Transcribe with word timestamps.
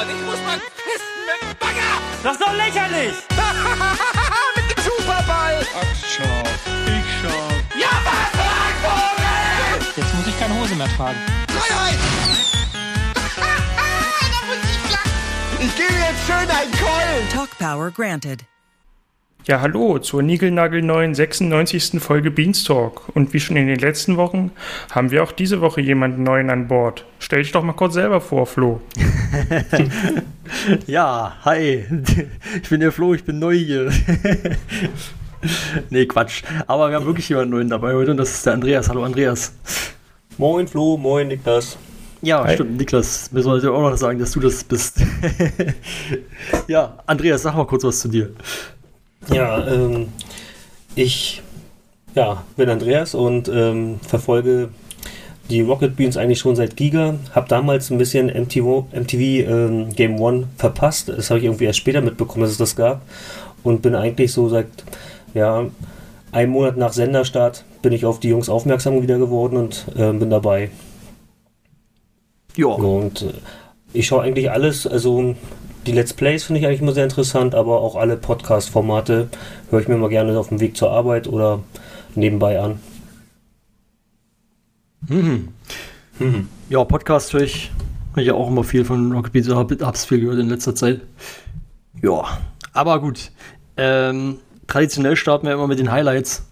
und 0.00 0.08
ich 0.10 0.22
muss 0.24 0.40
mal 0.46 0.58
pissen 0.58 1.18
mit 1.26 1.38
dem 1.42 1.56
Bagger. 1.58 1.92
Das 2.22 2.32
ist 2.32 2.40
doch 2.40 2.52
lächerlich! 2.54 3.14
mit 4.56 4.76
dem 4.76 4.84
Superball. 4.84 5.66
Ach, 5.74 5.96
schau. 6.00 6.42
Ich 6.86 7.06
schau. 7.20 7.78
Ja, 7.78 7.90
was, 8.04 8.30
Vogel? 8.82 9.92
Jetzt 9.96 10.14
muss 10.14 10.26
ich 10.26 10.38
keine 10.38 10.54
Hose 10.58 10.74
mehr 10.74 10.88
tragen. 10.96 11.18
Freiheit. 11.48 11.98
da 13.36 14.46
muss 14.46 14.56
ich 14.64 14.92
lachen. 14.92 15.10
Ich 15.60 15.76
gebe 15.76 15.94
jetzt 15.94 16.26
schön 16.26 16.48
einen 16.50 16.72
Keulen. 16.72 17.28
Talk 17.32 17.50
Power 17.58 17.90
granted. 17.90 18.44
Ja, 19.44 19.60
hallo 19.60 19.98
zur 19.98 20.22
niegelnagelneuen 20.22 21.16
96. 21.16 22.00
Folge 22.00 22.30
Beanstalk. 22.30 23.08
Und 23.14 23.32
wie 23.32 23.40
schon 23.40 23.56
in 23.56 23.66
den 23.66 23.80
letzten 23.80 24.16
Wochen 24.16 24.52
haben 24.92 25.10
wir 25.10 25.24
auch 25.24 25.32
diese 25.32 25.60
Woche 25.60 25.80
jemanden 25.80 26.22
neuen 26.22 26.48
an 26.48 26.68
Bord. 26.68 27.04
Stell 27.18 27.42
dich 27.42 27.50
doch 27.50 27.64
mal 27.64 27.72
kurz 27.72 27.94
selber 27.94 28.20
vor, 28.20 28.46
Flo. 28.46 28.80
Ja, 30.86 31.38
hi. 31.44 31.84
Ich 32.62 32.68
bin 32.68 32.80
der 32.80 32.92
Flo, 32.92 33.14
ich 33.14 33.24
bin 33.24 33.38
neu 33.38 33.56
hier. 33.56 33.90
nee, 35.90 36.06
Quatsch. 36.06 36.42
Aber 36.66 36.90
wir 36.90 36.96
haben 36.96 37.06
wirklich 37.06 37.28
jemanden 37.28 37.50
neuen 37.50 37.68
dabei 37.68 37.94
heute 37.94 38.10
und 38.12 38.18
das 38.18 38.32
ist 38.32 38.46
der 38.46 38.52
Andreas. 38.52 38.88
Hallo 38.88 39.02
Andreas. 39.02 39.54
Moin 40.38 40.68
Flo, 40.68 40.96
moin 40.96 41.28
Niklas. 41.28 41.78
Ja, 42.20 42.44
Hi. 42.44 42.54
stimmt, 42.54 42.76
Niklas. 42.76 43.32
Müssen 43.32 43.48
wir 43.48 43.54
heute 43.54 43.72
auch 43.72 43.90
noch 43.90 43.96
sagen, 43.96 44.18
dass 44.18 44.32
du 44.32 44.40
das 44.40 44.62
bist. 44.62 45.00
ja, 46.68 46.98
Andreas, 47.06 47.42
sag 47.42 47.56
mal 47.56 47.66
kurz 47.66 47.82
was 47.82 47.98
zu 48.00 48.08
dir. 48.08 48.30
Ja, 49.30 49.66
ähm, 49.66 50.08
ich 50.94 51.42
ja, 52.14 52.44
bin 52.56 52.68
Andreas 52.68 53.14
und 53.14 53.48
ähm, 53.48 54.00
verfolge 54.06 54.70
die 55.50 55.60
Rocket 55.60 55.96
Beans 55.96 56.16
eigentlich 56.16 56.38
schon 56.38 56.56
seit 56.56 56.76
Giga. 56.76 57.16
Hab 57.34 57.48
damals 57.48 57.90
ein 57.90 57.98
bisschen 57.98 58.26
MTV, 58.26 58.86
MTV 58.92 59.20
ähm, 59.20 59.94
Game 59.94 60.20
One 60.20 60.48
verpasst. 60.56 61.08
Das 61.08 61.30
habe 61.30 61.38
ich 61.38 61.44
irgendwie 61.44 61.64
erst 61.64 61.78
später 61.78 62.00
mitbekommen, 62.00 62.42
dass 62.42 62.52
es 62.52 62.58
das 62.58 62.76
gab. 62.76 63.02
Und 63.62 63.82
bin 63.82 63.94
eigentlich 63.94 64.32
so 64.32 64.48
seit 64.48 64.66
ja, 65.34 65.66
einem 66.32 66.52
Monat 66.52 66.76
nach 66.76 66.92
Senderstart 66.92 67.64
bin 67.82 67.92
ich 67.92 68.04
auf 68.04 68.20
die 68.20 68.28
Jungs 68.28 68.48
aufmerksam 68.48 69.02
wieder 69.02 69.18
geworden 69.18 69.56
und 69.56 69.86
ähm, 69.96 70.18
bin 70.18 70.30
dabei. 70.30 70.70
Ja. 72.56 72.66
Und 72.66 73.22
äh, 73.22 73.32
ich 73.92 74.06
schaue 74.06 74.22
eigentlich 74.22 74.50
alles, 74.50 74.86
also 74.86 75.34
die 75.86 75.92
Let's 75.92 76.12
Plays 76.12 76.44
finde 76.44 76.60
ich 76.60 76.66
eigentlich 76.66 76.80
immer 76.80 76.92
sehr 76.92 77.04
interessant, 77.04 77.54
aber 77.54 77.80
auch 77.80 77.96
alle 77.96 78.16
Podcast-Formate 78.16 79.28
höre 79.70 79.80
ich 79.80 79.88
mir 79.88 79.96
mal 79.96 80.08
gerne 80.08 80.38
auf 80.38 80.48
dem 80.48 80.60
Weg 80.60 80.76
zur 80.76 80.90
Arbeit 80.90 81.26
oder 81.26 81.60
nebenbei 82.14 82.60
an. 82.60 82.80
Mhm. 85.08 85.48
Mhm. 86.18 86.48
Ja, 86.68 86.84
Podcast 86.84 87.32
höre 87.32 87.42
ich, 87.42 87.72
hör 88.14 88.22
ich 88.22 88.28
ja 88.28 88.34
auch 88.34 88.48
immer 88.48 88.64
viel 88.64 88.84
von 88.84 89.12
Rocket 89.12 89.32
Beats. 89.32 89.48
Hab, 89.48 89.72
hab's 89.80 90.04
viel 90.04 90.20
gehört 90.20 90.38
in 90.38 90.48
letzter 90.48 90.74
Zeit. 90.74 91.00
Ja, 92.00 92.38
aber 92.72 93.00
gut. 93.00 93.32
Ähm, 93.76 94.38
traditionell 94.68 95.16
starten 95.16 95.46
wir 95.46 95.54
immer 95.54 95.66
mit 95.66 95.78
den 95.78 95.90
Highlights. 95.90 96.44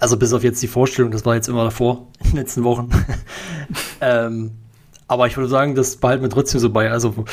Also 0.00 0.16
bis 0.16 0.32
auf 0.32 0.42
jetzt 0.42 0.62
die 0.62 0.68
Vorstellung, 0.68 1.10
das 1.10 1.26
war 1.26 1.34
jetzt 1.34 1.48
immer 1.48 1.64
davor, 1.64 2.06
in 2.20 2.30
den 2.30 2.36
letzten 2.36 2.64
Wochen. 2.64 2.90
ähm, 4.00 4.52
aber 5.08 5.26
ich 5.26 5.36
würde 5.36 5.48
sagen, 5.48 5.74
das 5.74 5.96
behalten 5.96 6.22
wir 6.22 6.30
trotzdem 6.30 6.60
so 6.60 6.70
bei. 6.70 6.90
Also 6.90 7.24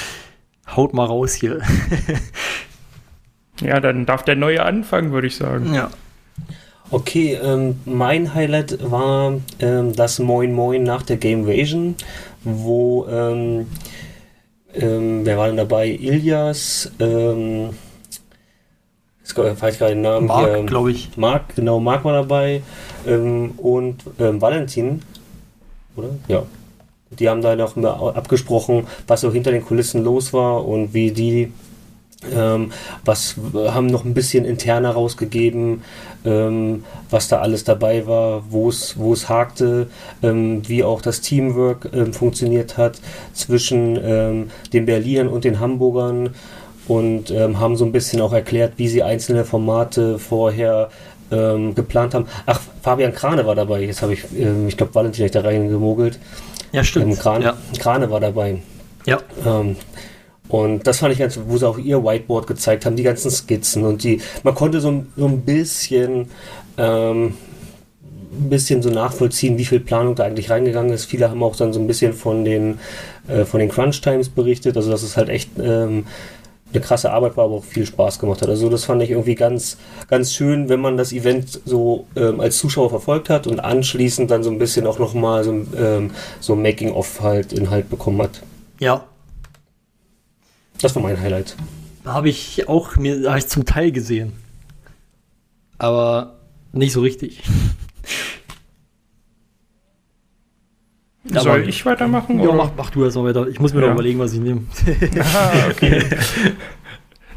haut 0.75 0.93
mal 0.93 1.05
raus 1.05 1.33
hier. 1.33 1.59
Ja, 3.61 3.79
dann 3.79 4.05
darf 4.05 4.23
der 4.23 4.35
Neue 4.35 4.63
anfangen, 4.63 5.11
würde 5.11 5.27
ich 5.27 5.35
sagen. 5.35 5.73
ja. 5.73 5.89
Okay, 6.91 7.33
ähm, 7.43 7.79
mein 7.85 8.33
Highlight 8.33 8.89
war 8.89 9.33
ähm, 9.59 9.95
das 9.95 10.17
Moin 10.17 10.53
Moin 10.53 10.81
nach 10.81 11.03
der 11.03 11.17
Gamevasion, 11.17 11.95
wo, 12.43 13.05
ähm, 13.07 13.67
ähm, 14.73 15.23
wer 15.23 15.37
war 15.37 15.47
denn 15.47 15.57
dabei? 15.57 15.89
Ilias, 15.89 16.91
ähm, 16.99 17.71
jetzt 19.21 19.37
weiß 19.37 19.73
ich 19.73 19.79
gerade 19.79 19.93
den 19.93 20.01
Namen 20.01 20.25
Mark, 20.25 20.55
hier. 20.55 20.63
glaube 20.63 20.91
ich. 20.91 21.15
Marc, 21.15 21.55
genau, 21.55 21.79
Marc 21.79 22.03
war 22.05 22.13
dabei 22.13 22.63
ähm, 23.05 23.51
und 23.57 24.03
ähm, 24.19 24.41
Valentin, 24.41 25.03
oder? 25.95 26.09
Ja. 26.27 26.43
Die 27.11 27.27
haben 27.27 27.41
da 27.41 27.55
noch 27.55 27.75
abgesprochen, 28.15 28.87
was 29.07 29.21
so 29.21 29.31
hinter 29.31 29.51
den 29.51 29.65
Kulissen 29.65 30.03
los 30.03 30.31
war 30.31 30.65
und 30.67 30.93
wie 30.93 31.11
die 31.11 31.51
ähm, 32.33 32.73
was 33.05 33.35
haben 33.55 33.87
noch 33.87 34.03
ein 34.03 34.13
bisschen 34.13 34.43
interner 34.43 34.91
rausgegeben, 34.91 35.83
ähm, 36.25 36.83
was 37.09 37.29
da 37.29 37.39
alles 37.39 37.63
dabei 37.63 38.07
war, 38.07 38.43
wo 38.49 38.69
es 38.69 39.29
hakte, 39.29 39.89
ähm, 40.21 40.67
wie 40.67 40.83
auch 40.83 41.01
das 41.01 41.21
Teamwork 41.21 41.89
ähm, 41.93 42.13
funktioniert 42.13 42.77
hat 42.77 42.99
zwischen 43.33 43.97
ähm, 44.03 44.51
den 44.73 44.85
Berlinern 44.85 45.29
und 45.29 45.45
den 45.45 45.61
Hamburgern 45.61 46.31
und 46.89 47.31
ähm, 47.31 47.59
haben 47.59 47.77
so 47.77 47.85
ein 47.85 47.93
bisschen 47.93 48.19
auch 48.19 48.33
erklärt, 48.33 48.73
wie 48.77 48.89
sie 48.89 49.01
einzelne 49.01 49.45
Formate 49.45 50.19
vorher 50.19 50.89
ähm, 51.31 51.75
geplant 51.75 52.15
haben. 52.15 52.25
Ach, 52.45 52.59
Fabian 52.81 53.13
Krane 53.13 53.45
war 53.45 53.55
dabei. 53.55 53.81
Jetzt 53.81 54.01
habe 54.01 54.13
ich, 54.13 54.25
ähm, 54.37 54.67
ich 54.67 54.75
glaube, 54.75 54.93
Valentin 54.93 55.25
hat 55.25 55.35
da 55.35 55.41
reingemogelt. 55.41 56.19
Ja, 56.71 56.83
stimmt. 56.83 57.13
Ähm, 57.13 57.19
Krane, 57.19 57.45
Ja. 57.45 57.57
Krane 57.79 58.09
war 58.11 58.19
dabei. 58.19 58.61
ja. 59.05 59.19
Ähm, 59.45 59.75
und 60.49 60.87
das 60.87 60.97
fand 60.97 61.13
ich 61.13 61.19
ganz, 61.19 61.39
wo 61.47 61.57
sie 61.57 61.67
auch 61.67 61.77
ihr 61.77 62.03
Whiteboard 62.03 62.47
gezeigt 62.47 62.85
haben, 62.87 62.95
die 62.95 63.03
ganzen 63.03 63.29
Skizzen 63.29 63.83
und 63.85 64.03
die, 64.03 64.19
man 64.41 64.55
konnte 64.55 64.81
so, 64.81 64.89
ein- 64.89 65.07
so 65.15 65.27
ein 65.27 65.41
bisschen, 65.41 66.27
ähm, 66.77 67.35
ein 68.31 68.49
bisschen 68.49 68.81
so 68.81 68.89
nachvollziehen, 68.89 69.57
wie 69.59 69.65
viel 69.65 69.79
Planung 69.79 70.15
da 70.15 70.23
eigentlich 70.23 70.49
reingegangen 70.49 70.91
ist. 70.91 71.05
Viele 71.05 71.29
haben 71.29 71.43
auch 71.43 71.55
dann 71.55 71.71
so 71.71 71.79
ein 71.79 71.85
bisschen 71.87 72.13
von 72.13 72.45
den, 72.45 72.79
äh, 73.27 73.45
von 73.45 73.59
den 73.59 73.69
Crunch 73.69 74.01
Times 74.01 74.29
berichtet, 74.29 74.75
also 74.75 74.89
dass 74.89 75.03
es 75.03 75.17
halt 75.17 75.29
echt 75.29 75.49
ähm, 75.61 76.05
eine 76.71 76.81
krasse 76.81 77.11
Arbeit 77.11 77.35
war, 77.37 77.45
aber 77.45 77.55
auch 77.55 77.63
viel 77.63 77.85
Spaß 77.85 78.19
gemacht 78.19 78.41
hat. 78.41 78.49
Also 78.49 78.69
das 78.69 78.85
fand 78.85 79.01
ich 79.01 79.11
irgendwie 79.11 79.35
ganz, 79.35 79.77
ganz 80.07 80.33
schön, 80.33 80.69
wenn 80.69 80.79
man 80.79 80.97
das 80.97 81.11
Event 81.11 81.61
so 81.65 82.05
ähm, 82.15 82.39
als 82.39 82.57
Zuschauer 82.57 82.89
verfolgt 82.89 83.29
hat 83.29 83.47
und 83.47 83.59
anschließend 83.59 84.29
dann 84.29 84.43
so 84.43 84.51
ein 84.51 84.59
bisschen 84.59 84.85
auch 84.85 84.99
nochmal 84.99 85.43
so, 85.43 85.51
ähm, 85.51 86.11
so 86.39 86.55
Making-of 86.55 87.21
halt 87.21 87.53
Inhalt 87.53 87.89
bekommen 87.89 88.21
hat. 88.21 88.41
ja. 88.79 89.05
Das 90.81 90.95
war 90.95 91.03
mein 91.03 91.19
Highlight. 91.19 91.57
Habe 92.05 92.29
ich 92.29 92.69
auch 92.69 92.95
mir 92.95 93.29
hab 93.29 93.37
ich 93.37 93.47
zum 93.47 93.65
Teil 93.65 93.91
gesehen. 93.91 94.31
Aber 95.77 96.39
nicht 96.71 96.93
so 96.93 97.01
richtig. 97.01 97.43
Soll 101.31 101.67
ich 101.69 101.85
weitermachen? 101.85 102.39
Ja, 102.39 102.51
mach, 102.51 102.71
mach 102.77 102.89
du 102.89 103.03
erst 103.03 103.15
mal 103.17 103.25
weiter. 103.25 103.47
Ich 103.47 103.59
muss 103.59 103.73
mir 103.73 103.81
Ja. 103.81 103.87
noch 103.87 103.93
überlegen, 103.93 104.19
was 104.19 104.33
ich 104.33 104.39
nehme. 104.39 104.61
Ah, 105.19 105.69
okay. 105.69 106.03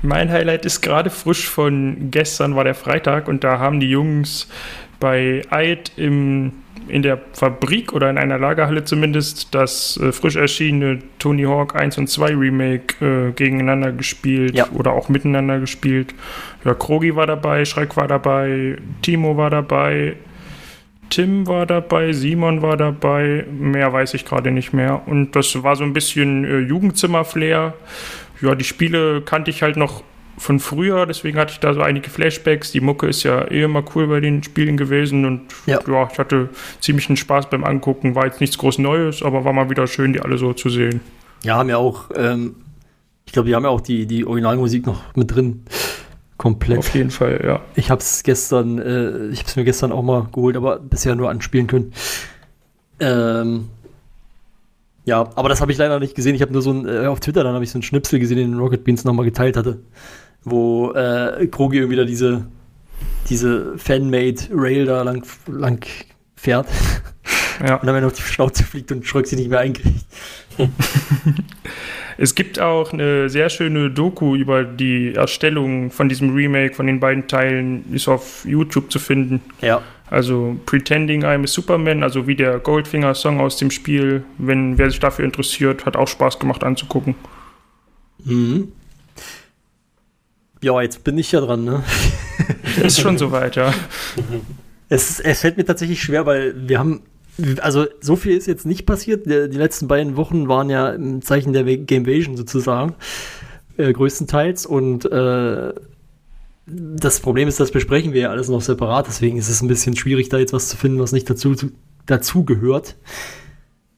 mein 0.02 0.30
Highlight 0.30 0.64
ist 0.64 0.80
gerade 0.80 1.10
frisch 1.10 1.48
von 1.48 2.10
gestern, 2.10 2.56
war 2.56 2.64
der 2.64 2.74
Freitag, 2.74 3.28
und 3.28 3.44
da 3.44 3.58
haben 3.58 3.80
die 3.80 3.90
Jungs 3.90 4.48
bei 4.98 5.42
Eid 5.50 5.92
im, 5.96 6.52
in 6.88 7.02
der 7.02 7.20
Fabrik 7.32 7.92
oder 7.92 8.08
in 8.10 8.18
einer 8.18 8.38
Lagerhalle 8.38 8.84
zumindest 8.84 9.54
das 9.54 9.96
äh, 10.02 10.10
frisch 10.12 10.36
erschienene 10.36 11.00
Tony 11.18 11.42
Hawk 11.44 11.74
1 11.76 11.98
und 11.98 12.08
2 12.08 12.34
Remake 12.34 13.04
äh, 13.04 13.32
gegeneinander 13.32 13.92
gespielt 13.92 14.54
Ja. 14.56 14.68
oder 14.72 14.92
auch 14.92 15.08
miteinander 15.08 15.58
gespielt. 15.60 16.14
Ja, 16.64 16.74
Krogi 16.74 17.14
war 17.16 17.26
dabei, 17.26 17.64
Schreck 17.64 17.96
war 17.96 18.08
dabei, 18.08 18.76
Timo 19.02 19.36
war 19.36 19.50
dabei, 19.50 20.14
Tim 21.12 21.46
war 21.46 21.66
dabei, 21.66 22.14
Simon 22.14 22.62
war 22.62 22.78
dabei, 22.78 23.44
mehr 23.52 23.92
weiß 23.92 24.14
ich 24.14 24.24
gerade 24.24 24.50
nicht 24.50 24.72
mehr. 24.72 25.02
Und 25.04 25.36
das 25.36 25.62
war 25.62 25.76
so 25.76 25.84
ein 25.84 25.92
bisschen 25.92 26.46
äh, 26.46 26.60
Jugendzimmer-Flair. 26.60 27.74
Ja, 28.40 28.54
die 28.54 28.64
Spiele 28.64 29.20
kannte 29.20 29.50
ich 29.50 29.62
halt 29.62 29.76
noch 29.76 30.02
von 30.38 30.58
früher, 30.58 31.04
deswegen 31.04 31.36
hatte 31.38 31.52
ich 31.52 31.60
da 31.60 31.74
so 31.74 31.82
einige 31.82 32.08
Flashbacks. 32.08 32.72
Die 32.72 32.80
Mucke 32.80 33.08
ist 33.08 33.24
ja 33.24 33.42
eh 33.50 33.62
immer 33.62 33.84
cool 33.94 34.06
bei 34.06 34.20
den 34.20 34.42
Spielen 34.42 34.78
gewesen 34.78 35.26
und 35.26 35.42
Ja. 35.66 35.80
ja, 35.86 36.08
ich 36.10 36.18
hatte 36.18 36.48
ziemlichen 36.80 37.18
Spaß 37.18 37.50
beim 37.50 37.64
Angucken. 37.64 38.14
War 38.14 38.24
jetzt 38.24 38.40
nichts 38.40 38.56
groß 38.56 38.78
Neues, 38.78 39.22
aber 39.22 39.44
war 39.44 39.52
mal 39.52 39.68
wieder 39.68 39.86
schön, 39.86 40.14
die 40.14 40.20
alle 40.20 40.38
so 40.38 40.54
zu 40.54 40.70
sehen. 40.70 41.02
Ja, 41.44 41.56
haben 41.58 41.68
ja 41.68 41.76
auch, 41.76 42.10
ähm, 42.16 42.54
ich 43.26 43.34
glaube, 43.34 43.48
die 43.50 43.54
haben 43.54 43.64
ja 43.64 43.68
auch 43.68 43.82
die, 43.82 44.06
die 44.06 44.24
Originalmusik 44.24 44.86
noch 44.86 45.14
mit 45.14 45.34
drin. 45.34 45.64
Komplett. 46.42 46.78
Auf 46.80 46.92
jeden 46.92 47.12
Fall, 47.12 47.40
ja. 47.44 47.60
Ich 47.76 47.88
habe 47.88 48.00
es 48.00 48.24
gestern, 48.24 48.80
äh, 48.80 49.28
ich 49.28 49.38
habe 49.38 49.48
es 49.48 49.54
mir 49.54 49.62
gestern 49.62 49.92
auch 49.92 50.02
mal 50.02 50.26
geholt, 50.32 50.56
aber 50.56 50.80
bisher 50.80 51.14
nur 51.14 51.30
anspielen 51.30 51.68
können. 51.68 51.92
Ähm, 52.98 53.68
ja, 55.04 55.30
aber 55.36 55.48
das 55.48 55.60
habe 55.60 55.70
ich 55.70 55.78
leider 55.78 56.00
nicht 56.00 56.16
gesehen. 56.16 56.34
Ich 56.34 56.42
habe 56.42 56.52
nur 56.52 56.60
so 56.60 56.72
ein, 56.72 56.88
äh, 56.88 57.06
auf 57.06 57.20
Twitter, 57.20 57.44
dann 57.44 57.54
habe 57.54 57.62
ich 57.62 57.70
so 57.70 57.76
einen 57.76 57.84
Schnipsel 57.84 58.18
gesehen, 58.18 58.38
den 58.38 58.58
Rocket 58.58 58.82
Beans 58.82 59.04
nochmal 59.04 59.24
geteilt 59.24 59.56
hatte, 59.56 59.82
wo 60.42 60.90
äh, 60.90 61.46
Krogi 61.46 61.76
irgendwie 61.76 61.94
da 61.94 62.04
diese, 62.04 62.44
diese 63.30 63.78
Fanmade 63.78 64.48
Rail 64.52 64.84
da 64.84 65.02
lang, 65.02 65.24
lang 65.46 65.86
fährt 66.34 66.66
ja. 67.60 67.76
und 67.76 67.86
dann 67.86 67.94
wenn 67.94 68.04
er 68.04 68.08
auf 68.08 68.12
die 68.12 68.22
Schnauze 68.22 68.64
fliegt 68.64 68.92
und 68.92 69.06
Schröck 69.06 69.26
sie 69.26 69.36
nicht 69.36 69.50
mehr 69.50 69.60
einkriegt. 69.60 70.04
Es 72.18 72.34
gibt 72.34 72.60
auch 72.60 72.92
eine 72.92 73.28
sehr 73.28 73.48
schöne 73.48 73.90
Doku 73.90 74.36
über 74.36 74.64
die 74.64 75.14
Erstellung 75.14 75.90
von 75.90 76.08
diesem 76.08 76.34
Remake 76.34 76.74
von 76.74 76.86
den 76.86 77.00
beiden 77.00 77.26
Teilen, 77.26 77.92
ist 77.92 78.08
auf 78.08 78.44
YouTube 78.44 78.92
zu 78.92 78.98
finden. 78.98 79.40
Ja, 79.60 79.82
Also 80.08 80.56
Pretending 80.66 81.24
I'm 81.24 81.44
a 81.44 81.46
Superman, 81.46 82.02
also 82.02 82.26
wie 82.26 82.36
der 82.36 82.58
Goldfinger-Song 82.58 83.40
aus 83.40 83.56
dem 83.56 83.70
Spiel. 83.70 84.24
Wenn 84.38 84.78
wer 84.78 84.90
sich 84.90 85.00
dafür 85.00 85.24
interessiert, 85.24 85.86
hat 85.86 85.96
auch 85.96 86.08
Spaß 86.08 86.38
gemacht 86.38 86.64
anzugucken. 86.64 87.14
Mhm. 88.24 88.68
Ja, 90.60 90.80
jetzt 90.80 91.02
bin 91.02 91.18
ich 91.18 91.32
ja 91.32 91.40
dran, 91.40 91.64
ne? 91.64 91.82
Ist 92.84 93.00
schon 93.00 93.18
soweit, 93.18 93.56
ja. 93.56 93.72
Es, 94.88 95.20
es 95.20 95.40
fällt 95.40 95.56
mir 95.56 95.64
tatsächlich 95.64 96.02
schwer, 96.02 96.26
weil 96.26 96.68
wir 96.68 96.78
haben, 96.78 97.00
also 97.60 97.86
so 98.00 98.16
viel 98.16 98.36
ist 98.36 98.46
jetzt 98.46 98.66
nicht 98.66 98.86
passiert. 98.86 99.26
Die, 99.26 99.56
letzten 99.56 99.88
beiden 99.88 100.16
Wochen 100.16 100.48
waren 100.48 100.68
ja 100.70 100.90
im 100.90 101.22
Zeichen 101.22 101.52
der 101.52 101.64
Gamevasion 101.64 102.36
sozusagen, 102.36 102.94
äh, 103.76 103.92
größtenteils. 103.92 104.66
Und 104.66 105.10
äh, 105.10 105.72
das 106.66 107.20
Problem 107.20 107.48
ist, 107.48 107.58
das 107.58 107.70
besprechen 107.70 108.12
wir 108.12 108.22
ja 108.22 108.30
alles 108.30 108.48
noch 108.48 108.60
separat. 108.60 109.06
Deswegen 109.06 109.38
ist 109.38 109.48
es 109.48 109.62
ein 109.62 109.68
bisschen 109.68 109.96
schwierig, 109.96 110.28
da 110.28 110.38
jetzt 110.38 110.52
was 110.52 110.68
zu 110.68 110.76
finden, 110.76 111.00
was 111.00 111.12
nicht 111.12 111.28
dazu, 111.28 111.54
dazu 112.06 112.44
gehört. 112.44 112.96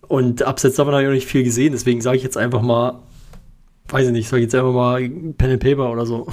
Und 0.06 0.42
abseits 0.42 0.76
davon 0.76 0.92
habe 0.92 1.02
ich 1.02 1.08
auch 1.08 1.12
nicht 1.12 1.26
viel 1.26 1.44
gesehen. 1.44 1.72
Deswegen 1.72 2.00
sage 2.00 2.16
ich 2.16 2.22
jetzt 2.22 2.37
einfach 2.37 2.62
mal, 2.62 3.02
weiß 3.88 4.06
ich 4.06 4.12
nicht, 4.12 4.28
sage 4.28 4.42
jetzt 4.42 4.54
einfach 4.54 4.72
mal 4.72 5.00
Pen 5.00 5.50
and 5.50 5.60
Paper 5.62 5.90
oder 5.90 6.06
so. 6.06 6.26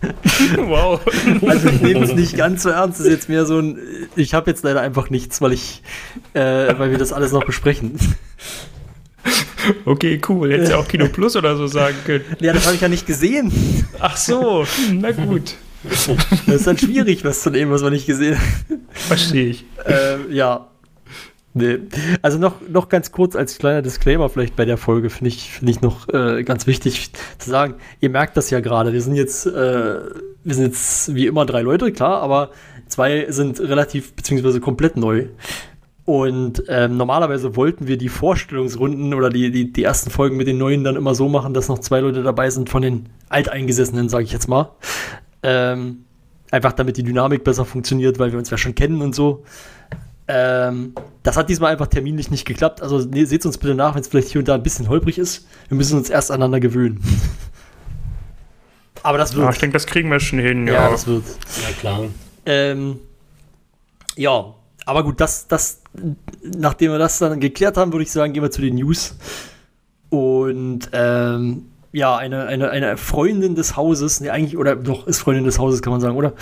wow. 0.56 1.00
Also 1.46 1.68
ich 1.68 1.80
nehme 1.80 2.04
es 2.04 2.12
nicht 2.12 2.36
ganz 2.36 2.62
so 2.62 2.68
ernst. 2.70 3.00
Das 3.00 3.06
ist 3.06 3.12
jetzt 3.12 3.28
mehr 3.28 3.46
so 3.46 3.58
ein. 3.58 3.78
Ich 4.14 4.34
habe 4.34 4.50
jetzt 4.50 4.64
leider 4.64 4.80
einfach 4.80 5.10
nichts, 5.10 5.40
weil 5.40 5.52
ich, 5.52 5.82
äh, 6.34 6.78
weil 6.78 6.90
wir 6.90 6.98
das 6.98 7.12
alles 7.12 7.32
noch 7.32 7.44
besprechen. 7.44 7.98
Okay, 9.84 10.20
cool. 10.28 10.52
Hättest 10.52 10.70
ja 10.72 10.78
auch 10.78 10.86
Kino 10.86 11.08
Plus 11.08 11.34
oder 11.34 11.56
so 11.56 11.66
sagen 11.66 11.96
können. 12.04 12.24
Ja, 12.40 12.52
das 12.52 12.66
habe 12.66 12.76
ich 12.76 12.80
ja 12.80 12.88
nicht 12.88 13.06
gesehen. 13.06 13.52
Ach 13.98 14.16
so, 14.16 14.64
na 14.92 15.10
gut. 15.10 15.54
Das 15.82 16.08
ist 16.46 16.66
dann 16.66 16.78
schwierig, 16.78 17.24
was 17.24 17.42
zu 17.42 17.50
nehmen, 17.50 17.70
was 17.70 17.82
man 17.82 17.92
nicht 17.92 18.06
gesehen 18.06 18.36
hat. 18.36 18.78
Verstehe 18.90 19.48
ich. 19.50 19.64
Äh, 19.84 20.32
ja. 20.32 20.68
Nee. 21.58 21.78
Also 22.20 22.36
noch, 22.36 22.56
noch 22.68 22.90
ganz 22.90 23.12
kurz 23.12 23.34
als 23.34 23.56
kleiner 23.56 23.80
Disclaimer 23.80 24.28
vielleicht 24.28 24.56
bei 24.56 24.66
der 24.66 24.76
Folge, 24.76 25.08
finde 25.08 25.28
ich, 25.28 25.52
finde 25.52 25.70
ich 25.70 25.80
noch 25.80 26.06
äh, 26.10 26.44
ganz 26.44 26.66
wichtig 26.66 27.12
zu 27.38 27.48
sagen, 27.48 27.76
ihr 28.00 28.10
merkt 28.10 28.36
das 28.36 28.50
ja 28.50 28.60
gerade, 28.60 28.92
wir 28.92 29.00
sind 29.00 29.14
jetzt, 29.14 29.46
äh, 29.46 29.50
wir 30.44 30.54
sind 30.54 30.64
jetzt 30.66 31.14
wie 31.14 31.26
immer 31.26 31.46
drei 31.46 31.62
Leute, 31.62 31.92
klar, 31.92 32.20
aber 32.20 32.50
zwei 32.88 33.24
sind 33.30 33.58
relativ 33.58 34.12
beziehungsweise 34.12 34.60
komplett 34.60 34.98
neu. 34.98 35.28
Und 36.04 36.62
ähm, 36.68 36.98
normalerweise 36.98 37.56
wollten 37.56 37.88
wir 37.88 37.96
die 37.96 38.10
Vorstellungsrunden 38.10 39.14
oder 39.14 39.30
die, 39.30 39.50
die, 39.50 39.72
die 39.72 39.82
ersten 39.82 40.10
Folgen 40.10 40.36
mit 40.36 40.46
den 40.46 40.58
Neuen 40.58 40.84
dann 40.84 40.94
immer 40.94 41.14
so 41.14 41.26
machen, 41.30 41.54
dass 41.54 41.68
noch 41.68 41.78
zwei 41.78 42.00
Leute 42.00 42.22
dabei 42.22 42.50
sind 42.50 42.68
von 42.68 42.82
den 42.82 43.08
Alteingesessenen, 43.30 44.10
sage 44.10 44.24
ich 44.24 44.32
jetzt 44.32 44.46
mal. 44.46 44.72
Ähm, 45.42 46.04
einfach 46.50 46.74
damit 46.74 46.98
die 46.98 47.02
Dynamik 47.02 47.44
besser 47.44 47.64
funktioniert, 47.64 48.18
weil 48.18 48.30
wir 48.32 48.38
uns 48.38 48.50
ja 48.50 48.58
schon 48.58 48.74
kennen 48.74 49.00
und 49.00 49.14
so. 49.14 49.42
Ähm, 50.28 50.94
das 51.22 51.36
hat 51.36 51.48
diesmal 51.48 51.72
einfach 51.72 51.86
terminlich 51.86 52.30
nicht 52.30 52.44
geklappt. 52.46 52.82
Also 52.82 52.98
nee, 52.98 53.24
seht 53.24 53.46
uns 53.46 53.58
bitte 53.58 53.74
nach, 53.74 53.94
wenn 53.94 54.00
es 54.00 54.08
vielleicht 54.08 54.28
hier 54.28 54.40
und 54.40 54.48
da 54.48 54.54
ein 54.54 54.62
bisschen 54.62 54.88
holprig 54.88 55.18
ist. 55.18 55.46
Wir 55.68 55.76
müssen 55.76 55.96
uns 55.96 56.10
erst 56.10 56.30
aneinander 56.30 56.60
gewöhnen. 56.60 57.00
Aber 59.02 59.18
das 59.18 59.34
wird. 59.34 59.44
Ja, 59.44 59.52
ich 59.52 59.58
denke, 59.58 59.74
das 59.74 59.86
kriegen 59.86 60.10
wir 60.10 60.18
schon 60.18 60.40
hin. 60.40 60.66
ja, 60.66 60.74
Ja, 60.74 60.90
das 60.90 61.06
wird. 61.06 61.24
Ja, 61.62 61.72
klar. 61.78 62.04
Ähm, 62.44 62.98
ja, 64.16 64.54
aber 64.84 65.04
gut, 65.04 65.20
das, 65.20 65.46
das, 65.46 65.82
nachdem 66.42 66.92
wir 66.92 66.98
das 66.98 67.18
dann 67.18 67.38
geklärt 67.38 67.76
haben, 67.76 67.92
würde 67.92 68.02
ich 68.04 68.10
sagen, 68.10 68.32
gehen 68.32 68.42
wir 68.42 68.50
zu 68.50 68.62
den 68.62 68.76
News. 68.76 69.16
Und 70.10 70.88
ähm, 70.92 71.66
ja, 71.92 72.16
eine, 72.16 72.46
eine, 72.46 72.70
eine 72.70 72.96
Freundin 72.96 73.54
des 73.54 73.76
Hauses, 73.76 74.20
ne, 74.20 74.30
eigentlich, 74.30 74.56
oder 74.56 74.76
doch, 74.76 75.06
ist 75.06 75.20
Freundin 75.20 75.44
des 75.44 75.58
Hauses, 75.58 75.82
kann 75.82 75.92
man 75.92 76.00
sagen, 76.00 76.16
oder? 76.16 76.34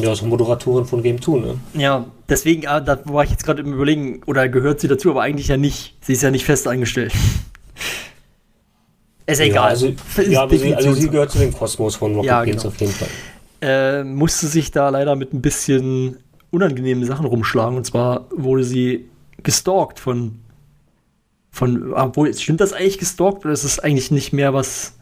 Ja, 0.00 0.14
so 0.14 0.26
Moderatorin 0.26 0.84
von 0.84 1.02
Game 1.02 1.20
2, 1.20 1.38
ne? 1.38 1.54
Ja, 1.74 2.06
deswegen, 2.28 2.66
ah, 2.66 2.80
da 2.80 2.98
war 3.04 3.24
ich 3.24 3.30
jetzt 3.30 3.44
gerade 3.44 3.62
im 3.62 3.72
Überlegen, 3.72 4.22
oder 4.26 4.48
gehört 4.48 4.80
sie 4.80 4.88
dazu, 4.88 5.10
aber 5.10 5.22
eigentlich 5.22 5.48
ja 5.48 5.56
nicht. 5.56 5.96
Sie 6.00 6.12
ist 6.12 6.22
ja 6.22 6.30
nicht 6.30 6.44
fest 6.44 6.68
eingestellt. 6.68 7.12
ist 9.26 9.40
egal. 9.40 9.54
Ja, 9.54 9.62
also, 9.64 9.86
Ist 9.88 10.28
ja, 10.28 10.42
aber 10.42 10.56
sie, 10.56 10.74
also 10.74 10.92
sie 10.94 11.08
gehört 11.08 11.30
zu 11.30 11.38
dem 11.38 11.52
Kosmos 11.52 11.96
von 11.96 12.14
Rocket 12.14 12.28
Ja, 12.28 12.42
Beans 12.42 12.62
genau. 12.62 12.74
auf 12.74 12.80
jeden 12.80 12.92
Fall. 12.92 13.08
äh, 13.60 14.04
musste 14.04 14.46
sich 14.46 14.70
da 14.70 14.88
leider 14.88 15.16
mit 15.16 15.32
ein 15.32 15.40
bisschen 15.40 16.16
unangenehmen 16.50 17.04
Sachen 17.04 17.26
rumschlagen. 17.26 17.76
Und 17.76 17.84
zwar 17.84 18.26
wurde 18.34 18.64
sie 18.64 19.08
gestalkt 19.42 20.00
von. 20.00 20.40
von 21.50 21.92
obwohl, 21.94 22.32
stimmt 22.34 22.60
das 22.60 22.72
eigentlich 22.72 22.98
gestalkt 22.98 23.44
oder 23.44 23.52
ist 23.52 23.64
es 23.64 23.78
eigentlich 23.78 24.10
nicht 24.10 24.32
mehr 24.32 24.54
was. 24.54 24.94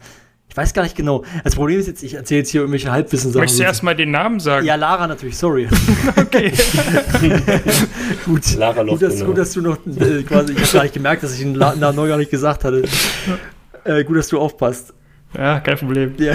Ich 0.51 0.57
weiß 0.57 0.73
gar 0.73 0.83
nicht 0.83 0.97
genau. 0.97 1.25
Das 1.45 1.55
Problem 1.55 1.79
ist 1.79 1.87
jetzt, 1.87 2.03
ich 2.03 2.15
erzähle 2.15 2.39
jetzt 2.41 2.51
hier 2.51 2.63
irgendwelche 2.63 2.91
Halbwissen-Sachen. 2.91 3.41
Möchtest 3.41 3.61
du 3.61 3.65
erstmal 3.65 3.95
den 3.95 4.11
Namen 4.11 4.41
sagen? 4.41 4.67
Ja, 4.67 4.75
Lara 4.77 5.07
natürlich, 5.07 5.37
sorry. 5.37 5.69
Okay. 6.17 6.53
gut. 8.25 8.55
Lara 8.57 8.83
gut, 8.83 9.03
dass, 9.03 9.15
Loft, 9.19 9.27
gut, 9.27 9.39
dass 9.39 9.53
du 9.53 9.61
noch 9.61 9.77
äh, 9.87 10.23
quasi, 10.23 10.53
ich 10.55 10.61
habe 10.61 10.73
gar 10.73 10.83
nicht 10.85 10.95
gemerkt, 10.95 11.23
dass 11.23 11.35
ich 11.35 11.41
den 11.41 11.53
Namen 11.53 11.81
noch 11.97 12.07
gar 12.07 12.17
nicht 12.17 12.31
gesagt 12.31 12.65
hatte. 12.65 12.83
Äh, 13.85 14.05
gut, 14.05 14.19
dass 14.19 14.29
du 14.29 14.39
aufpasst. 14.39 14.93
Ja, 15.35 15.61
kein 15.61 15.79
Problem. 15.79 16.13
Ja. 16.19 16.35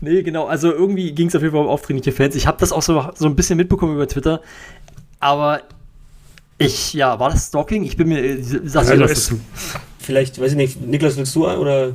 nee, 0.00 0.22
genau. 0.22 0.46
Also 0.46 0.72
irgendwie 0.72 1.12
ging 1.12 1.28
es 1.28 1.36
auf 1.36 1.42
jeden 1.42 1.52
Fall 1.52 1.62
um 1.62 1.68
aufdringliche 1.68 2.12
Fans. 2.12 2.34
Ich 2.36 2.46
habe 2.46 2.56
das 2.58 2.72
auch 2.72 2.80
so, 2.80 3.04
so 3.14 3.26
ein 3.26 3.36
bisschen 3.36 3.58
mitbekommen 3.58 3.94
über 3.94 4.06
Twitter. 4.08 4.40
Aber 5.20 5.60
ich, 6.56 6.94
ja, 6.94 7.18
war 7.20 7.28
das 7.30 7.48
Stalking? 7.48 7.82
Ich 7.84 7.98
bin 7.98 8.08
mir, 8.08 8.22
äh, 8.24 8.40
sagst 8.40 8.88
du 8.88 8.92
Also 8.92 9.04
was 9.04 9.10
es- 9.10 9.28
dazu? 9.28 9.40
Vielleicht, 9.98 10.40
weiß 10.40 10.52
ich 10.52 10.56
nicht, 10.56 10.80
Niklas, 10.80 11.18
willst 11.18 11.34
du 11.34 11.46
oder? 11.46 11.92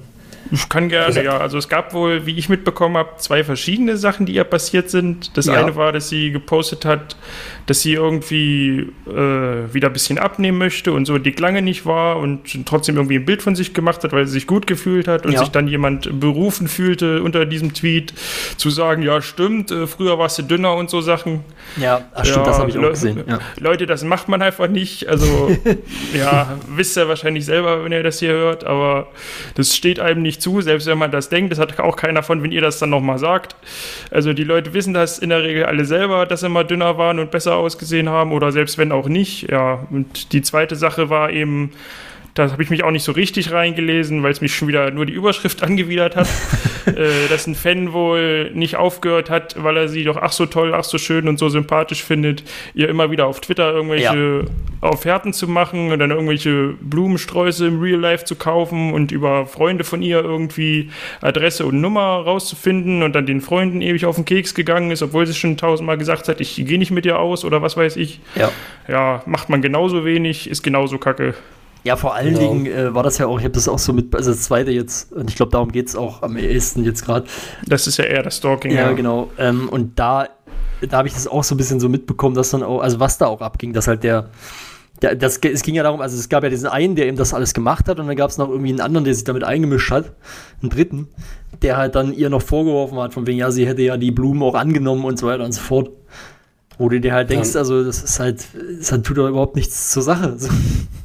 Ich 0.51 0.69
kann 0.69 0.90
gerne, 0.90 1.24
ja. 1.24 1.38
Also 1.38 1.57
es 1.57 1.69
gab 1.69 1.94
wohl, 1.94 2.25
wie 2.25 2.38
ich 2.38 2.50
mitbekommen 2.50 2.98
habe, 2.98 3.12
zwei 3.18 3.44
verschiedene 3.44 3.98
Sachen, 3.98 4.25
die 4.25 4.34
ihr 4.34 4.44
passiert 4.44 4.90
sind. 4.90 5.36
Das 5.38 5.45
Ja. 5.48 5.54
eine 5.54 5.75
war, 5.75 5.92
dass 5.92 6.10
sie 6.10 6.31
gepostet 6.31 6.86
hat, 6.86 7.16
dass 7.65 7.81
sie 7.81 7.94
irgendwie 7.94 8.88
äh, 9.07 9.74
wieder 9.74 9.88
ein 9.88 9.94
bisschen 9.94 10.18
abnehmen 10.18 10.57
möchte 10.57 10.92
und 10.92 11.06
so 11.06 11.18
dick 11.18 11.39
lange 11.39 11.62
nicht 11.62 11.86
war 11.86 12.18
und 12.18 12.65
trotzdem 12.65 12.95
irgendwie 12.98 13.15
ein 13.15 13.25
Bild 13.25 13.42
von 13.42 13.56
sich 13.56 13.74
gemacht 13.74 14.04
hat, 14.04 14.12
weil 14.12 14.25
sie 14.25 14.33
sich 14.33 14.48
gut 14.48 14.68
gefühlt 14.68 15.07
hat 15.07 15.25
und 15.25 15.31
Ja. 15.33 15.39
sich 15.39 15.50
dann 15.50 15.68
jemand 15.68 16.19
berufen 16.19 16.68
fühlte, 16.68 17.24
unter 17.24 17.45
diesem 17.45 17.74
Tweet 17.74 18.13
zu 18.57 18.69
sagen, 18.69 19.01
ja 19.01 19.21
stimmt, 19.21 19.71
äh, 19.71 19.88
früher 19.88 20.19
warst 20.19 20.38
du 20.39 20.44
dünner 20.44 20.75
und 20.75 20.89
so 20.89 21.01
Sachen. 21.01 21.42
Ja, 21.77 22.01
ach, 22.13 22.25
stimmt, 22.25 22.38
Ja, 22.38 22.44
das 22.51 22.60
habe 22.60 22.69
ich 22.69 22.77
auch 22.77 22.89
gesehen. 22.89 23.24
Ja. 23.27 23.39
Leute, 23.60 23.86
das 23.86 24.04
macht 24.04 24.27
man 24.27 24.42
einfach 24.42 24.68
nicht. 24.68 25.07
Also, 25.07 25.50
ja, 26.13 26.57
wisst 26.75 26.98
ihr 26.98 27.07
wahrscheinlich 27.07 27.45
selber, 27.45 27.83
wenn 27.83 27.92
ihr 27.92 28.04
das 28.04 28.19
hier 28.19 28.33
hört, 28.33 28.63
aber 28.65 29.07
das 29.56 29.75
steht 29.75 30.00
einem 30.00 30.21
nicht 30.21 30.42
zu, 30.42 30.62
selbst 30.62 30.88
wenn 30.88 30.98
man 30.98 31.12
das 31.12 31.30
denkt. 31.30 31.51
Das 31.51 31.60
hat 31.60 31.80
auch 31.80 31.95
keiner 31.95 32.24
von, 32.24 32.44
wenn 32.44 32.51
ihr 32.51 32.62
das 32.62 32.80
dann 32.80 32.89
nochmal 32.89 33.18
sagt. 33.19 33.56
Also, 34.12 34.33
die 34.33 34.44
Leute 34.44 34.74
wissen 34.74 34.94
das 34.94 35.19
in 35.19 35.30
der 35.30 35.44
Regel 35.44 35.65
alle 35.65 35.86
selber, 35.86 36.25
dass 36.25 36.42
sie 36.42 36.50
mal 36.50 36.63
dünner 36.63 36.98
waren 36.98 37.19
und 37.19 37.31
besser 37.31 37.53
ausgesehen 37.56 38.10
haben 38.10 38.32
oder 38.32 38.52
selbst 38.52 38.78
wenn 38.78 38.92
auch 38.92 39.08
nicht. 39.08 39.50
Ja, 39.52 39.86
und 39.90 40.34
die 40.34 40.42
zweite 40.42 40.76
Sache 40.76 41.10
war 41.10 41.32
eben, 41.32 41.72
da 42.34 42.51
habe 42.51 42.63
ich 42.63 42.70
mich 42.70 42.84
auch 42.84 42.92
nicht 42.92 43.04
so 43.04 43.12
richtig 43.12 43.51
reingelesen, 43.51 44.24
weil 44.24 44.32
es 44.32 44.42
mich 44.42 44.56
schon 44.56 44.68
wieder 44.68 44.92
nur 44.92 45.06
die 45.06 45.13
Überschrift 45.13 45.63
angewidert 45.63 46.16
hat, 46.16 46.27
äh, 46.96 47.28
dass 47.30 47.48
ein 47.48 47.56
Fan 47.56 47.94
wohl 47.94 48.52
nicht 48.54 48.75
aufgehört 48.75 49.30
hat, 49.30 49.56
weil 49.62 49.78
er 49.78 49.88
sie 49.88 50.04
doch 50.04 50.18
ach 50.18 50.32
so 50.32 50.46
toll, 50.46 50.74
ach 50.74 50.84
so 50.84 50.98
schön 50.98 51.28
und 51.28 51.40
so 51.40 51.50
sympathisch 51.50 52.04
findet, 52.04 52.44
ihr 52.74 52.90
immer 52.90 53.12
wieder 53.12 53.28
auf 53.28 53.42
Twitter 53.42 53.74
irgendwelche 53.74 54.46
Aufhärten 54.82 55.34
zu 55.34 55.48
machen 55.48 55.92
und 55.92 56.00
dann 56.00 56.12
irgendwelche 56.12 56.74
Blumensträuße 56.82 57.68
im 57.68 57.80
Real 57.80 58.00
Life 58.00 58.25
zu 58.25 58.36
kaufen 58.36 58.94
und 58.94 59.12
über 59.12 59.46
Freunde 59.46 59.84
von 59.84 60.02
ihr 60.02 60.22
irgendwie 60.22 60.90
Adresse 61.22 61.66
und 61.66 61.80
Nummer 61.80 62.02
rauszufinden 62.02 63.02
und 63.04 63.13
dann 63.13 63.25
den 63.25 63.42
Freunden 63.42 63.82
ewig 63.82 64.06
auf 64.06 64.16
den 64.16 64.25
Keks 64.25 64.54
gegangen 64.54 64.92
ist, 64.92 65.02
obwohl 65.02 65.25
sie 65.25 65.34
schon 65.34 65.58
tausendmal 65.58 65.98
gesagt 65.98 66.28
hat, 66.28 66.42
ich 66.42 66.56
gehe 66.56 66.78
nicht 66.78 66.92
mit 66.92 67.06
dir 67.06 67.20
aus 67.20 67.46
oder 67.46 67.62
was 67.62 67.78
weiß 67.78 67.96
ich. 67.96 68.20
Ja. 68.36 68.52
Ja, 68.88 69.24
macht 69.25 69.50
man 69.50 69.62
genauso 69.62 70.04
wenig, 70.04 70.50
ist 70.50 70.63
genauso 70.63 70.98
kacke. 70.98 71.34
Ja, 71.84 71.98
vor 71.98 72.16
allen 72.16 72.34
Genau. 72.36 72.40
Dingen 72.54 72.66
äh, 72.66 72.94
war 72.94 73.04
das 73.04 73.18
ja 73.18 73.28
auch, 73.28 73.38
ich 73.38 73.44
habe 73.44 73.54
das 73.54 73.68
auch 73.68 73.80
so 73.80 73.92
mit, 73.94 74.16
also 74.16 74.32
das 74.32 74.44
zweite 74.44 74.72
jetzt, 74.72 75.12
und 75.12 75.30
ich 75.30 75.36
glaube, 75.36 75.52
darum 75.52 75.72
geht 75.72 75.88
es 75.90 75.96
auch 75.96 76.22
am 76.22 76.38
ehesten 76.38 76.84
jetzt 76.84 77.06
gerade. 77.06 77.28
Das 77.66 77.88
ist 77.88 77.98
ja 77.98 78.06
eher 78.06 78.24
das 78.24 78.38
Stalking. 78.38 78.72
Ja, 78.72 78.92
genau. 78.94 79.30
Ähm, 79.38 79.68
und 79.70 80.00
da, 80.00 80.30
da 80.82 80.98
habe 80.98 81.08
ich 81.08 81.13
das 81.13 81.28
auch 81.28 81.44
so 81.44 81.56
ein 81.56 81.58
bisschen 81.58 81.80
so 81.80 81.90
mitbekommen, 81.90 82.36
dass 82.36 82.52
dann 82.52 82.63
auch, 82.63 82.80
also 82.82 83.00
was 83.00 83.18
da 83.18 83.28
auch 83.28 83.42
abging, 83.42 83.74
dass 83.74 83.88
halt 83.88 84.04
der, 84.04 84.30
der 85.02 85.16
das, 85.16 85.38
es 85.40 85.62
ging 85.62 85.75
ja 85.75 85.84
darum, 85.84 86.00
also 86.00 86.18
es 86.18 86.30
gab 86.30 86.44
ja 86.44 86.50
diesen 86.50 86.68
einen, 86.68 86.96
der 86.96 87.08
eben 87.08 87.18
das 87.18 87.34
alles 87.34 87.54
gemacht 87.54 87.90
hat, 87.90 88.00
und 88.00 88.08
dann 88.08 88.16
gab 88.16 88.30
es 88.30 88.38
noch 88.38 88.50
irgendwie 88.50 88.70
einen 88.70 88.82
anderen, 88.82 89.04
der 89.04 89.13
sich 89.13 89.25
damit 89.25 89.44
eingemischt 89.44 89.92
hat, 89.92 90.13
einen 90.62 90.70
dritten, 90.70 91.10
der 91.62 91.75
halt 91.75 91.96
dann 91.96 92.13
ihr 92.13 92.30
noch 92.30 92.42
vorgeworfen 92.42 92.98
hat, 93.00 93.13
von 93.13 93.28
wegen, 93.28 93.40
ja, 93.40 93.52
sie 93.52 93.68
hätte 93.68 93.82
ja 93.82 93.98
die 93.98 94.12
Blumen 94.12 94.42
auch 94.42 94.56
angenommen 94.56 95.04
und 95.04 95.20
so 95.20 95.28
weiter 95.28 95.44
und 95.44 95.52
so 95.52 95.62
fort. 95.62 95.90
Wo 96.80 96.89
du 96.89 97.00
dir 97.00 97.13
halt 97.13 97.30
denkst, 97.30 97.53
Ja. 97.53 97.60
also 97.60 97.84
das 97.84 98.01
ist 98.03 98.20
halt, 98.20 98.46
das 98.80 98.92
hat, 98.92 99.03
tut 99.03 99.18
doch 99.18 99.27
überhaupt 99.30 99.56
nichts 99.56 99.92
zur 99.92 100.01
Sache. 100.03 100.34
So. 100.38 100.50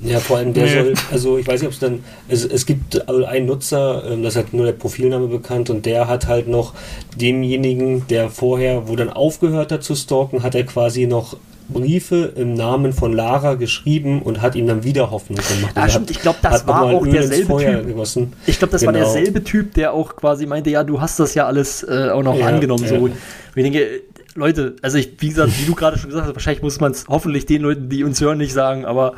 Ja, 0.01 0.19
vor 0.19 0.39
allem 0.39 0.55
der 0.55 0.65
Nee. 0.65 0.73
soll, 0.73 0.95
also 1.13 1.39
ich 1.39 1.47
weiß 1.47 1.61
nicht, 1.61 1.67
ob 1.69 1.75
es 1.75 1.79
dann, 1.79 2.03
es, 2.29 2.45
es 2.45 2.65
gibt 2.67 3.07
also 3.09 3.25
einen 3.25 3.47
Nutzer, 3.47 4.05
ähm, 4.11 4.23
das 4.23 4.37
hat 4.37 4.53
nur 4.55 4.65
der 4.65 4.73
Profilname 4.73 5.27
bekannt 5.27 5.69
und 5.71 5.85
der 5.87 6.09
hat 6.09 6.27
halt 6.27 6.49
noch 6.49 6.73
demjenigen, 7.21 8.07
der 8.09 8.31
vorher, 8.31 8.89
wo 8.89 8.97
dann 8.97 9.11
aufgehört 9.11 9.73
hat 9.73 9.83
zu 9.83 9.95
stalken, 9.95 10.43
hat 10.43 10.55
er 10.55 10.65
quasi 10.65 11.07
noch 11.07 11.37
Briefe 11.71 12.33
im 12.37 12.55
Namen 12.55 12.95
von 12.95 13.13
Lara 13.13 13.55
geschrieben 13.55 14.23
und 14.23 14.41
hat 14.41 14.55
ihm 14.55 14.67
dann 14.67 14.85
wieder 14.85 15.11
Hoffnung 15.11 15.39
gemacht. 15.39 15.77
Ja, 15.77 15.87
stimmt, 15.89 16.11
ich 16.11 16.21
glaube, 16.23 16.39
das 16.41 16.53
hat 16.63 16.67
war 16.67 16.83
auch 16.85 17.05
Öl 17.05 17.13
derselbe 17.13 17.47
Feuer 17.47 17.79
Typ. 17.81 17.87
Gegossen. 17.89 18.33
Ich 18.47 18.59
glaube, 18.59 18.73
das 18.73 18.87
war 18.87 18.93
Genau. 18.95 19.05
derselbe 19.05 19.45
Typ, 19.45 19.75
der 19.75 19.93
auch 19.93 20.17
quasi 20.17 20.47
meinte, 20.47 20.71
ja, 20.71 20.83
du 20.83 20.99
hast 21.01 21.21
das 21.21 21.35
ja 21.35 21.47
alles 21.47 21.83
äh, 21.83 22.09
auch 22.11 22.23
noch 22.23 22.39
Ja, 22.39 22.47
angenommen. 22.47 22.87
So. 22.87 22.95
ja. 22.95 23.01
Und 23.01 23.13
ich 23.55 23.63
denke, 23.63 23.87
Leute, 24.35 24.77
also 24.83 24.99
ich, 24.99 25.13
wie 25.19 25.29
gesagt, 25.29 25.53
wie 25.59 25.65
du 25.65 25.75
gerade 25.75 25.99
schon 25.99 26.11
gesagt 26.11 26.27
hast, 26.27 26.35
wahrscheinlich 26.35 26.63
muss 26.63 26.81
man 26.81 26.93
es 26.93 27.07
hoffentlich 27.09 27.47
den 27.47 27.63
Leuten, 27.63 27.89
die 27.89 28.05
uns 28.05 28.21
hören, 28.21 28.39
nicht 28.39 28.53
sagen, 28.53 28.85
aber 28.85 29.15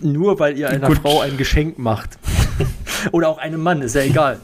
nur 0.00 0.38
weil 0.38 0.58
ihr 0.58 0.68
einer 0.68 0.88
Gut. 0.88 0.98
Frau 0.98 1.20
ein 1.20 1.36
Geschenk 1.36 1.78
macht. 1.78 2.18
oder 3.12 3.28
auch 3.28 3.38
einem 3.38 3.60
Mann, 3.60 3.82
ist 3.82 3.94
ja 3.94 4.02
egal, 4.02 4.38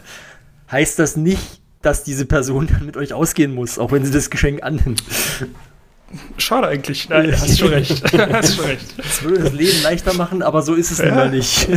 heißt 0.71 0.99
das 0.99 1.17
nicht, 1.17 1.61
dass 1.83 2.05
diese 2.05 2.27
Person 2.27 2.67
dann 2.67 2.87
mit 2.87 2.97
euch 2.97 3.13
ausgehen 3.13 3.55
muss, 3.55 3.79
auch 3.79 3.93
wenn 3.93 4.05
sie 4.05 4.13
das 4.13 4.31
Geschenk 4.31 4.63
annimmt. 4.63 5.03
Schade 6.39 6.67
eigentlich. 6.67 7.09
Nein, 7.09 7.33
hast 7.41 7.59
schon 7.59 7.69
recht. 7.69 8.03
hast 8.33 8.57
schon 8.57 8.65
recht. 8.65 8.99
Das 8.99 9.23
würde 9.23 9.45
das 9.45 9.53
Leben 9.53 9.83
leichter 9.83 10.15
machen, 10.15 10.43
aber 10.43 10.63
so 10.63 10.75
ist 10.75 10.91
es 10.91 10.99
ja. 10.99 11.07
nun 11.07 11.15
mal 11.15 11.31
nicht. 11.31 11.69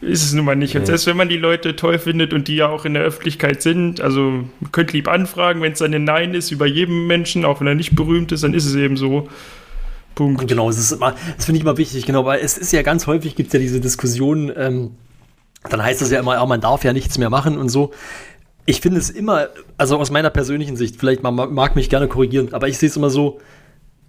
Ist 0.00 0.24
es 0.24 0.32
nun 0.32 0.46
mal 0.46 0.56
nicht. 0.56 0.76
Und 0.76 0.86
selbst 0.86 1.06
wenn 1.06 1.16
man 1.16 1.28
die 1.28 1.36
Leute 1.36 1.76
toll 1.76 1.98
findet 1.98 2.32
und 2.32 2.48
die 2.48 2.56
ja 2.56 2.68
auch 2.68 2.86
in 2.86 2.94
der 2.94 3.02
Öffentlichkeit 3.02 3.60
sind, 3.60 4.00
also 4.00 4.44
könnt 4.72 4.94
lieb 4.94 5.08
anfragen, 5.08 5.60
wenn 5.60 5.72
es 5.72 5.80
dann 5.80 5.92
ein 5.92 6.04
Nein 6.04 6.32
ist 6.32 6.50
über 6.50 6.66
jedem 6.66 7.06
Menschen, 7.06 7.44
auch 7.44 7.60
wenn 7.60 7.66
er 7.66 7.74
nicht 7.74 7.94
berühmt 7.94 8.32
ist, 8.32 8.42
dann 8.42 8.54
ist 8.54 8.64
es 8.64 8.74
eben 8.74 8.96
so. 8.96 9.28
Punkt. 10.14 10.48
Genau, 10.48 10.68
das, 10.68 10.78
ist 10.78 10.92
immer, 10.92 11.14
das 11.36 11.44
finde 11.44 11.58
ich 11.58 11.64
immer 11.64 11.76
wichtig, 11.76 12.04
genau, 12.04 12.24
weil 12.24 12.40
es 12.40 12.58
ist 12.58 12.72
ja 12.72 12.82
ganz 12.82 13.06
häufig, 13.06 13.36
gibt 13.36 13.48
es 13.48 13.52
ja 13.52 13.60
diese 13.60 13.80
Diskussion, 13.80 14.52
ähm, 14.56 14.90
dann 15.68 15.82
heißt 15.82 16.02
es 16.02 16.10
ja 16.10 16.18
immer, 16.18 16.34
ja, 16.34 16.44
man 16.46 16.60
darf 16.60 16.82
ja 16.84 16.92
nichts 16.92 17.18
mehr 17.18 17.30
machen 17.30 17.58
und 17.58 17.68
so. 17.68 17.92
Ich 18.66 18.80
finde 18.80 18.98
es 18.98 19.10
immer, 19.10 19.48
also 19.78 19.98
aus 19.98 20.10
meiner 20.10 20.30
persönlichen 20.30 20.76
Sicht, 20.76 20.96
vielleicht 20.96 21.22
man 21.22 21.34
mag 21.34 21.76
mich 21.76 21.90
gerne 21.90 22.08
korrigieren, 22.08 22.52
aber 22.52 22.68
ich 22.68 22.78
sehe 22.78 22.88
es 22.88 22.96
immer 22.96 23.10
so, 23.10 23.40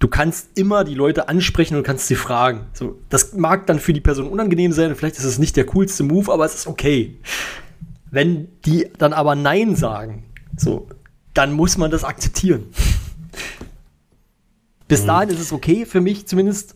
du 0.01 0.07
kannst 0.07 0.57
immer 0.57 0.83
die 0.83 0.95
Leute 0.95 1.29
ansprechen 1.29 1.77
und 1.77 1.83
kannst 1.83 2.07
sie 2.07 2.15
fragen. 2.15 2.65
So, 2.73 2.99
das 3.09 3.33
mag 3.33 3.67
dann 3.67 3.79
für 3.79 3.93
die 3.93 4.01
Person 4.01 4.27
unangenehm 4.27 4.73
sein, 4.73 4.93
vielleicht 4.95 5.17
ist 5.17 5.23
es 5.23 5.39
nicht 5.39 5.55
der 5.55 5.65
coolste 5.67 6.03
Move, 6.03 6.33
aber 6.33 6.43
es 6.43 6.55
ist 6.55 6.67
okay. 6.67 7.19
Wenn 8.09 8.49
die 8.65 8.89
dann 8.97 9.13
aber 9.13 9.35
Nein 9.35 9.75
sagen, 9.75 10.25
so, 10.57 10.89
dann 11.33 11.53
muss 11.53 11.77
man 11.77 11.91
das 11.91 12.03
akzeptieren. 12.03 12.65
Bis 14.87 15.03
mhm. 15.03 15.07
dahin 15.07 15.29
ist 15.29 15.39
es 15.39 15.53
okay 15.53 15.85
für 15.85 16.01
mich 16.01 16.27
zumindest. 16.27 16.75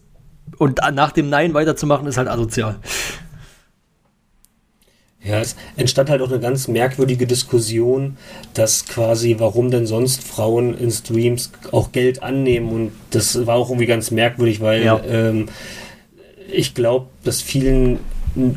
Und 0.58 0.80
nach 0.94 1.12
dem 1.12 1.30
Nein 1.30 1.56
weiterzumachen, 1.56 2.06
ist 2.08 2.18
halt 2.18 2.30
asozial. 2.30 2.80
Ja, 5.26 5.40
es 5.40 5.56
entstand 5.76 6.10
halt 6.10 6.22
auch 6.22 6.30
eine 6.30 6.40
ganz 6.40 6.68
merkwürdige 6.68 7.26
Diskussion, 7.26 8.18
dass 8.54 8.86
quasi, 8.86 9.36
warum 9.40 9.72
denn 9.72 9.88
sonst 9.88 10.24
Frauen 10.24 10.78
in 10.78 10.92
Streams 10.92 11.52
auch 11.72 11.92
Geld 11.92 12.22
annehmen. 12.22 12.70
Und 12.70 12.92
das 13.10 13.46
war 13.48 13.56
auch 13.56 13.70
irgendwie 13.70 13.88
ganz 13.88 14.12
merkwürdig, 14.12 14.62
weil 14.62 14.84
ja. 14.84 15.02
ähm, 15.04 15.48
ich 16.52 16.76
glaube, 16.76 17.08
dass 17.24 17.42
vielen 17.42 18.00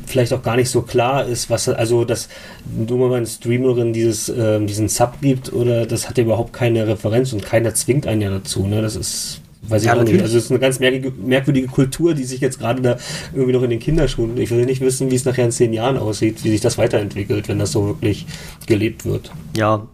vielleicht 0.07 0.33
auch 0.33 0.43
gar 0.43 0.57
nicht 0.57 0.71
so 0.71 0.83
klar 0.83 1.25
ist, 1.25 1.51
was 1.51 1.69
also 1.69 2.05
dass 2.05 2.29
nur 2.67 3.09
mal 3.09 3.15
eine 3.15 3.27
Streamerin 3.27 3.93
dieses 3.93 4.29
ähm, 4.29 4.67
diesen 4.67 4.89
Sub 4.89 5.21
gibt 5.21 5.53
oder 5.53 5.87
das 5.87 6.09
hat 6.09 6.19
ja 6.19 6.25
überhaupt 6.25 6.53
keine 6.53 6.87
Referenz 6.87 7.33
und 7.33 7.45
keiner 7.45 7.75
zwingt 7.75 8.07
einen 8.07 8.21
ja 8.21 8.31
dazu. 8.31 8.67
Ne? 8.67 8.83
Das 8.83 8.97
ist 8.97 9.41
Weiß 9.69 9.83
ich 9.83 9.87
ja, 9.87 9.93
auch 9.93 9.99
natürlich. 9.99 10.15
nicht. 10.15 10.23
Also 10.25 10.39
es 10.39 10.45
ist 10.45 10.51
eine 10.51 10.61
ganz 10.61 10.81
merkwürdige 10.81 11.67
Kultur, 11.67 12.15
die 12.15 12.25
sich 12.25 12.41
jetzt 12.41 12.59
gerade 12.59 12.81
da 12.83 12.97
irgendwie 13.33 13.53
noch 13.53 13.63
in 13.63 13.71
den 13.71 13.81
Kinderschuhen. 13.81 14.37
Ich 14.39 14.51
will 14.51 14.65
nicht 14.65 14.81
wissen, 14.81 15.11
wie 15.11 15.15
es 15.15 15.25
nachher 15.25 15.45
in 15.45 15.51
zehn 15.51 15.73
Jahren 15.73 15.97
aussieht, 15.99 16.45
wie 16.45 16.51
sich 16.51 16.61
das 16.61 16.79
weiterentwickelt, 16.79 17.49
wenn 17.49 17.59
das 17.59 17.73
so 17.73 17.87
wirklich 17.87 18.27
gelebt 18.67 19.05
wird. 19.05 19.33
Ja. 19.57 19.87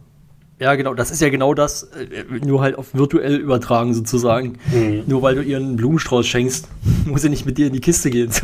Ja, 0.61 0.77
genau, 0.77 0.95
das 0.95 1.11
ist 1.11 1.21
ja 1.21 1.31
genau 1.31 1.53
das, 1.53 1.83
äh, 1.83 2.25
nur 2.47 2.63
halt 2.63 2.79
auf 2.79 2.95
virtuell 2.95 3.35
übertragen 3.35 3.93
sozusagen. 3.93 4.57
Mhm. 4.73 5.03
Nur 5.07 5.21
weil 5.21 5.35
du 5.35 5.43
ihr 5.43 5.57
einen 5.57 5.75
Blumenstrauß 5.75 6.27
schenkst, 6.27 6.69
muss 7.07 7.23
sie 7.23 7.29
nicht 7.29 7.45
mit 7.45 7.59
dir 7.59 7.67
in 7.67 7.73
die 7.73 7.81
Kiste 7.81 8.11
gehen. 8.11 8.31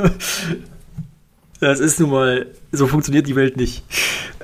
Das 1.60 1.78
ist 1.78 2.00
nun 2.00 2.08
mal, 2.08 2.46
so 2.72 2.86
funktioniert 2.86 3.26
die 3.26 3.36
Welt 3.36 3.58
nicht. 3.58 3.84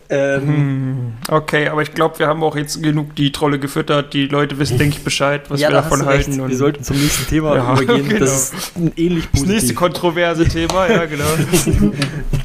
Ähm, 0.09 0.47
hm, 0.47 1.13
okay, 1.29 1.69
aber 1.69 1.83
ich 1.83 1.93
glaube, 1.93 2.19
wir 2.19 2.29
haben 2.29 2.43
auch 2.45 2.57
jetzt 2.57 2.83
genug 2.83 3.17
die 3.17 3.33
Trolle 3.33 3.59
gefüttert. 3.59 4.15
Die 4.15 4.27
Leute 4.27 4.59
wissen, 4.59 4.79
denke 4.79 4.97
ich, 4.99 5.05
Bescheid, 5.05 5.51
was 5.51 5.61
ja, 5.61 5.69
wir 5.69 5.75
davon 5.75 6.05
halten. 6.05 6.49
wir 6.49 6.57
sollten 6.57 6.85
zum 6.85 6.97
nächsten 6.97 7.27
Thema 7.27 7.57
ja, 7.57 7.73
übergehen. 7.73 8.09
Genau. 8.09 8.21
Das 8.21 8.53
ist 8.53 8.77
ein 8.77 8.93
ähnlich 8.97 9.31
positiv. 9.31 9.49
Das 9.49 9.63
nächste 9.63 9.75
kontroverse 9.75 10.47
Thema, 10.47 10.89
ja, 10.89 11.07
genau. 11.07 11.25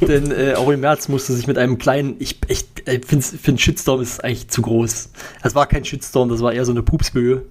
Denn 0.00 0.32
äh, 0.32 0.54
auch 0.54 0.68
im 0.70 0.80
März 0.80 1.08
musste 1.08 1.32
sich 1.34 1.46
mit 1.46 1.58
einem 1.58 1.78
kleinen, 1.78 2.16
ich, 2.18 2.38
ich, 2.48 2.64
ich 2.86 3.06
finde, 3.06 3.24
find 3.24 3.60
Shitstorm 3.60 4.00
ist 4.00 4.24
eigentlich 4.24 4.48
zu 4.48 4.62
groß. 4.62 5.10
Es 5.42 5.54
war 5.54 5.66
kein 5.66 5.84
Shitstorm, 5.84 6.28
das 6.28 6.40
war 6.40 6.52
eher 6.52 6.64
so 6.64 6.72
eine 6.72 6.82
Pupsböe. 6.82 7.42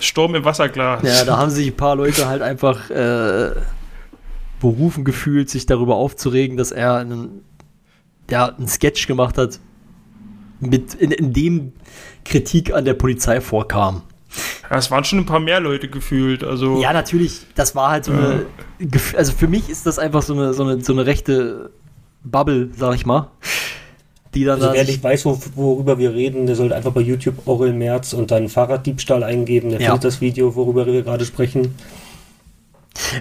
Sturm 0.00 0.34
im 0.34 0.44
Wasserglas. 0.44 1.02
Ja, 1.02 1.24
da 1.24 1.36
haben 1.36 1.50
sich 1.50 1.68
ein 1.68 1.76
paar 1.76 1.94
Leute 1.94 2.26
halt 2.26 2.42
einfach 2.42 2.90
äh, 2.90 3.52
berufen 4.60 5.04
gefühlt, 5.04 5.48
sich 5.50 5.66
darüber 5.66 5.94
aufzuregen, 5.96 6.56
dass 6.56 6.72
er 6.72 6.96
einen 6.96 7.42
der 8.30 8.56
einen 8.56 8.68
Sketch 8.68 9.06
gemacht 9.06 9.38
hat, 9.38 9.58
mit, 10.60 10.94
in, 10.94 11.10
in 11.10 11.32
dem 11.32 11.72
Kritik 12.24 12.72
an 12.72 12.84
der 12.84 12.94
Polizei 12.94 13.40
vorkam. 13.40 14.02
Ja, 14.70 14.78
es 14.78 14.90
waren 14.90 15.04
schon 15.04 15.20
ein 15.20 15.26
paar 15.26 15.40
mehr 15.40 15.60
Leute 15.60 15.88
gefühlt. 15.88 16.42
Also, 16.42 16.80
ja, 16.80 16.92
natürlich. 16.92 17.40
Das 17.54 17.76
war 17.76 17.90
halt 17.90 18.04
so 18.04 18.12
eine. 18.12 18.46
Also 19.16 19.32
für 19.32 19.46
mich 19.46 19.68
ist 19.68 19.86
das 19.86 19.98
einfach 19.98 20.22
so 20.22 20.32
eine, 20.32 20.54
so 20.54 20.64
eine, 20.64 20.80
so 20.80 20.92
eine 20.92 21.06
rechte 21.06 21.70
Bubble, 22.24 22.70
sag 22.76 22.94
ich 22.94 23.06
mal. 23.06 23.28
Die 24.34 24.44
dann 24.44 24.60
also 24.60 24.74
wer 24.74 24.84
nicht 24.84 25.02
weiß, 25.02 25.26
worüber 25.26 25.98
wir 25.98 26.12
reden, 26.12 26.46
der 26.46 26.56
sollte 26.56 26.74
einfach 26.74 26.90
bei 26.90 27.02
YouTube 27.02 27.46
Orel 27.46 27.72
Merz 27.72 28.12
und 28.12 28.32
dann 28.32 28.48
Fahrraddiebstahl 28.48 29.22
eingeben. 29.22 29.70
Der 29.70 29.80
ja. 29.80 29.86
findet 29.90 30.04
das 30.04 30.20
Video, 30.20 30.56
worüber 30.56 30.86
wir 30.86 31.02
gerade 31.02 31.24
sprechen. 31.24 31.76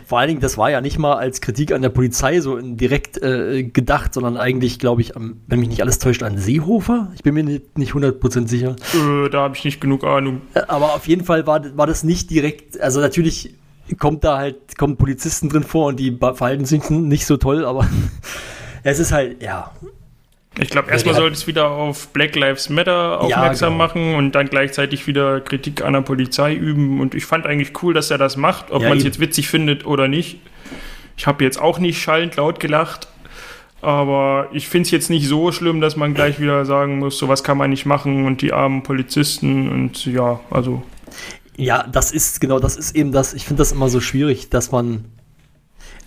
Vor 0.06 0.20
allen 0.20 0.28
Dingen, 0.28 0.42
das 0.42 0.58
war 0.58 0.70
ja 0.70 0.82
nicht 0.82 1.00
mal 1.00 1.16
als 1.16 1.42
Kritik 1.42 1.72
an 1.72 1.82
der 1.82 1.90
Polizei 1.90 2.40
so 2.42 2.60
direkt 2.60 3.22
äh, 3.22 3.64
gedacht, 3.64 4.14
sondern 4.14 4.38
eigentlich, 4.38 4.80
glaube 4.80 5.02
ich, 5.02 5.16
am, 5.16 5.42
wenn 5.48 5.60
mich 5.60 5.70
nicht 5.70 5.82
alles 5.82 6.00
täuscht, 6.00 6.24
an 6.24 6.38
Seehofer. 6.38 7.12
Ich 7.16 7.24
bin 7.24 7.34
mir 7.34 7.44
nicht, 7.44 7.78
nicht 7.78 7.94
100% 7.94 8.48
sicher. 8.48 8.76
Äh, 8.94 9.30
da 9.30 9.42
habe 9.42 9.56
ich 9.56 9.66
nicht 9.66 9.82
genug 9.82 10.04
Ahnung. 10.04 10.42
Äh, 10.54 10.62
aber 10.68 10.94
auf 10.94 11.08
jeden 11.08 11.26
Fall 11.26 11.48
war, 11.48 11.76
war 11.76 11.88
das 11.88 12.04
nicht 12.04 12.30
direkt, 12.30 12.80
also 12.80 13.00
natürlich 13.00 13.56
kommt 14.00 14.24
da 14.24 14.38
halt, 14.38 14.78
kommen 14.78 14.98
Polizisten 14.98 15.50
drin 15.50 15.64
vor 15.64 15.88
und 15.88 16.00
die 16.00 16.18
verhalten 16.18 16.66
sich 16.66 16.90
nicht 16.90 17.26
so 17.26 17.38
toll, 17.38 17.66
aber 17.66 17.88
es 18.84 19.00
ist 19.00 19.12
halt, 19.12 19.42
ja, 19.42 19.72
ich 20.60 20.70
glaube, 20.70 20.92
erstmal 20.92 21.16
sollte 21.16 21.34
es 21.34 21.48
wieder 21.48 21.70
auf 21.72 22.10
Black 22.10 22.36
Lives 22.36 22.70
Matter 22.70 23.20
aufmerksam 23.20 23.74
ja, 23.74 23.78
genau. 23.78 23.78
machen 23.78 24.16
und 24.16 24.34
dann 24.34 24.48
gleichzeitig 24.48 25.08
wieder 25.08 25.42
Kritik 25.42 25.84
an 25.84 25.94
der 25.94 26.02
Polizei 26.02 26.54
üben. 26.54 27.02
Und 27.02 27.16
ich 27.16 27.26
fand 27.26 27.48
eigentlich 27.48 27.72
cool, 27.82 27.94
dass 27.94 28.12
er 28.12 28.20
das 28.20 28.38
macht, 28.38 28.70
ob 28.70 28.84
ja, 28.84 28.90
man 28.90 28.98
es 28.98 29.04
jetzt 29.04 29.20
witzig 29.20 29.48
findet 29.48 29.86
oder 29.86 30.08
nicht. 30.08 30.40
Ich 31.18 31.26
habe 31.26 31.44
jetzt 31.44 31.60
auch 31.60 31.80
nicht 31.80 32.02
schallend 32.02 32.36
laut 32.36 32.60
gelacht, 32.60 33.08
aber 33.82 34.48
ich 34.52 34.68
finde 34.68 34.86
es 34.86 34.92
jetzt 34.92 35.10
nicht 35.10 35.28
so 35.28 35.52
schlimm, 35.52 35.82
dass 35.82 35.96
man 35.96 36.14
gleich 36.14 36.40
wieder 36.40 36.66
sagen 36.66 37.00
muss, 37.00 37.18
sowas 37.18 37.44
kann 37.44 37.58
man 37.58 37.72
nicht 37.72 37.86
machen 37.86 38.26
und 38.26 38.42
die 38.42 38.54
armen 38.54 38.84
Polizisten 38.84 39.70
und 39.70 40.06
ja, 40.06 40.40
also. 40.52 40.84
Ja, 41.58 41.84
das 41.92 42.12
ist 42.12 42.42
genau, 42.42 42.60
das 42.60 42.78
ist 42.78 42.96
eben 42.96 43.12
das. 43.12 43.34
Ich 43.34 43.46
finde 43.46 43.62
das 43.62 43.72
immer 43.72 43.90
so 43.90 44.00
schwierig, 44.00 44.50
dass 44.50 44.72
man. 44.72 45.06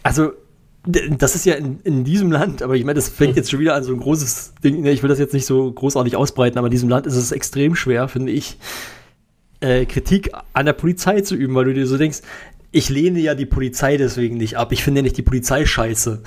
Also, 0.02 0.32
das 0.86 1.34
ist 1.34 1.44
ja 1.44 1.54
in, 1.54 1.80
in, 1.82 2.04
diesem 2.04 2.30
Land, 2.30 2.62
aber 2.62 2.76
ich 2.76 2.84
meine, 2.84 2.94
das 2.94 3.08
fängt 3.08 3.36
jetzt 3.36 3.50
schon 3.50 3.58
wieder 3.58 3.74
an 3.74 3.82
so 3.82 3.92
ein 3.92 3.98
großes 3.98 4.54
Ding. 4.62 4.84
Ich 4.86 5.02
will 5.02 5.08
das 5.08 5.18
jetzt 5.18 5.34
nicht 5.34 5.46
so 5.46 5.70
großartig 5.72 6.16
ausbreiten, 6.16 6.58
aber 6.58 6.68
in 6.68 6.70
diesem 6.70 6.88
Land 6.88 7.06
ist 7.06 7.16
es 7.16 7.32
extrem 7.32 7.74
schwer, 7.74 8.08
finde 8.08 8.32
ich, 8.32 8.56
äh, 9.60 9.84
Kritik 9.84 10.30
an 10.52 10.66
der 10.66 10.74
Polizei 10.74 11.22
zu 11.22 11.34
üben, 11.34 11.54
weil 11.54 11.64
du 11.64 11.74
dir 11.74 11.86
so 11.86 11.98
denkst, 11.98 12.20
ich 12.70 12.88
lehne 12.88 13.18
ja 13.18 13.34
die 13.34 13.46
Polizei 13.46 13.96
deswegen 13.96 14.36
nicht 14.36 14.56
ab. 14.56 14.70
Ich 14.70 14.84
finde 14.84 15.00
ja 15.00 15.02
nicht 15.02 15.16
die 15.16 15.22
Polizei 15.22 15.64
scheiße. 15.64 16.22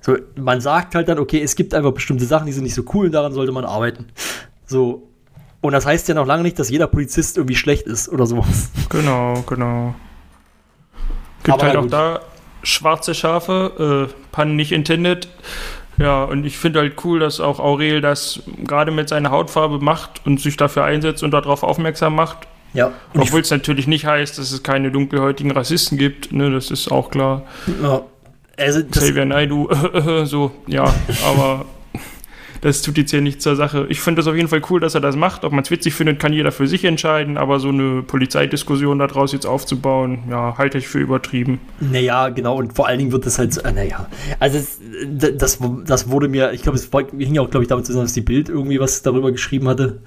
So, 0.00 0.16
man 0.36 0.60
sagt 0.60 0.94
halt 0.94 1.08
dann, 1.08 1.18
okay, 1.18 1.42
es 1.42 1.54
gibt 1.54 1.74
einfach 1.74 1.92
bestimmte 1.92 2.24
Sachen, 2.24 2.46
die 2.46 2.52
sind 2.52 2.64
nicht 2.64 2.74
so 2.74 2.84
cool 2.94 3.06
und 3.06 3.12
daran 3.12 3.32
sollte 3.34 3.52
man 3.52 3.64
arbeiten. 3.64 4.06
So. 4.66 5.08
Und 5.60 5.72
das 5.72 5.84
heißt 5.84 6.08
ja 6.08 6.14
noch 6.14 6.26
lange 6.26 6.42
nicht, 6.42 6.58
dass 6.58 6.70
jeder 6.70 6.86
Polizist 6.86 7.36
irgendwie 7.36 7.56
schlecht 7.56 7.86
ist 7.86 8.08
oder 8.08 8.24
sowas. 8.24 8.70
Genau, 8.88 9.44
genau. 9.46 9.94
Gibt 11.42 11.54
aber 11.54 11.66
halt 11.66 11.76
auch 11.76 11.86
da 11.86 12.20
schwarze 12.62 13.14
Schafe, 13.14 14.08
äh, 14.10 14.14
Pun 14.32 14.56
nicht 14.56 14.72
intended. 14.72 15.28
Ja, 15.98 16.24
und 16.24 16.46
ich 16.46 16.56
finde 16.56 16.80
halt 16.80 17.04
cool, 17.04 17.20
dass 17.20 17.40
auch 17.40 17.60
Aurel 17.60 18.00
das 18.00 18.42
gerade 18.64 18.90
mit 18.90 19.08
seiner 19.08 19.30
Hautfarbe 19.30 19.80
macht 19.80 20.22
und 20.24 20.40
sich 20.40 20.56
dafür 20.56 20.84
einsetzt 20.84 21.22
und 21.22 21.32
darauf 21.32 21.62
aufmerksam 21.62 22.14
macht. 22.14 22.48
Ja. 22.72 22.92
Obwohl 23.14 23.40
es 23.40 23.50
natürlich 23.50 23.86
nicht 23.86 24.06
heißt, 24.06 24.38
dass 24.38 24.52
es 24.52 24.62
keine 24.62 24.90
dunkelhäutigen 24.90 25.50
Rassisten 25.50 25.98
gibt, 25.98 26.32
ne, 26.32 26.50
das 26.50 26.70
ist 26.70 26.90
auch 26.90 27.10
klar. 27.10 27.42
Ja. 27.82 28.02
Also 28.56 28.82
Xavier 28.84 29.24
Naidu, 29.24 29.68
so, 30.24 30.52
ja, 30.66 30.84
aber 31.26 31.64
das 32.60 32.82
tut 32.82 32.98
jetzt 32.98 33.10
hier 33.10 33.20
nichts 33.20 33.42
zur 33.42 33.56
Sache. 33.56 33.86
Ich 33.88 34.00
finde 34.00 34.20
das 34.20 34.26
auf 34.26 34.36
jeden 34.36 34.48
Fall 34.48 34.60
cool, 34.70 34.80
dass 34.80 34.94
er 34.94 35.00
das 35.00 35.16
macht. 35.16 35.44
Ob 35.44 35.52
man 35.52 35.64
es 35.64 35.70
witzig 35.70 35.94
findet, 35.94 36.20
kann 36.20 36.32
jeder 36.32 36.52
für 36.52 36.66
sich 36.66 36.84
entscheiden, 36.84 37.38
aber 37.38 37.58
so 37.58 37.68
eine 37.68 38.02
Polizeidiskussion 38.02 38.98
daraus 38.98 39.32
jetzt 39.32 39.46
aufzubauen, 39.46 40.24
ja, 40.28 40.58
halte 40.58 40.78
ich 40.78 40.88
für 40.88 40.98
übertrieben. 40.98 41.60
Naja, 41.80 42.28
genau, 42.28 42.56
und 42.56 42.74
vor 42.74 42.86
allen 42.86 42.98
Dingen 42.98 43.12
wird 43.12 43.24
das 43.24 43.38
halt, 43.38 43.56
äh, 43.64 43.72
naja, 43.72 44.06
also 44.38 44.58
es, 44.58 44.78
das, 45.08 45.58
das 45.86 46.10
wurde 46.10 46.28
mir, 46.28 46.52
ich 46.52 46.62
glaube, 46.62 46.76
es 46.76 46.90
hing 47.18 47.34
ja 47.34 47.42
auch, 47.42 47.50
glaube 47.50 47.64
ich, 47.64 47.68
damit 47.68 47.86
zusammen, 47.86 48.04
dass 48.04 48.12
die 48.12 48.20
Bild 48.20 48.48
irgendwie 48.48 48.78
was 48.78 49.02
darüber 49.02 49.32
geschrieben 49.32 49.68
hatte. 49.68 50.00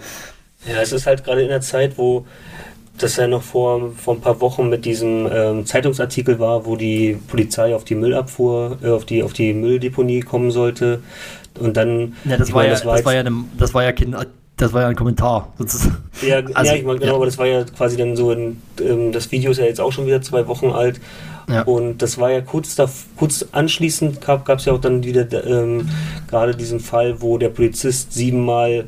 Ja, 0.67 0.81
es 0.81 0.91
ist 0.91 1.07
halt 1.07 1.23
gerade 1.23 1.41
in 1.41 1.49
der 1.49 1.61
Zeit, 1.61 1.97
wo 1.97 2.25
das 2.97 3.17
ja 3.17 3.27
noch 3.27 3.41
vor, 3.41 3.91
vor 3.93 4.13
ein 4.13 4.21
paar 4.21 4.39
Wochen 4.39 4.69
mit 4.69 4.85
diesem 4.85 5.27
ähm, 5.31 5.65
Zeitungsartikel 5.65 6.37
war, 6.37 6.67
wo 6.67 6.75
die 6.75 7.17
Polizei 7.27 7.75
auf 7.75 7.83
die 7.83 7.95
Müllabfuhr, 7.95 8.77
äh, 8.83 8.89
auf 8.89 9.05
die 9.05 9.23
auf 9.23 9.33
die 9.33 9.53
Mülldeponie 9.53 10.19
kommen 10.19 10.51
sollte 10.51 11.01
und 11.59 11.77
dann. 11.77 12.13
Ja, 12.25 12.37
das, 12.37 12.53
war, 12.53 12.63
ja, 12.63 12.71
das, 12.71 12.85
war, 12.85 12.95
das 12.95 13.05
war 13.05 13.13
ja, 13.13 13.21
eine, 13.21 13.31
das 13.57 13.73
war 13.73 13.83
ja 13.83 13.91
kein, 13.91 14.15
Das 14.57 14.73
war 14.73 14.81
ja 14.81 14.87
ein 14.87 14.95
Kommentar. 14.95 15.53
Sozusagen. 15.57 15.97
Ja, 16.21 16.37
Also, 16.53 16.71
ja, 16.71 16.77
ich 16.77 16.85
meine, 16.85 16.99
genau, 16.99 17.11
ja. 17.11 17.15
aber 17.15 17.25
das 17.25 17.37
war 17.37 17.47
ja 17.47 17.63
quasi 17.63 17.97
dann 17.97 18.15
so, 18.15 18.31
ein, 18.31 18.61
ähm, 18.81 19.11
das 19.11 19.31
Video 19.31 19.51
ist 19.51 19.57
ja 19.57 19.65
jetzt 19.65 19.81
auch 19.81 19.91
schon 19.91 20.05
wieder 20.05 20.21
zwei 20.21 20.47
Wochen 20.47 20.69
alt. 20.69 20.99
Ja. 21.49 21.63
Und 21.63 22.01
das 22.01 22.17
war 22.17 22.31
ja 22.31 22.41
kurz, 22.41 22.75
da, 22.75 22.89
kurz 23.17 23.45
anschließend 23.51 24.21
gab 24.21 24.49
es 24.49 24.65
ja 24.65 24.73
auch 24.73 24.79
dann 24.79 25.03
wieder 25.03 25.27
ähm, 25.45 25.89
gerade 26.29 26.55
diesen 26.55 26.79
Fall, 26.79 27.21
wo 27.21 27.37
der 27.37 27.49
Polizist 27.49 28.13
siebenmal 28.13 28.85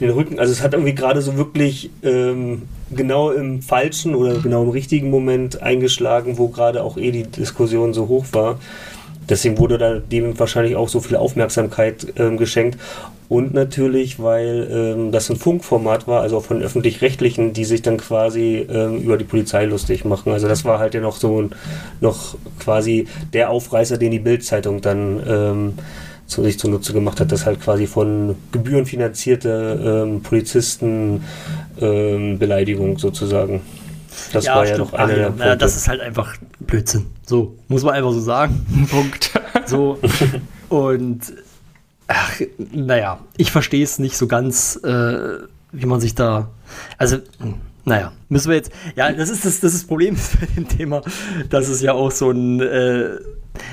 den 0.00 0.10
Rücken, 0.10 0.38
also 0.38 0.52
es 0.52 0.62
hat 0.62 0.72
irgendwie 0.72 0.94
gerade 0.94 1.20
so 1.20 1.36
wirklich 1.36 1.90
ähm, 2.02 2.62
genau 2.90 3.30
im 3.30 3.62
falschen 3.62 4.14
oder 4.14 4.38
genau 4.38 4.62
im 4.62 4.70
richtigen 4.70 5.10
Moment 5.10 5.62
eingeschlagen, 5.62 6.38
wo 6.38 6.48
gerade 6.48 6.82
auch 6.82 6.96
eh 6.96 7.10
die 7.10 7.24
Diskussion 7.24 7.92
so 7.92 8.08
hoch 8.08 8.26
war. 8.32 8.58
Deswegen 9.28 9.58
wurde 9.58 9.78
da 9.78 9.98
dem 9.98 10.38
wahrscheinlich 10.38 10.76
auch 10.76 10.88
so 10.88 11.00
viel 11.00 11.16
Aufmerksamkeit 11.16 12.06
ähm, 12.16 12.36
geschenkt. 12.36 12.78
Und 13.28 13.54
natürlich, 13.54 14.20
weil 14.20 14.68
ähm, 14.70 15.12
das 15.12 15.30
ein 15.30 15.36
Funkformat 15.36 16.06
war, 16.06 16.20
also 16.20 16.40
von 16.40 16.60
öffentlich-rechtlichen, 16.60 17.54
die 17.54 17.64
sich 17.64 17.80
dann 17.80 17.96
quasi 17.96 18.66
ähm, 18.68 18.98
über 18.98 19.16
die 19.16 19.24
Polizei 19.24 19.64
lustig 19.64 20.04
machen. 20.04 20.32
Also 20.32 20.48
das 20.48 20.64
war 20.66 20.78
halt 20.78 20.92
ja 20.94 21.00
noch 21.00 21.16
so 21.16 21.40
ein, 21.40 21.50
noch 22.00 22.34
quasi 22.58 23.06
der 23.32 23.48
Aufreißer, 23.48 23.96
den 23.96 24.10
die 24.10 24.18
Bild-Zeitung 24.18 24.82
dann 24.82 25.22
ähm, 25.26 25.72
zu 26.26 26.42
sich 26.42 26.58
zunutze 26.58 26.92
gemacht 26.92 27.20
hat, 27.20 27.32
dass 27.32 27.46
halt 27.46 27.60
quasi 27.60 27.86
von 27.86 28.34
Gebühren 28.52 28.86
finanzierte 28.86 30.04
ähm, 30.04 30.22
Polizisten 30.22 31.24
ähm, 31.80 32.38
Beleidigung 32.38 32.98
sozusagen. 32.98 33.60
Das 34.32 34.46
war 34.46 34.66
ja 34.66 34.74
stimmt. 34.74 34.78
noch 34.78 34.92
einer 34.92 35.04
Ach, 35.04 35.08
der 35.08 35.18
ja, 35.18 35.28
Punkte. 35.28 35.46
ja, 35.46 35.56
Das 35.56 35.76
ist 35.76 35.88
halt 35.88 36.00
einfach 36.00 36.36
Blödsinn. 36.60 37.06
So, 37.26 37.56
muss 37.68 37.82
man 37.82 37.94
einfach 37.94 38.12
so 38.12 38.20
sagen. 38.20 38.86
Punkt. 38.90 39.30
So. 39.66 39.98
Und 40.68 41.20
ach, 42.06 42.40
naja, 42.72 43.20
ich 43.36 43.52
verstehe 43.52 43.82
es 43.84 43.98
nicht 43.98 44.16
so 44.16 44.26
ganz, 44.26 44.76
äh, 44.82 45.38
wie 45.72 45.86
man 45.86 46.00
sich 46.00 46.14
da. 46.14 46.50
Also, 46.98 47.18
naja, 47.84 48.12
müssen 48.28 48.48
wir 48.48 48.56
jetzt. 48.56 48.72
Ja, 48.96 49.12
das 49.12 49.28
ist 49.28 49.44
das, 49.44 49.60
das, 49.60 49.74
ist 49.74 49.82
das 49.82 49.88
Problem 49.88 50.16
bei 50.40 50.46
dem 50.46 50.68
Thema. 50.68 51.02
Das 51.50 51.68
ist 51.68 51.82
ja 51.82 51.92
auch 51.92 52.10
so 52.10 52.30
ein. 52.30 52.60
Äh, 52.60 53.18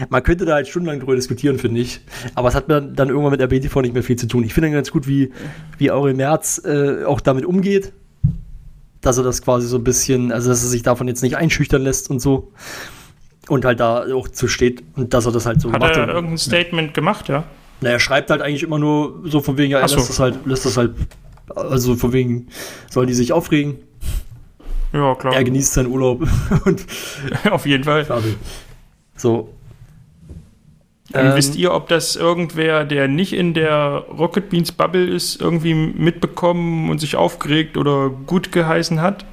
man 0.10 0.24
könnte 0.24 0.46
da 0.46 0.56
halt 0.56 0.68
stundenlang 0.68 1.00
drüber 1.00 1.16
diskutieren, 1.16 1.58
finde 1.58 1.80
ich. 1.80 2.02
Aber 2.36 2.50
es 2.50 2.56
hat 2.56 2.68
mir 2.68 2.82
dann 2.82 3.08
irgendwann 3.10 3.32
mit 3.32 3.42
RBTV 3.42 3.82
nicht 3.82 3.94
mehr 3.94 4.04
viel 4.04 4.18
zu 4.18 4.28
tun. 4.28 4.44
Ich 4.44 4.54
finde 4.54 4.72
ganz 4.72 4.92
gut, 4.92 5.08
wie, 5.08 5.32
wie 5.78 5.90
Aurel 5.90 6.16
Merz 6.16 6.62
äh, 6.66 7.06
auch 7.06 7.22
damit 7.22 7.46
umgeht. 7.46 7.94
Dass 9.02 9.18
er 9.18 9.24
das 9.24 9.42
quasi 9.42 9.68
so 9.68 9.78
ein 9.78 9.84
bisschen, 9.84 10.32
also 10.32 10.50
dass 10.50 10.62
er 10.64 10.70
sich 10.70 10.84
davon 10.84 11.08
jetzt 11.08 11.22
nicht 11.24 11.38
einschüchtern 11.38 11.82
lässt 11.84 12.10
und 12.10 12.20
so. 12.20 12.52
Und 13.48 13.66
halt 13.66 13.80
da 13.80 14.06
auch 14.14 14.28
zu 14.28 14.48
steht 14.48 14.84
und 14.96 15.14
dass 15.14 15.26
er 15.26 15.32
das 15.32 15.46
halt 15.46 15.62
so 15.62 15.72
Hat 15.72 15.80
macht. 15.82 15.96
er 15.96 16.04
Und- 16.04 16.10
irgendein 16.10 16.38
Statement 16.38 16.94
gemacht, 16.94 17.30
ja? 17.30 17.46
na, 17.82 17.90
er 17.90 18.00
schreibt 18.00 18.30
halt 18.30 18.42
eigentlich 18.42 18.64
immer 18.64 18.78
nur 18.78 19.22
so 19.24 19.40
von 19.40 19.58
wegen, 19.58 19.72
ja, 19.72 19.80
er 19.80 19.88
so. 19.88 19.96
lässt 19.96 20.10
das 20.10 20.20
halt, 20.20 20.46
lässt 20.46 20.66
das 20.66 20.76
halt, 20.78 20.94
also 21.56 21.96
von 21.96 22.12
wegen, 22.14 22.48
sollen 22.92 23.08
die 23.08 23.14
sich 23.14 23.32
aufregen? 23.32 23.78
Ja, 24.92 25.16
klar. 25.16 25.34
Er 25.34 25.44
genießt 25.44 25.74
seinen 25.74 25.88
Urlaub 25.88 26.28
und 26.66 26.86
Auf 27.52 27.66
jeden 27.66 27.84
Fall. 27.86 28.04
fertig. 28.06 28.36
So. 29.16 29.54
Ähm, 31.14 31.32
wisst 31.36 31.56
ihr, 31.56 31.74
ob 31.74 31.88
das 31.88 32.16
irgendwer, 32.16 32.86
der 32.86 33.08
nicht 33.08 33.34
in 33.34 33.54
der 33.56 34.06
Rocket 34.16 34.50
Beans 34.50 34.72
Bubble 34.72 35.06
ist, 35.08 35.42
irgendwie 35.42 35.74
mitbekommen 35.74 36.90
und 36.92 37.00
sich 37.00 37.16
aufgeregt 37.16 37.78
oder 37.78 38.10
gut 38.10 38.52
geheißen 38.52 39.02
hat? 39.02 39.26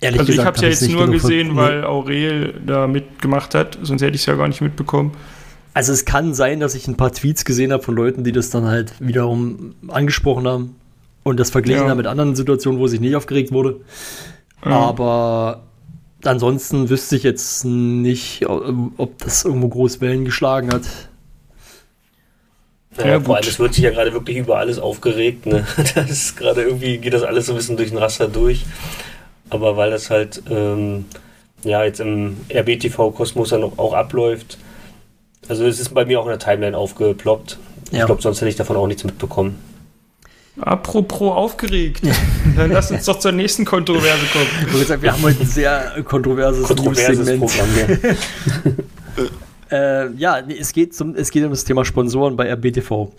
Ehrlich 0.00 0.18
Also 0.20 0.32
ich 0.32 0.38
gesagt, 0.38 0.46
habe 0.46 0.56
es 0.56 0.80
ja 0.80 0.86
jetzt 0.86 0.92
nur 0.92 1.08
gesehen, 1.08 1.50
Nee. 1.50 1.56
weil 1.56 1.84
Aurel 1.84 2.54
da 2.66 2.88
mitgemacht 2.88 3.54
hat, 3.54 3.78
sonst 3.82 4.02
hätte 4.02 4.16
ich 4.16 4.22
es 4.22 4.26
ja 4.26 4.34
gar 4.34 4.48
nicht 4.48 4.60
mitbekommen. 4.60 5.12
Also 5.74 5.92
es 5.92 6.04
kann 6.04 6.34
sein, 6.34 6.58
dass 6.58 6.74
ich 6.74 6.88
ein 6.88 6.96
paar 6.96 7.12
Tweets 7.12 7.44
gesehen 7.44 7.72
habe 7.72 7.82
von 7.84 7.94
Leuten, 7.94 8.24
die 8.24 8.32
das 8.32 8.50
dann 8.50 8.66
halt 8.66 8.92
wiederum 8.98 9.74
angesprochen 9.88 10.46
haben 10.48 10.76
und 11.22 11.38
das 11.38 11.50
verglichen 11.50 11.84
Ja. 11.84 11.90
haben 11.90 11.98
mit 11.98 12.08
anderen 12.08 12.34
Situationen, 12.34 12.80
wo 12.80 12.88
sich 12.88 12.98
nicht 13.00 13.14
aufgeregt 13.14 13.52
wurde. 13.52 13.76
Aber 14.62 15.62
ansonsten 16.24 16.88
wüsste 16.88 17.16
ich 17.16 17.22
jetzt 17.22 17.64
nicht, 17.64 18.46
ob 18.46 19.18
das 19.18 19.44
irgendwo 19.44 19.68
groß 19.68 20.00
Wellen 20.00 20.24
geschlagen 20.24 20.72
hat. 20.72 20.82
Naja, 22.96 23.12
Ja, 23.12 23.20
vor 23.20 23.36
allem, 23.36 23.48
es 23.48 23.58
wird 23.58 23.74
sich 23.74 23.84
ja 23.84 23.90
gerade 23.90 24.12
wirklich 24.12 24.36
über 24.36 24.58
alles 24.58 24.78
aufgeregt. 24.78 25.46
Ne? 25.46 25.66
Das 25.94 26.10
ist 26.10 26.36
gerade 26.36 26.62
irgendwie, 26.62 26.98
geht 26.98 27.14
das 27.14 27.22
alles 27.22 27.46
so 27.46 27.52
ein 27.52 27.56
bisschen 27.56 27.76
durch 27.76 27.90
den 27.90 27.98
Raster 27.98 28.28
durch. 28.28 28.64
Aber 29.50 29.76
weil 29.76 29.90
das 29.90 30.10
halt 30.10 30.42
ähm, 30.50 31.06
ja 31.64 31.84
jetzt 31.84 32.00
im 32.00 32.38
RBTV-Kosmos 32.50 33.50
dann 33.50 33.64
auch, 33.64 33.78
auch 33.78 33.92
abläuft, 33.92 34.58
also 35.48 35.66
es 35.66 35.80
ist 35.80 35.92
bei 35.92 36.04
mir 36.04 36.20
auch 36.20 36.24
in 36.24 36.30
der 36.30 36.38
Timeline 36.38 36.76
aufgeploppt. 36.76 37.58
Ja. 37.90 38.00
Ich 38.00 38.06
glaube, 38.06 38.22
sonst 38.22 38.40
hätte 38.40 38.48
ich 38.48 38.56
davon 38.56 38.76
auch 38.76 38.86
nichts 38.86 39.04
mitbekommen. 39.04 39.58
Apropos 40.60 41.34
aufgeregt, 41.34 42.02
dann 42.56 42.70
lass 42.70 42.90
uns 42.90 43.06
doch 43.06 43.18
zur 43.18 43.32
nächsten 43.32 43.64
Kontroverse 43.64 44.26
kommen. 44.32 44.84
Sagen, 44.84 45.02
wir 45.02 45.12
haben 45.12 45.22
heute 45.22 45.40
ein 45.40 45.46
sehr 45.46 46.02
kontroverses, 46.04 46.64
Kontroverses 46.64 47.26
News-Segment. 47.26 47.40
Programm 47.40 47.68
hier. 47.74 48.16
Äh, 49.72 50.12
ja, 50.16 50.42
nee, 50.42 50.58
es 50.60 50.74
geht, 50.74 50.94
zum, 50.94 51.14
es 51.14 51.30
geht 51.30 51.44
um 51.44 51.50
das 51.50 51.64
Thema 51.64 51.86
Sponsoren 51.86 52.36
bei 52.36 52.52
RBTV. 52.52 53.10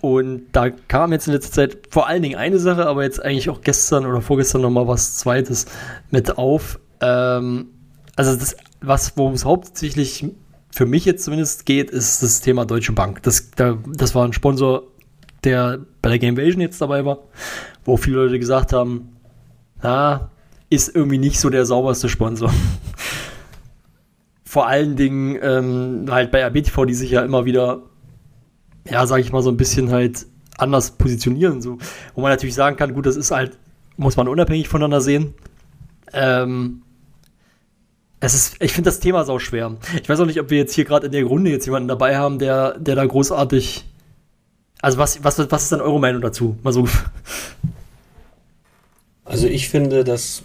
Und 0.00 0.46
da 0.52 0.70
kam 0.70 1.12
jetzt 1.12 1.26
in 1.26 1.34
letzter 1.34 1.52
Zeit 1.52 1.78
vor 1.90 2.08
allen 2.08 2.22
Dingen 2.22 2.36
eine 2.36 2.58
Sache, 2.58 2.86
aber 2.86 3.02
jetzt 3.02 3.22
eigentlich 3.22 3.50
auch 3.50 3.60
gestern 3.60 4.06
oder 4.06 4.22
vorgestern 4.22 4.62
nochmal 4.62 4.88
was 4.88 5.18
Zweites 5.18 5.66
mit 6.10 6.38
auf. 6.38 6.80
Ähm, 7.02 7.66
also 8.16 8.34
das, 8.34 8.56
was, 8.80 9.16
worum 9.16 9.34
es 9.34 9.44
hauptsächlich 9.44 10.24
für 10.70 10.86
mich 10.86 11.04
jetzt 11.04 11.24
zumindest 11.24 11.66
geht, 11.66 11.90
ist 11.90 12.22
das 12.22 12.40
Thema 12.40 12.64
Deutsche 12.64 12.92
Bank. 12.92 13.22
Das, 13.22 13.50
da, 13.50 13.78
das 13.86 14.14
war 14.14 14.24
ein 14.24 14.32
Sponsor, 14.32 14.84
der 15.44 15.80
bei 16.00 16.10
der 16.10 16.18
Gamevasion 16.18 16.60
jetzt 16.60 16.80
dabei 16.80 17.04
war, 17.04 17.18
wo 17.84 17.96
viele 17.96 18.16
Leute 18.24 18.38
gesagt 18.38 18.72
haben, 18.72 19.16
na, 19.82 20.30
ist 20.70 20.94
irgendwie 20.94 21.18
nicht 21.18 21.38
so 21.38 21.50
der 21.50 21.66
sauberste 21.66 22.08
Sponsor. 22.08 22.52
Vor 24.44 24.66
allen 24.66 24.96
Dingen 24.96 25.38
ähm, 25.42 26.06
halt 26.10 26.30
bei 26.30 26.44
RBTV, 26.44 26.84
die 26.84 26.94
sich 26.94 27.10
ja 27.10 27.22
immer 27.22 27.44
wieder, 27.44 27.82
ja, 28.88 29.06
sag 29.06 29.18
ich 29.20 29.32
mal, 29.32 29.42
so 29.42 29.50
ein 29.50 29.56
bisschen 29.56 29.90
halt 29.90 30.26
anders 30.58 30.92
positionieren. 30.92 31.60
So. 31.62 31.78
Wo 32.14 32.20
man 32.20 32.30
natürlich 32.30 32.54
sagen 32.54 32.76
kann, 32.76 32.94
gut, 32.94 33.06
das 33.06 33.16
ist 33.16 33.30
halt, 33.30 33.58
muss 33.96 34.16
man 34.16 34.28
unabhängig 34.28 34.68
voneinander 34.68 35.00
sehen. 35.00 35.34
Ähm, 36.12 36.82
es 38.20 38.34
ist, 38.34 38.56
ich 38.60 38.72
finde 38.72 38.88
das 38.88 39.00
Thema 39.00 39.24
sau 39.24 39.38
schwer. 39.38 39.76
Ich 40.00 40.08
weiß 40.08 40.20
auch 40.20 40.26
nicht, 40.26 40.40
ob 40.40 40.50
wir 40.50 40.58
jetzt 40.58 40.74
hier 40.74 40.84
gerade 40.84 41.06
in 41.06 41.12
der 41.12 41.24
Runde 41.24 41.50
jetzt 41.50 41.66
jemanden 41.66 41.88
dabei 41.88 42.16
haben, 42.16 42.38
der, 42.38 42.78
der 42.78 42.94
da 42.94 43.04
großartig. 43.04 43.84
Also 44.82 44.98
was, 44.98 45.24
was, 45.24 45.38
was 45.50 45.62
ist 45.62 45.72
denn 45.72 45.80
eure 45.80 45.98
Meinung 45.98 46.20
dazu? 46.20 46.56
Mal 46.62 46.72
so. 46.72 46.86
Also 49.24 49.46
ich 49.46 49.68
finde, 49.68 50.04
dass 50.04 50.42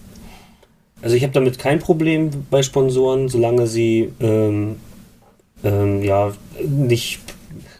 also 1.01 1.15
ich 1.15 1.23
habe 1.23 1.33
damit 1.33 1.59
kein 1.59 1.79
Problem 1.79 2.29
bei 2.49 2.63
Sponsoren, 2.63 3.29
solange 3.29 3.67
sie 3.67 4.13
ähm, 4.19 4.77
ähm, 5.63 6.03
ja 6.03 6.33
nicht 6.65 7.19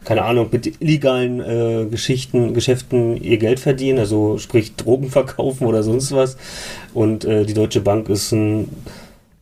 keine 0.04 0.22
Ahnung 0.24 0.48
mit 0.50 0.80
illegalen 0.80 1.40
äh, 1.40 1.86
Geschichten, 1.90 2.54
Geschäften 2.54 3.22
ihr 3.22 3.36
Geld 3.38 3.60
verdienen, 3.60 3.98
also 3.98 4.38
sprich 4.38 4.74
Drogen 4.76 5.10
verkaufen 5.10 5.66
oder 5.66 5.82
sonst 5.82 6.12
was. 6.12 6.36
Und 6.94 7.24
äh, 7.24 7.44
die 7.44 7.54
Deutsche 7.54 7.80
Bank 7.80 8.08
ist 8.08 8.32
ein, 8.32 8.70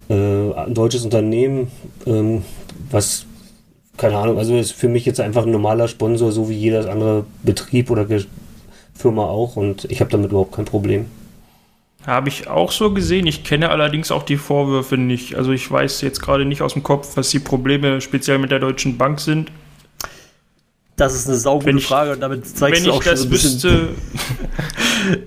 äh, 0.09 0.15
ein 0.15 0.75
deutsches 0.75 1.05
Unternehmen, 1.05 1.71
ähm, 2.07 2.43
was 2.91 3.26
keine 3.97 4.17
Ahnung, 4.19 4.39
also 4.39 4.57
ist 4.57 4.73
für 4.73 4.89
mich 4.89 5.05
jetzt 5.07 5.21
einfach 5.21 5.45
ein 5.45 5.51
normaler 5.51 5.89
Sponsor, 5.89 6.33
so 6.33 6.49
wie 6.49 6.55
jeder 6.55 6.91
andere 6.91 7.25
Betrieb 7.43 7.91
oder 7.91 8.05
Ge 8.05 8.25
Firma 8.95 9.25
auch. 9.25 9.57
Und 9.57 9.85
ich 9.91 10.01
habe 10.01 10.11
damit 10.11 10.31
überhaupt 10.31 10.55
kein 10.55 10.65
Problem. 10.65 11.07
Habe 12.07 12.29
ich 12.29 12.49
auch 12.49 12.71
so 12.73 12.93
gesehen. 12.95 13.27
Ich 13.27 13.45
kenne 13.45 13.69
allerdings 13.71 14.11
auch 14.11 14.23
die 14.23 14.37
Vorwürfe 14.37 14.97
nicht. 14.97 15.35
Also 15.35 15.53
ich 15.53 15.71
weiß 15.71 16.01
jetzt 16.03 16.21
gerade 16.23 16.45
nicht 16.45 16.63
aus 16.63 16.73
dem 16.75 16.83
Kopf, 16.83 17.17
was 17.17 17.29
die 17.31 17.39
Probleme 17.41 18.01
speziell 18.01 18.39
mit 18.39 18.51
der 18.53 18.59
Deutschen 18.61 18.97
Bank 18.97 19.21
sind. 19.21 19.51
Das 20.97 21.15
ist 21.15 21.29
eine 21.29 21.37
saugute 21.37 21.67
Wenn 21.67 21.79
ich- 21.79 21.87
Frage 21.87 22.13
und 22.13 22.21
damit 22.21 22.47
zeigst 22.47 22.81
Wenn 22.81 22.85
du 22.85 22.91
ich 22.91 22.97
auch 22.97 23.03
schon 23.03 23.11
das 23.13 23.21
so 23.21 23.27
ein 23.27 23.31
bisschen, 23.31 23.53
wüsste, 23.53 23.89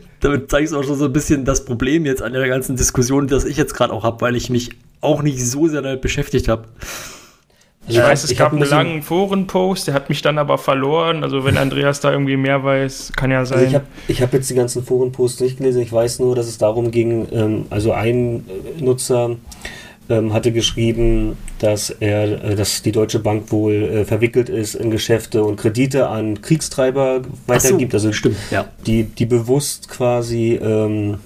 damit 0.21 0.49
zeigst 0.49 0.73
du 0.73 0.79
auch 0.79 0.83
schon 0.83 0.95
so 0.97 1.05
ein 1.05 1.13
bisschen 1.13 1.45
das 1.45 1.63
Problem 1.65 2.05
jetzt 2.05 2.21
an 2.23 2.33
der 2.33 2.47
ganzen 2.47 2.75
Diskussion, 2.75 3.27
das 3.27 3.45
ich 3.45 3.57
jetzt 3.57 3.73
gerade 3.75 3.93
auch 3.93 4.03
habe, 4.03 4.21
weil 4.21 4.35
ich 4.35 4.49
mich 4.49 4.71
auch 5.01 5.21
nicht 5.21 5.39
so 5.45 5.67
sehr 5.67 5.81
damit 5.83 6.01
beschäftigt 6.01 6.47
habe. 6.47 6.65
Ich 7.87 7.97
weiß, 7.97 8.23
es 8.23 8.31
ich 8.31 8.37
gab 8.37 8.51
einen 8.51 8.59
bisschen- 8.61 8.77
langen 8.77 9.01
Forenpost, 9.01 9.87
der 9.87 9.93
hat 9.95 10.09
mich 10.09 10.21
dann 10.21 10.37
aber 10.37 10.57
verloren. 10.57 11.23
Also 11.23 11.43
wenn 11.43 11.57
Andreas 11.57 11.99
da 12.01 12.11
irgendwie 12.11 12.37
mehr 12.37 12.63
weiß, 12.63 13.13
kann 13.15 13.31
ja 13.31 13.39
Also 13.39 13.55
sein. 13.55 13.67
ich 13.67 13.75
habe 13.75 13.85
ich 14.07 14.21
hab 14.21 14.33
jetzt 14.33 14.49
die 14.49 14.55
ganzen 14.55 14.83
Forenposts 14.83 15.39
nicht 15.41 15.57
gelesen. 15.57 15.81
Ich 15.81 15.91
weiß 15.91 16.19
nur, 16.19 16.35
dass 16.35 16.47
es 16.47 16.57
darum 16.57 16.91
ging, 16.91 17.27
ähm, 17.31 17.65
also 17.69 17.91
ein 17.91 18.45
äh, 18.77 18.81
Nutzer 18.83 19.37
ähm, 20.09 20.33
hatte 20.33 20.51
geschrieben, 20.51 21.37
dass 21.59 21.89
er, 21.91 22.43
äh, 22.43 22.55
dass 22.55 22.81
die 22.81 22.91
Deutsche 22.91 23.19
Bank 23.19 23.51
wohl 23.51 23.73
äh, 23.73 24.05
verwickelt 24.05 24.49
ist 24.49 24.73
in 24.75 24.89
Geschäfte 24.91 25.43
und 25.43 25.55
Kredite 25.57 26.07
an 26.09 26.41
Kriegstreiber 26.41 27.21
weitergibt. 27.47 27.93
also 27.93 28.11
stimmt, 28.11 28.37
ja. 28.49 28.65
die, 28.87 29.03
die 29.03 29.25
bewusst 29.27 29.87
quasi 29.89 30.53
ähm, 30.61 31.17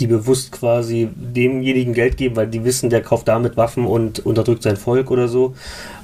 die 0.00 0.06
bewusst 0.06 0.52
quasi 0.52 1.08
demjenigen 1.14 1.92
Geld 1.94 2.16
geben, 2.16 2.36
weil 2.36 2.46
die 2.46 2.64
wissen, 2.64 2.90
der 2.90 3.02
kauft 3.02 3.28
damit 3.28 3.56
Waffen 3.56 3.86
und 3.86 4.24
unterdrückt 4.24 4.62
sein 4.62 4.76
Volk 4.76 5.10
oder 5.10 5.28
so. 5.28 5.54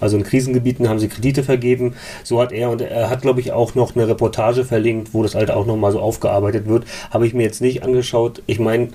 Also 0.01 0.17
in 0.17 0.25
Krisengebieten 0.25 0.89
haben 0.89 0.99
sie 0.99 1.09
Kredite 1.09 1.43
vergeben. 1.43 1.95
So 2.23 2.41
hat 2.41 2.53
er 2.53 2.71
und 2.71 2.81
er 2.81 3.11
hat, 3.11 3.23
glaube 3.23 3.41
ich, 3.41 3.53
auch 3.53 3.75
noch 3.75 3.95
eine 3.95 4.09
Reportage 4.09 4.65
verlinkt, 4.65 5.15
wo 5.15 5.23
das 5.23 5.35
halt 5.35 5.51
auch 5.51 5.67
nochmal 5.67 5.93
so 5.93 6.01
aufgearbeitet 6.01 6.67
wird. 6.67 6.85
Habe 7.11 7.27
ich 7.27 7.35
mir 7.35 7.43
jetzt 7.43 7.61
nicht 7.61 7.83
angeschaut. 7.83 8.43
Ich 8.47 8.59
meine, 8.59 8.89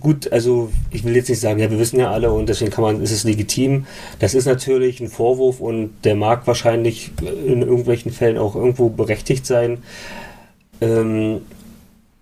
gut, 0.00 0.32
also 0.32 0.70
ich 0.90 1.04
will 1.04 1.16
jetzt 1.16 1.28
nicht 1.28 1.40
sagen, 1.40 1.58
ja, 1.58 1.70
wir 1.70 1.78
wissen 1.78 1.98
ja 1.98 2.10
alle 2.10 2.32
und 2.32 2.48
deswegen 2.48 2.70
kann 2.70 2.82
man, 2.82 3.02
ist 3.02 3.12
es 3.12 3.24
legitim. 3.24 3.86
Das 4.18 4.34
ist 4.34 4.46
natürlich 4.46 5.00
ein 5.00 5.08
Vorwurf 5.08 5.60
und 5.60 5.90
der 6.04 6.14
mag 6.14 6.46
wahrscheinlich 6.46 7.10
in 7.46 7.62
irgendwelchen 7.62 8.12
Fällen 8.12 8.38
auch 8.38 8.54
irgendwo 8.54 8.88
berechtigt 8.88 9.46
sein. 9.46 9.78
Ähm, 10.80 11.40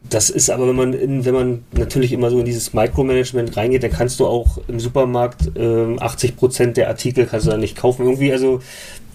das 0.08 0.30
ist 0.30 0.50
aber, 0.50 0.68
wenn 0.68 0.76
man, 0.76 0.92
in, 0.92 1.24
wenn 1.24 1.34
man 1.34 1.64
natürlich 1.72 2.12
immer 2.12 2.30
so 2.30 2.38
in 2.38 2.44
dieses 2.44 2.72
Micromanagement 2.72 3.56
reingeht, 3.56 3.82
dann 3.82 3.90
kannst 3.90 4.20
du 4.20 4.26
auch 4.26 4.58
im 4.68 4.80
Supermarkt 4.80 5.50
ähm, 5.56 5.98
80% 5.98 6.72
der 6.72 6.88
Artikel 6.88 7.26
kannst 7.26 7.46
du 7.46 7.50
dann 7.50 7.60
nicht 7.60 7.76
kaufen. 7.76 8.04
Irgendwie, 8.04 8.32
also 8.32 8.60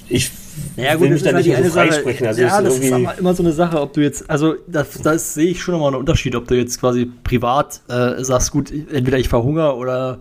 ich 0.10 0.32
ja, 0.75 0.93
gut, 0.93 1.04
will 1.04 1.10
mich 1.12 1.23
da 1.23 1.34
halt 1.34 1.45
nicht 1.45 1.58
so 1.58 1.69
freisprechen. 1.69 2.27
Also 2.27 2.41
ja, 2.41 2.62
das 2.62 2.77
ist 2.77 2.91
aber 2.91 3.17
immer 3.17 3.34
so 3.34 3.43
eine 3.43 3.54
Sache, 3.54 3.80
ob 3.80 3.93
du 3.93 4.01
jetzt, 4.01 4.30
also 4.30 4.56
das, 4.67 5.01
das 5.01 5.34
sehe 5.34 5.51
ich 5.51 5.62
schon 5.62 5.73
nochmal 5.73 5.89
einen 5.89 5.99
Unterschied, 5.99 6.36
ob 6.36 6.47
du 6.47 6.56
jetzt 6.56 6.80
quasi 6.80 7.10
privat 7.23 7.82
äh, 7.88 8.23
sagst, 8.23 8.51
gut, 8.51 8.71
entweder 8.71 9.17
ich 9.17 9.30
verhungere 9.30 9.75
oder, 9.75 10.19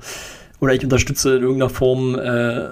oder 0.60 0.74
ich 0.74 0.84
unterstütze 0.84 1.36
in 1.36 1.42
irgendeiner 1.42 1.70
Form, 1.70 2.16
äh, 2.16 2.68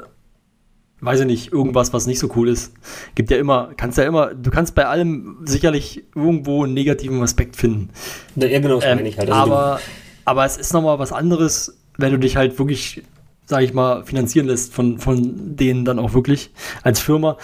weiß 1.01 1.21
ich 1.21 1.27
nicht, 1.27 1.53
irgendwas, 1.53 1.93
was 1.93 2.07
nicht 2.07 2.19
so 2.19 2.31
cool 2.37 2.49
ist. 2.49 2.73
Gibt 3.15 3.31
ja 3.31 3.37
immer, 3.37 3.71
kannst 3.77 3.99
ja 3.99 4.05
immer, 4.05 4.35
du 4.35 4.51
kannst 4.51 4.75
bei 4.75 4.87
allem 4.87 5.39
sicherlich 5.45 6.05
irgendwo 6.15 6.65
einen 6.65 6.75
negativen 6.75 7.23
Aspekt 7.23 7.57
finden. 7.57 7.91
ja, 8.37 8.59
genau, 8.61 8.77
das 8.77 8.85
Ähm, 8.85 8.97
meine 8.97 9.09
ich 9.09 9.19
halt. 9.19 9.31
Also 9.31 9.53
aber, 9.53 9.81
aber 10.25 10.45
es 10.45 10.57
ist 10.57 10.73
nochmal 10.73 10.99
was 10.99 11.13
anderes, 11.13 11.79
wenn 11.97 12.13
du 12.13 12.19
dich 12.19 12.37
halt 12.37 12.59
wirklich, 12.59 13.03
sag 13.47 13.63
ich 13.63 13.73
mal, 13.75 14.05
finanzieren 14.05 14.47
lässt 14.47 14.75
von, 14.75 14.99
von 14.99 15.57
denen 15.57 15.85
dann 15.85 15.99
auch 15.99 16.15
wirklich 16.15 16.51
als 16.83 17.01
Firma. 17.01 17.37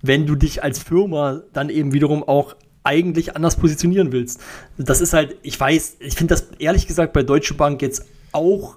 Wenn 0.00 0.26
du 0.26 0.34
dich 0.34 0.62
als 0.62 0.78
Firma 0.78 1.42
dann 1.52 1.68
eben 1.68 1.92
wiederum 1.92 2.24
auch 2.24 2.56
eigentlich 2.84 3.36
anders 3.36 3.56
positionieren 3.56 4.10
willst. 4.10 4.40
Das 4.76 5.00
ist 5.00 5.12
halt, 5.12 5.36
ich 5.42 5.58
weiß, 5.58 5.98
ich 6.00 6.14
finde 6.14 6.34
das 6.34 6.48
ehrlich 6.58 6.88
gesagt 6.88 7.12
bei 7.12 7.22
Deutsche 7.22 7.54
Bank 7.54 7.80
jetzt 7.80 8.06
auch 8.32 8.76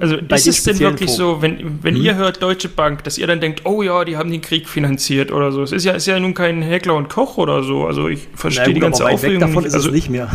Also 0.00 0.16
ist 0.16 0.46
es 0.48 0.62
denn 0.64 0.78
wirklich 0.80 1.10
Pro- 1.10 1.16
so, 1.16 1.42
wenn, 1.42 1.78
wenn 1.82 1.94
ihr 1.94 2.16
hört 2.16 2.42
Deutsche 2.42 2.68
Bank, 2.68 3.04
dass 3.04 3.16
ihr 3.18 3.26
dann 3.26 3.40
denkt, 3.40 3.62
oh 3.64 3.82
ja, 3.82 4.04
die 4.04 4.16
haben 4.16 4.30
den 4.30 4.40
Krieg 4.40 4.68
finanziert 4.68 5.30
oder 5.30 5.52
so? 5.52 5.62
Es 5.62 5.72
ist 5.72 5.84
ja, 5.84 5.92
ist 5.92 6.06
ja 6.06 6.18
nun 6.18 6.34
kein 6.34 6.62
Heckler 6.62 6.94
und 6.94 7.08
Koch 7.08 7.36
oder 7.36 7.62
so. 7.62 7.86
Also 7.86 8.08
ich 8.08 8.26
verstehe 8.34 8.72
die 8.74 8.80
ganze 8.80 9.06
Aufregung 9.06 9.40
davon 9.40 9.62
nicht. 9.62 9.66
ist 9.68 9.74
Also, 9.74 9.88
es 9.90 9.94
nicht 9.94 10.10
mehr. 10.10 10.30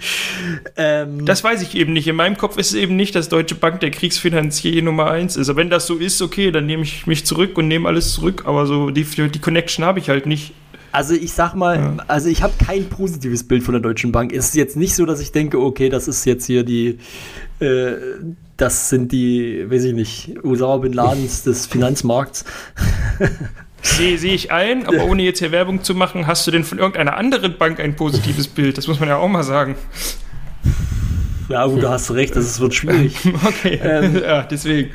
ähm, 0.76 1.24
Das 1.24 1.44
weiß 1.44 1.62
ich 1.62 1.74
eben 1.76 1.92
nicht. 1.92 2.08
In 2.08 2.16
meinem 2.16 2.36
Kopf 2.36 2.56
ist 2.58 2.68
es 2.68 2.74
eben 2.74 2.96
nicht, 2.96 3.14
dass 3.14 3.28
Deutsche 3.28 3.54
Bank 3.54 3.80
der 3.80 3.90
Kriegsfinanzier 3.90 4.82
Nummer 4.82 5.10
eins 5.10 5.36
ist. 5.36 5.48
Aber 5.48 5.58
wenn 5.58 5.70
das 5.70 5.86
so 5.86 5.96
ist, 5.96 6.20
okay, 6.22 6.50
dann 6.50 6.66
nehme 6.66 6.82
ich 6.82 7.06
mich 7.06 7.24
zurück 7.26 7.56
und 7.58 7.68
nehme 7.68 7.88
alles 7.88 8.14
zurück. 8.14 8.44
Aber 8.46 8.66
so 8.66 8.90
die, 8.90 9.04
die 9.04 9.38
Connection 9.38 9.84
habe 9.84 9.98
ich 9.98 10.08
halt 10.08 10.26
nicht. 10.26 10.52
Also 10.92 11.14
ich 11.14 11.32
sag 11.32 11.54
mal, 11.54 11.98
also 12.08 12.28
ich 12.28 12.42
habe 12.42 12.52
kein 12.64 12.88
positives 12.88 13.46
Bild 13.46 13.62
von 13.62 13.72
der 13.72 13.80
Deutschen 13.82 14.12
Bank. 14.12 14.32
Es 14.32 14.48
ist 14.48 14.54
jetzt 14.54 14.76
nicht 14.76 14.94
so, 14.94 15.06
dass 15.06 15.20
ich 15.20 15.32
denke, 15.32 15.60
okay, 15.60 15.88
das 15.88 16.08
ist 16.08 16.24
jetzt 16.24 16.46
hier 16.46 16.64
die, 16.64 16.98
äh, 17.60 17.92
das 18.56 18.88
sind 18.88 19.12
die, 19.12 19.70
weiß 19.70 19.84
ich 19.84 19.94
nicht, 19.94 20.44
Osama 20.44 20.78
Bin 20.78 20.92
Ladens 20.92 21.42
des 21.44 21.66
Finanzmarkts. 21.66 22.44
Sehe 23.82 24.18
sehe 24.18 24.34
ich 24.34 24.50
ein, 24.50 24.86
aber 24.86 25.04
ohne 25.04 25.22
jetzt 25.22 25.38
hier 25.38 25.52
Werbung 25.52 25.82
zu 25.82 25.94
machen, 25.94 26.26
hast 26.26 26.46
du 26.46 26.50
denn 26.50 26.64
von 26.64 26.78
irgendeiner 26.78 27.16
anderen 27.16 27.56
Bank 27.58 27.78
ein 27.80 27.94
positives 27.94 28.48
Bild? 28.48 28.76
Das 28.76 28.88
muss 28.88 28.98
man 28.98 29.08
ja 29.08 29.16
auch 29.16 29.28
mal 29.28 29.44
sagen. 29.44 29.76
Ja, 31.48 31.66
gut, 31.66 31.82
da 31.82 31.92
hast 31.92 32.10
du 32.10 32.14
recht, 32.14 32.36
das 32.36 32.44
ist, 32.44 32.60
wird 32.60 32.74
schwierig. 32.74 33.16
Okay, 33.46 33.80
Ähm, 33.82 34.20
ja, 34.22 34.42
deswegen. 34.42 34.90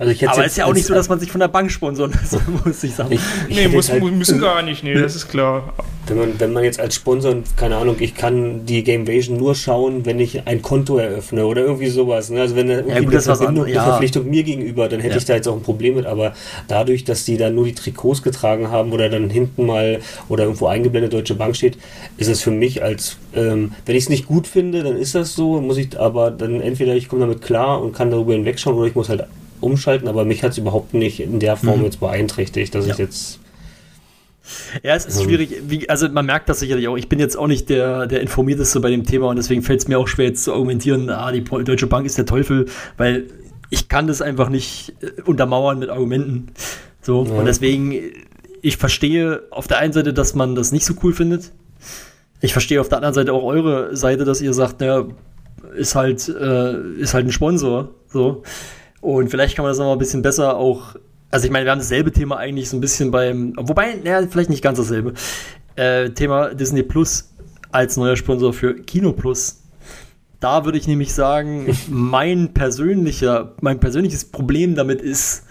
Also 0.00 0.12
ich 0.12 0.20
hätte 0.22 0.32
Aber 0.32 0.44
es 0.46 0.52
ist 0.52 0.56
ja 0.58 0.64
auch 0.64 0.72
nicht 0.72 0.86
so, 0.86 0.94
dass 0.94 1.08
man 1.10 1.20
sich 1.20 1.30
von 1.30 1.40
der 1.40 1.48
Bank 1.48 1.70
sponsern 1.70 2.10
muss, 2.10 2.40
muss 2.64 2.82
ich 2.82 2.94
sagen. 2.94 3.12
ich, 3.12 3.20
ich 3.48 3.56
Nee, 3.56 3.68
muss, 3.68 3.90
halt, 3.90 4.02
müssen 4.02 4.40
gar 4.40 4.62
nicht, 4.62 4.82
nee, 4.82 4.94
das 4.94 5.14
ist 5.14 5.28
klar. 5.28 5.74
Wenn 6.06 6.16
man, 6.18 6.40
wenn 6.40 6.52
man 6.52 6.64
jetzt 6.64 6.80
als 6.80 6.96
Sponsor, 6.96 7.36
keine 7.56 7.76
Ahnung, 7.76 7.96
ich 8.00 8.14
kann 8.14 8.64
die 8.66 8.82
Gamevasion 8.82 9.36
nur 9.36 9.54
schauen, 9.54 10.06
wenn 10.06 10.18
ich 10.18 10.46
ein 10.48 10.62
Konto 10.62 10.96
eröffne 10.96 11.44
oder 11.46 11.60
irgendwie 11.62 11.88
sowas. 11.88 12.30
Ne? 12.30 12.40
Also 12.40 12.56
wenn 12.56 12.66
da 12.68 12.78
irgendwie 12.78 13.04
gut, 13.04 13.12
eine, 13.12 13.20
Verbindung, 13.22 13.48
anderes, 13.58 13.74
ja. 13.74 13.82
eine 13.82 13.90
Verpflichtung 13.90 14.28
mir 14.28 14.42
gegenüber, 14.42 14.88
dann 14.88 14.98
hätte 15.00 15.12
Ja. 15.12 15.18
ich 15.18 15.24
da 15.26 15.34
jetzt 15.34 15.46
auch 15.46 15.54
ein 15.54 15.62
Problem 15.62 15.94
mit. 15.96 16.06
Aber 16.06 16.32
dadurch, 16.66 17.04
dass 17.04 17.24
die 17.26 17.36
da 17.36 17.50
nur 17.50 17.66
die 17.66 17.74
Trikots 17.74 18.22
getragen 18.22 18.70
haben 18.70 18.90
oder 18.92 19.08
dann 19.08 19.30
hinten 19.30 19.66
mal 19.66 20.00
oder 20.28 20.44
irgendwo 20.44 20.66
eingeblendet 20.66 21.12
Deutsche 21.12 21.34
Bank 21.36 21.54
steht, 21.54 21.76
ist 22.16 22.28
es 22.28 22.40
für 22.40 22.50
mich 22.50 22.82
als, 22.82 23.16
ähm, 23.34 23.72
wenn 23.86 23.94
ich 23.94 24.04
es 24.04 24.08
nicht 24.08 24.26
gut 24.26 24.48
finde, 24.48 24.82
dann 24.82 24.96
ist 24.96 25.14
das 25.14 25.34
so, 25.34 25.60
muss 25.60 25.76
ich 25.76 26.00
aber 26.00 26.30
dann 26.32 26.60
entweder 26.60 26.94
ich 26.96 27.08
komme 27.08 27.20
damit 27.20 27.42
klar 27.42 27.80
und 27.80 27.92
kann 27.94 28.10
darüber 28.10 28.32
hinwegschauen 28.32 28.76
oder 28.76 28.88
ich 28.88 28.94
muss 28.96 29.08
halt 29.10 29.26
umschalten, 29.60 30.08
aber 30.08 30.24
mich 30.24 30.42
hat 30.42 30.52
es 30.52 30.58
überhaupt 30.58 30.94
nicht 30.94 31.20
in 31.20 31.38
der 31.40 31.56
Form 31.56 31.78
Mhm. 31.80 31.84
jetzt 31.86 32.00
beeinträchtigt, 32.00 32.74
dass 32.74 32.86
Ja. 32.86 32.92
ich 32.92 32.98
jetzt 32.98 33.38
Ja, 34.82 34.96
es 34.96 35.06
ist 35.06 35.22
schwierig. 35.22 35.54
Wie, 35.68 35.88
also 35.88 36.08
man 36.08 36.26
merkt 36.26 36.48
das 36.48 36.58
sicherlich 36.60 36.88
auch. 36.88 36.96
Ich 36.96 37.08
bin 37.08 37.20
jetzt 37.20 37.36
auch 37.36 37.46
nicht 37.46 37.68
der, 37.68 38.06
der 38.08 38.20
Informierteste 38.20 38.80
bei 38.80 38.90
dem 38.90 39.04
Thema 39.06 39.28
und 39.28 39.36
deswegen 39.36 39.62
fällt 39.62 39.80
es 39.80 39.86
mir 39.88 39.96
auch 39.98 40.08
schwer 40.08 40.26
jetzt 40.26 40.42
zu 40.42 40.52
argumentieren, 40.52 41.08
ah, 41.10 41.30
die 41.30 41.44
Deutsche 41.44 41.86
Bank 41.86 42.04
ist 42.06 42.18
der 42.18 42.26
Teufel, 42.26 42.66
weil 42.96 43.26
ich 43.68 43.88
kann 43.88 44.08
das 44.08 44.20
einfach 44.22 44.48
nicht 44.48 44.94
äh, 45.02 45.22
untermauern 45.22 45.78
mit 45.78 45.88
Argumenten. 45.90 46.48
So, 47.02 47.24
Ja. 47.24 47.32
und 47.34 47.44
deswegen, 47.44 47.94
ich 48.62 48.76
verstehe 48.76 49.42
auf 49.50 49.68
der 49.68 49.78
einen 49.78 49.92
Seite, 49.92 50.12
dass 50.12 50.34
man 50.34 50.54
das 50.56 50.72
nicht 50.72 50.84
so 50.84 50.94
cool 51.04 51.12
findet. 51.12 51.52
Ich 52.40 52.52
verstehe 52.52 52.80
auf 52.80 52.88
der 52.88 52.98
anderen 52.98 53.14
Seite 53.14 53.32
auch 53.32 53.44
eure 53.44 53.94
Seite, 53.96 54.24
dass 54.24 54.40
ihr 54.40 54.52
sagt, 54.54 54.80
naja, 54.80 55.06
ist 55.76 55.94
halt, 55.94 56.28
äh, 56.28 56.74
ist 56.98 57.14
halt 57.14 57.26
ein 57.26 57.32
Sponsor. 57.32 57.90
So. 58.08 58.42
Und 59.00 59.30
vielleicht 59.30 59.56
kann 59.56 59.64
man 59.64 59.70
das 59.70 59.78
noch 59.78 59.86
mal 59.86 59.92
ein 59.92 59.98
bisschen 59.98 60.22
besser 60.22 60.56
auch. 60.56 60.96
Also 61.30 61.46
ich 61.46 61.52
meine, 61.52 61.64
wir 61.64 61.72
haben 61.72 61.78
dasselbe 61.78 62.12
Thema 62.12 62.36
eigentlich 62.36 62.68
so 62.68 62.76
ein 62.76 62.80
bisschen 62.80 63.10
beim, 63.10 63.54
wobei, 63.56 63.94
naja, 63.94 64.26
vielleicht 64.28 64.50
nicht 64.50 64.62
ganz 64.62 64.78
dasselbe. 64.78 65.14
Äh, 65.76 66.10
Thema 66.10 66.54
Disney 66.54 66.82
Plus 66.82 67.30
als 67.70 67.96
neuer 67.96 68.16
Sponsor 68.16 68.52
für 68.52 68.74
Kino 68.74 69.12
Plus. 69.12 69.62
Da 70.40 70.64
würde 70.64 70.78
ich 70.78 70.88
nämlich 70.88 71.14
sagen, 71.14 71.76
mein 71.88 72.52
persönlicher, 72.52 73.54
mein 73.60 73.78
persönliches 73.78 74.24
Problem 74.24 74.74
damit 74.74 75.00
ist, 75.00 75.44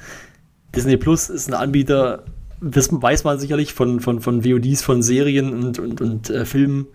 Disney 0.76 0.98
Plus 0.98 1.30
ist 1.30 1.48
ein 1.48 1.54
Anbieter, 1.54 2.24
das 2.62 2.90
weiß 2.92 3.24
man 3.24 3.40
sicherlich 3.40 3.74
von, 3.74 4.00
von, 4.02 4.20
von 4.20 4.44
VODs, 4.44 4.82
von 4.82 5.02
Serien 5.02 5.54
und, 5.54 5.80
und, 5.80 6.02
und 6.02 6.30
äh, 6.30 6.46
Filmen, 6.46 6.88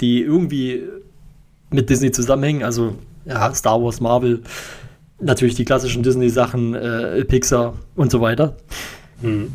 die 0.00 0.22
irgendwie 0.22 0.84
mit 1.70 1.90
Disney 1.90 2.12
zusammenhängen. 2.12 2.62
Also 2.62 2.94
ja, 3.24 3.52
Star 3.52 3.82
Wars, 3.82 4.00
Marvel, 4.00 4.42
natürlich 5.20 5.54
die 5.54 5.64
klassischen 5.64 6.02
Disney-Sachen, 6.02 6.74
äh, 6.74 7.24
Pixar 7.24 7.74
und 7.96 8.10
so 8.10 8.20
weiter. 8.20 8.56
hm, 9.20 9.52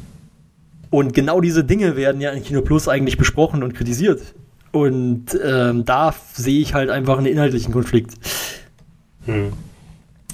Und 0.89 1.13
genau 1.13 1.41
diese 1.41 1.63
Dinge 1.63 1.95
werden 1.95 2.21
ja 2.21 2.32
in 2.32 2.43
Kino 2.43 2.62
Plus 2.62 2.88
eigentlich 2.88 3.17
besprochen 3.17 3.63
und 3.63 3.73
kritisiert. 3.73 4.21
Und 4.71 5.26
ähm, 5.43 5.86
da 5.86 6.13
sehe 6.34 6.60
ich 6.60 6.73
halt 6.73 6.89
einfach 6.89 7.17
einen 7.17 7.28
inhaltlichen 7.28 7.71
Konflikt. 7.73 8.13
Hm. 9.26 9.54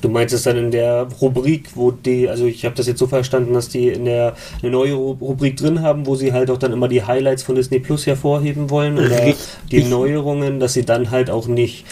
Du 0.02 0.10
meinst 0.10 0.34
es 0.34 0.44
dann 0.44 0.58
in 0.58 0.72
der 0.72 1.08
Rubrik, 1.22 1.70
wo 1.76 1.92
die, 1.92 2.30
also 2.30 2.46
ich 2.46 2.66
habe 2.66 2.76
das 2.76 2.88
jetzt 2.88 3.00
so 3.00 3.08
verstanden, 3.08 3.54
dass 3.54 3.70
die 3.70 3.90
in 3.90 4.06
der 4.06 4.36
eine 4.62 4.72
neue 4.72 4.94
Ru- 4.94 5.20
Rubrik 5.20 5.58
drin 5.58 5.82
haben, 5.82 6.06
wo 6.06 6.16
sie 6.16 6.32
halt 6.34 6.50
auch 6.50 6.58
dann 6.58 6.72
immer 6.72 6.88
die 6.88 7.04
Highlights 7.04 7.44
von 7.44 7.56
Disney 7.56 7.80
Plus 7.80 8.06
hervorheben 8.08 8.70
wollen 8.70 8.98
oder 8.98 9.26
Richtig. 9.26 9.36
die 9.72 9.84
Neuerungen, 9.84 10.60
dass 10.60 10.74
sie 10.74 10.86
dann 10.86 11.12
halt 11.12 11.30
auch 11.30 11.48
nicht 11.48 11.86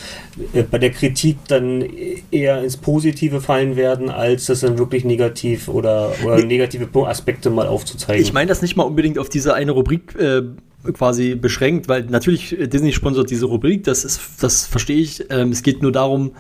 äh, 0.53 0.63
bei 0.63 0.77
der 0.77 0.91
Kritik 0.91 1.37
dann 1.47 1.83
eher 2.31 2.63
ins 2.63 2.77
Positive 2.77 3.41
fallen 3.41 3.75
werden, 3.75 4.09
als 4.09 4.45
das 4.45 4.61
dann 4.61 4.77
wirklich 4.77 5.03
negativ 5.03 5.67
oder, 5.67 6.13
oder 6.25 6.43
negative 6.43 6.87
Aspekte 7.07 7.49
mal 7.49 7.67
aufzuzeigen. 7.67 8.21
Ich 8.23 8.33
meine 8.33 8.47
das 8.47 8.61
nicht 8.61 8.75
mal 8.75 8.83
unbedingt 8.83 9.19
auf 9.19 9.29
diese 9.29 9.53
eine 9.53 9.71
Rubrik 9.71 10.15
äh, 10.19 10.41
quasi 10.93 11.35
beschränkt, 11.35 11.89
weil 11.89 12.03
natürlich 12.03 12.57
äh, 12.57 12.67
Disney 12.67 12.93
sponsert 12.93 13.29
diese 13.29 13.45
Rubrik, 13.45 13.83
das 13.83 14.05
ist, 14.05 14.21
das 14.39 14.65
verstehe 14.65 14.97
ich. 14.97 15.25
Ähm, 15.29 15.51
es 15.51 15.61
geht 15.61 15.81
nur 15.81 15.91
darum, 15.91 16.31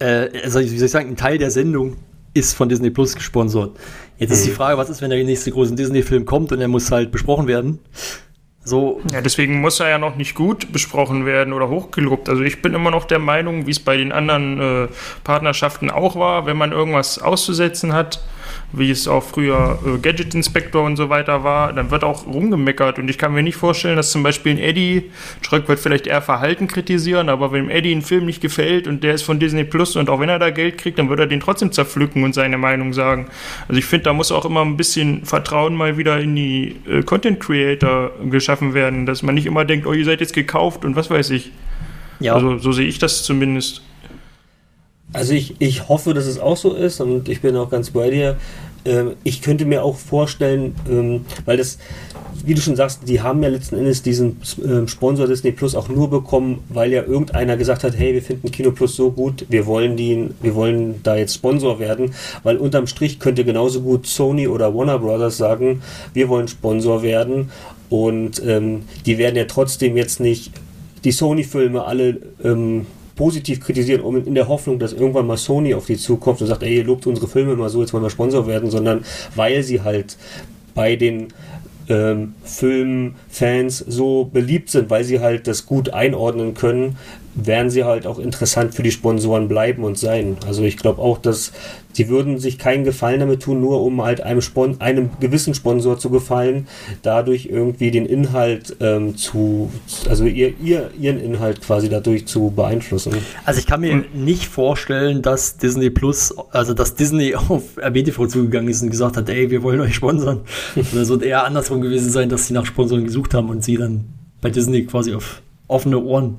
äh, 0.00 0.28
also 0.44 0.60
wie 0.60 0.78
soll 0.78 0.86
ich 0.86 0.90
sagen, 0.90 1.10
ein 1.10 1.16
Teil 1.16 1.38
der 1.38 1.50
Sendung 1.50 1.96
ist 2.34 2.54
von 2.54 2.68
Disney 2.68 2.90
Plus 2.90 3.14
gesponsert. 3.14 3.76
Jetzt 4.18 4.32
ist 4.32 4.46
die 4.46 4.50
Frage, 4.50 4.76
was 4.78 4.90
ist, 4.90 5.00
wenn 5.02 5.10
der 5.10 5.22
nächste 5.24 5.50
große 5.50 5.74
Disney-Film 5.74 6.26
kommt 6.26 6.52
und 6.52 6.60
er 6.60 6.68
muss 6.68 6.90
halt 6.90 7.10
besprochen 7.10 7.46
werden? 7.46 7.78
So, 8.62 9.00
Ja, 9.10 9.22
deswegen 9.22 9.60
muss 9.60 9.80
er 9.80 9.88
ja 9.88 9.98
noch 9.98 10.16
nicht 10.16 10.34
gut 10.34 10.70
besprochen 10.72 11.24
werden 11.24 11.54
oder 11.54 11.70
hochgelobt. 11.70 12.28
Also 12.28 12.42
ich 12.42 12.60
bin 12.60 12.74
immer 12.74 12.90
noch 12.90 13.06
der 13.06 13.18
Meinung, 13.18 13.66
wie 13.66 13.70
es 13.70 13.80
bei 13.80 13.96
den 13.96 14.12
anderen 14.12 14.60
äh, 14.60 14.88
Partnerschaften 15.24 15.90
auch 15.90 16.16
war, 16.16 16.44
wenn 16.44 16.58
man 16.58 16.70
irgendwas 16.70 17.18
auszusetzen 17.18 17.94
hat, 17.94 18.22
wie 18.72 18.90
es 18.90 19.08
auch 19.08 19.22
früher 19.22 19.78
äh, 19.84 19.98
Gadget 19.98 20.34
Inspector 20.34 20.82
und 20.82 20.96
so 20.96 21.08
weiter 21.08 21.42
war, 21.44 21.72
dann 21.72 21.90
wird 21.90 22.04
auch 22.04 22.26
rumgemeckert. 22.26 22.98
Und 22.98 23.08
ich 23.10 23.18
kann 23.18 23.32
mir 23.32 23.42
nicht 23.42 23.56
vorstellen, 23.56 23.96
dass 23.96 24.12
zum 24.12 24.22
Beispiel 24.22 24.52
ein 24.52 24.58
Eddie, 24.58 25.10
Schröck 25.42 25.68
wird 25.68 25.80
vielleicht 25.80 26.06
eher 26.06 26.22
Verhalten 26.22 26.68
kritisieren, 26.68 27.28
aber 27.28 27.52
wenn 27.52 27.68
Eddie 27.68 27.94
ein 27.94 28.02
Film 28.02 28.26
nicht 28.26 28.40
gefällt 28.40 28.86
und 28.86 29.02
der 29.02 29.14
ist 29.14 29.22
von 29.22 29.40
Disney 29.40 29.64
Plus 29.64 29.96
und 29.96 30.08
auch 30.08 30.20
wenn 30.20 30.28
er 30.28 30.38
da 30.38 30.50
Geld 30.50 30.78
kriegt, 30.78 30.98
dann 30.98 31.08
wird 31.08 31.20
er 31.20 31.26
den 31.26 31.40
trotzdem 31.40 31.72
zerpflücken 31.72 32.22
und 32.22 32.34
seine 32.34 32.58
Meinung 32.58 32.92
sagen. 32.92 33.28
Also 33.68 33.78
ich 33.78 33.86
finde, 33.86 34.04
da 34.04 34.12
muss 34.12 34.30
auch 34.32 34.44
immer 34.44 34.62
ein 34.62 34.76
bisschen 34.76 35.24
Vertrauen 35.24 35.74
mal 35.74 35.96
wieder 35.96 36.20
in 36.20 36.36
die 36.36 36.76
äh, 36.88 37.02
Content 37.02 37.40
Creator 37.40 38.12
geschaffen 38.30 38.74
werden, 38.74 39.06
dass 39.06 39.22
man 39.22 39.34
nicht 39.34 39.46
immer 39.46 39.64
denkt, 39.64 39.86
oh, 39.86 39.92
ihr 39.92 40.04
seid 40.04 40.20
jetzt 40.20 40.34
gekauft 40.34 40.84
und 40.84 40.96
was 40.96 41.10
weiß 41.10 41.30
ich. 41.30 41.50
Ja. 42.20 42.34
Also 42.34 42.58
so 42.58 42.72
sehe 42.72 42.86
ich 42.86 42.98
das 42.98 43.24
zumindest. 43.24 43.82
Also 45.12 45.32
ich, 45.32 45.56
ich 45.58 45.88
hoffe, 45.88 46.14
dass 46.14 46.26
es 46.26 46.38
auch 46.38 46.56
so 46.56 46.74
ist 46.74 47.00
und 47.00 47.28
ich 47.28 47.40
bin 47.40 47.56
auch 47.56 47.70
ganz 47.70 47.90
bei 47.90 48.10
dir. 48.10 48.36
Ähm, 48.84 49.12
ich 49.24 49.42
könnte 49.42 49.64
mir 49.66 49.82
auch 49.82 49.96
vorstellen, 49.96 50.74
ähm, 50.88 51.24
weil 51.44 51.56
das, 51.56 51.78
wie 52.44 52.54
du 52.54 52.60
schon 52.60 52.76
sagst, 52.76 53.00
die 53.06 53.20
haben 53.20 53.42
ja 53.42 53.48
letzten 53.48 53.76
Endes 53.76 54.02
diesen 54.02 54.40
ähm, 54.64 54.88
Sponsor 54.88 55.26
Disney 55.26 55.52
Plus 55.52 55.74
auch 55.74 55.88
nur 55.88 56.08
bekommen, 56.08 56.60
weil 56.68 56.92
ja 56.92 57.02
irgendeiner 57.02 57.56
gesagt 57.56 57.84
hat, 57.84 57.98
hey, 57.98 58.14
wir 58.14 58.22
finden 58.22 58.50
Kino 58.50 58.70
Plus 58.70 58.96
so 58.96 59.10
gut, 59.10 59.44
wir 59.48 59.66
wollen 59.66 59.96
die, 59.96 60.28
wir 60.40 60.54
wollen 60.54 61.00
da 61.02 61.16
jetzt 61.16 61.34
Sponsor 61.34 61.78
werden, 61.78 62.14
weil 62.42 62.56
unterm 62.56 62.86
Strich 62.86 63.18
könnte 63.18 63.44
genauso 63.44 63.82
gut 63.82 64.06
Sony 64.06 64.48
oder 64.48 64.74
Warner 64.74 64.98
Brothers 64.98 65.36
sagen, 65.36 65.82
wir 66.14 66.28
wollen 66.28 66.48
Sponsor 66.48 67.02
werden 67.02 67.50
und 67.90 68.40
ähm, 68.46 68.82
die 69.04 69.18
werden 69.18 69.36
ja 69.36 69.44
trotzdem 69.44 69.96
jetzt 69.96 70.20
nicht 70.20 70.52
die 71.04 71.12
Sony-Filme 71.12 71.84
alle 71.84 72.18
ähm, 72.44 72.86
positiv 73.20 73.60
kritisieren, 73.60 74.00
um 74.00 74.16
in 74.16 74.34
der 74.34 74.48
Hoffnung, 74.48 74.78
dass 74.78 74.94
irgendwann 74.94 75.26
mal 75.26 75.36
Sony 75.36 75.74
auf 75.74 75.84
die 75.84 75.98
zukommt 75.98 76.40
und 76.40 76.46
sagt, 76.46 76.62
ey, 76.62 76.78
ihr 76.78 76.84
lobt 76.84 77.06
unsere 77.06 77.28
Filme 77.28 77.52
immer 77.52 77.68
so, 77.68 77.82
jetzt 77.82 77.92
wollen 77.92 78.02
wir 78.02 78.08
Sponsor 78.08 78.46
werden, 78.46 78.70
sondern 78.70 79.04
weil 79.36 79.62
sie 79.62 79.82
halt 79.82 80.16
bei 80.74 80.96
den 80.96 81.28
ähm, 81.90 82.32
Filmfans 82.44 83.76
so 83.76 84.24
beliebt 84.24 84.70
sind, 84.70 84.88
weil 84.88 85.04
sie 85.04 85.20
halt 85.20 85.46
das 85.48 85.66
gut 85.66 85.90
einordnen 85.90 86.54
können, 86.54 86.96
werden 87.34 87.70
sie 87.70 87.84
halt 87.84 88.06
auch 88.06 88.18
interessant 88.18 88.74
für 88.74 88.82
die 88.82 88.90
Sponsoren 88.90 89.48
bleiben 89.48 89.84
und 89.84 89.98
sein. 89.98 90.36
Also 90.46 90.62
ich 90.62 90.76
glaube 90.76 91.00
auch, 91.00 91.18
dass 91.18 91.52
sie 91.92 92.08
würden 92.08 92.38
sich 92.38 92.58
keinen 92.58 92.84
Gefallen 92.84 93.20
damit 93.20 93.42
tun, 93.42 93.60
nur 93.60 93.82
um 93.82 94.02
halt 94.02 94.20
einem, 94.20 94.40
Spon 94.40 94.80
einem 94.80 95.10
gewissen 95.20 95.54
Sponsor 95.54 95.98
zu 95.98 96.10
gefallen, 96.10 96.66
dadurch 97.02 97.46
irgendwie 97.46 97.90
den 97.90 98.06
Inhalt 98.06 98.76
ähm, 98.80 99.16
zu, 99.16 99.70
also 100.08 100.24
ihr, 100.24 100.54
ihr, 100.60 100.90
ihren 100.98 101.20
Inhalt 101.20 101.60
quasi 101.62 101.88
dadurch 101.88 102.26
zu 102.26 102.50
beeinflussen. 102.50 103.14
Also 103.44 103.60
ich 103.60 103.66
kann 103.66 103.80
mir 103.80 104.04
nicht 104.14 104.46
vorstellen, 104.46 105.22
dass 105.22 105.56
Disney 105.56 105.90
Plus, 105.90 106.34
also 106.50 106.74
dass 106.74 106.94
Disney 106.94 107.34
auf 107.48 107.78
RBTV 107.78 108.26
zugegangen 108.26 108.68
ist 108.68 108.82
und 108.82 108.90
gesagt 108.90 109.16
hat, 109.16 109.28
ey, 109.28 109.50
wir 109.50 109.62
wollen 109.62 109.80
euch 109.80 109.94
sponsern. 109.94 110.40
Das 110.92 111.08
wird 111.08 111.22
eher 111.22 111.44
andersrum 111.44 111.80
gewesen 111.80 112.10
sein, 112.10 112.28
dass 112.28 112.46
sie 112.46 112.54
nach 112.54 112.66
Sponsoren 112.66 113.04
gesucht 113.04 113.34
haben 113.34 113.48
und 113.48 113.62
sie 113.62 113.76
dann 113.76 114.06
bei 114.40 114.50
Disney 114.50 114.84
quasi 114.84 115.14
auf 115.14 115.42
offene 115.68 115.98
Ohren 115.98 116.38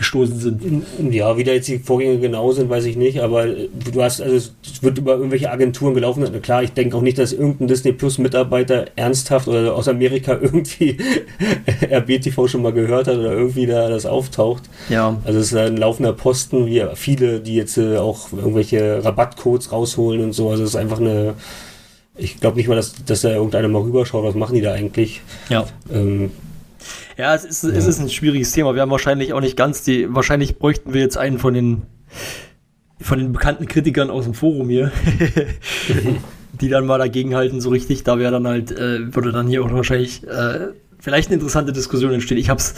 gestoßen 0.00 0.40
sind. 0.40 1.12
Ja, 1.12 1.36
wie 1.36 1.44
da 1.44 1.52
jetzt 1.52 1.68
die 1.68 1.78
Vorgänge 1.78 2.18
genau 2.18 2.52
sind, 2.52 2.70
weiß 2.70 2.86
ich 2.86 2.96
nicht, 2.96 3.20
aber 3.20 3.46
du 3.46 4.02
hast, 4.02 4.22
also 4.22 4.34
es 4.34 4.54
wird 4.80 4.96
über 4.96 5.16
irgendwelche 5.16 5.50
Agenturen 5.50 5.92
gelaufen. 5.92 6.26
Na 6.32 6.38
klar, 6.38 6.62
ich 6.62 6.72
denke 6.72 6.96
auch 6.96 7.02
nicht, 7.02 7.18
dass 7.18 7.34
irgendein 7.34 7.68
Disney 7.68 7.92
Plus 7.92 8.16
Mitarbeiter 8.16 8.86
ernsthaft 8.96 9.46
oder 9.46 9.74
aus 9.74 9.88
Amerika 9.88 10.32
irgendwie 10.42 10.96
RBTV 11.92 12.48
schon 12.48 12.62
mal 12.62 12.72
gehört 12.72 13.08
hat 13.08 13.18
oder 13.18 13.32
irgendwie 13.32 13.66
da 13.66 13.90
das 13.90 14.06
auftaucht. 14.06 14.62
Ja. 14.88 15.18
Also 15.24 15.38
es 15.38 15.52
ist 15.52 15.54
ein 15.54 15.76
laufender 15.76 16.14
Posten, 16.14 16.66
wie 16.66 16.82
viele, 16.94 17.40
die 17.40 17.56
jetzt 17.56 17.76
äh, 17.76 17.98
auch 17.98 18.32
irgendwelche 18.32 19.04
Rabattcodes 19.04 19.70
rausholen 19.70 20.24
und 20.24 20.32
so. 20.32 20.48
Also 20.48 20.62
es 20.62 20.70
ist 20.70 20.76
einfach 20.76 20.98
eine, 20.98 21.34
ich 22.16 22.40
glaube 22.40 22.56
nicht 22.56 22.68
mal, 22.68 22.76
dass, 22.76 22.94
dass 23.04 23.20
da 23.20 23.34
irgendeiner 23.34 23.68
mal 23.68 23.82
rüberschaut, 23.82 24.24
was 24.24 24.34
machen 24.34 24.54
die 24.54 24.62
da 24.62 24.72
eigentlich. 24.72 25.20
Ja. 25.50 25.66
Ähm, 25.92 26.30
Ja, 27.20 27.34
es 27.34 27.44
ist, 27.44 27.64
es 27.64 27.86
ist 27.86 28.00
ein 28.00 28.08
schwieriges 28.08 28.52
Thema. 28.52 28.74
Wir 28.74 28.80
haben 28.80 28.90
wahrscheinlich 28.90 29.34
auch 29.34 29.42
nicht 29.42 29.54
ganz 29.54 29.82
die, 29.82 30.06
wahrscheinlich 30.08 30.58
bräuchten 30.58 30.94
wir 30.94 31.02
jetzt 31.02 31.18
einen 31.18 31.38
von 31.38 31.52
den, 31.52 31.82
von 32.98 33.18
den 33.18 33.34
bekannten 33.34 33.66
Kritikern 33.66 34.08
aus 34.08 34.24
dem 34.24 34.32
Forum 34.32 34.70
hier, 34.70 34.90
die 36.62 36.70
dann 36.70 36.86
mal 36.86 36.96
dagegenhalten, 36.96 37.60
so 37.60 37.68
richtig. 37.68 38.04
Da 38.04 38.18
wäre 38.18 38.32
dann 38.32 38.48
halt, 38.48 38.72
äh, 38.72 39.14
würde 39.14 39.32
dann 39.32 39.48
hier 39.48 39.62
auch 39.62 39.70
wahrscheinlich 39.70 40.26
äh, 40.26 40.68
vielleicht 40.98 41.28
eine 41.28 41.34
interessante 41.34 41.74
Diskussion 41.74 42.10
entstehen. 42.10 42.38
Ich 42.38 42.48
hab's, 42.48 42.74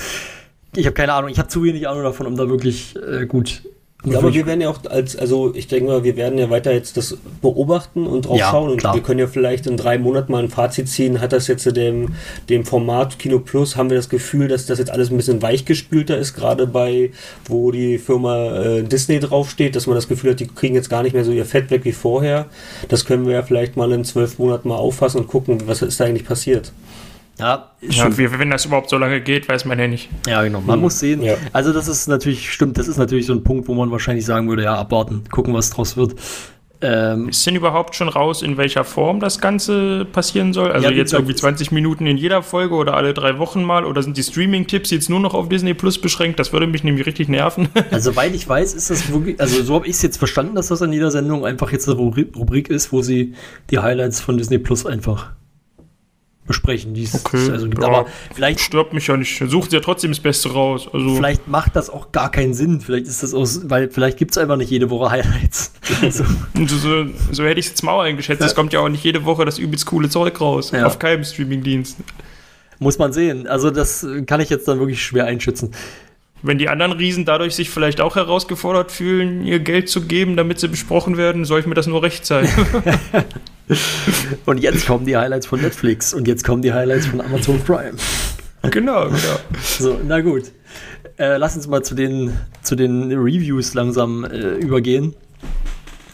ich 0.75 0.87
habe 0.87 0.95
keine 0.95 1.13
Ahnung, 1.13 1.31
ich 1.31 1.39
habe 1.39 1.49
zu 1.49 1.63
wenig 1.63 1.87
Ahnung 1.87 2.03
davon, 2.03 2.27
um 2.27 2.37
da 2.37 2.49
wirklich 2.49 2.97
äh, 2.97 3.27
gut. 3.27 3.63
Ja, 4.05 4.19
aber 4.19 4.35
wir 4.35 4.47
werden 4.47 4.61
ja 4.61 4.69
auch 4.69 4.81
als, 4.91 5.15
also 5.15 5.55
ich 5.55 5.69
denke 5.69 5.91
mal, 5.91 6.03
wir 6.03 6.17
werden 6.17 6.37
ja 6.37 6.51
weiter 6.51 6.73
jetzt 6.73 6.97
das 6.97 7.17
beobachten 7.41 8.07
und 8.07 8.27
drauf 8.27 8.37
Ja, 8.39 8.51
schauen 8.51 8.71
und 8.71 8.79
klar. 8.79 8.95
wir 8.95 9.03
können 9.03 9.21
ja 9.21 9.29
vielleicht 9.29 9.67
in 9.69 9.77
drei 9.77 9.97
Monaten 9.97 10.33
mal 10.33 10.43
ein 10.43 10.49
Fazit 10.49 10.89
ziehen. 10.89 11.21
Hat 11.21 11.33
das 11.33 11.47
jetzt 11.47 11.65
dem, 11.77 12.15
dem 12.49 12.65
Format 12.65 13.21
Kino 13.21 13.39
Plus, 13.39 13.77
haben 13.77 13.91
wir 13.91 13.97
das 13.97 14.09
Gefühl, 14.09 14.49
dass 14.49 14.67
das 14.67 14.81
jetzt 14.81 14.91
alles 14.91 15.11
ein 15.11 15.17
bisschen 15.17 15.41
weichgespülter 15.41 16.19
ist, 16.19 16.35
gerade 16.35 16.67
bei, 16.67 17.13
wo 17.47 17.71
die 17.71 17.99
Firma 17.99 18.57
äh, 18.57 18.83
Disney 18.83 19.21
draufsteht, 19.21 19.77
dass 19.77 19.87
man 19.87 19.95
das 19.95 20.09
Gefühl 20.09 20.33
hat, 20.33 20.41
die 20.41 20.49
kriegen 20.49 20.75
jetzt 20.75 20.91
gar 20.91 21.05
nicht 21.05 21.13
mehr 21.13 21.25
so 21.25 21.31
ihr 21.31 21.47
Fett 21.47 21.71
weg 21.71 21.85
wie 21.85 21.93
vorher. 21.93 22.47
Das 22.89 23.05
können 23.05 23.25
wir 23.27 23.35
ja 23.35 23.43
vielleicht 23.45 23.77
mal 23.77 23.93
in 23.93 24.05
zwölf 24.05 24.39
Monaten 24.39 24.69
mal 24.69 24.77
auffassen 24.77 25.21
und 25.21 25.29
gucken, 25.29 25.63
was 25.67 25.81
ist 25.81 26.01
da 26.01 26.07
eigentlich 26.07 26.27
passiert. 26.27 26.73
Ja, 27.39 27.71
ist 27.81 27.97
Ja, 27.99 28.17
wie, 28.19 28.31
wenn 28.39 28.51
das 28.51 28.65
überhaupt 28.67 28.91
so 28.91 28.99
lange 28.99 29.21
geht, 29.21 29.49
weiß 29.49 29.65
man 29.65 29.79
ja 29.79 29.89
nicht. 29.89 30.09
Ja, 30.27 30.43
genau. 30.43 30.61
Man 30.61 30.81
muss 30.81 30.99
sehen. 30.99 31.23
Ja. 31.23 31.35
Also 31.53 31.73
das 31.73 31.89
ist 31.89 32.07
natürlich, 32.09 32.53
stimmt, 32.53 32.79
das 32.79 32.89
ist 32.89 32.99
natürlich 32.99 33.27
so 33.27 33.33
ein 33.33 33.43
Punkt, 33.43 33.69
wo 33.69 33.75
man 33.75 33.91
wahrscheinlich 33.91 34.25
sagen 34.25 34.49
würde, 34.49 34.65
ja, 34.65 34.75
abwarten, 34.75 35.25
gucken, 35.31 35.55
was 35.55 35.71
draus 35.71 35.97
wird. 35.97 36.15
Ähm, 36.85 37.29
Ist 37.29 37.47
denn 37.47 37.55
überhaupt 37.55 37.95
schon 37.95 38.09
raus, 38.09 38.43
in 38.43 38.57
welcher 38.57 38.83
Form 38.83 39.21
das 39.21 39.39
Ganze 39.41 40.05
passieren 40.05 40.53
soll? 40.53 40.73
Also 40.73 40.89
Ja, 40.89 40.93
wie 40.93 40.99
jetzt 40.99 41.13
irgendwie 41.13 41.35
20 41.35 41.71
Minuten 41.71 42.09
in 42.09 42.17
jeder 42.17 42.43
Folge 42.43 42.75
oder 42.75 42.95
alle 42.97 43.15
drei 43.15 43.39
Wochen 43.39 43.63
mal? 43.63 43.85
Oder 43.85 44.03
sind 44.03 44.17
die 44.17 44.23
Streaming-Tipps 44.25 44.91
jetzt 44.91 45.09
nur 45.09 45.21
noch 45.21 45.33
auf 45.35 45.49
Disney 45.49 45.75
Plus 45.75 46.01
beschränkt? 46.01 46.41
Das 46.41 46.53
würde 46.53 46.67
mich 46.67 46.83
nämlich 46.83 47.07
richtig 47.07 47.29
nerven. 47.29 47.69
also 47.93 48.11
soweit 48.11 48.35
ich 48.35 48.49
weiß, 48.49 48.75
ist 48.75 48.91
das 48.91 49.13
wirklich, 49.13 49.41
also 49.41 49.63
so 49.63 49.77
habe 49.77 49.87
ich 49.87 49.93
es 49.93 50.03
jetzt 50.03 50.17
verstanden, 50.17 50.57
dass 50.57 50.69
das 50.69 50.81
in 50.81 50.93
jeder 50.93 51.13
Sendung 51.13 51.47
einfach 51.47 51.71
jetzt 51.71 51.89
eine 51.89 51.97
Rubri- 51.99 52.35
Rubrik 52.37 52.69
ist, 52.69 52.93
wo 52.93 53.01
sie 53.01 53.35
die 53.71 53.79
Highlights 53.79 54.21
von 54.21 54.37
Disney 54.37 54.59
Plus 54.59 54.85
einfach 54.85 55.31
besprechen, 56.47 56.93
die 56.93 57.05
es 57.05 57.15
Okay, 57.15 57.51
also 57.51 57.69
gibt. 57.69 57.83
ja. 57.83 57.89
Aber 57.89 58.07
vielleicht 58.35 58.61
Stört 58.61 58.93
mich 58.93 59.07
ja 59.07 59.17
nicht. 59.17 59.43
Sucht 59.47 59.73
ja 59.73 59.81
trotzdem 59.81 60.11
das 60.11 60.21
Beste 60.21 60.53
raus. 60.53 60.89
Also, 60.93 61.15
Vielleicht 61.15 61.47
macht 61.49 61.77
das 61.77 61.89
auch 61.89 62.11
gar 62.13 62.31
keinen 62.31 62.55
Sinn. 62.55 62.81
Vielleicht 62.81 63.07
ist 63.07 63.23
das 63.23 63.33
aus, 63.33 63.69
weil 63.71 63.91
vielleicht 63.91 64.19
gibt 64.19 64.33
es 64.33 64.39
einfach 64.39 64.57
nicht 64.57 64.71
jede 64.71 64.91
Woche 64.91 65.11
Highlights. 65.11 65.73
so. 66.11 66.25
so, 66.67 67.07
so, 67.31 67.45
hätte 67.45 67.61
ich 67.61 67.67
es 67.67 67.73
jetzt 67.73 67.83
mal 67.83 67.93
auch 67.93 68.03
eingeschätzt. 68.03 68.43
Es 68.43 68.55
kommt 68.55 68.73
ja 68.73 68.81
auch 68.81 68.89
nicht 68.89 69.05
jede 69.05 69.25
Woche 69.25 69.45
das 69.45 69.59
übelst 69.59 69.87
coole 69.87 70.09
Zeug 70.09 70.41
raus. 70.41 70.73
Ja. 70.73 70.87
Auf 70.87 70.99
keinem 70.99 71.25
Streaming-Dienst. 71.25 71.99
Muss 72.79 72.99
man 72.99 73.13
sehen. 73.13 73.47
Also 73.47 73.71
das 73.71 74.05
kann 74.27 74.41
ich 74.41 74.51
jetzt 74.51 74.67
dann 74.67 74.81
wirklich 74.81 75.03
schwer 75.03 75.27
einschätzen. 75.27 75.71
Wenn 76.43 76.59
die 76.59 76.69
anderen 76.69 76.93
Riesen 76.93 77.25
dadurch 77.25 77.55
sich 77.55 77.71
vielleicht 77.71 78.01
auch 78.01 78.17
herausgefordert 78.17 78.91
fühlen, 78.91 79.45
ihr 79.45 79.61
Geld 79.61 79.89
zu 79.89 80.03
geben, 80.03 80.37
damit 80.37 80.59
sie 80.59 80.67
besprochen 80.67 81.17
werden, 81.17 81.45
soll 81.45 81.61
ich 81.61 81.67
mir 81.67 81.75
das 81.75 81.87
nur 81.87 82.03
recht 82.03 82.27
sein. 82.27 82.49
Und 84.47 84.59
jetzt 84.59 84.87
kommen 84.87 85.07
die 85.07 85.17
Highlights 85.17 85.47
von 85.47 85.61
Netflix 85.61 86.13
und 86.15 86.27
jetzt 86.29 86.45
kommen 86.45 86.63
die 86.63 86.73
Highlights 86.73 87.07
von 87.07 87.21
Amazon 87.21 87.61
Prime. 87.61 87.95
genau, 88.71 89.05
genau. 89.07 89.19
So, 89.63 89.99
na 90.07 90.21
gut. 90.21 90.53
Äh, 91.19 91.37
lass 91.37 91.57
uns 91.57 91.67
mal 91.67 91.83
zu 91.83 91.95
den, 91.95 92.37
zu 92.63 92.75
den 92.75 93.13
Reviews 93.13 93.75
langsam 93.75 94.25
äh, 94.25 94.55
übergehen. 94.57 95.15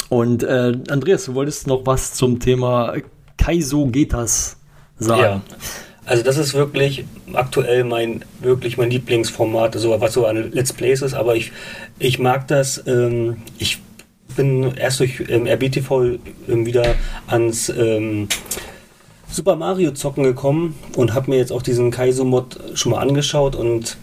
Und 0.08 0.42
äh, 0.42 0.72
Andreas, 0.88 1.24
du 1.26 1.34
wolltest 1.34 1.66
noch 1.66 1.86
was 1.86 2.14
zum 2.14 2.40
Thema 2.40 2.94
Kaiso 3.36 3.86
Getas 3.86 4.56
sagen. 4.98 5.22
Ja. 5.22 5.42
Also 6.06 6.22
das 6.22 6.38
ist 6.38 6.54
wirklich 6.54 7.04
aktuell 7.34 7.84
mein 7.84 8.24
wirklich 8.40 8.78
mein 8.78 8.90
Lieblingsformat, 8.90 9.76
also 9.76 10.00
was 10.00 10.14
so 10.14 10.24
an 10.24 10.52
Let's 10.52 10.72
Plays 10.72 11.02
ist, 11.02 11.12
aber 11.12 11.36
ich, 11.36 11.52
ich 11.98 12.18
mag 12.18 12.48
das, 12.48 12.82
ähm, 12.86 13.36
ich 13.58 13.78
bin 14.38 14.74
erst 14.76 15.00
durch 15.00 15.22
ähm, 15.28 15.46
RBTV 15.46 16.18
ähm, 16.48 16.64
wieder 16.64 16.94
ans 17.26 17.68
ähm, 17.68 18.28
Super 19.30 19.56
Mario 19.56 19.90
zocken 19.90 20.24
gekommen 20.24 20.74
und 20.96 21.12
habe 21.12 21.30
mir 21.30 21.36
jetzt 21.36 21.52
auch 21.52 21.60
diesen 21.60 21.90
Kaizo-Mod 21.90 22.58
schon 22.74 22.92
mal 22.92 23.00
angeschaut 23.00 23.54
und 23.54 23.98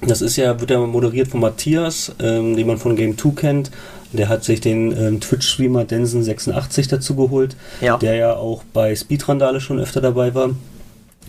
das 0.00 0.20
ist 0.20 0.36
ja, 0.36 0.60
wird 0.60 0.70
ja 0.70 0.78
moderiert 0.80 1.28
von 1.28 1.40
Matthias, 1.40 2.12
ähm, 2.20 2.56
den 2.56 2.66
man 2.66 2.76
von 2.78 2.96
Game 2.96 3.16
2 3.16 3.30
kennt. 3.30 3.70
Der 4.12 4.28
hat 4.28 4.44
sich 4.44 4.60
den 4.60 4.92
ähm, 4.96 5.20
Twitch-Streamer 5.20 5.82
Densen86 5.84 6.88
dazu 6.90 7.16
geholt, 7.16 7.56
Ja. 7.80 7.96
der 7.96 8.14
ja 8.16 8.34
auch 8.34 8.62
bei 8.72 8.94
Speedrandale 8.94 9.60
schon 9.60 9.78
öfter 9.78 10.00
dabei 10.00 10.34
war. 10.34 10.50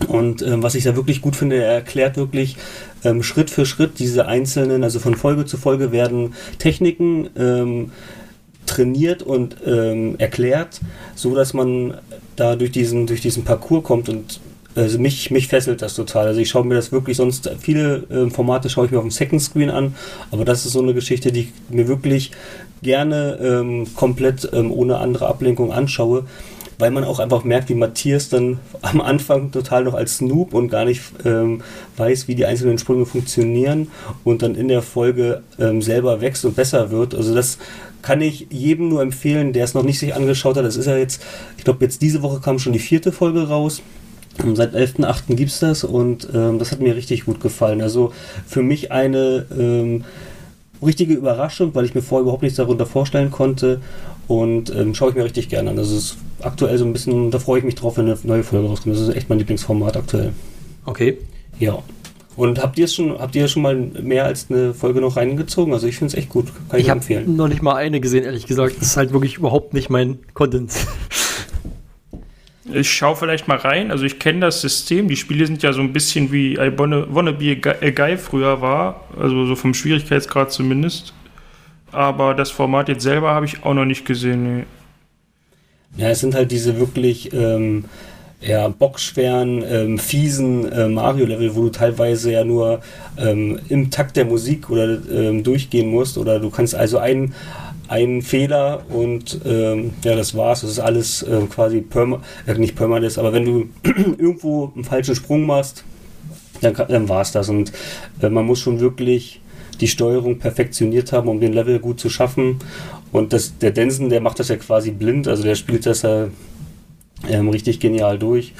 Und 0.06 0.42
ähm, 0.42 0.62
was 0.62 0.74
ich 0.74 0.84
da 0.84 0.94
wirklich 0.96 1.22
gut 1.22 1.34
finde, 1.34 1.56
er 1.56 1.72
erklärt 1.72 2.16
wirklich 2.16 2.56
ähm, 3.04 3.22
Schritt 3.22 3.50
für 3.50 3.66
Schritt 3.66 3.98
diese 3.98 4.26
einzelnen, 4.26 4.84
also 4.84 5.00
von 5.00 5.14
Folge 5.16 5.44
zu 5.44 5.56
Folge 5.56 5.90
werden 5.90 6.34
Techniken 6.58 7.30
ähm, 7.36 7.90
trainiert 8.68 9.22
und 9.22 9.56
ähm, 9.66 10.16
erklärt, 10.18 10.80
so 11.14 11.34
dass 11.34 11.54
man 11.54 11.94
da 12.36 12.56
durch 12.56 12.70
diesen, 12.70 13.06
durch 13.06 13.20
diesen 13.20 13.44
Parcours 13.44 13.82
kommt 13.82 14.08
und 14.08 14.40
also 14.74 14.98
mich, 14.98 15.30
mich 15.30 15.48
fesselt 15.48 15.82
das 15.82 15.94
total. 15.94 16.28
Also 16.28 16.40
ich 16.40 16.48
schaue 16.48 16.64
mir 16.64 16.74
das 16.74 16.92
wirklich 16.92 17.16
sonst, 17.16 17.50
viele 17.58 18.04
ähm, 18.10 18.30
Formate 18.30 18.70
schaue 18.70 18.86
ich 18.86 18.92
mir 18.92 18.98
auf 18.98 19.04
dem 19.04 19.10
Second 19.10 19.42
Screen 19.42 19.70
an, 19.70 19.94
aber 20.30 20.44
das 20.44 20.64
ist 20.64 20.72
so 20.72 20.80
eine 20.80 20.94
Geschichte, 20.94 21.32
die 21.32 21.40
ich 21.40 21.52
mir 21.68 21.88
wirklich 21.88 22.30
gerne 22.82 23.38
ähm, 23.42 23.86
komplett 23.96 24.48
ähm, 24.52 24.70
ohne 24.70 24.98
andere 24.98 25.26
Ablenkung 25.26 25.72
anschaue, 25.72 26.26
weil 26.78 26.92
man 26.92 27.02
auch 27.02 27.18
einfach 27.18 27.42
merkt, 27.42 27.68
wie 27.70 27.74
Matthias 27.74 28.28
dann 28.28 28.60
am 28.82 29.00
Anfang 29.00 29.50
total 29.50 29.84
noch 29.84 29.94
als 29.94 30.20
Noob 30.20 30.54
und 30.54 30.68
gar 30.68 30.84
nicht 30.84 31.02
ähm, 31.24 31.62
weiß, 31.96 32.28
wie 32.28 32.36
die 32.36 32.46
einzelnen 32.46 32.78
Sprünge 32.78 33.06
funktionieren 33.06 33.88
und 34.22 34.42
dann 34.42 34.54
in 34.54 34.68
der 34.68 34.82
Folge 34.82 35.42
ähm, 35.58 35.82
selber 35.82 36.20
wächst 36.20 36.44
und 36.44 36.54
besser 36.54 36.90
wird. 36.90 37.14
Also 37.16 37.34
das 37.34 37.58
kann 38.02 38.20
ich 38.20 38.46
jedem 38.50 38.88
nur 38.88 39.02
empfehlen, 39.02 39.52
der 39.52 39.64
es 39.64 39.74
noch 39.74 39.82
nicht 39.82 39.98
sich 39.98 40.14
angeschaut 40.14 40.56
hat. 40.56 40.64
Das 40.64 40.76
ist 40.76 40.86
ja 40.86 40.96
jetzt, 40.96 41.22
ich 41.56 41.64
glaube 41.64 41.84
jetzt 41.84 42.02
diese 42.02 42.22
Woche 42.22 42.40
kam 42.40 42.58
schon 42.58 42.72
die 42.72 42.78
vierte 42.78 43.12
Folge 43.12 43.48
raus. 43.48 43.82
Seit 44.54 44.74
11.8. 44.74 45.34
gibt 45.34 45.50
es 45.50 45.58
das 45.58 45.82
und 45.82 46.28
ähm, 46.32 46.60
das 46.60 46.70
hat 46.70 46.80
mir 46.80 46.94
richtig 46.94 47.24
gut 47.24 47.40
gefallen. 47.40 47.82
Also 47.82 48.12
für 48.46 48.62
mich 48.62 48.92
eine 48.92 49.46
ähm, 49.58 50.04
richtige 50.80 51.14
Überraschung, 51.14 51.74
weil 51.74 51.84
ich 51.84 51.94
mir 51.94 52.02
vorher 52.02 52.22
überhaupt 52.22 52.42
nichts 52.42 52.56
darunter 52.56 52.86
vorstellen 52.86 53.32
konnte 53.32 53.80
und 54.28 54.72
ähm, 54.74 54.94
schaue 54.94 55.10
ich 55.10 55.16
mir 55.16 55.24
richtig 55.24 55.48
gerne 55.48 55.70
an. 55.70 55.76
Das 55.76 55.90
ist 55.90 56.18
aktuell 56.40 56.78
so 56.78 56.84
ein 56.84 56.92
bisschen, 56.92 57.32
da 57.32 57.40
freue 57.40 57.58
ich 57.58 57.64
mich 57.64 57.74
drauf, 57.74 57.96
wenn 57.96 58.06
eine 58.06 58.16
neue 58.22 58.44
Folge 58.44 58.68
rauskommt. 58.68 58.94
Das 58.94 59.02
ist 59.02 59.14
echt 59.14 59.28
mein 59.28 59.38
Lieblingsformat 59.38 59.96
aktuell. 59.96 60.32
Okay. 60.84 61.18
Ja. 61.58 61.82
Und 62.38 62.62
habt 62.62 62.78
ihr 62.78 62.84
es 62.84 62.94
schon, 62.94 63.18
habt 63.18 63.34
ihr 63.34 63.48
schon 63.48 63.62
mal 63.62 63.74
mehr 63.74 64.24
als 64.24 64.46
eine 64.48 64.72
Folge 64.72 65.00
noch 65.00 65.16
reingezogen? 65.16 65.72
Also 65.74 65.88
ich 65.88 65.96
finde 65.98 66.12
es 66.12 66.18
echt 66.18 66.28
gut. 66.28 66.46
Kann 66.68 66.78
ich, 66.78 66.84
Ich 66.84 66.90
habe 66.90 67.00
empfehlen. 67.00 67.34
noch 67.34 67.48
nicht 67.48 67.62
mal 67.62 67.74
eine 67.74 67.98
gesehen, 68.00 68.22
ehrlich 68.24 68.46
gesagt. 68.46 68.76
Das 68.78 68.86
ist 68.86 68.96
halt 68.96 69.12
wirklich 69.12 69.38
überhaupt 69.38 69.74
nicht 69.74 69.90
mein 69.90 70.20
Content. 70.34 70.72
Ich 72.72 72.88
schaue 72.92 73.16
vielleicht 73.16 73.48
mal 73.48 73.56
rein. 73.56 73.90
Also 73.90 74.04
ich 74.04 74.20
kenne 74.20 74.38
das 74.40 74.60
System. 74.60 75.08
Die 75.08 75.16
Spiele 75.16 75.46
sind 75.46 75.64
ja 75.64 75.72
so 75.72 75.80
ein 75.80 75.92
bisschen 75.92 76.30
wie 76.30 76.52
I 76.54 76.70
Wanna, 76.78 77.06
wanna 77.08 77.32
Be 77.32 77.50
a 77.50 77.54
Guy, 77.54 77.88
a 77.88 77.90
Guy 77.90 78.16
früher 78.16 78.60
war. 78.60 79.00
Also 79.18 79.46
so 79.46 79.56
vom 79.56 79.74
Schwierigkeitsgrad 79.74 80.52
zumindest. 80.52 81.14
Aber 81.90 82.34
das 82.34 82.52
Format 82.52 82.88
jetzt 82.88 83.02
selber 83.02 83.30
habe 83.30 83.46
ich 83.46 83.64
auch 83.64 83.74
noch 83.74 83.84
nicht 83.86 84.04
gesehen. 84.04 84.58
Nee. 84.58 84.64
Ja, 85.96 86.10
es 86.10 86.20
sind 86.20 86.34
halt 86.36 86.52
diese 86.52 86.78
wirklich 86.78 87.32
ähm, 87.32 87.86
ja, 88.40 88.68
bockschweren, 88.68 89.64
ähm, 89.68 89.98
fiesen 89.98 90.70
äh, 90.70 90.88
Mario-Level, 90.88 91.56
wo 91.56 91.62
du 91.62 91.70
teilweise 91.70 92.32
ja 92.32 92.44
nur 92.44 92.80
ähm, 93.16 93.58
im 93.68 93.90
Takt 93.90 94.16
der 94.16 94.24
Musik 94.24 94.70
oder 94.70 94.98
ähm, 95.10 95.42
durchgehen 95.42 95.90
musst. 95.90 96.18
Oder 96.18 96.38
du 96.38 96.50
kannst 96.50 96.74
also 96.74 96.98
einen 96.98 97.34
einen 97.88 98.20
Fehler 98.20 98.82
und 98.90 99.40
ähm, 99.46 99.92
ja, 100.04 100.14
das 100.14 100.36
war's. 100.36 100.60
Das 100.60 100.70
ist 100.70 100.78
alles 100.78 101.24
ähm, 101.28 101.48
quasi 101.48 101.80
perma 101.80 102.20
äh, 102.46 102.54
nicht 102.54 102.76
permanent, 102.76 103.16
aber 103.18 103.32
wenn 103.32 103.46
du 103.46 103.68
irgendwo 104.18 104.70
einen 104.74 104.84
falschen 104.84 105.14
Sprung 105.14 105.46
machst, 105.46 105.84
dann, 106.60 106.74
dann 106.74 107.08
war's 107.08 107.32
das. 107.32 107.48
Und 107.48 107.72
äh, 108.20 108.28
man 108.28 108.44
muss 108.44 108.60
schon 108.60 108.80
wirklich 108.80 109.40
die 109.80 109.88
Steuerung 109.88 110.38
perfektioniert 110.38 111.12
haben, 111.12 111.28
um 111.28 111.40
den 111.40 111.52
Level 111.52 111.78
gut 111.78 111.98
zu 111.98 112.10
schaffen. 112.10 112.58
Und 113.10 113.32
das, 113.32 113.56
der 113.58 113.70
Denson, 113.70 114.10
der 114.10 114.20
macht 114.20 114.38
das 114.38 114.48
ja 114.48 114.56
quasi 114.56 114.90
blind, 114.90 115.26
also 115.26 115.42
der 115.42 115.54
spielt 115.54 115.86
das 115.86 116.02
ja 116.02 116.28
ähm, 117.28 117.48
richtig 117.48 117.80
genial 117.80 118.18
durch. 118.18 118.52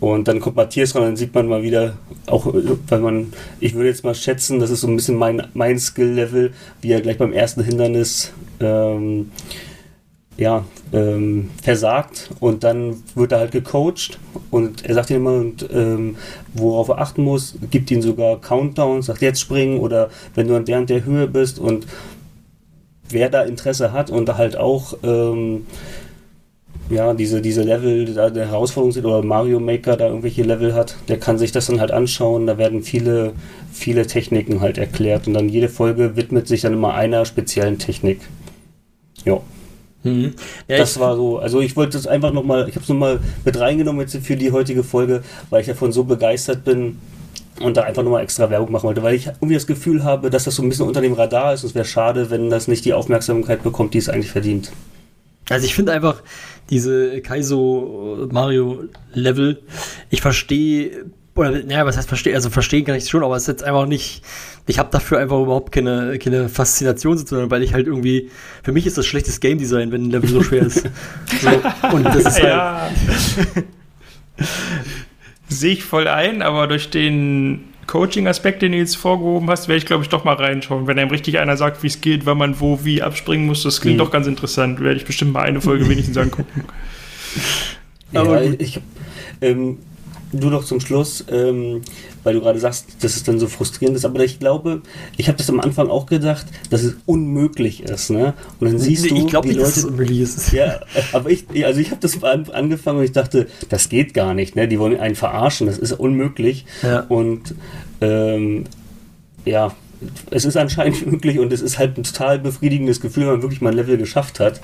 Und 0.00 0.28
dann 0.28 0.40
kommt 0.40 0.56
Matthias 0.56 0.94
ran, 0.94 1.02
dann 1.02 1.16
sieht 1.16 1.34
man 1.34 1.46
mal 1.46 1.62
wieder, 1.62 1.98
auch 2.26 2.46
weil 2.88 3.00
man, 3.00 3.32
ich 3.60 3.74
würde 3.74 3.90
jetzt 3.90 4.02
mal 4.02 4.14
schätzen, 4.14 4.58
das 4.58 4.70
ist 4.70 4.80
so 4.80 4.88
ein 4.88 4.96
bisschen 4.96 5.16
mein, 5.16 5.46
mein 5.52 5.78
Skill-Level, 5.78 6.52
wie 6.80 6.90
er 6.90 7.02
gleich 7.02 7.18
beim 7.18 7.34
ersten 7.34 7.62
Hindernis 7.62 8.32
ähm, 8.60 9.30
ja, 10.38 10.64
ähm, 10.94 11.50
versagt 11.62 12.30
und 12.40 12.64
dann 12.64 13.02
wird 13.14 13.32
er 13.32 13.40
halt 13.40 13.52
gecoacht 13.52 14.18
und 14.50 14.86
er 14.86 14.94
sagt 14.94 15.10
ihm 15.10 15.16
immer, 15.16 15.34
und, 15.34 15.68
ähm, 15.70 16.16
worauf 16.54 16.88
er 16.88 16.98
achten 16.98 17.22
muss, 17.22 17.56
gibt 17.70 17.90
ihm 17.90 18.00
sogar 18.00 18.40
Countdowns, 18.40 19.06
sagt 19.06 19.20
jetzt 19.20 19.40
springen 19.40 19.80
oder 19.80 20.08
wenn 20.34 20.48
du 20.48 20.56
an 20.56 20.64
der 20.64 20.78
und 20.78 20.88
der 20.88 21.04
Höhe 21.04 21.26
bist 21.26 21.58
und 21.58 21.86
wer 23.10 23.28
da 23.28 23.42
Interesse 23.42 23.92
hat 23.92 24.08
und 24.08 24.34
halt 24.34 24.56
auch 24.56 24.94
ähm, 25.02 25.66
ja, 26.90 27.14
diese, 27.14 27.40
diese 27.40 27.62
Level 27.62 28.04
da 28.14 28.26
eine 28.26 28.46
Herausforderung 28.46 28.92
sind 28.92 29.06
oder 29.06 29.22
Mario 29.22 29.60
Maker 29.60 29.96
da 29.96 30.08
irgendwelche 30.08 30.42
Level 30.42 30.74
hat, 30.74 30.96
der 31.08 31.18
kann 31.18 31.38
sich 31.38 31.52
das 31.52 31.66
dann 31.66 31.80
halt 31.80 31.92
anschauen. 31.92 32.46
Da 32.46 32.58
werden 32.58 32.82
viele, 32.82 33.32
viele 33.72 34.06
Techniken 34.06 34.60
halt 34.60 34.76
erklärt 34.78 35.26
und 35.26 35.34
dann 35.34 35.48
jede 35.48 35.68
Folge 35.68 36.16
widmet 36.16 36.48
sich 36.48 36.62
dann 36.62 36.72
immer 36.72 36.94
einer 36.94 37.24
speziellen 37.24 37.78
Technik. 37.78 38.20
Ja, 39.24 39.40
Mhm. 40.02 40.34
Ja, 40.68 40.78
das 40.78 40.98
war 40.98 41.16
so. 41.16 41.38
Also 41.38 41.60
ich 41.60 41.76
wollte 41.76 41.92
das 41.98 42.06
einfach 42.06 42.32
nochmal, 42.32 42.68
ich 42.68 42.74
habe 42.74 42.82
es 42.82 42.88
nochmal 42.88 43.20
mit 43.44 43.58
reingenommen 43.58 44.00
jetzt 44.00 44.16
für 44.24 44.36
die 44.36 44.50
heutige 44.52 44.82
Folge, 44.82 45.22
weil 45.50 45.60
ich 45.60 45.66
davon 45.66 45.92
so 45.92 46.04
begeistert 46.04 46.64
bin 46.64 46.98
und 47.60 47.76
da 47.76 47.82
einfach 47.82 48.02
nochmal 48.02 48.22
extra 48.22 48.48
Werbung 48.48 48.72
machen 48.72 48.84
wollte, 48.84 49.02
weil 49.02 49.14
ich 49.14 49.26
irgendwie 49.26 49.54
das 49.54 49.66
Gefühl 49.66 50.02
habe, 50.02 50.30
dass 50.30 50.44
das 50.44 50.54
so 50.54 50.62
ein 50.62 50.68
bisschen 50.70 50.86
unter 50.86 51.02
dem 51.02 51.12
Radar 51.12 51.52
ist. 51.52 51.64
Es 51.64 51.74
wäre 51.74 51.84
schade, 51.84 52.30
wenn 52.30 52.48
das 52.48 52.68
nicht 52.68 52.84
die 52.86 52.94
Aufmerksamkeit 52.94 53.62
bekommt, 53.62 53.92
die 53.92 53.98
es 53.98 54.08
eigentlich 54.08 54.30
verdient. 54.32 54.72
also 55.50 55.66
ich 55.66 55.74
finde 55.74 55.92
einfach 55.92 56.22
diese 56.70 57.20
Kaizo 57.20 58.28
Mario 58.30 58.84
Level, 59.12 59.62
ich 60.08 60.22
verstehe 60.22 61.04
oder 61.40 61.50
naja, 61.50 61.86
was 61.86 61.96
heißt 61.96 62.08
verstehen? 62.08 62.34
Also 62.34 62.50
verstehen 62.50 62.84
kann 62.84 62.96
ich 62.96 63.08
schon, 63.08 63.24
aber 63.24 63.36
es 63.36 63.44
ist 63.44 63.48
jetzt 63.48 63.64
einfach 63.64 63.86
nicht. 63.86 64.22
Ich 64.66 64.78
habe 64.78 64.90
dafür 64.90 65.18
einfach 65.18 65.40
überhaupt 65.40 65.72
keine, 65.72 66.18
keine 66.18 66.48
Faszination 66.48 67.16
sozusagen, 67.16 67.50
weil 67.50 67.62
ich 67.62 67.72
halt 67.72 67.86
irgendwie. 67.86 68.30
Für 68.62 68.72
mich 68.72 68.86
ist 68.86 68.98
das 68.98 69.06
schlechtes 69.06 69.40
Game 69.40 69.58
Design, 69.58 69.90
wenn 69.90 70.04
ein 70.04 70.10
Level 70.10 70.28
so 70.28 70.42
schwer 70.42 70.62
ist. 70.62 70.88
So, 71.40 71.48
und 71.96 72.04
das 72.04 72.16
ist 72.16 72.42
halt. 72.42 72.44
Ja. 72.44 72.90
Sehe 75.48 75.72
ich 75.72 75.84
voll 75.84 76.08
ein, 76.08 76.42
aber 76.42 76.66
durch 76.66 76.90
den 76.90 77.69
Coaching-Aspekt, 77.90 78.62
den 78.62 78.70
du 78.72 78.78
jetzt 78.78 78.96
vorgehoben 78.96 79.50
hast, 79.50 79.66
werde 79.66 79.78
ich, 79.78 79.84
glaube 79.86 80.04
ich, 80.04 80.08
doch 80.08 80.22
mal 80.24 80.34
reinschauen. 80.34 80.86
Wenn 80.86 80.98
einem 80.98 81.10
richtig 81.10 81.38
einer 81.40 81.56
sagt, 81.56 81.82
wie 81.82 81.88
es 81.88 82.00
geht, 82.00 82.24
wann 82.24 82.38
man 82.38 82.60
wo, 82.60 82.84
wie 82.84 83.02
abspringen 83.02 83.46
muss, 83.46 83.64
das 83.64 83.80
klingt 83.80 83.96
Mhm. 83.96 83.98
doch 84.04 84.10
ganz 84.12 84.26
interessant. 84.28 84.80
Werde 84.80 84.96
ich 84.96 85.04
bestimmt 85.04 85.32
mal 85.32 85.42
eine 85.42 85.60
Folge 85.60 85.88
wenigstens 85.88 86.16
angucken. 86.16 86.64
Aber 88.14 88.42
ja, 88.42 88.50
gut. 88.50 88.62
ich, 88.62 88.80
ähm, 89.40 89.78
nur 90.32 90.50
noch 90.50 90.64
zum 90.64 90.80
Schluss, 90.80 91.24
ähm, 91.30 91.82
weil 92.22 92.34
du 92.34 92.40
gerade 92.40 92.58
sagst, 92.60 92.86
dass 93.00 93.16
es 93.16 93.22
dann 93.24 93.38
so 93.38 93.48
frustrierend 93.48 93.96
ist, 93.96 94.04
aber 94.04 94.22
ich 94.22 94.38
glaube, 94.38 94.82
ich 95.16 95.28
habe 95.28 95.38
das 95.38 95.50
am 95.50 95.58
Anfang 95.60 95.88
auch 95.88 96.06
gedacht, 96.06 96.46
dass 96.70 96.82
es 96.84 96.94
unmöglich 97.06 97.82
ist, 97.82 98.10
ne? 98.10 98.34
Und 98.60 98.68
dann 98.70 98.78
siehst 98.78 99.10
du, 99.10 99.14
ich 99.14 99.26
glaube 99.26 99.48
die 99.48 99.54
nicht, 99.54 99.62
dass 99.66 99.76
es 99.76 99.82
Leute, 99.82 99.92
unmöglich 99.94 100.20
ist. 100.20 100.52
ja, 100.52 100.80
aber 101.12 101.30
ich, 101.30 101.44
also 101.64 101.80
ich 101.80 101.90
habe 101.90 102.00
das 102.00 102.22
an- 102.22 102.50
angefangen 102.50 102.98
und 102.98 103.04
ich 103.04 103.12
dachte, 103.12 103.48
das 103.68 103.88
geht 103.88 104.14
gar 104.14 104.34
nicht, 104.34 104.54
ne? 104.56 104.68
Die 104.68 104.78
wollen 104.78 104.98
einen 105.00 105.16
verarschen, 105.16 105.66
das 105.66 105.78
ist 105.78 105.92
unmöglich. 105.92 106.64
Ja. 106.82 107.00
Und 107.08 107.54
ähm, 108.00 108.64
ja, 109.44 109.74
es 110.30 110.44
ist 110.44 110.56
anscheinend 110.56 111.06
möglich 111.10 111.38
und 111.38 111.52
es 111.52 111.60
ist 111.60 111.78
halt 111.78 111.98
ein 111.98 112.04
total 112.04 112.38
befriedigendes 112.38 113.00
Gefühl, 113.00 113.24
wenn 113.24 113.32
man 113.32 113.42
wirklich 113.42 113.60
mal 113.60 113.70
ein 113.70 113.76
Level 113.76 113.96
geschafft 113.96 114.40
hat. 114.40 114.60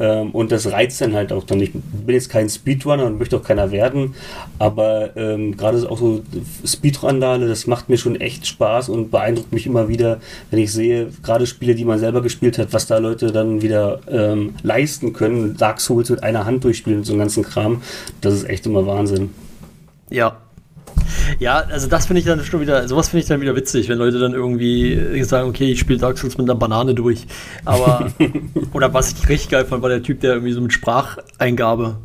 Ähm, 0.00 0.30
und 0.30 0.50
das 0.50 0.70
reizt 0.70 1.00
dann 1.00 1.14
halt 1.14 1.32
auch 1.32 1.44
dann. 1.44 1.60
Ich 1.60 1.72
bin 1.72 2.14
jetzt 2.14 2.28
kein 2.28 2.48
Speedrunner 2.48 3.06
und 3.06 3.18
möchte 3.18 3.36
auch 3.36 3.42
keiner 3.42 3.70
werden, 3.70 4.14
aber 4.58 5.16
ähm, 5.16 5.56
gerade 5.56 5.88
auch 5.88 5.98
so 5.98 6.22
Speedrandale, 6.64 7.46
das 7.46 7.66
macht 7.66 7.88
mir 7.88 7.96
schon 7.96 8.20
echt 8.20 8.46
Spaß 8.46 8.88
und 8.88 9.10
beeindruckt 9.10 9.52
mich 9.52 9.66
immer 9.66 9.88
wieder, 9.88 10.20
wenn 10.50 10.58
ich 10.58 10.72
sehe, 10.72 11.08
gerade 11.22 11.46
Spiele, 11.46 11.74
die 11.74 11.84
man 11.84 11.98
selber 11.98 12.22
gespielt 12.22 12.58
hat, 12.58 12.72
was 12.72 12.86
da 12.86 12.98
Leute 12.98 13.30
dann 13.32 13.62
wieder 13.62 14.00
ähm, 14.08 14.54
leisten 14.62 15.12
können. 15.12 15.56
Dark 15.56 15.80
Souls 15.80 16.10
mit 16.10 16.22
einer 16.22 16.44
Hand 16.44 16.64
durchspielen 16.64 17.00
und 17.00 17.04
so 17.04 17.12
einen 17.12 17.20
ganzen 17.20 17.44
Kram, 17.44 17.82
das 18.20 18.34
ist 18.34 18.48
echt 18.48 18.66
immer 18.66 18.86
Wahnsinn. 18.86 19.30
Ja. 20.10 20.43
Ja, 21.38 21.58
also 21.58 21.88
das 21.88 22.06
finde 22.06 22.20
ich 22.20 22.26
dann 22.26 22.42
schon 22.44 22.60
wieder, 22.60 22.86
sowas 22.88 23.08
finde 23.08 23.22
ich 23.22 23.28
dann 23.28 23.40
wieder 23.40 23.56
witzig, 23.56 23.88
wenn 23.88 23.98
Leute 23.98 24.18
dann 24.18 24.32
irgendwie 24.32 24.92
äh, 24.92 25.22
sagen, 25.24 25.48
okay, 25.48 25.72
ich 25.72 25.80
spiele 25.80 25.98
Dark 25.98 26.18
Souls 26.18 26.38
mit 26.38 26.48
einer 26.48 26.58
Banane 26.58 26.94
durch. 26.94 27.26
Aber, 27.64 28.12
oder 28.72 28.94
was 28.94 29.12
ich 29.12 29.28
richtig 29.28 29.50
geil 29.50 29.64
fand, 29.64 29.82
war 29.82 29.90
der 29.90 30.02
Typ, 30.02 30.20
der 30.20 30.34
irgendwie 30.34 30.52
so 30.52 30.60
mit 30.60 30.72
Spracheingabe 30.72 31.96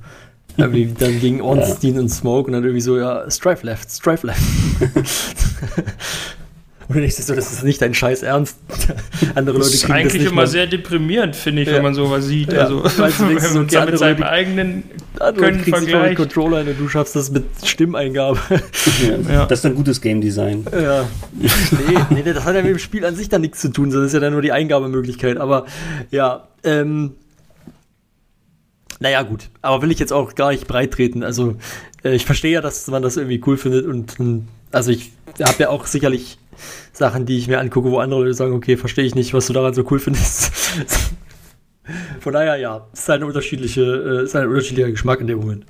irgendwie 0.57 0.93
dann 0.99 1.19
gegen 1.19 1.41
Ornstein 1.41 1.99
und 1.99 2.09
Smoke 2.09 2.47
und 2.47 2.53
dann 2.53 2.63
irgendwie 2.63 2.81
so, 2.81 2.97
ja, 2.97 3.29
Strife 3.29 3.65
left, 3.65 3.91
Strife 3.91 4.27
left. 4.27 4.39
und 6.89 6.95
dann 6.95 7.01
denkst 7.03 7.17
du 7.17 7.23
so, 7.23 7.35
das 7.35 7.53
ist 7.53 7.63
nicht 7.63 7.81
dein 7.81 7.93
Scheiß 7.93 8.23
Ernst. 8.23 8.57
Andere 9.35 9.59
Das 9.59 9.67
Leute 9.67 9.75
ist 9.75 9.83
das 9.83 9.91
eigentlich 9.91 10.13
nicht 10.15 10.25
immer 10.25 10.41
mal. 10.41 10.47
sehr 10.47 10.67
deprimierend, 10.67 11.35
finde 11.35 11.61
ich, 11.61 11.67
Ja. 11.69 11.75
wenn 11.75 11.83
man 11.83 11.93
sowas 11.93 12.25
sieht. 12.25 12.51
Ja, 12.51 12.63
Also, 12.63 12.83
weil 12.83 13.11
du 13.11 13.19
wenn 13.29 13.39
so, 13.39 13.59
man 13.59 13.67
andere 13.69 13.85
mit 13.91 13.99
seinem 13.99 14.17
Leute- 14.17 14.29
eigenen 14.29 14.83
Können 15.37 15.59
vergleicht. 15.63 16.17
Controller 16.17 16.61
und 16.61 16.79
du 16.79 16.89
schaffst 16.89 17.15
das 17.15 17.29
mit 17.31 17.45
Stimmeingabe. 17.63 18.39
Ja. 19.31 19.45
Das 19.45 19.59
ist 19.59 19.65
ein 19.67 19.75
gutes 19.75 20.01
Game 20.01 20.19
Design. 20.19 20.65
Ja. 20.73 21.07
Nee, 21.39 22.21
nee, 22.23 22.33
das 22.33 22.43
hat 22.43 22.55
ja 22.55 22.61
mit 22.63 22.71
dem 22.71 22.79
Spiel 22.79 23.05
an 23.05 23.15
sich 23.15 23.29
dann 23.29 23.41
nichts 23.41 23.61
zu 23.61 23.69
tun, 23.69 23.91
sondern 23.91 24.03
das 24.05 24.09
ist 24.11 24.13
ja 24.15 24.19
dann 24.19 24.33
nur 24.33 24.41
die 24.41 24.51
Eingabemöglichkeit. 24.51 25.37
Aber 25.37 25.65
ja, 26.11 26.47
ähm. 26.63 27.11
Naja, 28.99 29.21
gut. 29.23 29.49
Aber 29.61 29.81
will 29.81 29.91
ich 29.91 29.99
jetzt 29.99 30.11
auch 30.11 30.35
gar 30.35 30.51
nicht 30.51 30.67
breit 30.67 30.91
treten. 30.91 31.23
Also, 31.23 31.55
äh, 32.03 32.15
ich 32.15 32.25
verstehe 32.25 32.51
ja, 32.53 32.61
dass 32.61 32.87
man 32.87 33.01
das 33.01 33.15
irgendwie 33.17 33.41
cool 33.45 33.57
findet 33.57 33.85
und, 33.85 34.19
ähm, 34.19 34.47
also 34.71 34.91
ich 34.91 35.11
habe 35.41 35.55
ja 35.59 35.69
auch 35.69 35.85
sicherlich 35.85 36.37
Sachen, 36.91 37.25
die 37.25 37.37
ich 37.37 37.47
mir 37.47 37.59
angucke, 37.59 37.91
wo 37.91 37.99
andere 37.99 38.21
Leute 38.21 38.33
sagen, 38.33 38.53
okay, 38.53 38.77
verstehe 38.77 39.05
ich 39.05 39.15
nicht, 39.15 39.33
was 39.33 39.47
du 39.47 39.53
daran 39.53 39.73
so 39.73 39.85
cool 39.89 39.99
findest. 39.99 40.51
Von 42.19 42.33
daher, 42.33 42.57
ja, 42.57 42.87
es 42.93 42.99
ist 42.99 43.09
eine 43.09 43.25
unterschiedliche, 43.25 43.81
äh, 43.81 44.23
ist 44.23 44.35
ein 44.35 44.47
unterschiedlicher 44.47 44.91
Geschmack 44.91 45.21
in 45.21 45.27
dem 45.27 45.39
Moment. 45.39 45.65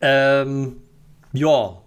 Ähm, 0.00 0.76
ja, 1.32 1.78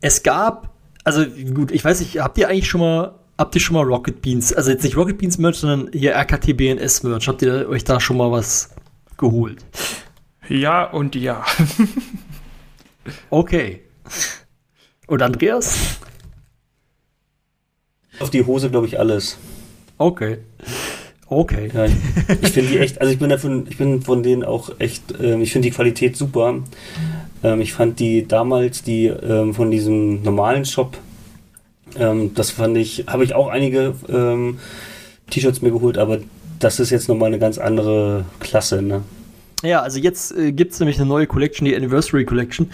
es 0.00 0.22
gab, 0.22 0.74
also 1.04 1.24
gut, 1.54 1.70
ich 1.70 1.84
weiß 1.84 2.00
nicht, 2.00 2.20
habt 2.20 2.36
ihr 2.38 2.48
eigentlich 2.48 2.68
schon 2.68 2.80
mal, 2.80 3.14
habt 3.38 3.54
ihr 3.54 3.60
schon 3.60 3.74
mal 3.74 3.84
Rocket 3.84 4.20
Beans, 4.20 4.52
also 4.52 4.70
jetzt 4.70 4.82
nicht 4.82 4.96
Rocket 4.96 5.18
Beans 5.18 5.38
Merch, 5.38 5.56
sondern 5.56 5.90
hier 5.92 6.14
RKTBNS 6.14 7.04
Merch, 7.04 7.28
habt 7.28 7.42
ihr 7.42 7.68
euch 7.68 7.84
da 7.84 8.00
schon 8.00 8.16
mal 8.16 8.30
was 8.30 8.74
geholt? 9.16 9.64
ja 10.48 10.84
und 10.84 11.14
ja. 11.14 11.44
Okay. 13.30 13.82
Und 15.06 15.22
Andreas? 15.22 15.98
Auf 18.20 18.30
die 18.30 18.44
Hose, 18.44 18.70
glaube 18.70 18.86
ich, 18.86 18.98
alles. 18.98 19.38
Okay. 19.98 20.38
Okay. 21.28 21.70
Ja, 21.74 21.86
ich 21.86 22.50
finde 22.50 22.70
die 22.70 22.78
echt, 22.78 23.00
also 23.00 23.12
ich 23.12 23.18
bin 23.18 23.28
davon, 23.28 23.66
ich 23.68 23.78
bin 23.78 24.02
von 24.02 24.22
denen 24.22 24.44
auch 24.44 24.70
echt, 24.78 25.02
ähm, 25.20 25.42
ich 25.42 25.52
finde 25.52 25.68
die 25.68 25.74
Qualität 25.74 26.16
super. 26.16 26.60
Ähm, 27.42 27.60
ich 27.60 27.72
fand 27.72 27.98
die 27.98 28.26
damals, 28.26 28.82
die 28.82 29.06
ähm, 29.06 29.52
von 29.52 29.70
diesem 29.70 30.22
normalen 30.22 30.64
Shop, 30.64 30.96
ähm, 31.98 32.32
das 32.34 32.50
fand 32.50 32.76
ich, 32.76 33.04
habe 33.08 33.24
ich 33.24 33.34
auch 33.34 33.48
einige 33.48 33.94
ähm, 34.08 34.58
T-Shirts 35.30 35.62
mir 35.62 35.72
geholt, 35.72 35.98
aber 35.98 36.18
das 36.58 36.80
ist 36.80 36.90
jetzt 36.90 37.08
nochmal 37.08 37.28
eine 37.28 37.38
ganz 37.38 37.58
andere 37.58 38.24
Klasse, 38.40 38.80
ne? 38.82 39.02
Ja, 39.62 39.82
also 39.82 39.98
jetzt 39.98 40.36
äh, 40.36 40.52
gibt 40.52 40.72
es 40.72 40.80
nämlich 40.80 40.98
eine 40.98 41.06
neue 41.06 41.26
Collection, 41.26 41.64
die 41.64 41.74
Anniversary 41.74 42.24
Collection. 42.24 42.70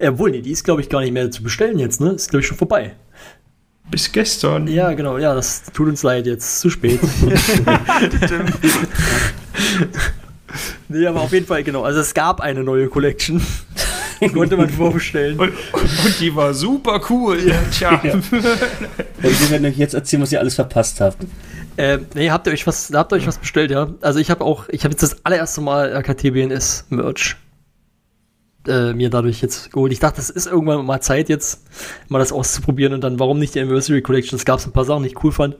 Obwohl, 0.00 0.32
nee, 0.32 0.40
die 0.40 0.50
ist, 0.50 0.64
glaube 0.64 0.80
ich, 0.80 0.88
gar 0.88 1.00
nicht 1.00 1.12
mehr 1.12 1.30
zu 1.30 1.42
bestellen 1.42 1.78
jetzt, 1.78 2.00
ne? 2.00 2.10
Ist, 2.10 2.30
glaube 2.30 2.40
ich, 2.40 2.46
schon 2.46 2.58
vorbei. 2.58 2.92
Bis 3.90 4.10
gestern. 4.10 4.66
Ja, 4.66 4.92
genau, 4.92 5.18
ja, 5.18 5.34
das 5.34 5.64
tut 5.72 5.88
uns 5.88 6.02
leid, 6.02 6.26
jetzt 6.26 6.60
zu 6.60 6.70
spät. 6.70 7.00
nee, 10.88 11.06
aber 11.06 11.20
auf 11.20 11.32
jeden 11.32 11.46
Fall, 11.46 11.62
genau. 11.62 11.82
Also 11.82 12.00
es 12.00 12.14
gab 12.14 12.40
eine 12.40 12.64
neue 12.64 12.88
Collection. 12.88 13.42
Konnte 14.32 14.56
man 14.56 14.70
vorbestellen. 14.70 15.38
Und, 15.38 15.52
und 15.72 16.20
die 16.20 16.34
war 16.34 16.54
super 16.54 17.00
cool. 17.10 17.38
Ja, 17.46 17.56
tja. 17.70 18.00
Ja. 18.02 18.14
Ich 19.22 19.50
werde 19.50 19.68
euch 19.68 19.76
jetzt 19.76 19.92
erzählen, 19.94 20.22
was 20.22 20.32
ihr 20.32 20.40
alles 20.40 20.54
verpasst 20.54 21.00
habt. 21.00 21.18
Äh, 21.76 21.98
nee, 22.14 22.30
habt 22.30 22.46
ihr 22.46 22.52
euch 22.52 22.66
was, 22.66 22.90
habt 22.94 23.12
ihr 23.12 23.16
euch 23.16 23.26
was 23.26 23.38
bestellt, 23.38 23.70
ja? 23.70 23.88
Also 24.00 24.18
ich 24.18 24.30
habe 24.30 24.44
auch, 24.44 24.68
ich 24.68 24.84
habe 24.84 24.92
jetzt 24.92 25.02
das 25.02 25.24
allererste 25.24 25.60
Mal 25.60 25.92
RKTBNS 25.92 26.86
Merch 26.88 27.36
äh, 28.66 28.92
mir 28.92 29.10
dadurch 29.10 29.40
jetzt 29.42 29.72
geholt. 29.72 29.92
Ich 29.92 30.00
dachte, 30.00 30.16
das 30.16 30.30
ist 30.30 30.46
irgendwann 30.46 30.84
mal 30.86 31.00
Zeit 31.00 31.28
jetzt, 31.28 31.62
mal 32.08 32.18
das 32.18 32.32
auszuprobieren 32.32 32.92
und 32.94 33.02
dann, 33.02 33.18
warum 33.18 33.38
nicht 33.38 33.54
die 33.54 33.60
Anniversary 33.60 34.02
Collection? 34.02 34.36
Es 34.36 34.44
gab 34.44 34.64
ein 34.64 34.72
paar 34.72 34.84
Sachen, 34.84 35.02
die 35.02 35.10
ich 35.10 35.24
cool 35.24 35.32
fand 35.32 35.56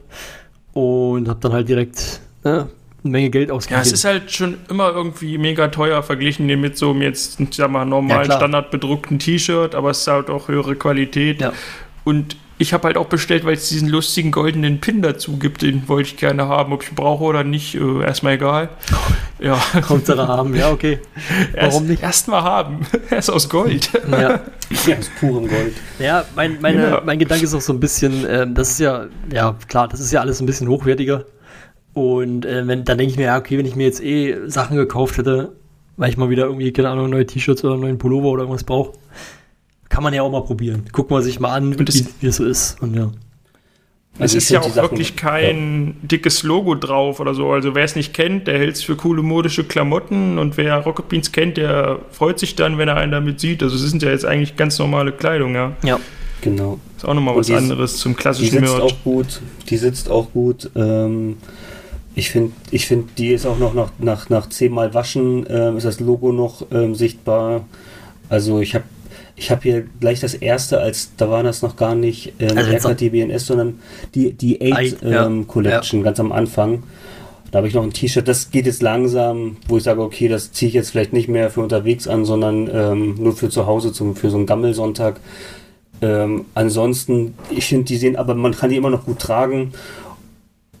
und 0.73 1.27
habe 1.29 1.39
dann 1.39 1.53
halt 1.53 1.69
direkt 1.69 2.19
äh, 2.43 2.49
eine 2.49 2.67
Menge 3.03 3.29
Geld 3.29 3.49
Ja, 3.49 3.55
ausgegeben. 3.55 3.81
es 3.83 3.91
ist 3.91 4.05
halt 4.05 4.31
schon 4.31 4.57
immer 4.69 4.89
irgendwie 4.91 5.37
mega 5.37 5.67
teuer 5.67 6.01
verglichen 6.03 6.47
mit 6.59 6.77
so 6.77 6.91
einem 6.91 7.01
jetzt, 7.03 7.39
ich 7.39 7.53
sag 7.53 7.69
mal, 7.71 7.85
normalen 7.85 8.29
Ja, 8.29 8.35
standardbedruckten 8.37 9.19
T-Shirt, 9.19 9.75
aber 9.75 9.91
es 9.91 9.99
ist 10.01 10.07
halt 10.07 10.29
auch 10.29 10.47
höhere 10.47 10.75
Qualität. 10.75 11.41
Ja. 11.41 11.53
Und 12.03 12.37
ich 12.57 12.73
habe 12.73 12.85
halt 12.87 12.97
auch 12.97 13.07
bestellt, 13.07 13.43
weil 13.45 13.53
es 13.55 13.67
diesen 13.67 13.89
lustigen 13.89 14.31
goldenen 14.31 14.79
Pin 14.79 15.01
dazu 15.01 15.37
gibt, 15.37 15.61
den 15.61 15.87
wollte 15.89 16.09
ich 16.09 16.17
gerne 16.17 16.47
haben. 16.47 16.71
Ob 16.71 16.83
ich 16.83 16.89
ihn 16.91 16.95
brauche 16.95 17.23
oder 17.25 17.43
nicht, 17.43 17.75
äh, 17.75 18.01
erstmal 18.03 18.33
egal. 18.35 18.69
Ja. 19.39 19.57
Hauptsache 19.89 20.27
haben, 20.27 20.55
ja, 20.55 20.71
okay. 20.71 20.99
Warum 21.53 21.73
Erst- 21.73 21.81
nicht? 21.83 22.03
Erstmal 22.03 22.43
haben. 22.43 22.85
er 23.09 23.17
ist 23.17 23.29
aus 23.29 23.49
Gold. 23.49 23.89
Ja. 24.09 24.19
Ja, 24.87 24.97
aus 24.97 25.09
purem 25.19 25.47
Gold. 25.47 25.73
Ja, 25.99 26.23
mein, 26.35 26.57
meine, 26.61 26.81
Ja. 26.81 27.01
mein 27.05 27.19
Gedanke 27.19 27.43
ist 27.43 27.53
auch 27.53 27.61
so 27.61 27.73
ein 27.73 27.79
bisschen, 27.79 28.25
ähm, 28.29 28.55
das 28.55 28.71
ist 28.71 28.79
ja, 28.79 29.07
ja 29.33 29.55
klar, 29.67 29.87
das 29.89 29.99
ist 29.99 30.11
ja 30.11 30.21
alles 30.21 30.39
ein 30.39 30.45
bisschen 30.45 30.67
hochwertiger. 30.69 31.25
Und 31.93 32.45
äh, 32.45 32.65
wenn, 32.67 32.83
dann 32.85 32.97
denke 32.97 33.11
ich 33.11 33.17
mir, 33.17 33.25
ja, 33.25 33.37
okay, 33.37 33.57
wenn 33.57 33.65
ich 33.65 33.75
mir 33.75 33.85
jetzt 33.85 34.01
eh 34.03 34.47
Sachen 34.47 34.75
gekauft 34.77 35.17
hätte, 35.17 35.53
weil 35.97 36.09
ich 36.09 36.17
mal 36.17 36.29
wieder 36.29 36.45
irgendwie, 36.45 36.71
keine 36.73 36.89
Ahnung, 36.89 37.09
neue 37.09 37.25
T-Shirts 37.25 37.63
oder 37.63 37.73
einen 37.73 37.83
neuen 37.83 37.97
Pullover 37.97 38.27
oder 38.29 38.41
irgendwas 38.43 38.63
brauche, 38.65 38.93
kann 39.95 40.03
man 40.03 40.13
ja 40.13 40.21
auch 40.23 40.31
mal 40.31 40.43
probieren. 40.43 40.83
Guckt 40.91 41.09
man 41.09 41.23
sich 41.23 41.39
mal 41.39 41.53
an, 41.53 41.73
Und 41.73 41.87
das- 41.87 41.95
wie, 41.99 42.05
wie 42.19 42.27
es 42.27 42.35
so 42.35 42.45
ist. 42.45 42.75
Und 42.81 42.93
ja. 42.95 43.09
Es 44.17 44.21
Also 44.21 44.37
ist 44.37 44.49
ja 44.49 44.59
auch 44.59 44.65
die 44.65 44.71
Sachen- 44.71 44.91
wirklich 44.91 45.15
kein 45.15 45.95
dickes 46.01 46.43
Logo 46.43 46.75
drauf 46.75 47.19
oder 47.19 47.33
so. 47.33 47.51
Also 47.51 47.75
wer 47.75 47.83
es 47.83 47.95
nicht 47.95 48.13
kennt, 48.13 48.47
der 48.47 48.57
hält 48.59 48.75
es 48.75 48.83
für 48.83 48.95
coole 48.95 49.21
modische 49.21 49.63
Klamotten 49.65 50.37
und 50.37 50.55
wer 50.57 50.77
Rocket 50.79 51.09
Beans 51.09 51.31
kennt, 51.33 51.57
der 51.57 51.99
freut 52.11 52.39
sich 52.39 52.55
dann, 52.55 52.77
wenn 52.77 52.87
er 52.87 52.95
einen 52.97 53.11
damit 53.11 53.39
sieht. 53.41 53.61
Also 53.63 53.75
es 53.75 53.81
sind 53.89 54.03
ja 54.03 54.09
jetzt 54.11 54.25
eigentlich 54.25 54.55
ganz 54.55 54.79
normale 54.79 55.11
Kleidung, 55.11 55.53
ja. 55.55 55.73
Ja. 55.83 55.99
Genau. 56.41 56.79
Ist 56.95 57.05
auch 57.05 57.13
nochmal 57.13 57.35
was 57.35 57.47
die 57.47 57.53
ist- 57.53 57.57
anderes 57.59 57.97
zum 57.97 58.13
Die 58.13 58.17
klassischen 58.17 58.51
sitzt 58.59 58.61
Merch. 58.77 58.81
auch 58.83 59.03
gut. 59.03 59.41
Die 59.69 59.77
sitzt 59.77 60.09
auch 60.09 60.31
gut. 60.31 60.69
Ähm, 60.75 61.37
ich 62.15 62.29
finde, 62.29 62.53
ich 62.71 62.85
find, 62.85 63.17
die 63.17 63.31
ist 63.33 63.45
auch 63.45 63.57
noch 63.57 63.73
nach, 63.73 63.91
nach, 63.99 64.29
nach 64.29 64.47
zehnmal 64.47 64.93
Waschen 64.93 65.45
ähm, 65.49 65.75
ist 65.77 65.85
das 65.85 65.99
Logo 65.99 66.31
noch 66.31 66.65
ähm, 66.71 66.95
sichtbar. 66.95 67.65
Also 68.29 68.59
ich 68.61 68.75
habe 68.75 68.85
ich 69.35 69.51
hab 69.51 69.63
hier 69.63 69.85
gleich 69.99 70.19
das 70.19 70.33
erste, 70.33 70.79
als 70.79 71.11
da 71.17 71.29
war 71.29 71.43
das 71.43 71.61
noch 71.61 71.75
gar 71.75 71.95
nicht 71.95 72.33
ähm, 72.39 72.57
Also 72.57 72.89
RKTBNS, 72.89 73.45
sondern 73.45 73.79
die, 74.13 74.33
die 74.33 74.61
8 74.61 74.79
Eight, 74.79 74.97
ja. 75.01 75.25
ähm, 75.25 75.47
Collection 75.47 76.03
ganz 76.03 76.19
am 76.19 76.31
Anfang. 76.31 76.83
Da 77.51 77.59
habe 77.59 77.67
ich 77.67 77.73
noch 77.73 77.83
ein 77.83 77.93
T-Shirt, 77.93 78.27
das 78.27 78.51
geht 78.51 78.65
jetzt 78.65 78.81
langsam, 78.81 79.57
wo 79.67 79.77
ich 79.77 79.83
sage, 79.83 80.01
okay, 80.01 80.27
das 80.27 80.51
ziehe 80.51 80.69
ich 80.69 80.73
jetzt 80.73 80.89
vielleicht 80.89 81.13
nicht 81.13 81.27
mehr 81.29 81.49
für 81.49 81.61
unterwegs 81.61 82.07
an, 82.07 82.25
sondern 82.25 82.69
ähm, 82.73 83.15
nur 83.17 83.35
für 83.35 83.49
zu 83.49 83.65
Hause, 83.65 83.93
zum, 83.93 84.15
für 84.15 84.29
so 84.29 84.37
einen 84.37 84.45
Gammelsonntag. 84.45 85.19
Ähm, 86.01 86.45
ansonsten, 86.53 87.35
ich 87.49 87.65
finde, 87.65 87.85
die 87.85 87.97
sehen, 87.97 88.15
aber 88.15 88.35
man 88.35 88.53
kann 88.53 88.69
die 88.69 88.75
immer 88.75 88.89
noch 88.89 89.05
gut 89.05 89.19
tragen. 89.19 89.73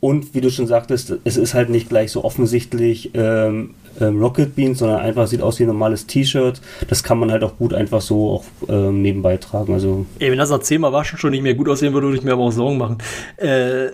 Und 0.01 0.35
wie 0.35 0.41
du 0.41 0.49
schon 0.49 0.67
sagtest, 0.67 1.15
es 1.23 1.37
ist 1.37 1.53
halt 1.53 1.69
nicht 1.69 1.89
gleich 1.89 2.11
so 2.11 2.23
offensichtlich 2.23 3.11
ähm, 3.13 3.73
ähm, 3.99 4.21
Rocket 4.21 4.55
Beans, 4.55 4.79
sondern 4.79 4.99
einfach 4.99 5.27
sieht 5.27 5.41
aus 5.41 5.59
wie 5.59 5.63
ein 5.63 5.67
normales 5.67 6.05
T-Shirt. 6.07 6.61
Das 6.87 7.03
kann 7.03 7.19
man 7.19 7.31
halt 7.31 7.43
auch 7.43 7.57
gut 7.57 7.73
einfach 7.73 8.01
so 8.01 8.31
auch 8.31 8.43
ähm, 8.69 9.01
nebenbei 9.01 9.37
tragen. 9.37 9.73
Also 9.73 10.05
Ey, 10.19 10.31
wenn 10.31 10.37
das 10.37 10.49
nach 10.49 10.59
zehnmal 10.59 10.93
waschen 10.93 11.17
schon 11.17 11.31
nicht 11.31 11.43
mehr 11.43 11.55
gut 11.55 11.69
aussehen 11.69 11.93
würde, 11.93 12.07
würde 12.07 12.17
ich 12.17 12.23
mir 12.23 12.33
aber 12.33 12.43
auch 12.43 12.51
Sorgen 12.51 12.77
machen. 12.77 12.97
Äh, 13.37 13.89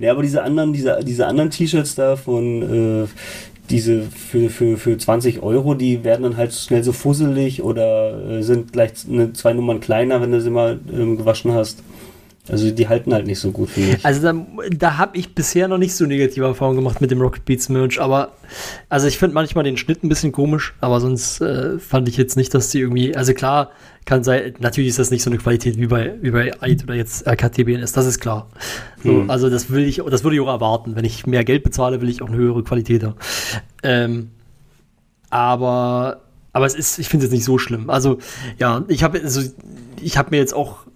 Ja, 0.00 0.12
aber 0.12 0.22
diese 0.22 0.42
anderen, 0.42 0.72
diese, 0.72 1.00
diese 1.02 1.26
anderen 1.26 1.50
T-Shirts 1.50 1.94
da 1.94 2.16
von 2.16 3.04
äh, 3.04 3.08
diese 3.70 4.02
für, 4.02 4.50
für, 4.50 4.76
für 4.76 4.98
20 4.98 5.42
Euro, 5.42 5.74
die 5.74 6.04
werden 6.04 6.24
dann 6.24 6.36
halt 6.36 6.52
schnell 6.52 6.84
so 6.84 6.92
fusselig 6.92 7.62
oder 7.62 8.38
äh, 8.38 8.42
sind 8.42 8.72
gleich 8.72 8.92
eine, 9.10 9.32
zwei 9.32 9.52
Nummern 9.54 9.80
kleiner, 9.80 10.20
wenn 10.20 10.32
du 10.32 10.40
sie 10.40 10.50
mal 10.50 10.78
ähm, 10.92 11.16
gewaschen 11.16 11.52
hast. 11.52 11.82
Also 12.48 12.72
die 12.72 12.88
halten 12.88 13.14
halt 13.14 13.26
nicht 13.26 13.38
so 13.38 13.52
gut, 13.52 13.70
finde 13.70 13.96
ich. 13.96 14.04
Also 14.04 14.20
da, 14.20 14.34
da 14.76 14.98
habe 14.98 15.16
ich 15.16 15.32
bisher 15.32 15.68
noch 15.68 15.78
nicht 15.78 15.94
so 15.94 16.06
negative 16.06 16.44
Erfahrungen 16.44 16.76
gemacht 16.76 17.00
mit 17.00 17.12
dem 17.12 17.20
Rocket 17.20 17.44
Beats 17.44 17.68
Merch, 17.68 18.00
aber 18.00 18.32
also 18.88 19.06
ich 19.06 19.16
finde 19.16 19.34
manchmal 19.34 19.62
den 19.62 19.76
Schnitt 19.76 20.02
ein 20.02 20.08
bisschen 20.08 20.32
komisch, 20.32 20.74
aber 20.80 21.00
sonst 21.00 21.40
äh, 21.40 21.78
fand 21.78 22.08
ich 22.08 22.16
jetzt 22.16 22.36
nicht, 22.36 22.52
dass 22.52 22.70
die 22.70 22.80
irgendwie, 22.80 23.14
also 23.14 23.32
klar, 23.32 23.70
kann 24.06 24.24
sein, 24.24 24.54
natürlich 24.58 24.90
ist 24.90 24.98
das 24.98 25.12
nicht 25.12 25.22
so 25.22 25.30
eine 25.30 25.38
Qualität 25.38 25.78
wie 25.78 25.86
bei, 25.86 26.14
wie 26.20 26.32
bei 26.32 26.50
Eid 26.60 26.82
oder 26.82 26.94
jetzt 26.94 27.28
RKTBNS, 27.28 27.92
das 27.92 28.06
ist 28.06 28.18
klar. 28.18 28.48
So, 29.04 29.10
Hm. 29.10 29.30
Also 29.30 29.48
das 29.48 29.70
will 29.70 29.84
ich, 29.84 30.02
das 30.10 30.24
würde 30.24 30.36
ich 30.36 30.40
auch 30.42 30.48
erwarten. 30.48 30.96
Wenn 30.96 31.04
ich 31.04 31.26
mehr 31.26 31.44
Geld 31.44 31.62
bezahle, 31.62 32.00
will 32.00 32.08
ich 32.08 32.22
auch 32.22 32.28
eine 32.28 32.36
höhere 32.36 32.62
Qualität 32.64 33.04
haben. 33.04 33.16
Ähm, 33.82 34.30
aber, 35.30 36.22
aber 36.52 36.66
es 36.66 36.74
ist, 36.74 36.98
ich 36.98 37.08
finde 37.08 37.26
es 37.26 37.30
jetzt 37.32 37.38
nicht 37.38 37.44
so 37.44 37.58
schlimm. 37.58 37.90
Also, 37.90 38.18
ja, 38.58 38.84
ich 38.88 39.02
habe 39.02 39.20
also, 39.20 39.42
ich 40.00 40.18
habe 40.18 40.30
mir 40.30 40.38
jetzt 40.38 40.54
auch 40.54 40.86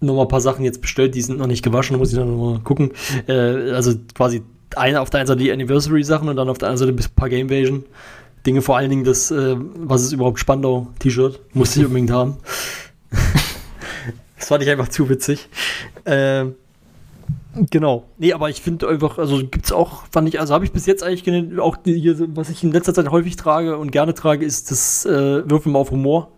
noch 0.00 0.14
mal 0.14 0.22
ein 0.22 0.28
paar 0.28 0.40
Sachen 0.40 0.64
jetzt 0.64 0.80
bestellt, 0.80 1.14
die 1.14 1.22
sind 1.22 1.38
noch 1.38 1.46
nicht 1.46 1.62
gewaschen, 1.62 1.98
muss 1.98 2.10
ich 2.10 2.18
dann 2.18 2.36
noch 2.36 2.52
mal 2.52 2.60
gucken. 2.60 2.92
Äh, 3.26 3.72
also 3.72 3.94
quasi 4.14 4.42
eine 4.76 5.00
auf 5.00 5.10
der 5.10 5.20
einen 5.20 5.26
Seite 5.26 5.40
die 5.40 5.52
Anniversary-Sachen 5.52 6.28
und 6.28 6.36
dann 6.36 6.48
auf 6.48 6.58
der 6.58 6.68
anderen 6.68 6.94
Seite 6.94 7.08
ein 7.08 7.14
paar 7.14 7.28
Game-Invasion. 7.28 7.84
Dinge, 8.46 8.62
vor 8.62 8.76
allen 8.76 8.90
Dingen 8.90 9.04
das, 9.04 9.30
äh, 9.30 9.56
was 9.58 10.02
ist 10.02 10.12
überhaupt 10.12 10.38
Spandau-T-Shirt, 10.38 11.40
musste 11.52 11.80
ich 11.80 11.86
unbedingt 11.86 12.10
haben. 12.10 12.38
das 14.38 14.48
fand 14.48 14.62
ich 14.62 14.70
einfach 14.70 14.88
zu 14.88 15.08
witzig. 15.08 15.48
Ähm, 16.06 16.54
Genau. 17.70 18.04
Nee, 18.18 18.32
aber 18.32 18.48
ich 18.48 18.62
finde 18.62 18.88
einfach, 18.88 19.18
also 19.18 19.38
gibt's 19.38 19.72
auch, 19.72 20.04
fand 20.12 20.28
ich, 20.28 20.38
also 20.38 20.54
habe 20.54 20.64
ich 20.64 20.72
bis 20.72 20.86
jetzt 20.86 21.02
eigentlich 21.02 21.58
auch 21.58 21.78
hier, 21.84 22.16
was 22.36 22.48
ich 22.48 22.62
in 22.62 22.70
letzter 22.70 22.94
Zeit 22.94 23.10
häufig 23.10 23.36
trage 23.36 23.76
und 23.76 23.90
gerne 23.90 24.14
trage, 24.14 24.44
ist 24.44 24.70
das 24.70 25.04
äh, 25.04 25.48
Würfel 25.50 25.72
mal 25.72 25.80
auf 25.80 25.90
Humor. 25.90 26.30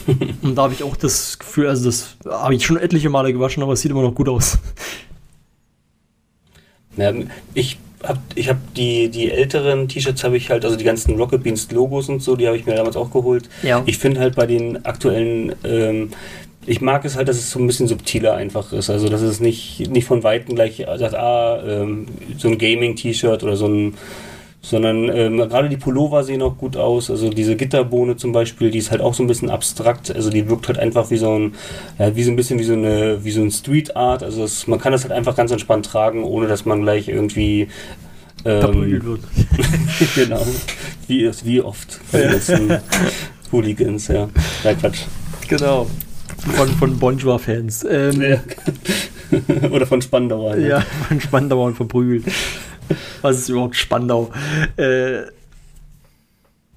und 0.42 0.56
da 0.56 0.62
habe 0.62 0.74
ich 0.74 0.82
auch 0.82 0.96
das 0.96 1.38
Gefühl, 1.38 1.68
also 1.68 1.84
das 1.84 2.16
habe 2.26 2.54
ich 2.54 2.66
schon 2.66 2.76
etliche 2.76 3.10
Male 3.10 3.32
gewaschen, 3.32 3.62
aber 3.62 3.72
es 3.72 3.80
sieht 3.80 3.90
immer 3.90 4.02
noch 4.02 4.14
gut 4.14 4.28
aus. 4.28 4.58
Ja, 6.96 7.12
ich 7.54 7.78
habe 8.04 8.20
ich 8.34 8.48
hab 8.48 8.74
die, 8.74 9.08
die 9.08 9.30
älteren 9.30 9.88
T-Shirts 9.88 10.24
habe 10.24 10.36
ich 10.36 10.50
halt, 10.50 10.64
also 10.64 10.76
die 10.76 10.84
ganzen 10.84 11.16
Rocket 11.16 11.42
Beans 11.42 11.70
Logos 11.70 12.08
und 12.08 12.22
so, 12.22 12.36
die 12.36 12.46
habe 12.46 12.56
ich 12.56 12.66
mir 12.66 12.74
damals 12.74 12.96
auch 12.96 13.10
geholt. 13.10 13.48
Ja. 13.62 13.82
Ich 13.86 13.98
finde 13.98 14.20
halt 14.20 14.34
bei 14.36 14.46
den 14.46 14.84
aktuellen, 14.84 15.54
ähm, 15.64 16.10
ich 16.68 16.82
mag 16.82 17.04
es 17.04 17.16
halt, 17.16 17.28
dass 17.28 17.38
es 17.38 17.50
so 17.50 17.58
ein 17.58 17.66
bisschen 17.66 17.88
subtiler 17.88 18.34
einfach 18.34 18.72
ist. 18.72 18.90
Also 18.90 19.08
dass 19.08 19.22
es 19.22 19.40
nicht, 19.40 19.88
nicht 19.90 20.04
von 20.04 20.22
Weitem 20.22 20.54
gleich 20.54 20.84
sagt, 20.96 21.14
ah, 21.14 21.62
ähm, 21.66 22.06
so 22.36 22.48
ein 22.48 22.58
Gaming-T-Shirt 22.58 23.42
oder 23.42 23.56
so 23.56 23.66
ein 23.66 23.94
sondern 24.60 25.08
ähm, 25.08 25.38
gerade 25.38 25.68
die 25.68 25.76
Pullover 25.76 26.24
sehen 26.24 26.42
auch 26.42 26.58
gut 26.58 26.76
aus. 26.76 27.10
Also 27.10 27.30
diese 27.30 27.56
Gitterbohne 27.56 28.16
zum 28.16 28.32
Beispiel, 28.32 28.70
die 28.70 28.78
ist 28.78 28.90
halt 28.90 29.00
auch 29.00 29.14
so 29.14 29.22
ein 29.22 29.26
bisschen 29.28 29.50
abstrakt. 29.50 30.14
Also 30.14 30.30
die 30.30 30.48
wirkt 30.48 30.68
halt 30.68 30.78
einfach 30.78 31.10
wie 31.10 31.16
so 31.16 31.38
ein, 31.38 31.54
ja, 31.98 32.14
wie 32.14 32.24
so 32.24 32.32
ein 32.32 32.36
bisschen 32.36 32.58
wie 32.58 32.64
so 32.64 32.72
eine, 32.74 33.24
wie 33.24 33.30
so 33.30 33.40
ein 33.40 33.50
Street 33.50 33.96
Art. 33.96 34.22
Also 34.22 34.44
es, 34.44 34.66
man 34.66 34.80
kann 34.80 34.92
das 34.92 35.04
halt 35.04 35.12
einfach 35.12 35.36
ganz 35.36 35.52
entspannt 35.52 35.86
tragen, 35.86 36.24
ohne 36.24 36.48
dass 36.48 36.66
man 36.66 36.82
gleich 36.82 37.08
irgendwie 37.08 37.68
ähm, 38.44 39.02
wird. 39.02 39.20
genau. 40.14 40.44
Wie, 41.06 41.30
wie 41.44 41.60
oft 41.62 42.00
bei 42.12 42.22
den 42.22 42.32
letzten 42.32 42.78
Hooligans, 43.52 44.08
ja. 44.08 44.28
Ja, 44.64 44.74
Quatsch. 44.74 45.02
Genau. 45.48 45.86
Von, 46.38 46.68
von 46.68 46.98
Bonjour-Fans. 46.98 47.84
Ähm, 47.88 48.22
Ja. 48.22 48.40
Oder 49.70 49.86
von 49.86 50.00
Spandauer. 50.00 50.56
ne? 50.56 50.68
Ja, 50.68 50.80
von 50.80 51.20
Spandau 51.20 51.64
und 51.66 51.74
verprügelt. 51.74 52.24
Was 53.20 53.36
ist 53.38 53.48
überhaupt 53.50 53.76
Spandau? 53.76 54.30
Äh, 54.76 55.22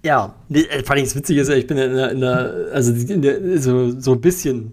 ja, 0.03 0.33
nee, 0.49 0.61
äh, 0.61 0.83
vor 0.83 0.95
allem 0.95 1.05
das 1.05 1.15
Witzige 1.15 1.41
ist 1.41 1.49
ich 1.49 1.67
bin 1.67 1.77
ja 1.77 1.85
in 1.85 1.95
der, 1.95 2.11
in 2.11 2.19
der 2.19 2.53
also 2.73 2.91
in 2.91 3.21
der, 3.21 3.61
so, 3.61 3.97
so 3.99 4.13
ein 4.13 4.21
bisschen 4.21 4.71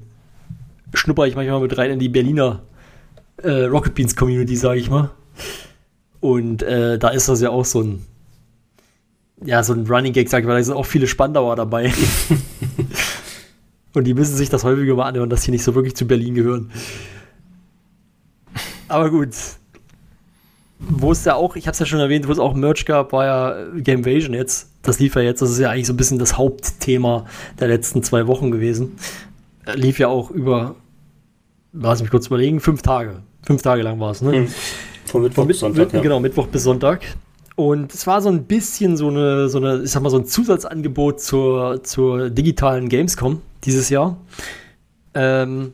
schnupper 0.94 1.26
ich 1.26 1.36
manchmal 1.36 1.60
mit 1.60 1.76
rein 1.76 1.90
in 1.92 1.98
die 1.98 2.08
Berliner 2.08 2.62
äh, 3.42 3.64
Rocket 3.64 3.94
Beans 3.94 4.16
Community, 4.16 4.56
sage 4.56 4.80
ich 4.80 4.90
mal. 4.90 5.10
Und 6.20 6.62
äh, 6.62 6.98
da 6.98 7.10
ist 7.10 7.28
das 7.28 7.40
ja 7.40 7.50
auch 7.50 7.64
so 7.64 7.82
ein, 7.82 8.04
ja, 9.44 9.62
so 9.62 9.74
ein 9.74 9.86
Running 9.86 10.12
Gag, 10.14 10.28
sag 10.28 10.40
ich 10.40 10.46
mal, 10.46 10.56
da 10.56 10.64
sind 10.64 10.74
auch 10.74 10.86
viele 10.86 11.06
Spandauer 11.06 11.54
dabei. 11.54 11.92
Und 13.94 14.04
die 14.04 14.14
müssen 14.14 14.36
sich 14.36 14.48
das 14.48 14.64
häufiger 14.64 14.94
mal 14.94 15.06
anhören, 15.06 15.30
dass 15.30 15.42
sie 15.42 15.50
nicht 15.50 15.64
so 15.64 15.74
wirklich 15.74 15.96
zu 15.96 16.06
Berlin 16.06 16.34
gehören. 16.34 16.70
Aber 18.88 19.10
gut. 19.10 19.30
Wo 20.78 21.10
es 21.10 21.24
ja 21.24 21.34
auch, 21.34 21.56
ich 21.56 21.66
habe 21.66 21.72
es 21.72 21.80
ja 21.80 21.86
schon 21.86 21.98
erwähnt, 21.98 22.28
wo 22.28 22.32
es 22.32 22.38
auch 22.38 22.54
Merch 22.54 22.86
gab, 22.86 23.12
war 23.12 23.24
ja 23.24 23.66
Gamevasion 23.80 24.32
jetzt. 24.32 24.70
Das 24.82 25.00
lief 25.00 25.16
ja 25.16 25.22
jetzt, 25.22 25.42
das 25.42 25.50
ist 25.50 25.58
ja 25.58 25.70
eigentlich 25.70 25.88
so 25.88 25.92
ein 25.92 25.96
bisschen 25.96 26.20
das 26.20 26.38
Hauptthema 26.38 27.26
der 27.58 27.68
letzten 27.68 28.02
zwei 28.04 28.28
Wochen 28.28 28.52
gewesen. 28.52 28.96
Lief 29.74 29.98
ja 29.98 30.06
auch 30.06 30.30
über, 30.30 30.76
lass 31.72 32.00
mich 32.00 32.10
kurz 32.10 32.28
überlegen, 32.28 32.60
fünf 32.60 32.82
Tage. 32.82 33.22
Fünf 33.44 33.62
Tage 33.62 33.82
lang 33.82 33.98
war 33.98 34.12
es, 34.12 34.22
ne? 34.22 34.32
Hm. 34.32 34.48
Von 35.06 35.22
Mittwoch 35.22 35.46
bis 35.46 35.58
Sonntag. 35.58 35.92
Ja. 35.92 36.00
Genau, 36.00 36.20
Mittwoch 36.20 36.46
bis 36.46 36.62
Sonntag. 36.62 37.00
Und 37.56 37.92
es 37.92 38.06
war 38.06 38.22
so 38.22 38.28
ein 38.28 38.44
bisschen 38.44 38.96
so 38.96 39.08
eine, 39.08 39.48
so 39.48 39.58
eine, 39.58 39.82
ich 39.82 39.90
sag 39.90 40.02
mal, 40.02 40.10
so 40.10 40.18
ein 40.18 40.26
Zusatzangebot 40.26 41.20
zur, 41.20 41.82
zur 41.82 42.30
digitalen 42.30 42.88
Gamescom 42.88 43.42
dieses 43.64 43.88
Jahr. 43.88 44.18
Ähm, 45.14 45.72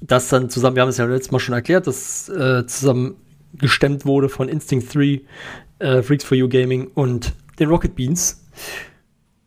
das 0.00 0.28
dann 0.28 0.50
zusammen, 0.50 0.76
wir 0.76 0.82
haben 0.82 0.88
es 0.88 0.98
ja 0.98 1.04
letztes 1.04 1.32
Mal 1.32 1.38
schon 1.38 1.54
erklärt, 1.54 1.86
das 1.86 2.28
äh, 2.28 2.66
zusammen 2.66 3.16
gestemmt 3.54 4.04
wurde 4.04 4.28
von 4.28 4.48
Instinct 4.48 4.94
3, 4.94 5.22
äh, 5.78 6.02
Freaks 6.02 6.24
for 6.24 6.36
You 6.36 6.48
Gaming 6.48 6.88
und 6.94 7.32
den 7.58 7.68
Rocket 7.68 7.94
Beans. 7.94 8.44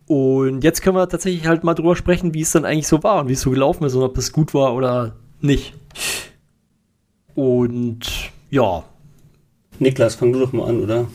Und 0.07 0.63
jetzt 0.63 0.81
können 0.81 0.95
wir 0.95 1.07
tatsächlich 1.07 1.47
halt 1.47 1.63
mal 1.63 1.75
drüber 1.75 1.95
sprechen, 1.95 2.33
wie 2.33 2.41
es 2.41 2.51
dann 2.51 2.65
eigentlich 2.65 2.87
so 2.87 3.03
war 3.03 3.21
und 3.21 3.29
wie 3.29 3.33
es 3.33 3.41
so 3.41 3.51
gelaufen 3.51 3.83
ist 3.83 3.93
und 3.93 4.01
ob 4.01 4.17
es 4.17 4.31
gut 4.31 4.53
war 4.53 4.73
oder 4.73 5.15
nicht. 5.39 5.75
Und 7.35 8.31
ja, 8.49 8.83
Niklas, 9.77 10.15
fang 10.15 10.33
du 10.33 10.39
doch 10.39 10.51
mal 10.51 10.67
an, 10.67 10.83
oder? 10.83 11.07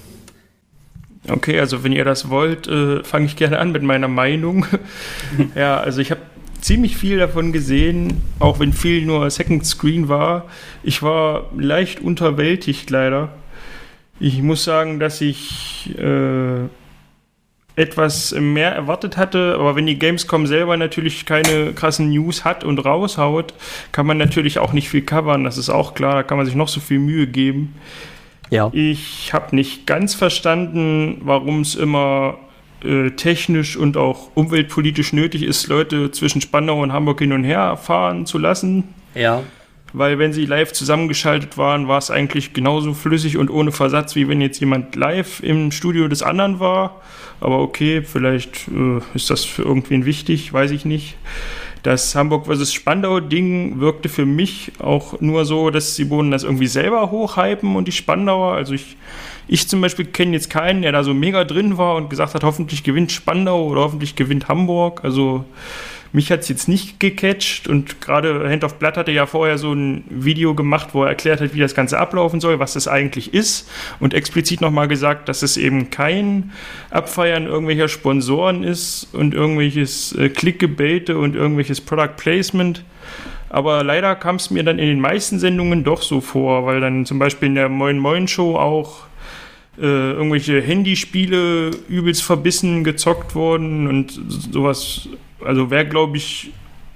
Okay, 1.28 1.58
also 1.58 1.82
wenn 1.82 1.92
ihr 1.92 2.04
das 2.04 2.28
wollt, 2.28 2.66
äh, 2.68 3.02
fange 3.02 3.26
ich 3.26 3.36
gerne 3.36 3.58
an 3.58 3.72
mit 3.72 3.82
meiner 3.82 4.08
Meinung. 4.08 4.66
ja, 5.54 5.78
also 5.78 6.00
ich 6.00 6.10
habe 6.10 6.20
ziemlich 6.60 6.96
viel 6.96 7.18
davon 7.18 7.52
gesehen, 7.52 8.22
auch 8.38 8.58
wenn 8.60 8.72
viel 8.72 9.04
nur 9.06 9.30
Second 9.30 9.64
Screen 9.66 10.08
war. 10.08 10.46
Ich 10.82 11.02
war 11.02 11.50
leicht 11.56 12.00
unterwältigt 12.00 12.90
leider. 12.90 13.30
Ich 14.20 14.40
muss 14.42 14.64
sagen, 14.64 15.00
dass 15.00 15.20
ich 15.20 15.94
äh, 15.98 16.66
etwas 17.76 18.32
mehr 18.38 18.72
erwartet 18.72 19.16
hatte, 19.16 19.56
aber 19.58 19.76
wenn 19.76 19.86
die 19.86 19.98
Gamescom 19.98 20.46
selber 20.46 20.76
natürlich 20.76 21.26
keine 21.26 21.72
krassen 21.72 22.10
News 22.10 22.44
hat 22.44 22.64
und 22.64 22.78
raushaut, 22.78 23.54
kann 23.92 24.06
man 24.06 24.16
natürlich 24.16 24.58
auch 24.58 24.72
nicht 24.72 24.88
viel 24.88 25.02
covern, 25.02 25.44
das 25.44 25.58
ist 25.58 25.70
auch 25.70 25.94
klar, 25.94 26.14
da 26.14 26.22
kann 26.22 26.36
man 26.36 26.46
sich 26.46 26.54
noch 26.54 26.68
so 26.68 26.80
viel 26.80 26.98
Mühe 27.00 27.26
geben. 27.26 27.74
Ja. 28.50 28.70
Ich 28.72 29.32
habe 29.32 29.54
nicht 29.56 29.86
ganz 29.86 30.14
verstanden, 30.14 31.20
warum 31.24 31.60
es 31.60 31.74
immer 31.74 32.38
äh, 32.84 33.10
technisch 33.10 33.76
und 33.76 33.96
auch 33.96 34.30
umweltpolitisch 34.34 35.12
nötig 35.12 35.42
ist, 35.42 35.68
Leute 35.68 36.10
zwischen 36.10 36.40
Spandau 36.40 36.82
und 36.82 36.92
Hamburg 36.92 37.20
hin 37.20 37.32
und 37.32 37.44
her 37.44 37.76
fahren 37.76 38.26
zu 38.26 38.38
lassen. 38.38 38.84
Ja. 39.14 39.42
Weil 39.92 40.18
wenn 40.18 40.32
sie 40.32 40.44
live 40.44 40.72
zusammengeschaltet 40.72 41.56
waren, 41.56 41.86
war 41.86 41.98
es 41.98 42.10
eigentlich 42.10 42.52
genauso 42.52 42.94
flüssig 42.94 43.36
und 43.36 43.48
ohne 43.48 43.70
Versatz, 43.70 44.16
wie 44.16 44.28
wenn 44.28 44.40
jetzt 44.40 44.58
jemand 44.58 44.96
live 44.96 45.40
im 45.40 45.70
Studio 45.70 46.08
des 46.08 46.22
anderen 46.22 46.58
war. 46.58 47.00
Aber 47.40 47.60
okay, 47.60 48.02
vielleicht 48.02 48.68
äh, 48.68 49.00
ist 49.14 49.30
das 49.30 49.44
für 49.44 49.62
irgendwen 49.62 50.04
wichtig, 50.04 50.52
weiß 50.52 50.72
ich 50.72 50.84
nicht. 50.84 51.16
Das 51.84 52.14
Hamburg 52.14 52.46
vs. 52.46 52.72
Spandau-Ding 52.72 53.78
wirkte 53.78 54.08
für 54.08 54.24
mich 54.24 54.72
auch 54.78 55.20
nur 55.20 55.44
so, 55.44 55.68
dass 55.68 55.94
die 55.96 56.06
Boden 56.06 56.30
das 56.30 56.42
irgendwie 56.42 56.66
selber 56.66 57.10
hochhypen 57.10 57.76
und 57.76 57.86
die 57.86 57.92
Spandauer. 57.92 58.54
Also 58.54 58.72
ich, 58.72 58.96
ich 59.48 59.68
zum 59.68 59.82
Beispiel 59.82 60.06
kenne 60.06 60.32
jetzt 60.32 60.48
keinen, 60.48 60.80
der 60.80 60.92
da 60.92 61.04
so 61.04 61.12
mega 61.12 61.44
drin 61.44 61.76
war 61.76 61.96
und 61.96 62.08
gesagt 62.08 62.32
hat, 62.32 62.42
hoffentlich 62.42 62.84
gewinnt 62.84 63.12
Spandau 63.12 63.66
oder 63.66 63.82
hoffentlich 63.82 64.16
gewinnt 64.16 64.48
Hamburg. 64.48 65.04
Also 65.04 65.44
mich 66.14 66.30
hat 66.30 66.40
es 66.40 66.48
jetzt 66.48 66.68
nicht 66.68 67.00
gecatcht 67.00 67.66
und 67.66 68.00
gerade 68.00 68.48
Hand 68.48 68.62
of 68.62 68.78
Blood 68.78 68.96
hatte 68.96 69.10
ja 69.10 69.26
vorher 69.26 69.58
so 69.58 69.72
ein 69.72 70.04
Video 70.08 70.54
gemacht, 70.54 70.90
wo 70.92 71.02
er 71.02 71.08
erklärt 71.08 71.40
hat, 71.40 71.54
wie 71.54 71.60
das 71.60 71.74
Ganze 71.74 71.98
ablaufen 71.98 72.40
soll, 72.40 72.60
was 72.60 72.74
das 72.74 72.86
eigentlich 72.86 73.34
ist 73.34 73.68
und 73.98 74.14
explizit 74.14 74.60
nochmal 74.60 74.86
gesagt, 74.86 75.28
dass 75.28 75.42
es 75.42 75.56
eben 75.56 75.90
kein 75.90 76.52
Abfeiern 76.90 77.46
irgendwelcher 77.46 77.88
Sponsoren 77.88 78.62
ist 78.62 79.08
und 79.12 79.34
irgendwelches 79.34 80.12
äh, 80.12 80.28
Klickgebete 80.28 81.18
und 81.18 81.34
irgendwelches 81.34 81.80
Product 81.80 82.16
Placement. 82.16 82.84
Aber 83.48 83.82
leider 83.82 84.14
kam 84.14 84.36
es 84.36 84.50
mir 84.50 84.62
dann 84.62 84.78
in 84.78 84.86
den 84.86 85.00
meisten 85.00 85.40
Sendungen 85.40 85.82
doch 85.82 86.02
so 86.02 86.20
vor, 86.20 86.64
weil 86.64 86.80
dann 86.80 87.06
zum 87.06 87.18
Beispiel 87.18 87.48
in 87.48 87.56
der 87.56 87.68
Moin 87.68 87.98
Moin 87.98 88.28
Show 88.28 88.56
auch 88.56 89.00
äh, 89.78 89.82
irgendwelche 89.82 90.60
Handyspiele 90.60 91.72
übelst 91.88 92.22
verbissen 92.22 92.84
gezockt 92.84 93.34
wurden 93.34 93.88
und 93.88 94.20
sowas. 94.52 95.08
Also 95.44 95.70
wäre, 95.70 95.86
glaube 95.86 96.16
ich, 96.16 96.50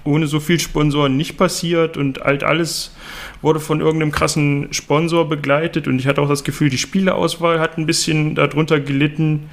ohne 0.05 0.27
so 0.27 0.41
viel 0.41 0.59
Sponsoren 0.59 1.17
nicht 1.17 1.37
passiert 1.37 1.97
und 1.97 2.21
halt 2.21 2.43
alles 2.43 2.97
wurde 3.43 3.61
von 3.61 3.81
irgendeinem 3.81 4.13
krassen 4.13 4.69
Sponsor 4.73 5.29
begleitet 5.29 5.87
und 5.87 5.99
ich 5.99 6.07
hatte 6.07 6.23
auch 6.23 6.29
das 6.29 6.45
Gefühl, 6.45 6.71
die 6.71 6.79
Spieleauswahl 6.79 7.61
hat 7.61 7.79
ein 7.79 7.87
bisschen 7.87 8.35
darunter 8.35 8.81
gelitten. 8.81 9.51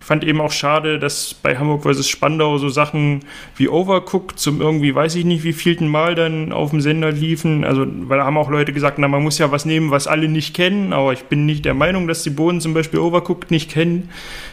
Ich 0.00 0.06
fand 0.06 0.22
eben 0.24 0.40
auch 0.40 0.52
schade, 0.52 0.98
dass 1.00 1.34
bei 1.34 1.58
Hamburg 1.58 1.82
vs. 1.82 2.08
Spandau 2.08 2.56
so 2.58 2.68
Sachen 2.68 3.20
wie 3.56 3.68
Overcooked 3.68 4.38
zum 4.38 4.60
irgendwie, 4.60 4.94
weiß 4.94 5.16
ich 5.16 5.24
nicht, 5.24 5.42
wie 5.42 5.52
vielten 5.52 5.88
Mal 5.88 6.14
dann 6.14 6.52
auf 6.52 6.70
dem 6.70 6.80
Sender 6.80 7.10
liefen. 7.10 7.64
Also, 7.64 7.84
weil 7.84 8.18
da 8.18 8.24
haben 8.24 8.38
auch 8.38 8.48
Leute 8.48 8.72
gesagt, 8.72 8.98
na, 8.98 9.08
man 9.08 9.24
muss 9.24 9.38
ja 9.38 9.50
was 9.50 9.66
nehmen, 9.66 9.90
was 9.90 10.06
alle 10.06 10.28
nicht 10.28 10.54
kennen, 10.54 10.92
aber 10.92 11.12
ich 11.12 11.24
bin 11.24 11.46
nicht 11.46 11.64
der 11.64 11.74
Meinung, 11.74 12.06
dass 12.06 12.22
die 12.22 12.30
Boden 12.30 12.60
zum 12.60 12.74
Beispiel 12.74 13.00
Overcooked 13.00 13.50
nicht 13.50 13.70
kennen. 13.70 14.08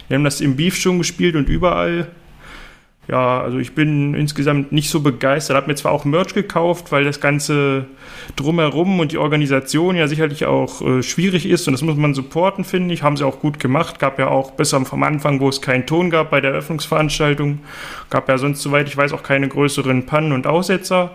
Die 0.09 0.15
haben 0.15 0.23
das 0.23 0.41
im 0.41 0.55
Beef 0.55 0.75
schon 0.75 0.97
gespielt 0.97 1.36
und 1.36 1.47
überall. 1.47 2.07
Ja, 3.07 3.39
also 3.41 3.59
ich 3.59 3.75
bin 3.75 4.15
insgesamt 4.15 4.71
nicht 4.71 4.89
so 4.89 4.99
begeistert. 5.01 5.55
Hab 5.55 5.67
mir 5.67 5.75
zwar 5.75 5.91
auch 5.91 6.05
Merch 6.05 6.33
gekauft, 6.33 6.91
weil 6.91 7.03
das 7.03 7.21
Ganze 7.21 7.85
drumherum 8.35 8.99
und 8.99 9.11
die 9.11 9.19
Organisation 9.19 9.95
ja 9.95 10.07
sicherlich 10.07 10.45
auch 10.45 10.81
äh, 10.81 11.03
schwierig 11.03 11.47
ist 11.47 11.67
und 11.67 11.73
das 11.73 11.83
muss 11.83 11.97
man 11.97 12.15
supporten, 12.15 12.63
finde 12.63 12.93
ich. 12.93 13.03
Haben 13.03 13.15
sie 13.15 13.25
auch 13.25 13.39
gut 13.39 13.59
gemacht. 13.59 13.99
Gab 13.99 14.17
ja 14.17 14.27
auch 14.29 14.51
bis 14.51 14.73
am 14.73 14.87
vom 14.87 15.03
Anfang, 15.03 15.39
wo 15.39 15.49
es 15.49 15.61
keinen 15.61 15.85
Ton 15.85 16.09
gab 16.09 16.31
bei 16.31 16.41
der 16.41 16.51
Eröffnungsveranstaltung, 16.51 17.59
gab 18.09 18.27
ja 18.27 18.37
sonst, 18.39 18.61
soweit 18.61 18.87
ich 18.87 18.97
weiß, 18.97 19.13
auch 19.13 19.23
keine 19.23 19.47
größeren 19.47 20.07
Pannen 20.07 20.31
und 20.31 20.47
Aussetzer. 20.47 21.11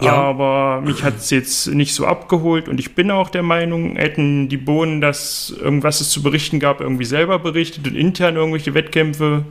Ja. 0.00 0.12
Aber 0.14 0.80
mich 0.80 1.02
hat 1.02 1.16
es 1.16 1.30
jetzt 1.30 1.66
nicht 1.68 1.92
so 1.94 2.06
abgeholt 2.06 2.68
und 2.68 2.80
ich 2.80 2.94
bin 2.94 3.10
auch 3.10 3.28
der 3.28 3.42
Meinung, 3.42 3.96
hätten 3.96 4.48
die 4.48 4.56
Bohnen 4.56 5.00
das, 5.00 5.54
irgendwas 5.60 6.00
es 6.00 6.08
zu 6.10 6.22
berichten 6.22 6.58
gab, 6.58 6.80
irgendwie 6.80 7.04
selber 7.04 7.38
berichtet 7.38 7.86
und 7.86 7.96
intern 7.96 8.36
irgendwelche 8.36 8.72
Wettkämpfe 8.72 9.44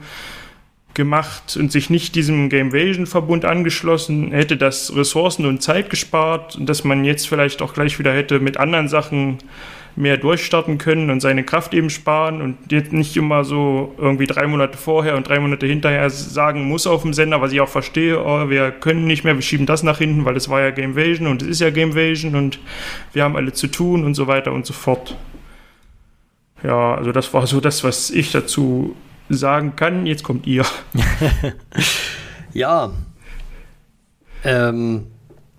gemacht 1.00 1.56
und 1.58 1.72
sich 1.72 1.88
nicht 1.88 2.14
diesem 2.14 2.50
Gamevasion-Verbund 2.50 3.46
angeschlossen, 3.46 4.32
hätte 4.32 4.58
das 4.58 4.94
Ressourcen 4.94 5.46
und 5.46 5.62
Zeit 5.62 5.88
gespart 5.88 6.56
und 6.56 6.68
dass 6.68 6.84
man 6.84 7.06
jetzt 7.06 7.26
vielleicht 7.26 7.62
auch 7.62 7.72
gleich 7.72 7.98
wieder 7.98 8.12
hätte 8.12 8.38
mit 8.38 8.58
anderen 8.58 8.86
Sachen 8.86 9.38
mehr 9.96 10.18
durchstarten 10.18 10.76
können 10.76 11.08
und 11.08 11.20
seine 11.20 11.42
Kraft 11.42 11.72
eben 11.72 11.88
sparen 11.88 12.42
und 12.42 12.70
jetzt 12.70 12.92
nicht 12.92 13.16
immer 13.16 13.44
so 13.44 13.94
irgendwie 13.96 14.26
drei 14.26 14.46
Monate 14.46 14.76
vorher 14.76 15.16
und 15.16 15.26
drei 15.26 15.40
Monate 15.40 15.66
hinterher 15.66 16.10
sagen 16.10 16.64
muss 16.64 16.86
auf 16.86 17.00
dem 17.00 17.14
Sender, 17.14 17.40
was 17.40 17.52
ich 17.52 17.62
auch 17.62 17.68
verstehe, 17.68 18.22
oh, 18.22 18.50
wir 18.50 18.72
können 18.72 19.06
nicht 19.06 19.24
mehr, 19.24 19.34
wir 19.34 19.42
schieben 19.42 19.64
das 19.64 19.82
nach 19.82 19.98
hinten, 19.98 20.26
weil 20.26 20.36
es 20.36 20.50
war 20.50 20.60
ja 20.60 20.70
Gamevasion 20.70 21.26
und 21.28 21.40
es 21.40 21.48
ist 21.48 21.60
ja 21.62 21.70
Gamevasion 21.70 22.34
und 22.34 22.58
wir 23.14 23.24
haben 23.24 23.36
alle 23.36 23.54
zu 23.54 23.68
tun 23.68 24.04
und 24.04 24.12
so 24.12 24.26
weiter 24.26 24.52
und 24.52 24.66
so 24.66 24.74
fort. 24.74 25.16
Ja, 26.62 26.94
also 26.94 27.10
das 27.10 27.32
war 27.32 27.46
so 27.46 27.58
das, 27.60 27.82
was 27.84 28.10
ich 28.10 28.32
dazu 28.32 28.94
sagen 29.30 29.74
kann. 29.76 30.06
Jetzt 30.06 30.22
kommt 30.24 30.46
ihr. 30.46 30.64
Ja. 32.52 32.90
Ähm, 34.44 35.06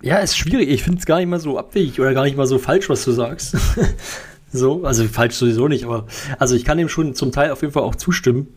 ja, 0.02 0.18
ist 0.18 0.36
schwierig. 0.36 0.68
Ich 0.68 0.82
finde 0.82 0.98
es 0.98 1.06
gar 1.06 1.16
nicht 1.18 1.28
mal 1.28 1.40
so 1.40 1.58
abwegig 1.58 1.98
oder 2.00 2.12
gar 2.12 2.24
nicht 2.24 2.36
mal 2.36 2.46
so 2.46 2.58
falsch, 2.58 2.90
was 2.90 3.04
du 3.04 3.12
sagst. 3.12 3.56
so, 4.52 4.84
also 4.84 5.04
falsch 5.04 5.34
sowieso 5.36 5.68
nicht, 5.68 5.84
aber 5.84 6.06
also 6.38 6.54
ich 6.54 6.64
kann 6.64 6.76
dem 6.78 6.88
schon 6.90 7.14
zum 7.14 7.32
Teil 7.32 7.50
auf 7.50 7.62
jeden 7.62 7.72
Fall 7.72 7.82
auch 7.82 7.94
zustimmen. 7.94 8.48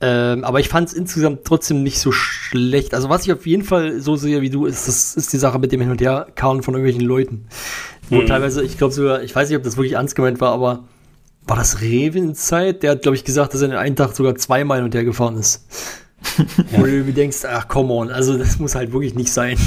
Ähm, 0.00 0.44
aber 0.44 0.60
ich 0.60 0.68
fand 0.68 0.88
es 0.88 0.94
insgesamt 0.94 1.40
trotzdem 1.44 1.82
nicht 1.82 1.98
so 1.98 2.12
schlecht. 2.12 2.94
Also 2.94 3.10
was 3.10 3.26
ich 3.26 3.32
auf 3.32 3.46
jeden 3.46 3.64
Fall 3.64 4.00
so 4.00 4.16
sehe 4.16 4.40
wie 4.40 4.48
du, 4.50 4.64
ist, 4.64 4.86
das 4.86 5.14
ist 5.14 5.32
die 5.32 5.38
Sache 5.38 5.58
mit 5.58 5.72
dem 5.72 5.80
Hin- 5.80 5.90
und 5.90 6.00
Herkarren 6.00 6.62
von 6.62 6.72
irgendwelchen 6.74 7.02
Leuten. 7.06 7.48
Wo 8.08 8.22
Mhm. 8.22 8.26
teilweise, 8.26 8.62
ich 8.64 8.78
glaube 8.78 8.94
sogar, 8.94 9.22
ich 9.22 9.34
weiß 9.34 9.48
nicht, 9.50 9.58
ob 9.58 9.64
das 9.64 9.76
wirklich 9.76 9.94
ernst 9.94 10.14
gemeint 10.14 10.40
war, 10.40 10.52
aber 10.52 10.84
war 11.48 11.56
das 11.56 11.80
Revin-Zeit? 11.80 12.82
Der 12.82 12.92
hat, 12.92 13.02
glaube 13.02 13.16
ich, 13.16 13.24
gesagt, 13.24 13.54
dass 13.54 13.62
er 13.62 13.68
in 13.68 13.74
einem 13.74 13.96
Tag 13.96 14.14
sogar 14.14 14.34
zweimal 14.36 14.82
und 14.82 14.94
her 14.94 15.04
gefahren 15.04 15.36
ist. 15.38 15.64
Wo 16.70 16.82
du 16.82 16.90
irgendwie 16.90 17.12
denkst, 17.12 17.38
ach, 17.48 17.68
come 17.68 17.92
on, 17.92 18.10
also 18.10 18.36
das 18.36 18.58
muss 18.58 18.74
halt 18.74 18.92
wirklich 18.92 19.14
nicht 19.14 19.32
sein. 19.32 19.58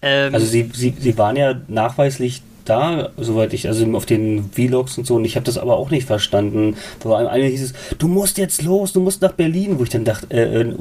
Ähm, 0.00 0.34
Also 0.34 0.46
sie, 0.46 0.70
sie, 0.74 0.94
sie 0.98 1.18
waren 1.18 1.36
ja 1.36 1.60
nachweislich 1.68 2.42
da, 2.64 3.10
soweit 3.16 3.52
ich, 3.52 3.68
also 3.68 3.86
auf 3.94 4.06
den 4.06 4.50
Vlogs 4.52 4.98
und 4.98 5.06
so, 5.06 5.16
und 5.16 5.24
ich 5.24 5.36
habe 5.36 5.44
das 5.44 5.58
aber 5.58 5.76
auch 5.76 5.90
nicht 5.90 6.06
verstanden. 6.06 6.76
Vor 7.00 7.18
allem 7.18 7.28
eine 7.28 7.46
hieß 7.46 7.62
es, 7.62 7.72
du 7.98 8.08
musst 8.08 8.38
jetzt 8.38 8.62
los, 8.62 8.92
du 8.92 9.00
musst 9.00 9.22
nach 9.22 9.32
Berlin, 9.32 9.78
wo 9.78 9.82
ich 9.84 9.90
dann 9.90 10.04
dachte, 10.04 10.26
äh, 10.30 10.62
äh, 10.62 10.74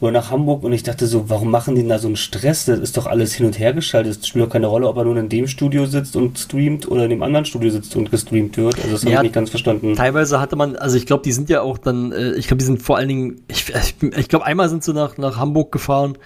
oder 0.00 0.12
nach 0.12 0.30
Hamburg 0.30 0.62
und 0.64 0.72
ich 0.72 0.82
dachte 0.82 1.06
so, 1.06 1.28
warum 1.28 1.50
machen 1.50 1.74
die 1.74 1.86
da 1.86 1.98
so 1.98 2.06
einen 2.06 2.16
Stress? 2.16 2.64
Das 2.64 2.78
ist 2.78 2.96
doch 2.96 3.06
alles 3.06 3.34
hin 3.34 3.46
und 3.46 3.58
her 3.58 3.72
geschaltet. 3.72 4.18
Es 4.20 4.26
spielt 4.26 4.46
doch 4.46 4.50
keine 4.50 4.66
Rolle, 4.66 4.88
ob 4.88 4.96
er 4.96 5.04
nun 5.04 5.16
in 5.16 5.28
dem 5.28 5.46
Studio 5.46 5.86
sitzt 5.86 6.16
und 6.16 6.38
streamt 6.38 6.88
oder 6.88 7.04
in 7.04 7.10
dem 7.10 7.22
anderen 7.22 7.44
Studio 7.44 7.70
sitzt 7.70 7.94
und 7.96 8.10
gestreamt 8.10 8.56
wird. 8.56 8.76
Also 8.76 8.92
das 8.92 9.04
habe 9.04 9.14
ich 9.14 9.22
nicht 9.22 9.34
ganz 9.34 9.50
verstanden. 9.50 9.94
Teilweise 9.96 10.40
hatte 10.40 10.56
man, 10.56 10.76
also 10.76 10.96
ich 10.96 11.06
glaube, 11.06 11.22
die 11.22 11.32
sind 11.32 11.50
ja 11.50 11.60
auch 11.60 11.78
dann, 11.78 12.12
äh, 12.12 12.32
ich 12.32 12.46
glaube, 12.46 12.58
die 12.58 12.64
sind 12.64 12.82
vor 12.82 12.96
allen 12.96 13.08
Dingen, 13.08 13.42
ich, 13.48 13.68
ich, 13.68 13.94
ich 14.16 14.28
glaube, 14.28 14.46
einmal 14.46 14.68
sind 14.68 14.84
sie 14.84 14.94
nach, 14.94 15.18
nach 15.18 15.36
Hamburg 15.36 15.72
gefahren 15.72 16.16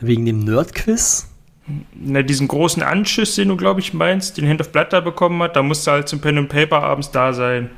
wegen 0.00 0.24
dem 0.24 0.40
Nerd-Quiz. 0.40 1.28
Na, 1.94 2.22
diesen 2.22 2.46
großen 2.48 2.82
Anschiss, 2.82 3.36
den 3.36 3.48
du, 3.48 3.56
glaube 3.56 3.80
ich, 3.80 3.94
meinst, 3.94 4.36
den 4.36 4.46
Hand 4.48 4.60
of 4.60 4.70
Blood 4.70 4.88
da 4.90 5.00
bekommen 5.00 5.42
hat, 5.42 5.56
da 5.56 5.62
musste 5.62 5.92
halt 5.92 6.08
zum 6.08 6.20
Pen 6.20 6.36
and 6.38 6.48
Paper 6.50 6.82
abends 6.82 7.10
da 7.10 7.32
sein. 7.32 7.70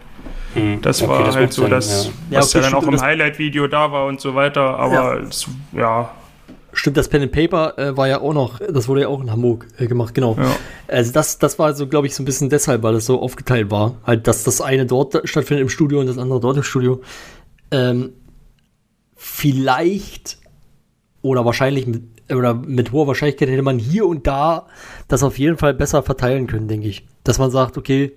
Hm. 0.55 0.81
Das 0.83 1.01
Okay, 1.03 1.11
war 1.11 1.25
das 1.25 1.37
halt 1.37 1.53
so, 1.53 1.63
Sinn, 1.63 1.71
das, 1.71 2.07
ja. 2.07 2.11
Ja, 2.31 2.39
was 2.41 2.49
okay, 2.55 2.65
ja 2.65 2.71
dann 2.71 2.75
auch 2.83 2.87
im 2.89 3.01
Highlight-Video 3.01 3.69
da 3.69 3.93
war 3.93 4.07
und 4.07 4.21
so 4.21 4.35
weiter, 4.35 4.77
aber 4.79 5.21
es- 5.23 5.47
ja, 5.73 6.11
Stimmt, 6.73 6.99
das 6.99 7.09
Pen 7.09 7.23
and 7.23 7.33
Paper 7.33 7.79
äh, 7.79 7.97
war 7.97 8.07
ja 8.07 8.21
auch 8.21 8.35
noch, 8.35 8.59
das 8.59 8.87
wurde 8.87 9.01
ja 9.03 9.09
auch 9.09 9.23
in 9.23 9.31
Hamburg 9.31 9.67
äh, 9.79 9.87
gemacht, 9.87 10.13
genau. 10.15 10.37
Ja. 10.39 10.55
Also 10.89 11.11
das, 11.11 11.39
das 11.39 11.59
war 11.59 11.73
so, 11.73 11.87
glaube 11.87 12.07
ich, 12.07 12.15
so 12.15 12.23
ein 12.23 12.27
bisschen 12.27 12.51
deshalb, 12.51 12.83
weil 12.83 12.95
es 12.97 13.07
so 13.07 13.19
aufgeteilt 13.23 13.71
war. 13.71 13.95
Halt, 14.05 14.27
dass 14.27 14.45
das 14.45 14.61
eine 14.61 14.85
dort 14.85 15.27
stattfindet 15.27 15.63
im 15.63 15.69
Studio 15.71 16.01
und 16.01 16.07
das 16.07 16.19
andere 16.19 16.39
dort 16.39 16.59
im 16.59 16.63
Studio. 16.63 17.01
Ähm, 17.71 18.13
vielleicht 19.15 20.39
oder 21.23 21.45
wahrscheinlich 21.45 21.87
mit, 21.87 22.03
oder 22.31 22.55
mit 22.55 22.93
hoher 22.93 23.07
Wahrscheinlichkeit 23.07 23.49
hätte 23.49 23.63
man 23.63 23.79
hier 23.79 24.07
und 24.07 24.27
da 24.27 24.67
das 25.09 25.23
auf 25.23 25.39
jeden 25.39 25.59
Fall 25.59 25.75
besser 25.75 26.03
verteilen 26.03 26.47
können, 26.47 26.69
denke 26.69 26.89
ich. 26.89 27.07
Dass 27.25 27.39
man 27.39 27.51
sagt, 27.51 27.77
okay, 27.77 28.13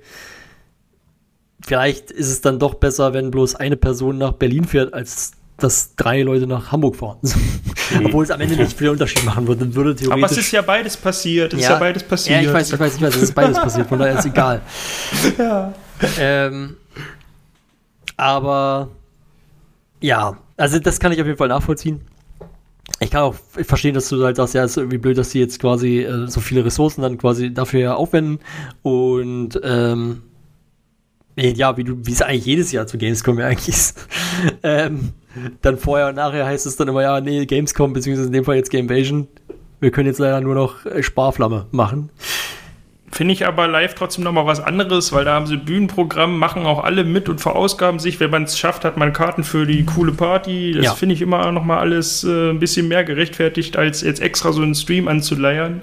vielleicht 1.61 2.11
ist 2.11 2.29
es 2.29 2.41
dann 2.41 2.59
doch 2.59 2.75
besser, 2.75 3.13
wenn 3.13 3.31
bloß 3.31 3.55
eine 3.55 3.77
Person 3.77 4.17
nach 4.17 4.33
Berlin 4.33 4.65
fährt, 4.65 4.93
als 4.93 5.33
dass 5.57 5.95
drei 5.95 6.21
Leute 6.21 6.47
nach 6.47 6.71
Hamburg 6.71 6.95
fahren. 6.95 7.17
Obwohl 8.05 8.23
es 8.23 8.31
am 8.31 8.39
Ende 8.39 8.55
nicht 8.55 8.77
viel 8.77 8.89
Unterschied 8.89 9.25
machen 9.25 9.47
würde. 9.47 9.75
Würde 9.75 9.95
aber 10.11 10.25
es 10.25 10.37
ist 10.37 10.51
ja 10.51 10.61
beides 10.61 10.95
passiert, 10.95 11.53
es 11.53 11.59
ist 11.59 11.69
ja 11.69 11.77
beides 11.77 12.03
passiert. 12.03 12.43
ja, 12.43 12.47
ich 12.47 12.53
weiß, 12.53 12.73
ich 12.73 12.79
weiß, 12.79 12.95
ich 12.95 13.01
weiß, 13.01 13.15
es 13.15 13.21
ist 13.23 13.35
beides 13.35 13.57
passiert, 13.57 13.87
von 13.87 13.99
daher 13.99 14.19
ist 14.19 14.25
egal. 14.25 14.61
Ähm, 16.17 16.77
aber 18.15 18.89
ja, 19.99 20.37
also 20.55 20.79
das 20.79 20.97
kann 20.97 21.11
ich 21.11 21.19
auf 21.19 21.27
jeden 21.27 21.37
Fall 21.37 21.49
nachvollziehen. 21.49 21.99
Ich 22.99 23.11
kann 23.11 23.21
auch 23.21 23.35
verstehen, 23.51 23.93
dass 23.93 24.09
du 24.09 24.23
halt 24.23 24.35
sagst, 24.35 24.53
ja, 24.55 24.63
ist 24.63 24.77
irgendwie 24.77 24.97
blöd, 24.97 25.17
dass 25.17 25.29
die 25.29 25.39
jetzt 25.39 25.59
quasi 25.59 25.99
äh, 25.99 26.27
so 26.27 26.41
viele 26.41 26.65
Ressourcen 26.65 27.01
dann 27.01 27.17
quasi 27.17 27.53
dafür 27.53 27.97
aufwenden 27.97 28.39
und 28.81 29.59
ähm, 29.63 30.23
ja, 31.35 31.77
wie 31.77 31.83
du, 31.83 32.05
wie 32.05 32.11
es 32.11 32.21
eigentlich 32.21 32.45
jedes 32.45 32.71
Jahr 32.71 32.87
zu 32.87 32.97
Gamescom 32.97 33.39
ja 33.39 33.47
eigentlich 33.47 33.69
ist. 33.69 34.07
ähm, 34.63 35.13
dann 35.61 35.77
vorher 35.77 36.09
und 36.09 36.15
nachher 36.15 36.45
heißt 36.45 36.65
es 36.65 36.75
dann 36.75 36.87
immer, 36.87 37.01
ja, 37.01 37.21
nee, 37.21 37.45
Gamescom, 37.45 37.93
beziehungsweise 37.93 38.27
in 38.27 38.33
dem 38.33 38.45
Fall 38.45 38.55
jetzt 38.55 38.71
Gamevasion. 38.71 39.27
Wir 39.79 39.91
können 39.91 40.07
jetzt 40.07 40.19
leider 40.19 40.41
nur 40.41 40.55
noch 40.55 40.85
äh, 40.85 41.01
Sparflamme 41.01 41.67
machen. 41.71 42.09
Finde 43.11 43.33
ich 43.33 43.47
aber 43.47 43.67
live 43.67 43.95
trotzdem 43.95 44.23
nochmal 44.23 44.45
was 44.45 44.59
anderes, 44.59 45.11
weil 45.11 45.25
da 45.25 45.33
haben 45.33 45.47
sie 45.47 45.57
Bühnenprogramm, 45.57 46.37
machen 46.37 46.65
auch 46.65 46.83
alle 46.83 47.03
mit 47.03 47.27
und 47.27 47.41
verausgaben 47.41 47.99
sich. 47.99 48.19
Wenn 48.19 48.29
man 48.29 48.43
es 48.43 48.57
schafft, 48.59 48.85
hat 48.85 48.97
man 48.97 49.13
Karten 49.13 49.43
für 49.43 49.65
die 49.65 49.83
coole 49.83 50.11
Party. 50.11 50.73
Das 50.75 50.85
Ja. 50.85 50.93
finde 50.93 51.15
ich 51.15 51.21
immer 51.21 51.51
nochmal 51.51 51.79
alles 51.79 52.23
äh, 52.23 52.51
ein 52.51 52.59
bisschen 52.59 52.87
mehr 52.87 53.03
gerechtfertigt, 53.03 53.77
als 53.77 54.01
jetzt 54.01 54.21
extra 54.21 54.51
so 54.51 54.61
einen 54.61 54.75
Stream 54.75 55.07
anzuleiern. 55.07 55.81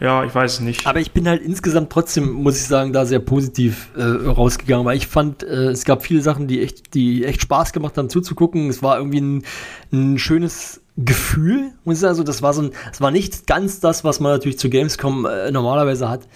Ja, 0.00 0.22
ich 0.22 0.32
weiß 0.32 0.54
es 0.54 0.60
nicht. 0.60 0.86
Aber 0.86 1.00
ich 1.00 1.10
bin 1.10 1.26
halt 1.26 1.42
insgesamt 1.42 1.90
trotzdem, 1.90 2.30
muss 2.30 2.56
ich 2.56 2.66
sagen, 2.66 2.92
da 2.92 3.04
sehr 3.04 3.18
positiv 3.18 3.88
äh, 3.96 4.02
rausgegangen, 4.02 4.84
weil 4.86 4.96
ich 4.96 5.08
fand, 5.08 5.42
äh, 5.42 5.70
es 5.70 5.84
gab 5.84 6.04
viele 6.04 6.20
Sachen, 6.20 6.46
die 6.46 6.62
echt, 6.62 6.94
die 6.94 7.24
echt 7.24 7.42
Spaß 7.42 7.72
gemacht 7.72 7.98
haben 7.98 8.08
zuzugucken. 8.08 8.68
Es 8.68 8.80
war 8.82 8.98
irgendwie 8.98 9.20
ein, 9.20 9.42
ein 9.92 10.18
schönes 10.18 10.82
Gefühl, 10.98 11.72
muss 11.84 11.96
ich 11.96 12.00
sagen. 12.00 12.10
Also 12.10 12.24
das 12.24 12.42
war 12.42 12.52
so 12.52 12.62
ein, 12.62 12.70
es 12.92 13.00
war 13.00 13.10
nicht 13.10 13.46
ganz 13.46 13.80
das, 13.80 14.02
was 14.02 14.18
man 14.20 14.32
natürlich 14.32 14.58
zu 14.58 14.68
Gamescom 14.68 15.26
äh, 15.26 15.50
normalerweise 15.50 16.08
hat. 16.08 16.28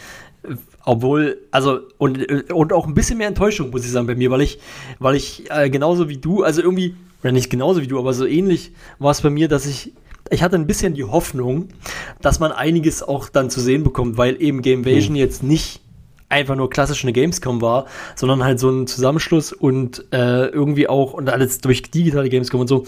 Obwohl, 0.85 1.39
also, 1.51 1.81
und, 1.99 2.19
äh, 2.19 2.45
und 2.53 2.73
auch 2.73 2.87
ein 2.87 2.95
bisschen 2.95 3.19
mehr 3.19 3.29
Enttäuschung, 3.29 3.71
muss 3.71 3.85
ich 3.85 3.91
sagen, 3.91 4.07
bei 4.07 4.15
mir, 4.15 4.31
weil 4.31 4.41
ich, 4.41 4.59
weil 4.99 5.17
ich 5.17 5.51
äh, 5.51 5.69
genauso 5.69 6.09
wie 6.09 6.17
du, 6.17 6.43
also 6.43 6.63
irgendwie, 6.63 6.95
oder 7.23 7.33
nicht 7.33 7.51
genauso 7.51 7.83
wie 7.83 7.87
du, 7.87 7.99
aber 7.99 8.13
so 8.15 8.25
ähnlich 8.25 8.73
war 8.99 9.11
es 9.11 9.21
bei 9.21 9.31
mir, 9.31 9.49
dass 9.49 9.67
ich, 9.67 9.93
ich 10.31 10.43
hatte 10.43 10.57
ein 10.57 10.67
bisschen 10.67 10.95
die 10.95 11.05
Hoffnung, 11.05 11.69
dass 12.21 12.41
man 12.41 12.53
einiges 12.53 13.03
auch 13.03 13.29
dann 13.29 13.51
zu 13.51 13.61
sehen 13.61 13.85
bekommt, 13.85 14.17
weil 14.17 14.41
eben 14.41 14.63
Gamevasion 14.63 15.17
jetzt 15.17 15.43
nicht 15.43 15.81
einfach 16.29 16.57
nur 16.57 16.71
klassisch 16.71 17.05
eine 17.05 17.13
Gamescom 17.13 17.61
war, 17.61 17.87
sondern 18.17 18.43
halt 18.43 18.59
so 18.59 18.71
ein 18.71 18.87
Zusammenschluss 18.87 19.53
und 19.53 20.07
äh, 20.13 20.47
irgendwie 20.47 20.89
auch, 20.89 21.13
und 21.13 21.29
alles 21.29 21.59
durch 21.59 21.83
digitale 21.83 22.29
Gamescom 22.29 22.61
und 22.61 22.69
so, 22.69 22.85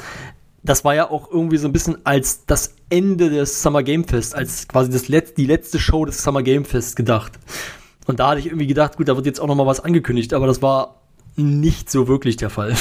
das 0.65 0.85
war 0.85 0.95
ja 0.95 1.11
auch 1.11 1.31
irgendwie 1.31 1.59
so 1.59 1.69
ein 1.69 1.73
bisschen 1.73 1.99
als 2.05 2.47
das 2.47 2.75
Ende 2.89 3.29
des 3.29 3.63
Summer 3.63 3.83
Game 3.83 4.05
Fest, 4.05 4.35
als 4.35 4.67
quasi 4.67 4.91
das 4.91 5.09
Letz 5.09 5.35
die 5.35 5.47
letzte 5.47 5.79
Show 5.79 6.07
des 6.07 6.23
Summer 6.23 6.43
Game 6.43 6.65
Fest 6.65 6.97
gedacht. 6.97 7.39
Und 8.07 8.19
da 8.19 8.31
hatte 8.31 8.41
ich 8.41 8.47
irgendwie 8.47 8.67
gedacht, 8.67 8.97
gut, 8.97 9.09
da 9.09 9.17
wird 9.17 9.27
jetzt 9.27 9.41
auch 9.41 9.47
noch 9.47 9.55
mal 9.55 9.67
was 9.67 9.81
angekündigt, 9.81 10.33
aber 10.33 10.47
das 10.47 10.63
war 10.63 11.03
nicht 11.37 11.91
so 11.91 12.09
wirklich 12.09 12.37
der 12.37 12.49
Fall. 12.49 12.75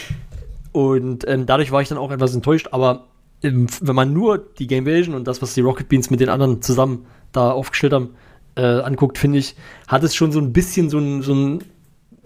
Und 0.72 1.26
ähm, 1.28 1.46
dadurch 1.46 1.70
war 1.70 1.80
ich 1.80 1.88
dann 1.88 1.96
auch 1.96 2.10
etwas 2.10 2.34
enttäuscht, 2.34 2.68
aber 2.72 3.06
ähm, 3.42 3.68
wenn 3.80 3.94
man 3.94 4.12
nur 4.12 4.38
die 4.38 4.66
Gamevasion 4.66 5.14
und 5.14 5.26
das, 5.26 5.40
was 5.40 5.54
die 5.54 5.62
Rocket 5.62 5.88
Beans 5.88 6.10
mit 6.10 6.20
den 6.20 6.28
anderen 6.28 6.60
zusammen 6.60 7.06
da 7.32 7.50
aufgestellt 7.50 7.92
haben, 7.94 8.10
äh, 8.56 8.80
anguckt, 8.80 9.16
finde 9.16 9.38
ich, 9.38 9.54
hat 9.88 10.02
es 10.02 10.14
schon 10.14 10.32
so 10.32 10.40
ein 10.40 10.52
bisschen 10.52 10.90
so 10.90 10.98
ein, 10.98 11.22
so 11.22 11.34
ein, 11.34 11.64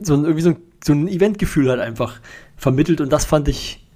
so 0.01 0.15
ein 0.15 0.25
irgendwie 0.25 0.43
so 0.43 0.51
ein, 0.51 0.57
so 0.83 0.93
ein 0.93 1.07
Eventgefühl 1.07 1.69
halt 1.69 1.81
einfach 1.81 2.21
vermittelt 2.57 3.01
und 3.01 3.13
das 3.13 3.25
fand 3.25 3.47
ich 3.47 3.87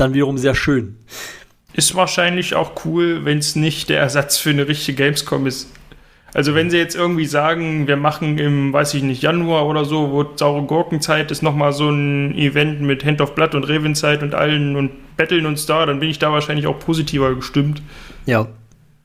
dann 0.00 0.14
wiederum 0.14 0.38
sehr 0.38 0.54
schön. 0.54 0.96
Ist 1.72 1.94
wahrscheinlich 1.94 2.54
auch 2.54 2.84
cool, 2.84 3.24
wenn 3.24 3.38
es 3.38 3.54
nicht 3.54 3.88
der 3.88 4.00
Ersatz 4.00 4.38
für 4.38 4.50
eine 4.50 4.66
richtige 4.66 5.04
Gamescom 5.04 5.46
ist. 5.46 5.68
Also 6.32 6.54
wenn 6.54 6.70
sie 6.70 6.78
jetzt 6.78 6.94
irgendwie 6.94 7.26
sagen, 7.26 7.88
wir 7.88 7.96
machen 7.96 8.38
im, 8.38 8.72
weiß 8.72 8.94
ich 8.94 9.02
nicht, 9.02 9.22
Januar 9.22 9.66
oder 9.66 9.84
so, 9.84 10.12
wo 10.12 10.24
saure 10.36 10.62
Gurkenzeit 10.62 11.30
ist, 11.30 11.42
nochmal 11.42 11.72
so 11.72 11.90
ein 11.90 12.36
Event 12.36 12.80
mit 12.80 13.04
Hand 13.04 13.20
of 13.20 13.34
Blood 13.34 13.54
und 13.54 13.64
Revenzeit 13.64 14.22
und 14.22 14.34
allen 14.34 14.76
und 14.76 15.16
betteln 15.16 15.44
uns 15.46 15.66
da, 15.66 15.86
dann 15.86 15.98
bin 15.98 16.08
ich 16.08 16.20
da 16.20 16.32
wahrscheinlich 16.32 16.66
auch 16.68 16.78
positiver 16.78 17.34
gestimmt. 17.34 17.82
Ja. 18.26 18.46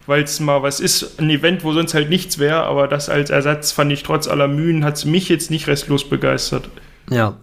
Weil 0.05 0.23
es 0.23 0.39
mal 0.39 0.61
was 0.61 0.79
ist, 0.79 1.19
ein 1.19 1.31
Event, 1.31 1.63
wo 1.63 1.73
sonst 1.73 1.95
halt 1.95 2.09
nichts 2.09 2.37
wäre, 2.37 2.63
aber 2.63 2.87
das 2.87 3.09
als 3.09 3.31
Ersatz 3.31 3.71
fand 3.71 3.91
ich 3.91 4.03
trotz 4.03 4.27
aller 4.27 4.47
Mühen, 4.47 4.85
hat 4.85 4.97
es 4.97 5.05
mich 5.05 5.27
jetzt 5.27 5.49
nicht 5.49 5.67
restlos 5.67 6.07
begeistert. 6.07 6.69
Ja. 7.09 7.37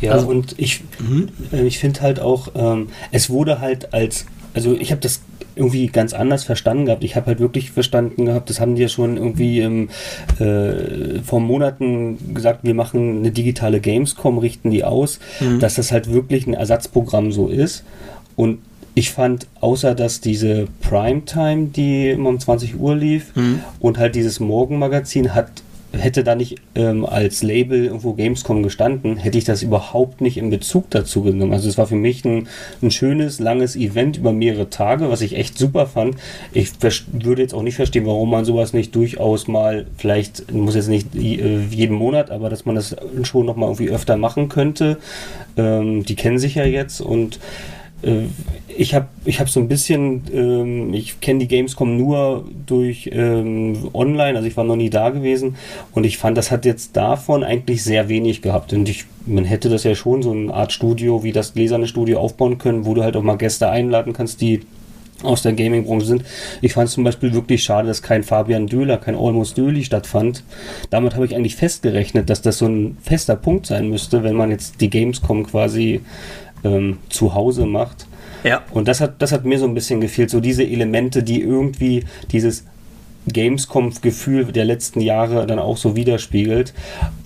Ja, 0.00 0.12
Also- 0.12 0.26
und 0.28 0.54
ich, 0.58 0.82
äh, 1.52 1.62
ich 1.66 1.78
finde 1.78 2.00
halt 2.02 2.20
auch, 2.20 2.48
ähm, 2.54 2.88
es 3.12 3.30
wurde 3.30 3.60
halt 3.60 3.94
als, 3.94 4.26
also 4.54 4.74
ich 4.74 4.90
habe 4.90 5.00
das 5.00 5.20
irgendwie 5.56 5.86
ganz 5.86 6.14
anders 6.14 6.42
verstanden 6.42 6.86
gehabt. 6.86 7.04
Ich 7.04 7.14
habe 7.14 7.26
halt 7.26 7.38
wirklich 7.38 7.70
verstanden 7.70 8.24
gehabt, 8.26 8.50
das 8.50 8.58
haben 8.58 8.74
die 8.74 8.82
ja 8.82 8.88
schon 8.88 9.16
irgendwie 9.16 9.60
im, 9.60 9.88
äh, 10.40 11.20
vor 11.24 11.38
Monaten 11.40 12.34
gesagt, 12.34 12.60
wir 12.64 12.74
machen 12.74 13.18
eine 13.18 13.30
digitale 13.30 13.80
Gamescom, 13.80 14.38
richten 14.38 14.70
die 14.72 14.82
aus, 14.84 15.20
dass 15.60 15.74
das 15.76 15.92
halt 15.92 16.12
wirklich 16.12 16.46
ein 16.48 16.54
Ersatzprogramm 16.54 17.30
so 17.30 17.46
ist. 17.48 17.84
Und 18.34 18.58
ich 18.96 19.10
fand, 19.12 19.46
außer 19.60 19.94
dass 19.94 20.20
diese 20.20 20.66
Primetime, 20.80 21.66
die 21.66 22.10
immer 22.10 22.30
um 22.30 22.40
20 22.40 22.78
Uhr 22.78 22.96
lief, 22.96 23.32
und 23.80 23.98
halt 23.98 24.14
dieses 24.16 24.40
Morgenmagazin 24.40 25.34
hat 25.34 25.50
hätte 25.98 26.24
da 26.24 26.34
nicht 26.34 26.56
ähm, 26.74 27.04
als 27.04 27.42
Label 27.42 27.84
irgendwo 27.84 28.14
Gamescom 28.14 28.62
gestanden, 28.62 29.16
hätte 29.16 29.38
ich 29.38 29.44
das 29.44 29.62
überhaupt 29.62 30.20
nicht 30.20 30.36
in 30.36 30.50
Bezug 30.50 30.90
dazu 30.90 31.22
genommen. 31.22 31.52
Also 31.52 31.68
es 31.68 31.78
war 31.78 31.86
für 31.86 31.96
mich 31.96 32.24
ein, 32.24 32.48
ein 32.82 32.90
schönes, 32.90 33.40
langes 33.40 33.76
Event 33.76 34.16
über 34.16 34.32
mehrere 34.32 34.70
Tage, 34.70 35.10
was 35.10 35.20
ich 35.20 35.36
echt 35.36 35.58
super 35.58 35.86
fand. 35.86 36.16
Ich 36.52 36.72
würde 37.12 37.42
jetzt 37.42 37.54
auch 37.54 37.62
nicht 37.62 37.76
verstehen, 37.76 38.06
warum 38.06 38.30
man 38.30 38.44
sowas 38.44 38.72
nicht 38.72 38.94
durchaus 38.94 39.48
mal, 39.48 39.86
vielleicht 39.96 40.52
muss 40.52 40.74
jetzt 40.74 40.88
nicht 40.88 41.14
äh, 41.14 41.60
jeden 41.70 41.96
Monat, 41.96 42.30
aber 42.30 42.50
dass 42.50 42.64
man 42.64 42.74
das 42.74 42.96
schon 43.22 43.46
noch 43.46 43.56
mal 43.56 43.66
irgendwie 43.66 43.90
öfter 43.90 44.16
machen 44.16 44.48
könnte. 44.48 44.98
Ähm, 45.56 46.04
die 46.04 46.16
kennen 46.16 46.38
sich 46.38 46.56
ja 46.56 46.64
jetzt 46.64 47.00
und 47.00 47.38
ich 48.76 48.94
habe 48.94 49.06
ich 49.24 49.40
hab 49.40 49.48
so 49.48 49.60
ein 49.60 49.68
bisschen, 49.68 50.22
ähm, 50.32 50.92
ich 50.92 51.20
kenne 51.20 51.40
die 51.40 51.48
Gamescom 51.48 51.96
nur 51.96 52.44
durch 52.66 53.08
ähm, 53.12 53.88
online, 53.94 54.36
also 54.36 54.48
ich 54.48 54.56
war 54.56 54.64
noch 54.64 54.76
nie 54.76 54.90
da 54.90 55.10
gewesen 55.10 55.56
und 55.92 56.04
ich 56.04 56.18
fand, 56.18 56.36
das 56.36 56.50
hat 56.50 56.64
jetzt 56.64 56.96
davon 56.96 57.44
eigentlich 57.44 57.82
sehr 57.82 58.08
wenig 58.08 58.42
gehabt 58.42 58.72
und 58.72 58.88
ich, 58.88 59.04
man 59.26 59.44
hätte 59.44 59.68
das 59.68 59.84
ja 59.84 59.94
schon 59.94 60.22
so 60.22 60.32
eine 60.32 60.52
Art 60.52 60.72
Studio 60.72 61.22
wie 61.22 61.32
das 61.32 61.54
gläserne 61.54 61.86
Studio 61.86 62.20
aufbauen 62.20 62.58
können, 62.58 62.84
wo 62.84 62.94
du 62.94 63.02
halt 63.02 63.16
auch 63.16 63.22
mal 63.22 63.36
Gäste 63.36 63.68
einladen 63.70 64.12
kannst, 64.12 64.40
die 64.40 64.60
aus 65.22 65.42
der 65.42 65.52
Gaming-Branche 65.52 66.06
sind. 66.06 66.24
Ich 66.60 66.74
fand 66.74 66.88
es 66.88 66.94
zum 66.94 67.04
Beispiel 67.04 67.32
wirklich 67.32 67.62
schade, 67.62 67.88
dass 67.88 68.02
kein 68.02 68.22
Fabian 68.22 68.66
Döhler, 68.66 68.98
kein 68.98 69.14
Almost 69.14 69.56
Döhli 69.56 69.84
stattfand. 69.84 70.42
Damit 70.90 71.14
habe 71.14 71.24
ich 71.24 71.34
eigentlich 71.34 71.56
festgerechnet, 71.56 72.28
dass 72.28 72.42
das 72.42 72.58
so 72.58 72.66
ein 72.66 72.98
fester 73.00 73.36
Punkt 73.36 73.66
sein 73.66 73.88
müsste, 73.88 74.22
wenn 74.22 74.36
man 74.36 74.50
jetzt 74.50 74.80
die 74.80 74.90
Gamescom 74.90 75.46
quasi 75.46 76.00
ähm, 76.64 76.98
zu 77.08 77.34
Hause 77.34 77.66
macht. 77.66 78.06
Ja. 78.42 78.62
Und 78.72 78.88
das 78.88 79.00
hat, 79.00 79.22
das 79.22 79.32
hat 79.32 79.44
mir 79.44 79.58
so 79.58 79.66
ein 79.66 79.74
bisschen 79.74 80.00
gefehlt, 80.00 80.30
so 80.30 80.40
diese 80.40 80.64
Elemente, 80.64 81.22
die 81.22 81.40
irgendwie 81.40 82.04
dieses 82.30 82.64
Gamescom-Gefühl 83.26 84.52
der 84.52 84.64
letzten 84.64 85.00
Jahre 85.00 85.46
dann 85.46 85.58
auch 85.58 85.76
so 85.76 85.96
widerspiegelt. 85.96 86.74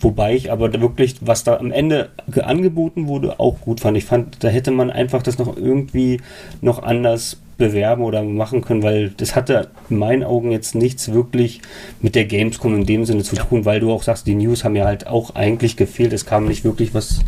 Wobei 0.00 0.34
ich 0.36 0.52
aber 0.52 0.72
wirklich, 0.80 1.16
was 1.20 1.44
da 1.44 1.56
am 1.56 1.72
Ende 1.72 2.10
angeboten 2.40 3.08
wurde, 3.08 3.40
auch 3.40 3.60
gut 3.60 3.80
fand. 3.80 3.96
Ich 3.96 4.04
fand, 4.04 4.42
da 4.44 4.48
hätte 4.48 4.70
man 4.70 4.90
einfach 4.90 5.22
das 5.22 5.38
noch 5.38 5.56
irgendwie 5.56 6.20
noch 6.60 6.82
anders 6.82 7.38
bewerben 7.56 8.04
oder 8.04 8.22
machen 8.22 8.60
können, 8.60 8.84
weil 8.84 9.10
das 9.16 9.34
hatte 9.34 9.70
in 9.90 9.98
meinen 9.98 10.22
Augen 10.22 10.52
jetzt 10.52 10.76
nichts 10.76 11.12
wirklich 11.12 11.60
mit 12.00 12.14
der 12.14 12.24
Gamescom 12.24 12.76
in 12.76 12.86
dem 12.86 13.04
Sinne 13.04 13.24
zu 13.24 13.34
tun, 13.34 13.64
weil 13.64 13.80
du 13.80 13.90
auch 13.90 14.04
sagst, 14.04 14.28
die 14.28 14.36
News 14.36 14.62
haben 14.62 14.76
ja 14.76 14.84
halt 14.84 15.08
auch 15.08 15.34
eigentlich 15.34 15.76
gefehlt. 15.76 16.12
Es 16.12 16.24
kam 16.24 16.46
nicht 16.46 16.62
wirklich 16.62 16.94
was. 16.94 17.18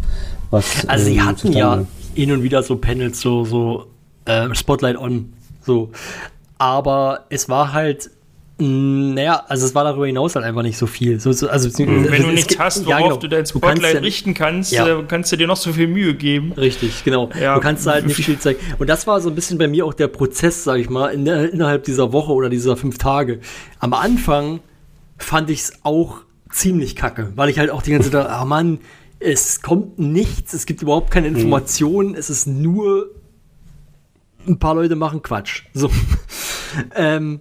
was 0.51 0.89
also 0.89 1.05
sie 1.07 1.17
ähm, 1.17 1.27
hatten 1.27 1.39
zustande. 1.39 1.59
ja 1.59 1.87
hin 2.15 2.33
und 2.33 2.43
wieder 2.43 2.63
so 2.63 2.77
Panels, 2.77 3.21
so, 3.21 3.45
so 3.45 3.87
äh, 4.25 4.55
Spotlight 4.55 4.97
on, 4.97 5.33
so. 5.65 5.91
Aber 6.59 7.27
es 7.31 7.49
war 7.49 7.73
halt 7.73 8.11
mh, 8.59 9.15
naja, 9.15 9.43
also 9.49 9.65
es 9.65 9.75
war 9.75 9.85
darüber 9.85 10.07
hinaus 10.07 10.35
halt 10.35 10.45
einfach 10.45 10.63
nicht 10.63 10.77
so 10.77 10.87
viel. 10.87 11.19
So, 11.19 11.33
so, 11.33 11.49
also, 11.49 11.71
Wenn 11.79 12.05
es- 12.05 12.21
du 12.23 12.27
nichts 12.27 12.49
gibt- 12.49 12.61
hast, 12.61 12.87
ja, 12.87 12.99
worauf 12.99 13.03
genau. 13.03 13.17
du 13.17 13.29
dein 13.29 13.45
Du 13.45 13.59
kannst 13.59 13.77
Spotlight 13.79 13.95
ja- 13.95 14.01
richten 14.01 14.35
kannst, 14.35 14.73
Ja. 14.73 14.87
äh, 14.99 15.03
kannst 15.09 15.33
du 15.33 15.37
dir 15.37 15.47
noch 15.47 15.57
so 15.57 15.73
viel 15.73 15.87
Mühe 15.87 16.13
geben. 16.15 16.53
Richtig, 16.53 17.03
genau. 17.03 17.31
Ja. 17.41 17.55
Du 17.55 17.61
kannst 17.63 17.87
halt 17.87 18.07
nicht 18.07 18.17
viel 18.23 18.39
zeigen. 18.39 18.59
Und 18.79 18.91
das 18.91 19.07
war 19.07 19.21
so 19.23 19.31
ein 19.31 19.35
bisschen 19.35 19.57
bei 19.57 19.67
mir 19.67 19.87
auch 19.87 19.95
der 19.95 20.09
Prozess, 20.09 20.65
sag 20.65 20.77
ich 20.79 20.91
mal, 20.91 21.09
in 21.09 21.27
innerhalb 21.27 21.85
dieser 21.85 22.13
Woche 22.13 22.33
oder 22.33 22.51
dieser 22.51 22.77
fünf 22.77 22.99
Tage. 22.99 23.41
Am 23.79 23.95
Anfang 23.95 24.61
fand 25.17 25.49
ich 25.49 25.61
es 25.61 25.73
auch 25.83 26.19
ziemlich 26.51 26.97
kacke, 26.97 27.33
weil 27.37 27.49
ich 27.49 27.59
halt 27.59 27.71
auch 27.71 27.81
die 27.81 27.93
ganze 27.93 28.11
Zeit, 28.11 28.27
ah 28.27 28.45
Mann, 28.45 28.79
es 29.21 29.61
kommt 29.63 29.99
nichts, 29.99 30.55
es 30.55 30.67
gibt 30.67 30.83
überhaupt 30.83 31.11
keine 31.11 31.29
Informationen, 31.29 32.15
es 32.15 32.31
ist 32.31 32.47
nur 32.47 33.11
ein 34.49 34.59
paar 34.59 34.75
Leute 34.75 34.97
machen 34.97 35.23
Quatsch. 35.23 35.65
So. 35.75 35.91
ähm, 36.97 37.41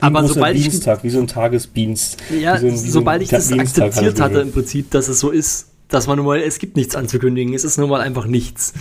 aber 0.00 0.26
sobald 0.26 0.56
ich 0.56 0.68
Dienstag, 0.68 1.04
wie 1.04 1.10
so 1.10 1.20
ein 1.20 1.26
Tagesdienst. 1.28 2.16
ja, 2.40 2.58
so 2.58 2.66
ein- 2.66 2.76
sobald 2.76 3.22
ich 3.22 3.28
das 3.28 3.48
Dienstag 3.48 3.84
akzeptiert 3.86 4.20
halt 4.20 4.32
hatte 4.32 4.42
im 4.42 4.52
Prinzip, 4.52 4.90
dass 4.90 5.08
es 5.08 5.20
so 5.20 5.30
ist, 5.30 5.68
dass 5.88 6.06
man 6.06 6.16
nun 6.16 6.26
mal, 6.26 6.40
es 6.40 6.58
gibt 6.58 6.76
nichts 6.76 6.96
anzukündigen, 6.96 7.54
es 7.54 7.62
ist 7.64 7.78
nun 7.78 7.88
mal 7.88 8.00
einfach 8.00 8.26
nichts. 8.26 8.72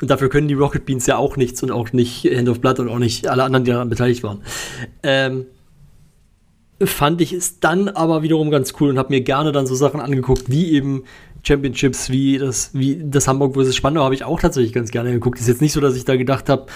Und 0.00 0.10
dafür 0.10 0.28
können 0.28 0.48
die 0.48 0.54
Rocket 0.54 0.86
Beans 0.86 1.06
ja 1.06 1.16
auch 1.16 1.36
nichts 1.36 1.62
und 1.62 1.70
auch 1.70 1.92
nicht 1.92 2.24
Hand 2.24 2.48
of 2.48 2.60
Blood 2.60 2.78
und 2.78 2.88
auch 2.88 2.98
nicht 2.98 3.26
alle 3.28 3.42
anderen, 3.42 3.64
die 3.64 3.72
daran 3.72 3.88
beteiligt 3.88 4.22
waren. 4.22 4.42
Ähm, 5.02 5.46
fand 6.82 7.20
ich 7.20 7.32
es 7.32 7.60
dann 7.60 7.88
aber 7.88 8.22
wiederum 8.22 8.50
ganz 8.50 8.74
cool 8.80 8.90
und 8.90 8.98
habe 8.98 9.10
mir 9.12 9.20
gerne 9.20 9.52
dann 9.52 9.66
so 9.66 9.74
Sachen 9.74 10.00
angeguckt, 10.00 10.44
wie 10.50 10.72
eben 10.72 11.04
Championships, 11.46 12.08
wie 12.10 12.38
das, 12.38 12.70
wie 12.72 13.00
das 13.04 13.28
Hamburg 13.28 13.54
vs. 13.54 13.76
Spandau 13.76 14.02
habe 14.02 14.14
ich 14.14 14.24
auch 14.24 14.40
tatsächlich 14.40 14.72
ganz 14.72 14.90
gerne 14.90 15.12
geguckt. 15.12 15.38
Ist 15.38 15.46
jetzt 15.46 15.60
nicht 15.60 15.72
so, 15.72 15.80
dass 15.80 15.94
ich 15.94 16.04
da 16.04 16.16
gedacht 16.16 16.48
habe, 16.48 16.66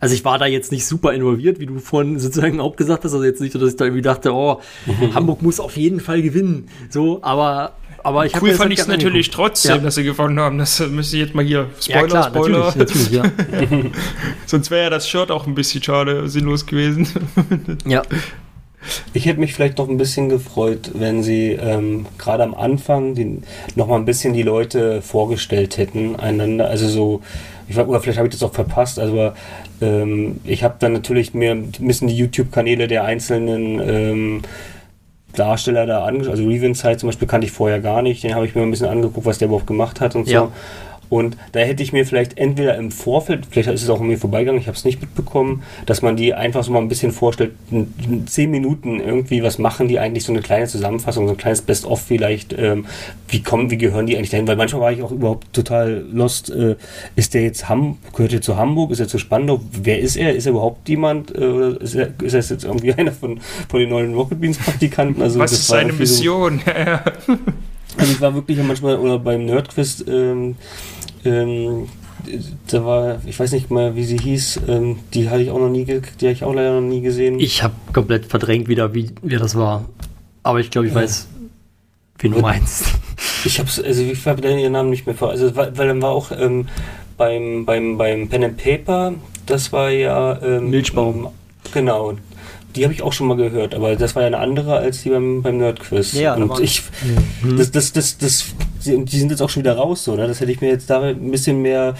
also 0.00 0.14
ich 0.14 0.24
war 0.24 0.38
da 0.38 0.46
jetzt 0.46 0.70
nicht 0.70 0.86
super 0.86 1.12
involviert, 1.14 1.58
wie 1.60 1.66
du 1.66 1.78
vorhin 1.78 2.18
sozusagen 2.18 2.60
auch 2.60 2.76
gesagt 2.76 3.04
hast, 3.04 3.14
also 3.14 3.24
jetzt 3.24 3.40
nicht 3.40 3.52
so, 3.52 3.58
dass 3.58 3.70
ich 3.70 3.76
da 3.76 3.86
irgendwie 3.86 4.02
dachte, 4.02 4.32
oh, 4.34 4.60
Hamburg 5.14 5.42
muss 5.42 5.60
auf 5.60 5.76
jeden 5.76 6.00
Fall 6.00 6.20
gewinnen, 6.22 6.68
so, 6.90 7.20
aber 7.22 7.72
aber 8.04 8.26
ich 8.26 8.34
Cool 8.40 8.50
fand 8.50 8.60
halt 8.60 8.72
ich 8.74 8.78
es 8.80 8.86
natürlich 8.86 9.26
angeguckt. 9.28 9.34
trotzdem, 9.34 9.76
Ja. 9.76 9.78
dass 9.78 9.96
sie 9.96 10.04
gewonnen 10.04 10.38
haben. 10.38 10.56
Das 10.58 10.78
müsste 10.88 11.16
ich 11.16 11.22
jetzt 11.24 11.34
mal 11.34 11.44
hier 11.44 11.66
Spoiler, 11.80 12.00
ja, 12.00 12.06
klar, 12.06 12.24
Spoiler. 12.28 12.58
natürlich, 12.76 13.10
natürlich, 13.10 13.70
ja. 13.72 13.90
Sonst 14.46 14.70
wäre 14.70 14.84
ja 14.84 14.90
das 14.90 15.08
Shirt 15.08 15.30
auch 15.32 15.46
ein 15.48 15.54
bisschen 15.56 15.82
schade, 15.82 16.28
sinnlos 16.28 16.64
gewesen. 16.66 17.08
ja. 17.86 18.02
Ich 19.12 19.26
hätte 19.26 19.40
mich 19.40 19.54
vielleicht 19.54 19.78
noch 19.78 19.88
ein 19.88 19.96
bisschen 19.98 20.28
gefreut, 20.28 20.92
wenn 20.94 21.22
sie 21.22 21.52
ähm, 21.52 22.06
gerade 22.16 22.42
am 22.42 22.54
Anfang 22.54 23.14
die, 23.14 23.38
noch 23.74 23.88
mal 23.88 23.96
ein 23.96 24.04
bisschen 24.04 24.34
die 24.34 24.42
Leute 24.42 25.02
vorgestellt 25.02 25.78
hätten, 25.78 26.16
einander. 26.16 26.68
Also 26.68 26.88
so, 26.88 27.22
ich 27.68 27.76
weiß, 27.76 27.86
oder 27.86 28.00
vielleicht 28.00 28.18
habe 28.18 28.28
ich 28.28 28.34
das 28.34 28.42
auch 28.42 28.54
verpasst, 28.54 28.98
aber 28.98 29.34
ähm, 29.80 30.40
ich 30.44 30.62
habe 30.62 30.76
dann 30.78 30.92
natürlich 30.92 31.34
mir 31.34 31.52
ein 31.52 31.72
bisschen 31.80 32.08
die 32.08 32.16
YouTube-Kanäle 32.16 32.88
der 32.88 33.04
einzelnen 33.04 33.80
ähm, 33.80 34.42
Darsteller 35.34 35.86
da 35.86 36.04
angeschaut. 36.04 36.32
Also 36.32 36.46
Revenside 36.48 36.96
zum 36.96 37.08
Beispiel 37.08 37.28
kannte 37.28 37.46
ich 37.46 37.52
vorher 37.52 37.80
gar 37.80 38.02
nicht. 38.02 38.22
Den 38.22 38.34
habe 38.34 38.46
ich 38.46 38.54
mir 38.54 38.62
ein 38.62 38.70
bisschen 38.70 38.88
angeguckt, 38.88 39.26
was 39.26 39.38
der 39.38 39.46
überhaupt 39.46 39.66
gemacht 39.66 40.00
hat 40.00 40.14
und 40.16 40.26
so. 40.26 40.32
Ja. 40.32 40.52
Und 41.10 41.36
da 41.52 41.60
hätte 41.60 41.82
ich 41.82 41.92
mir 41.92 42.04
vielleicht 42.06 42.36
entweder 42.38 42.76
im 42.76 42.90
Vorfeld, 42.90 43.46
vielleicht 43.50 43.68
ist 43.68 43.82
es 43.82 43.88
auch 43.90 44.00
an 44.00 44.08
mir 44.08 44.18
vorbeigegangen, 44.18 44.60
ich 44.60 44.66
habe 44.66 44.76
es 44.76 44.84
nicht 44.84 45.00
mitbekommen, 45.00 45.62
dass 45.86 46.02
man 46.02 46.16
die 46.16 46.34
einfach 46.34 46.62
so 46.64 46.70
mal 46.72 46.80
ein 46.80 46.88
bisschen 46.88 47.12
vorstellt, 47.12 47.52
in, 47.70 48.26
zehn 48.26 48.50
Minuten 48.50 49.00
irgendwie, 49.00 49.42
was 49.42 49.58
machen 49.58 49.88
die 49.88 49.98
eigentlich, 49.98 50.24
so 50.24 50.32
eine 50.32 50.42
kleine 50.42 50.66
Zusammenfassung, 50.66 51.26
so 51.26 51.32
ein 51.34 51.38
kleines 51.38 51.62
Best-of 51.62 52.00
vielleicht, 52.02 52.52
ähm, 52.58 52.84
wie 53.28 53.42
kommen, 53.42 53.70
wie 53.70 53.78
gehören 53.78 54.06
die 54.06 54.16
eigentlich 54.16 54.30
dahin, 54.30 54.46
weil 54.46 54.56
manchmal 54.56 54.82
war 54.82 54.92
ich 54.92 55.02
auch 55.02 55.10
überhaupt 55.12 55.52
total 55.52 56.04
lost, 56.12 56.50
äh, 56.50 56.76
ist 57.16 57.34
der 57.34 57.42
jetzt 57.42 57.68
Ham, 57.68 57.98
gehört 58.14 58.32
er 58.34 58.40
zu 58.42 58.56
Hamburg, 58.56 58.90
ist 58.90 59.00
er 59.00 59.08
zu 59.08 59.18
Spandau, 59.18 59.60
wer 59.82 59.98
ist 60.00 60.16
er, 60.16 60.34
ist 60.34 60.46
er 60.46 60.52
überhaupt 60.52 60.88
jemand, 60.88 61.34
äh, 61.34 61.70
ist 61.82 61.94
er, 61.94 62.08
ist 62.22 62.34
er 62.34 62.40
jetzt 62.40 62.64
irgendwie 62.64 62.92
einer 62.96 63.12
von, 63.12 63.40
von 63.68 63.80
den 63.80 63.88
neuen 63.88 64.14
Rocket 64.14 64.40
Beans 64.40 64.58
Praktikanten, 64.58 65.22
also 65.22 65.38
Was 65.38 65.52
das 65.52 65.60
ist 65.60 65.66
seine 65.68 65.88
irgendwie 65.90 66.06
so- 66.06 66.14
Mission? 66.14 66.60
also 67.96 68.12
ich 68.12 68.20
war 68.20 68.34
wirklich 68.34 68.58
manchmal, 68.62 68.96
oder 68.98 69.18
beim 69.18 69.44
Nerdquiz, 69.46 70.04
ähm, 70.08 70.56
ähm, 71.24 71.88
da 72.66 72.84
war, 72.84 73.20
ich 73.26 73.38
weiß 73.38 73.52
nicht 73.52 73.70
mal, 73.70 73.94
wie 73.96 74.04
sie 74.04 74.18
hieß, 74.18 74.60
ähm, 74.68 74.98
die 75.14 75.30
hatte 75.30 75.42
ich 75.42 75.50
auch 75.50 75.58
noch 75.58 75.68
nie, 75.68 75.84
die 75.84 75.94
habe 75.94 76.32
ich 76.32 76.44
auch 76.44 76.54
leider 76.54 76.80
noch 76.80 76.86
nie 76.86 77.00
gesehen. 77.00 77.38
Ich 77.40 77.62
habe 77.62 77.74
komplett 77.92 78.26
verdrängt 78.26 78.68
wieder, 78.68 78.94
wie, 78.94 79.10
wer 79.22 79.38
das 79.38 79.56
war. 79.56 79.84
Aber 80.42 80.60
ich 80.60 80.70
glaube, 80.70 80.88
ich 80.88 80.94
weiß, 80.94 81.28
wen 82.18 82.32
du 82.32 82.40
meinst. 82.40 82.86
Ich 83.44 83.60
hab's, 83.60 83.80
also 83.80 84.02
ich 84.02 84.26
habe 84.26 84.46
ihren 84.48 84.72
Namen 84.72 84.90
nicht 84.90 85.06
mehr 85.06 85.14
vor. 85.14 85.30
Also 85.30 85.54
weil, 85.54 85.76
weil 85.78 85.86
dann 85.86 86.02
war 86.02 86.10
auch 86.10 86.32
ähm, 86.32 86.66
beim, 87.16 87.64
beim, 87.64 87.96
beim 87.96 88.28
Pen 88.28 88.42
and 88.42 88.56
Paper, 88.56 89.14
das 89.46 89.72
war 89.72 89.90
ja 89.90 90.42
ähm, 90.42 90.70
Milchbaum. 90.70 91.28
Genau. 91.72 92.14
Die 92.76 92.84
habe 92.84 92.92
ich 92.92 93.02
auch 93.02 93.12
schon 93.12 93.26
mal 93.26 93.36
gehört, 93.36 93.74
aber 93.74 93.96
das 93.96 94.14
war 94.14 94.22
ja 94.22 94.26
eine 94.28 94.38
andere 94.38 94.76
als 94.76 95.02
die 95.02 95.10
beim, 95.10 95.42
beim 95.42 95.58
Nerdquiz. 95.58 96.12
Ja, 96.12 96.34
und 96.34 96.60
ich, 96.60 96.82
das, 97.56 97.70
das, 97.70 97.92
das, 97.92 98.18
das, 98.18 98.44
die 98.84 99.04
die 99.04 99.18
sind 99.18 99.30
jetzt 99.30 99.40
auch 99.40 99.48
schon 99.48 99.62
wieder 99.62 99.76
raus, 99.76 100.04
so, 100.04 100.14
ne? 100.14 100.26
Das 100.26 100.40
hätte 100.40 100.52
ich 100.52 100.60
mir 100.60 100.68
jetzt 100.68 100.90
da 100.90 101.00
ein 101.00 101.30
bisschen 101.30 101.62
mehr. 101.62 101.94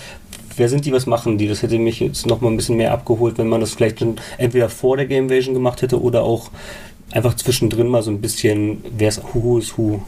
Wer 0.57 0.69
sind 0.69 0.85
die, 0.85 0.93
was 0.93 1.07
machen 1.07 1.39
die? 1.39 1.49
Das 1.49 1.63
hätte 1.63 1.79
mich 1.79 2.01
jetzt 2.01 2.27
noch 2.27 2.41
mal 2.41 2.51
ein 2.51 2.57
bisschen 2.57 2.77
mehr 2.77 2.93
abgeholt, 2.93 3.39
wenn 3.39 3.49
man 3.49 3.61
das 3.61 3.75
vielleicht 3.75 4.01
dann 4.01 4.17
entweder 4.37 4.69
vor 4.69 4.97
der 4.97 5.07
Game 5.07 5.25
Invasion 5.25 5.55
gemacht 5.55 5.83
hätte 5.83 6.01
oder 6.03 6.23
auch 6.23 6.51
einfach 7.13 7.35
zwischendrin 7.35 7.89
mal 7.89 8.03
so 8.03 8.11
ein 8.11 8.21
bisschen, 8.21 8.83
wer 8.97 9.09
ist 9.09 9.23
Who 9.33 9.59
is 9.59 9.79
Who. 9.79 10.03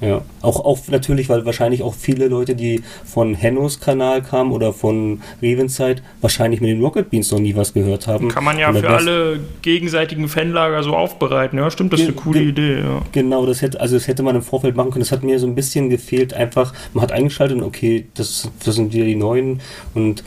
Ja, 0.00 0.22
auch, 0.42 0.64
auch 0.64 0.78
natürlich, 0.88 1.28
weil 1.28 1.46
wahrscheinlich 1.46 1.82
auch 1.82 1.94
viele 1.94 2.26
Leute, 2.26 2.56
die 2.56 2.82
von 3.04 3.34
Hennos 3.34 3.78
Kanal 3.78 4.22
kamen 4.22 4.50
oder 4.50 4.72
von 4.72 5.22
Revenside, 5.40 6.02
wahrscheinlich 6.20 6.60
mit 6.60 6.70
den 6.70 6.82
Rocket 6.82 7.10
Beans 7.10 7.30
noch 7.30 7.38
nie 7.38 7.54
was 7.54 7.72
gehört 7.72 8.08
haben. 8.08 8.28
Kann 8.28 8.42
man 8.42 8.58
ja 8.58 8.70
Und 8.70 8.78
für 8.78 8.90
alle 8.90 9.40
gegenseitigen 9.62 10.28
Fanlager 10.28 10.82
so 10.82 10.96
aufbereiten. 10.96 11.58
Ja, 11.58 11.70
stimmt, 11.70 11.92
das 11.92 12.00
ist 12.00 12.08
eine 12.08 12.16
coole 12.16 12.42
Idee. 12.42 12.80
Ja. 12.80 13.02
Genau, 13.12 13.46
das 13.46 13.62
hätte, 13.62 13.80
also 13.80 13.94
das 13.94 14.08
hätte 14.08 14.24
man 14.24 14.34
im 14.34 14.42
Vorfeld 14.42 14.74
machen 14.74 14.90
können. 14.90 15.04
Das 15.04 15.12
hat 15.12 15.22
mir 15.22 15.38
so 15.38 15.46
ein 15.46 15.54
bisschen 15.54 15.88
gefehlt. 15.90 16.34
Einfach, 16.34 16.74
man 16.92 17.02
hat 17.02 17.12
eingeschaltet 17.12 17.56
und 17.58 17.62
okay, 17.62 18.06
das, 18.14 18.50
das 18.64 18.74
sind 18.74 18.92
wieder 18.92 19.04
die 19.04 19.16
neuen 19.16 19.60
und 19.94 20.24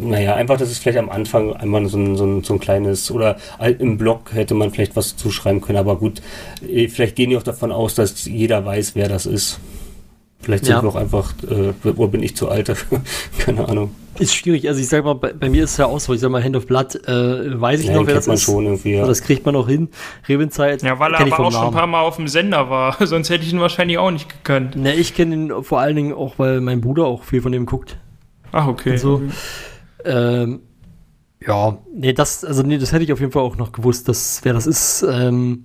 naja, 0.00 0.34
einfach, 0.34 0.56
dass 0.58 0.70
es 0.70 0.78
vielleicht 0.78 0.98
am 0.98 1.10
Anfang 1.10 1.54
einmal 1.54 1.86
so 1.86 1.98
ein, 1.98 2.16
so 2.16 2.24
ein, 2.24 2.42
so 2.44 2.54
ein 2.54 2.60
kleines 2.60 3.10
oder 3.10 3.36
halt 3.58 3.80
im 3.80 3.98
Blog 3.98 4.32
hätte 4.32 4.54
man 4.54 4.70
vielleicht 4.70 4.96
was 4.96 5.16
zuschreiben 5.16 5.60
können, 5.60 5.78
aber 5.78 5.96
gut, 5.96 6.22
eh, 6.68 6.88
vielleicht 6.88 7.16
gehen 7.16 7.30
die 7.30 7.36
auch 7.36 7.42
davon 7.42 7.72
aus, 7.72 7.94
dass 7.94 8.24
jeder 8.26 8.64
weiß, 8.64 8.94
wer 8.94 9.08
das 9.08 9.26
ist. 9.26 9.60
Vielleicht 10.40 10.66
sind 10.66 10.74
Ja. 10.76 10.82
wir 10.82 10.88
auch 10.88 10.94
einfach, 10.96 11.34
äh, 11.50 11.88
oder 11.88 12.08
bin 12.08 12.22
ich 12.22 12.36
zu 12.36 12.48
alt 12.48 12.68
dafür? 12.68 13.00
Keine 13.38 13.68
Ahnung. 13.68 13.90
Ist 14.20 14.34
schwierig. 14.34 14.66
Also 14.68 14.80
ich 14.80 14.88
sag 14.88 15.04
mal, 15.04 15.14
bei, 15.14 15.32
bei 15.32 15.48
mir 15.48 15.64
ist 15.64 15.72
es 15.72 15.76
ja 15.76 15.86
auch 15.86 15.98
so, 16.00 16.12
ich 16.14 16.20
sag 16.20 16.30
mal, 16.30 16.42
Hand 16.42 16.56
of 16.56 16.66
Blood, 16.66 16.94
äh, 17.08 17.60
weiß 17.60 17.80
ich 17.80 17.86
Ja, 17.86 17.94
noch, 17.94 18.06
wer 18.06 18.14
das 18.14 18.26
man 18.28 18.34
ist. 18.34 18.42
schon 18.42 18.64
irgendwie. 18.64 18.94
Ja. 18.94 19.06
Das 19.06 19.22
kriegt 19.22 19.44
man 19.46 19.54
noch 19.54 19.68
hin. 19.68 19.88
Revenzeit. 20.28 20.82
ja, 20.82 20.98
weil 20.98 21.12
er 21.14 21.20
aber 21.20 21.32
auch 21.32 21.36
schon 21.36 21.46
ein 21.46 21.52
Namen. 21.64 21.74
paar 21.76 21.86
Mal 21.88 22.00
auf 22.02 22.16
dem 22.16 22.26
Sender 22.28 22.70
war. 22.70 22.96
Sonst 23.06 23.30
hätte 23.30 23.44
ich 23.44 23.52
ihn 23.52 23.60
wahrscheinlich 23.60 23.98
auch 23.98 24.10
nicht 24.12 24.28
gekannt. 24.28 24.74
Ne, 24.76 24.94
ich 24.94 25.14
kenne 25.14 25.34
ihn 25.34 25.52
vor 25.64 25.80
allen 25.80 25.94
Dingen 25.96 26.12
auch, 26.12 26.34
weil 26.38 26.60
mein 26.60 26.80
Bruder 26.80 27.04
auch 27.06 27.22
viel 27.24 27.42
von 27.42 27.52
dem 27.52 27.66
guckt. 27.66 27.96
Ach, 28.52 28.66
okay. 28.68 28.96
So. 28.96 29.22
Ähm, 30.04 30.60
ja, 31.46 31.78
nee, 31.92 32.12
das, 32.12 32.44
also 32.44 32.62
nee, 32.62 32.78
das 32.78 32.92
hätte 32.92 33.04
ich 33.04 33.12
auf 33.12 33.20
jeden 33.20 33.32
Fall 33.32 33.42
auch 33.42 33.56
noch 33.56 33.72
gewusst, 33.72 34.08
dass, 34.08 34.40
wer 34.44 34.52
das 34.52 34.66
ist. 34.66 35.04
Ähm, 35.08 35.64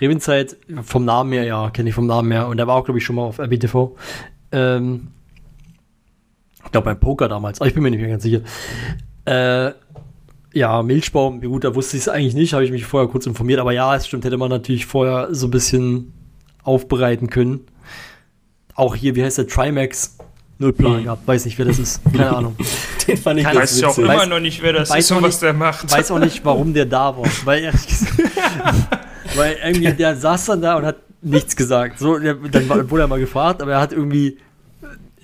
Revenzeit, 0.00 0.56
vom 0.82 1.04
Namen 1.04 1.32
her, 1.32 1.44
ja, 1.44 1.70
kenne 1.70 1.88
ich 1.88 1.94
vom 1.94 2.06
Namen 2.06 2.30
her. 2.30 2.48
Und 2.48 2.58
der 2.58 2.66
war 2.66 2.76
auch, 2.76 2.84
glaube 2.84 2.98
ich, 2.98 3.04
schon 3.04 3.16
mal 3.16 3.22
auf 3.22 3.38
RBTV. 3.38 3.96
Ähm, 4.52 5.08
ich 6.64 6.72
glaube, 6.72 6.86
beim 6.86 7.00
Poker 7.00 7.28
damals, 7.28 7.60
aber 7.60 7.68
ich 7.68 7.74
bin 7.74 7.82
mir 7.82 7.90
nicht 7.90 8.00
mehr 8.00 8.10
ganz 8.10 8.22
sicher. 8.22 8.40
Äh, 9.24 9.72
ja, 10.52 10.82
Milchbaum, 10.82 11.42
ja 11.42 11.48
gut, 11.48 11.64
da 11.64 11.74
wusste 11.74 11.96
ich 11.96 12.04
es 12.04 12.08
eigentlich 12.08 12.34
nicht, 12.34 12.52
habe 12.54 12.64
ich 12.64 12.70
mich 12.70 12.84
vorher 12.84 13.10
kurz 13.10 13.26
informiert, 13.26 13.60
aber 13.60 13.72
ja, 13.72 13.94
es 13.94 14.06
stimmt, 14.06 14.24
hätte 14.24 14.38
man 14.38 14.50
natürlich 14.50 14.86
vorher 14.86 15.34
so 15.34 15.46
ein 15.48 15.50
bisschen 15.50 16.12
aufbereiten 16.62 17.30
können. 17.30 17.60
Auch 18.74 18.94
hier, 18.94 19.14
wie 19.16 19.22
heißt 19.22 19.38
der, 19.38 19.46
Trimax? 19.46 20.15
Null 20.58 20.72
Plan 20.72 21.04
gehabt, 21.04 21.26
weiß 21.28 21.44
nicht, 21.44 21.58
wer 21.58 21.66
das 21.66 21.78
ist, 21.78 22.00
keine 22.04 22.34
Ahnung. 22.34 22.56
Den 23.06 23.16
fand 23.18 23.38
ich 23.40 23.44
Kann- 23.44 23.56
weiß 23.56 23.80
ja 23.80 23.88
auch 23.88 23.98
immer 23.98 24.14
Weiß- 24.14 24.26
noch 24.26 24.40
nicht, 24.40 24.62
wer 24.62 24.72
das 24.72 24.88
weiß 24.90 25.04
ist 25.04 25.10
und 25.10 25.22
was 25.22 25.34
nicht- 25.34 25.42
der 25.42 25.52
macht. 25.52 25.92
weiß 25.92 26.10
auch 26.10 26.18
nicht, 26.18 26.42
warum 26.44 26.72
der 26.72 26.86
da 26.86 27.16
war. 27.16 27.24
Weil, 27.44 27.70
gesagt, 27.70 28.12
weil 29.36 29.56
irgendwie 29.62 29.92
der 29.92 30.16
saß 30.16 30.46
dann 30.46 30.62
da 30.62 30.76
und 30.76 30.86
hat 30.86 30.96
nichts 31.20 31.54
gesagt. 31.56 31.98
So, 31.98 32.18
der, 32.18 32.34
dann 32.34 32.68
wurde 32.90 33.02
er 33.02 33.08
mal 33.08 33.20
gefragt, 33.20 33.60
aber 33.60 33.72
er 33.72 33.80
hat 33.80 33.92
irgendwie, 33.92 34.38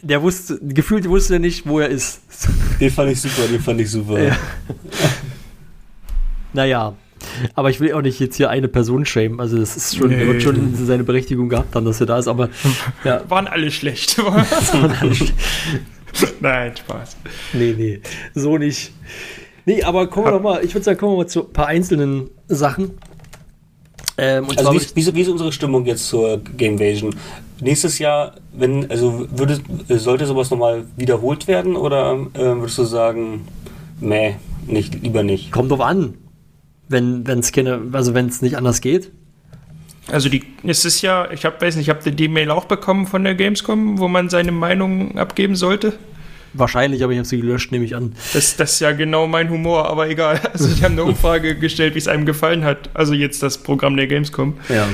der 0.03 0.21
wusste, 0.21 0.59
gefühlt 0.63 1.09
wusste 1.09 1.35
er 1.35 1.39
nicht, 1.39 1.67
wo 1.67 1.81
er 1.81 1.89
ist. 1.89 2.21
Den 2.79 2.91
fand 2.91 3.11
ich 3.13 3.21
super, 3.21 3.47
den 3.51 3.61
fand 3.61 3.81
ich 3.81 3.91
super. 3.91 4.21
Ja. 4.23 4.37
Naja, 6.53 6.95
Aber 7.55 7.71
ich 7.71 7.81
will 7.81 7.93
auch 7.93 8.03
nicht 8.03 8.21
jetzt 8.21 8.37
hier 8.37 8.51
eine 8.51 8.69
Person 8.69 9.05
schämen. 9.07 9.41
Also 9.41 9.59
das 9.59 9.77
ist 9.77 9.97
schon, 9.97 10.11
er 10.11 10.27
wird 10.27 10.43
schon 10.43 10.75
seine 10.75 11.05
Berechtigung 11.05 11.49
gehabt 11.49 11.75
haben, 11.75 11.85
dass 11.85 12.01
er 12.01 12.07
da 12.07 12.19
ist, 12.19 12.29
aber 12.29 12.49
ja. 13.05 13.23
Waren 13.29 13.47
alle 13.47 13.71
schlecht. 13.73 14.21
Nein, 16.41 16.77
Spaß. 16.77 17.17
Nee, 17.55 17.75
nee, 17.77 18.01
so 18.35 18.59
nicht. 18.59 18.93
Nee, 19.65 19.83
aber 19.83 20.09
kommen 20.09 20.27
wir 20.27 20.33
doch 20.33 20.43
mal, 20.43 20.65
ich 20.65 20.75
würde 20.75 20.85
sagen, 20.85 20.99
kommen 20.99 21.13
wir 21.13 21.19
mal 21.19 21.29
zu 21.29 21.47
ein 21.47 21.53
paar 21.53 21.69
einzelnen 21.69 22.31
Sachen. 22.49 22.93
Ähm, 24.19 24.47
also 24.57 24.73
wie, 24.75 25.07
wie, 25.07 25.15
wie, 25.15 25.21
ist 25.23 25.29
unsere 25.29 25.53
Stimmung 25.53 25.87
jetzt 25.87 26.09
zur 26.09 26.39
Gamevasion? 26.39 27.15
Nächstes 27.61 27.99
Jahr, 27.99 28.35
wenn, 28.53 28.91
also 28.91 29.27
würde, 29.31 29.61
sollte 29.89 30.27
sowas 30.27 30.51
nochmal 30.51 30.85
wiederholt 30.97 31.49
werden 31.49 31.77
oder 31.77 32.19
äh, 32.35 32.41
würdest 32.41 32.79
du 32.79 32.85
sagen, 32.85 33.47
meh, 34.01 34.35
nicht, 34.67 35.01
lieber 35.03 35.23
nicht? 35.23 35.53
Kommt 35.53 35.71
drauf 35.71 35.81
an. 35.81 36.15
Wenn 36.93 37.27
es 37.27 37.53
keine, 37.53 37.81
also 37.93 38.15
wenn 38.15 38.27
es 38.27 38.43
nicht 38.43 38.57
anders 38.57 38.81
geht. 38.81 39.11
Also 40.11 40.29
die, 40.29 40.43
es 40.65 40.85
ist 40.85 41.03
ja, 41.03 41.31
ich 41.31 41.45
habe, 41.45 41.61
weiß 41.61 41.77
nicht, 41.77 41.89
habt 41.89 42.05
ihr 42.07 42.13
die 42.13 42.29
Mail 42.29 42.51
auch 42.51 42.65
bekommen 42.65 43.07
von 43.07 43.25
der 43.25 43.35
Gamescom, 43.35 43.99
wo 43.99 44.09
man 44.09 44.29
seine 44.29 44.53
Meinung 44.53 45.17
abgeben 45.17 45.55
sollte? 45.55 45.95
Wahrscheinlich, 46.55 47.03
aber 47.03 47.13
ich 47.13 47.19
habe 47.19 47.27
sie 47.27 47.41
gelöscht, 47.41 47.73
nehme 47.73 47.85
ich 47.85 47.97
an. 47.97 48.15
Das, 48.35 48.57
das 48.57 48.75
ist 48.75 48.81
ja 48.81 48.93
genau 48.93 49.27
mein 49.27 49.49
Humor, 49.49 49.89
aber 49.89 50.09
egal. 50.09 50.41
Also 50.53 50.69
die 50.69 50.83
haben 50.85 50.93
eine 50.93 51.05
Umfrage 51.11 51.57
gestellt, 51.57 51.95
wie 51.95 51.99
es 51.99 52.09
einem 52.09 52.27
gefallen 52.27 52.65
hat. 52.65 52.91
Also 52.95 53.15
jetzt 53.15 53.43
das 53.43 53.59
Programm 53.59 53.97
der 53.97 54.07
Gamescom. 54.07 54.59
Ja. 54.69 54.89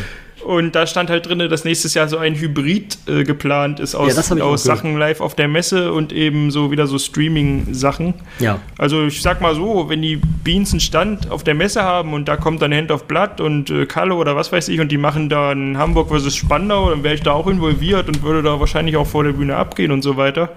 Und 0.49 0.75
da 0.75 0.87
stand 0.87 1.11
halt 1.11 1.29
drin, 1.29 1.41
dass 1.41 1.65
nächstes 1.65 1.93
Jahr 1.93 2.09
so 2.09 2.17
ein 2.17 2.35
Hybrid 2.35 2.97
äh, 3.07 3.23
geplant 3.23 3.81
ist 3.81 3.95
aus, 3.95 4.17
ja, 4.17 4.43
aus 4.43 4.63
Sachen 4.63 4.97
live 4.97 5.21
auf 5.21 5.35
der 5.35 5.47
Messe 5.47 5.93
und 5.93 6.11
eben 6.11 6.51
so 6.51 6.71
wieder 6.71 6.87
so 6.87 6.99
Streaming-Sachen. 6.99 8.15
Ja. 8.39 8.59
Also 8.79 9.05
ich 9.05 9.21
sag 9.21 9.43
mal 9.43 9.55
so, 9.55 9.91
wenn 9.91 10.01
die 10.01 10.17
Beans 10.17 10.71
einen 10.71 10.81
Stand 10.81 11.31
auf 11.31 11.45
der 11.45 11.53
Messe 11.53 11.83
haben 11.83 12.15
und 12.15 12.29
da 12.29 12.39
kommt 12.39 12.63
dann 12.63 12.73
Hand 12.73 12.91
of 12.91 13.05
Blood 13.05 13.43
und 13.43 13.69
äh, 13.69 13.85
Kalle 13.85 14.15
oder 14.15 14.37
was 14.37 14.51
weiß 14.51 14.71
ich 14.71 14.81
und 14.81 14.91
die 14.91 14.97
machen 14.97 15.29
dann 15.29 15.77
Hamburg 15.77 16.09
versus 16.09 16.35
Spandau, 16.35 16.89
dann 16.89 17.03
wäre 17.03 17.15
ich 17.15 17.21
da 17.21 17.33
auch 17.33 17.47
involviert 17.47 18.09
und 18.09 18.23
würde 18.23 18.43
da 18.43 18.59
wahrscheinlich 18.59 18.97
auch 18.97 19.07
vor 19.07 19.25
der 19.25 19.33
Bühne 19.33 19.55
abgehen 19.55 19.93
und 19.93 20.01
so 20.01 20.17
weiter. 20.17 20.49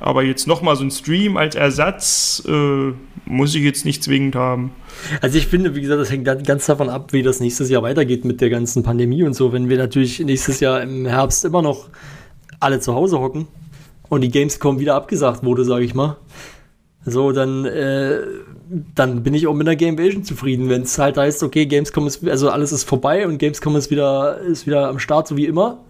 Aber 0.00 0.22
jetzt 0.22 0.46
nochmal 0.46 0.76
so 0.76 0.84
ein 0.84 0.90
Stream 0.90 1.36
als 1.36 1.54
Ersatz 1.54 2.42
äh, 2.46 2.92
muss 3.26 3.54
ich 3.54 3.62
jetzt 3.62 3.84
nicht 3.84 4.02
zwingend 4.02 4.36
haben. 4.36 4.72
Also 5.20 5.38
ich 5.38 5.46
finde, 5.46 5.74
wie 5.74 5.80
gesagt, 5.80 6.00
das 6.00 6.10
hängt 6.10 6.24
ganz 6.46 6.66
davon 6.66 6.88
ab, 6.88 7.12
wie 7.12 7.22
das 7.22 7.40
nächstes 7.40 7.68
Jahr 7.68 7.82
weitergeht 7.82 8.24
mit 8.24 8.40
der 8.40 8.50
ganzen 8.50 8.82
Pandemie 8.82 9.22
und 9.24 9.34
so. 9.34 9.52
Wenn 9.52 9.68
wir 9.68 9.76
natürlich 9.76 10.20
nächstes 10.20 10.60
Jahr 10.60 10.82
im 10.82 11.06
Herbst 11.06 11.44
immer 11.44 11.62
noch 11.62 11.88
alle 12.60 12.80
zu 12.80 12.94
Hause 12.94 13.20
hocken 13.20 13.48
und 14.08 14.22
die 14.22 14.30
Gamescom 14.30 14.78
wieder 14.78 14.94
abgesagt 14.94 15.44
wurde, 15.44 15.64
sage 15.64 15.84
ich 15.84 15.94
mal, 15.94 16.16
so, 17.04 17.32
dann, 17.32 17.64
äh, 17.64 18.18
dann 18.94 19.22
bin 19.22 19.32
ich 19.32 19.46
auch 19.46 19.54
mit 19.54 19.66
der 19.66 19.76
Gamevasion 19.76 20.24
zufrieden, 20.24 20.68
wenn 20.68 20.82
es 20.82 20.98
halt 20.98 21.16
heißt, 21.16 21.42
okay, 21.42 21.66
Gamescom 21.66 22.06
ist, 22.06 22.26
also 22.26 22.50
alles 22.50 22.72
ist 22.72 22.84
vorbei 22.84 23.26
und 23.26 23.38
Gamescom 23.38 23.76
ist 23.76 23.90
wieder, 23.90 24.38
ist 24.40 24.66
wieder 24.66 24.88
am 24.88 24.98
Start, 24.98 25.28
so 25.28 25.36
wie 25.36 25.46
immer 25.46 25.84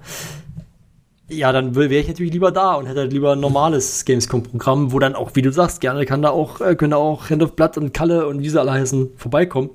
ja, 1.31 1.53
dann 1.53 1.75
wäre 1.75 1.95
ich 1.95 2.09
natürlich 2.09 2.33
lieber 2.33 2.51
da 2.51 2.75
und 2.75 2.87
hätte 2.87 3.01
halt 3.01 3.13
lieber 3.13 3.33
ein 3.33 3.41
normales 3.41 4.05
Gamescom-Programm, 4.07 4.93
wo 4.93 4.99
dann 4.99 5.15
auch, 5.15 5.33
wie 5.35 5.43
du 5.43 5.53
sagst, 5.53 5.81
gerne 5.81 6.07
kann 6.07 6.23
da 6.23 6.31
auch, 6.31 6.61
äh, 6.61 6.75
können 6.75 6.93
da 6.93 6.97
auch 6.97 7.29
Hand 7.29 7.43
of 7.43 7.55
Blood 7.55 7.77
und 7.77 7.93
Kalle 7.93 8.27
und 8.27 8.43
wie 8.43 8.49
sie 8.49 8.59
alle 8.59 8.73
heißen, 8.73 9.11
vorbeikommen. 9.17 9.71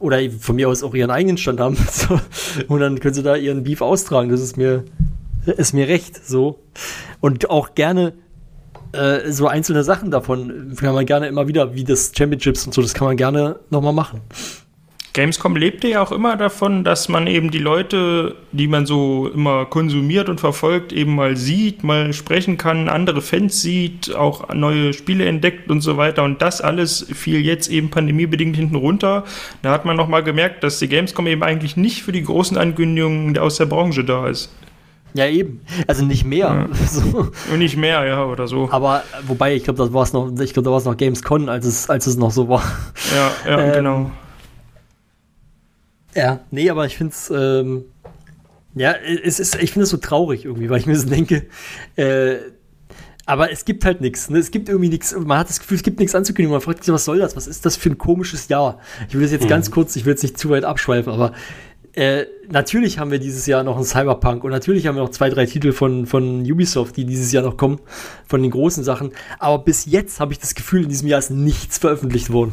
Oder 0.00 0.18
von 0.30 0.56
mir 0.56 0.68
aus 0.68 0.82
auch 0.82 0.94
ihren 0.94 1.10
eigenen 1.10 1.38
Stand 1.38 1.60
haben. 1.60 1.76
und 2.68 2.80
dann 2.80 2.98
können 2.98 3.14
sie 3.14 3.22
da 3.22 3.36
ihren 3.36 3.62
Beef 3.62 3.80
austragen. 3.82 4.30
Das 4.30 4.40
ist 4.40 4.56
mir, 4.56 4.84
ist 5.46 5.74
mir 5.74 5.86
recht, 5.86 6.26
so. 6.26 6.58
Und 7.20 7.50
auch 7.50 7.74
gerne 7.74 8.14
äh, 8.92 9.30
so 9.30 9.46
einzelne 9.46 9.84
Sachen 9.84 10.10
davon 10.10 10.74
kann 10.76 10.94
man 10.94 11.06
gerne 11.06 11.28
immer 11.28 11.46
wieder, 11.46 11.74
wie 11.74 11.84
das 11.84 12.12
Championships 12.16 12.66
und 12.66 12.74
so, 12.74 12.82
das 12.82 12.94
kann 12.94 13.06
man 13.06 13.16
gerne 13.16 13.60
nochmal 13.70 13.92
machen. 13.92 14.22
Gamescom 15.12 15.56
lebte 15.56 15.88
ja 15.88 16.02
auch 16.02 16.12
immer 16.12 16.36
davon, 16.36 16.84
dass 16.84 17.08
man 17.08 17.26
eben 17.26 17.50
die 17.50 17.58
Leute, 17.58 18.36
die 18.52 18.68
man 18.68 18.86
so 18.86 19.28
immer 19.28 19.64
konsumiert 19.66 20.28
und 20.28 20.38
verfolgt, 20.38 20.92
eben 20.92 21.14
mal 21.14 21.36
sieht, 21.36 21.82
mal 21.82 22.12
sprechen 22.12 22.56
kann, 22.56 22.88
andere 22.88 23.22
Fans 23.22 23.60
sieht, 23.60 24.14
auch 24.14 24.52
neue 24.54 24.92
Spiele 24.92 25.24
entdeckt 25.26 25.70
und 25.70 25.80
so 25.80 25.96
weiter. 25.96 26.24
Und 26.24 26.42
das 26.42 26.60
alles 26.60 27.06
fiel 27.12 27.44
jetzt 27.44 27.68
eben 27.68 27.90
pandemiebedingt 27.90 28.56
hinten 28.56 28.76
runter. 28.76 29.24
Da 29.62 29.72
hat 29.72 29.84
man 29.84 29.96
nochmal 29.96 30.22
gemerkt, 30.22 30.62
dass 30.62 30.78
die 30.78 30.88
Gamescom 30.88 31.26
eben 31.26 31.42
eigentlich 31.42 31.76
nicht 31.76 32.02
für 32.02 32.12
die 32.12 32.22
großen 32.22 32.56
Ankündigungen 32.56 33.36
aus 33.38 33.56
der 33.56 33.66
Branche 33.66 34.04
da 34.04 34.28
ist. 34.28 34.50
Ja, 35.14 35.26
eben. 35.26 35.60
Also 35.86 36.04
nicht 36.04 36.24
mehr. 36.24 36.68
Ja. 36.70 36.78
So. 36.88 37.28
Und 37.52 37.58
nicht 37.58 37.76
mehr, 37.76 38.04
ja, 38.06 38.24
oder 38.24 38.46
so. 38.46 38.68
Aber 38.70 39.02
wobei, 39.26 39.54
ich 39.54 39.64
glaube, 39.64 39.78
das 39.78 39.92
war 39.92 40.02
es 40.02 40.12
noch, 40.12 40.30
ich 40.40 40.52
glaube, 40.52 40.64
da 40.64 40.70
war 40.70 40.78
es 40.78 40.84
noch 40.84 40.96
Gamescon, 40.96 41.48
als 41.48 41.66
es, 41.66 41.90
als 41.90 42.06
es 42.06 42.16
noch 42.16 42.30
so 42.30 42.48
war. 42.48 42.62
Ja, 43.14 43.50
ja, 43.50 43.60
ähm, 43.66 43.72
genau. 43.72 44.10
Ja, 46.14 46.40
nee, 46.50 46.70
aber 46.70 46.86
ich 46.86 46.96
finde 46.96 47.12
es, 47.12 47.30
ähm, 47.30 47.84
ja, 48.74 48.92
es 48.92 49.40
ist, 49.40 49.56
ich 49.56 49.72
finde 49.72 49.84
es 49.84 49.90
so 49.90 49.96
traurig 49.96 50.44
irgendwie, 50.44 50.70
weil 50.70 50.80
ich 50.80 50.86
mir 50.86 50.96
so 50.96 51.08
denke, 51.08 51.46
äh, 51.96 52.36
aber 53.28 53.52
es 53.52 53.66
gibt 53.66 53.84
halt 53.84 54.00
nichts. 54.00 54.30
Ne? 54.30 54.38
Es 54.38 54.50
gibt 54.50 54.70
irgendwie 54.70 54.88
nichts. 54.88 55.14
Man 55.14 55.36
hat 55.36 55.50
das 55.50 55.60
Gefühl, 55.60 55.76
es 55.76 55.82
gibt 55.82 55.98
nichts 55.98 56.14
anzukündigen. 56.14 56.50
Man 56.50 56.62
fragt 56.62 56.82
sich, 56.82 56.94
was 56.94 57.04
soll 57.04 57.18
das? 57.18 57.36
Was 57.36 57.46
ist 57.46 57.66
das 57.66 57.76
für 57.76 57.90
ein 57.90 57.98
komisches 57.98 58.48
Jahr? 58.48 58.78
Ich 59.06 59.14
will 59.14 59.20
das 59.20 59.32
jetzt 59.32 59.44
mhm. 59.44 59.48
ganz 59.48 59.70
kurz, 59.70 59.96
ich 59.96 60.06
will 60.06 60.12
jetzt 60.12 60.22
nicht 60.22 60.38
zu 60.38 60.48
weit 60.48 60.64
abschweifen, 60.64 61.12
aber 61.12 61.34
äh, 61.98 62.26
natürlich 62.48 63.00
haben 63.00 63.10
wir 63.10 63.18
dieses 63.18 63.46
Jahr 63.46 63.64
noch 63.64 63.74
einen 63.74 63.84
Cyberpunk 63.84 64.44
und 64.44 64.52
natürlich 64.52 64.86
haben 64.86 64.94
wir 64.94 65.02
noch 65.02 65.10
zwei, 65.10 65.30
drei 65.30 65.46
Titel 65.46 65.72
von, 65.72 66.06
von 66.06 66.48
Ubisoft, 66.48 66.96
die 66.96 67.04
dieses 67.04 67.32
Jahr 67.32 67.42
noch 67.42 67.56
kommen, 67.56 67.80
von 68.28 68.40
den 68.40 68.52
großen 68.52 68.84
Sachen. 68.84 69.10
Aber 69.40 69.58
bis 69.58 69.84
jetzt 69.86 70.20
habe 70.20 70.32
ich 70.32 70.38
das 70.38 70.54
Gefühl, 70.54 70.84
in 70.84 70.90
diesem 70.90 71.08
Jahr 71.08 71.18
ist 71.18 71.30
nichts 71.30 71.78
veröffentlicht 71.78 72.30
worden. 72.30 72.52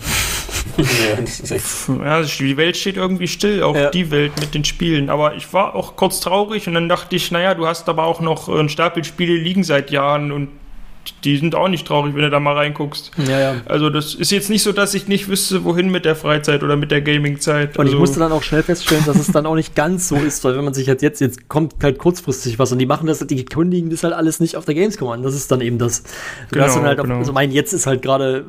ja, 1.88 2.24
die 2.24 2.58
Welt 2.58 2.76
steht 2.76 2.98
irgendwie 2.98 3.28
still, 3.28 3.62
auch 3.62 3.76
ja. 3.76 3.92
die 3.92 4.10
Welt 4.10 4.32
mit 4.40 4.56
den 4.56 4.66
Spielen. 4.66 5.12
Aber 5.12 5.36
ich 5.36 5.54
war 5.54 5.76
auch 5.76 5.96
kurz 5.96 6.22
traurig 6.22 6.68
und 6.68 6.74
dann 6.74 6.90
dachte 6.90 7.16
ich, 7.16 7.30
naja, 7.30 7.54
du 7.54 7.68
hast 7.68 7.88
aber 7.88 8.06
auch 8.06 8.22
noch 8.22 8.50
ein 8.50 8.68
Stapel 8.68 9.04
Spiele 9.04 9.36
liegen 9.36 9.64
seit 9.64 9.92
Jahren 9.92 10.32
und 10.32 10.50
die 11.24 11.38
sind 11.38 11.56
auch 11.56 11.68
nicht 11.68 11.88
traurig, 11.88 12.16
wenn 12.16 12.22
du 12.22 12.30
da 12.30 12.40
mal 12.40 12.54
reinguckst. 12.54 13.12
Ja, 13.28 13.40
ja. 13.40 13.56
Also 13.66 13.90
das 13.90 14.14
ist 14.14 14.32
jetzt 14.32 14.50
nicht 14.50 14.64
so, 14.64 14.72
dass 14.72 14.94
ich 14.94 15.08
nicht 15.08 15.28
wüsste, 15.28 15.64
wohin 15.64 15.90
mit 15.90 16.06
der 16.06 16.16
Freizeit 16.16 16.64
oder 16.64 16.76
mit 16.76 16.92
der 16.92 17.02
Gaming-Zeit. 17.02 17.78
Und 17.78 17.86
also 17.86 17.94
ich 17.94 18.00
musste 18.00 18.20
dann 18.20 18.32
auch 18.32 18.44
schnell 18.44 18.64
feststellen, 18.64 19.04
dass 19.06 19.18
es 19.18 19.28
dann 19.28 19.46
auch 19.46 19.56
nicht 19.56 19.76
ganz 19.76 20.08
so 20.08 20.16
ist, 20.16 20.44
weil 20.44 20.56
wenn 20.58 20.66
man 20.66 20.74
sich 20.74 20.88
halt 20.88 21.02
jetzt, 21.02 21.22
jetzt 21.22 21.50
kommt 21.50 21.76
halt 21.84 21.98
kurzfristig 21.98 22.60
was 22.60 22.72
und 22.72 22.80
die 22.80 22.86
machen 22.86 23.08
das, 23.08 23.20
die 23.20 23.46
kündigen 23.46 23.90
das 23.90 24.04
halt 24.04 24.14
alles 24.14 24.40
nicht 24.40 24.56
auf 24.56 24.66
der 24.66 24.76
Gamescom 24.76 25.10
an. 25.10 25.24
Das 25.24 25.36
ist 25.36 25.52
dann 25.52 25.62
eben 25.62 25.78
das. 25.78 26.04
Du 26.52 26.60
genau, 26.60 26.68
dann 26.68 26.84
halt 26.84 27.00
genau. 27.00 27.14
auf, 27.14 27.20
also 27.20 27.34
mein, 27.34 27.52
jetzt 27.52 27.74
ist 27.74 27.88
halt 27.88 28.02
gerade, 28.02 28.46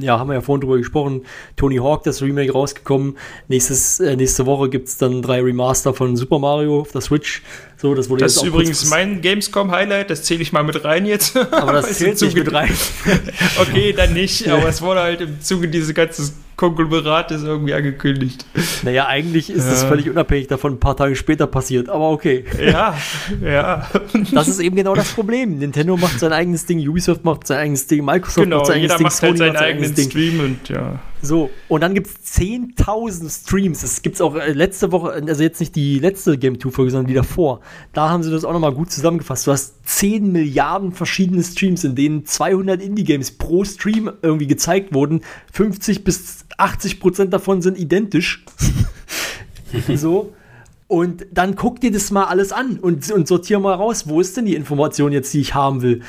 ja, 0.00 0.18
haben 0.18 0.28
wir 0.28 0.34
ja 0.34 0.40
vorhin 0.40 0.60
drüber 0.60 0.78
gesprochen, 0.78 1.22
Tony 1.56 1.76
Hawk, 1.76 2.04
das 2.04 2.22
Remake 2.22 2.52
rausgekommen. 2.52 3.16
Nächstes, 3.48 4.00
äh, 4.00 4.16
nächste 4.16 4.46
Woche 4.46 4.68
gibt 4.68 4.88
es 4.88 4.98
dann 4.98 5.22
drei 5.22 5.42
Remaster 5.42 5.94
von 5.94 6.16
Super 6.16 6.38
Mario 6.38 6.80
auf 6.80 6.92
der 6.92 7.00
Switch. 7.00 7.42
So, 7.80 7.94
das 7.94 8.10
wurde 8.10 8.24
das 8.24 8.36
ist 8.36 8.42
übrigens 8.42 8.90
mein 8.90 9.22
Gamescom-Highlight, 9.22 10.10
das 10.10 10.22
zähle 10.24 10.42
ich 10.42 10.52
mal 10.52 10.62
mit 10.62 10.84
rein 10.84 11.06
jetzt. 11.06 11.34
Aber 11.34 11.72
das 11.72 11.90
zählt 11.98 12.20
nicht 12.20 12.36
mit 12.36 12.52
rein. 12.52 12.70
okay, 13.58 13.94
dann 13.94 14.12
nicht, 14.12 14.46
aber 14.50 14.68
es 14.68 14.82
wurde 14.82 15.00
halt 15.00 15.22
im 15.22 15.40
Zuge 15.40 15.66
dieses 15.68 15.94
ganzen 15.94 16.30
Konglomerates 16.60 17.42
irgendwie 17.42 17.72
angekündigt. 17.72 18.44
Naja, 18.82 19.06
eigentlich 19.06 19.48
ist 19.48 19.64
ja. 19.64 19.70
das 19.70 19.84
völlig 19.84 20.10
unabhängig 20.10 20.46
davon 20.48 20.74
ein 20.74 20.78
paar 20.78 20.94
Tage 20.94 21.16
später 21.16 21.46
passiert, 21.46 21.88
aber 21.88 22.10
okay. 22.10 22.44
Ja, 22.62 22.94
ja. 23.42 23.88
Das 24.32 24.46
ist 24.46 24.60
eben 24.60 24.76
genau 24.76 24.94
das 24.94 25.10
Problem. 25.12 25.58
Nintendo 25.58 25.96
macht 25.96 26.20
sein 26.20 26.34
eigenes 26.34 26.66
Ding, 26.66 26.86
Ubisoft 26.86 27.24
macht 27.24 27.46
sein 27.46 27.60
eigenes 27.60 27.86
Ding, 27.86 28.04
Microsoft 28.04 28.44
genau, 28.44 28.58
macht 28.58 28.66
sein 28.66 28.76
eigenes 28.76 28.96
Ding, 28.96 29.04
macht 29.04 29.16
Sony 29.16 29.38
halt 29.38 29.56
seinen 29.56 29.56
eigenen 29.56 29.96
Stream 29.96 30.40
und 30.40 30.68
ja. 30.68 31.00
So, 31.22 31.50
und 31.68 31.82
dann 31.82 31.94
gibt 31.94 32.06
es 32.06 32.40
10.000 32.40 33.42
Streams. 33.44 33.82
Das 33.82 34.00
gibt 34.00 34.14
es 34.14 34.20
auch 34.22 34.36
äh, 34.36 34.52
letzte 34.52 34.90
Woche, 34.90 35.12
also 35.12 35.42
jetzt 35.42 35.60
nicht 35.60 35.76
die 35.76 35.98
letzte 35.98 36.38
Game 36.38 36.54
2-Folge, 36.54 36.90
sondern 36.90 37.08
die 37.08 37.14
davor. 37.14 37.60
Da 37.92 38.08
haben 38.08 38.22
sie 38.22 38.30
das 38.30 38.44
auch 38.44 38.52
nochmal 38.52 38.72
gut 38.72 38.90
zusammengefasst. 38.90 39.46
Du 39.46 39.52
hast 39.52 39.74
10 39.86 40.32
Milliarden 40.32 40.92
verschiedene 40.92 41.42
Streams, 41.42 41.84
in 41.84 41.94
denen 41.94 42.24
200 42.24 42.80
Indie-Games 42.80 43.32
pro 43.32 43.64
Stream 43.64 44.10
irgendwie 44.22 44.46
gezeigt 44.46 44.94
wurden. 44.94 45.20
50 45.52 46.04
bis 46.04 46.46
80 46.58 47.00
Prozent 47.00 47.32
davon 47.32 47.62
sind 47.62 47.78
identisch. 47.78 48.44
so. 49.94 50.32
Und 50.88 51.26
dann 51.32 51.54
guck 51.54 51.80
dir 51.80 51.92
das 51.92 52.10
mal 52.10 52.24
alles 52.24 52.50
an 52.50 52.78
und, 52.80 53.10
und 53.12 53.28
sortier 53.28 53.60
mal 53.60 53.74
raus, 53.74 54.08
wo 54.08 54.20
ist 54.20 54.36
denn 54.36 54.44
die 54.44 54.56
Information 54.56 55.12
jetzt, 55.12 55.32
die 55.32 55.40
ich 55.40 55.54
haben 55.54 55.82
will. 55.82 56.02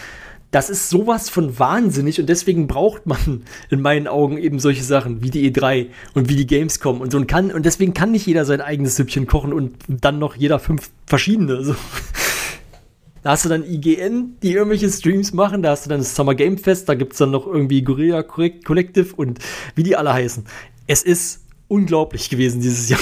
Das 0.49 0.69
ist 0.69 0.89
sowas 0.89 1.29
von 1.29 1.59
wahnsinnig 1.59 2.19
und 2.19 2.27
deswegen 2.27 2.67
braucht 2.67 3.05
man 3.05 3.43
in 3.69 3.79
meinen 3.79 4.07
Augen 4.07 4.37
eben 4.37 4.59
solche 4.59 4.83
Sachen 4.83 5.21
wie 5.23 5.29
die 5.29 5.49
E3 5.49 5.87
und 6.13 6.27
wie 6.27 6.35
die 6.35 6.47
Gamescom 6.47 6.99
und 6.99 7.11
so 7.11 7.17
und 7.17 7.27
kann 7.27 7.51
und 7.51 7.65
deswegen 7.65 7.93
kann 7.93 8.11
nicht 8.11 8.25
jeder 8.25 8.43
sein 8.43 8.59
eigenes 8.59 8.97
Süppchen 8.97 9.27
kochen 9.27 9.53
und 9.53 9.75
dann 9.87 10.19
noch 10.19 10.35
jeder 10.35 10.59
fünf 10.59 10.89
verschiedene. 11.05 11.63
So. 11.63 11.75
Da 13.24 13.32
hast 13.32 13.45
du 13.45 13.49
dann 13.49 13.63
IGN, 13.63 14.38
die 14.41 14.53
irgendwelche 14.53 14.89
Streams 14.89 15.34
machen, 15.34 15.61
da 15.61 15.72
hast 15.72 15.86
du 15.86 15.89
dann 15.89 15.99
das 15.99 16.15
Summer 16.15 16.34
Game 16.34 16.57
Fest, 16.57 16.89
da 16.89 16.95
gibt 16.95 17.13
es 17.13 17.19
dann 17.19 17.32
noch 17.32 17.45
irgendwie 17.45 17.84
Gorilla 17.84 18.24
Collective 18.24 19.15
und 19.15 19.39
wie 19.76 19.84
die 19.84 19.95
alle 19.95 20.13
heißen. 20.13 20.45
Es 20.88 21.03
ist 21.03 21.45
unglaublich 21.67 22.30
gewesen 22.30 22.61
dieses 22.61 22.89
Jahr. 22.89 22.99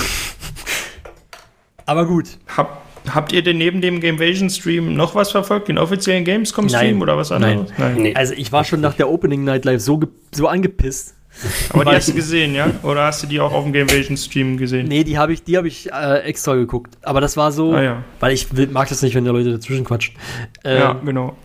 Aber 1.86 2.06
gut. 2.06 2.38
Hab 2.56 2.90
Habt 3.14 3.32
ihr 3.32 3.42
denn 3.42 3.58
neben 3.58 3.82
dem 3.82 4.02
Gamevasion 4.02 4.50
Stream 4.50 4.96
noch 4.96 5.16
was 5.16 5.32
verfolgt? 5.32 5.68
Den 5.68 5.78
offiziellen 5.78 6.26
Gamescom 6.26 6.70
Stream 6.70 7.02
oder 7.02 7.18
was 7.18 7.32
anderes? 7.32 7.70
Nein. 7.78 7.94
Nein. 7.96 8.02
Nee. 8.04 8.16
Also 8.16 8.34
ich 8.34 8.52
war 8.52 8.64
schon 8.64 8.82
nach 8.82 8.94
der 8.94 9.10
Opening 9.10 9.44
Night 9.44 9.66
Live 9.66 9.82
so, 9.82 10.00
so 10.32 10.48
angepisst, 10.48 11.16
Aber 11.70 11.86
die 11.86 11.92
hast 11.92 12.10
du 12.10 12.14
gesehen, 12.14 12.54
ja? 12.56 12.72
Oder 12.84 13.06
hast 13.06 13.24
du 13.24 13.28
die 13.28 13.40
auch 13.40 13.52
auf 13.54 13.64
dem 13.64 13.74
Gamevision 13.74 14.18
Stream 14.18 14.58
gesehen? 14.58 14.88
Nee, 14.88 15.04
die 15.04 15.18
habe 15.18 15.34
ich, 15.34 15.44
die 15.44 15.58
hab 15.58 15.66
ich 15.66 15.92
äh, 15.92 16.20
extra 16.24 16.56
geguckt. 16.56 16.98
Aber 17.02 17.22
das 17.22 17.38
war 17.38 17.52
so, 17.52 17.74
Ah, 17.74 17.82
ja. 17.82 18.04
weil 18.20 18.34
ich 18.34 18.48
mag 18.72 18.90
das 18.90 19.02
nicht, 19.02 19.16
wenn 19.16 19.26
da 19.26 19.32
Leute 19.32 19.52
dazwischen 19.52 19.86
quatschen. 19.86 20.16
Ähm, 20.64 20.78
Ja, 20.80 20.94
genau. 20.94 21.36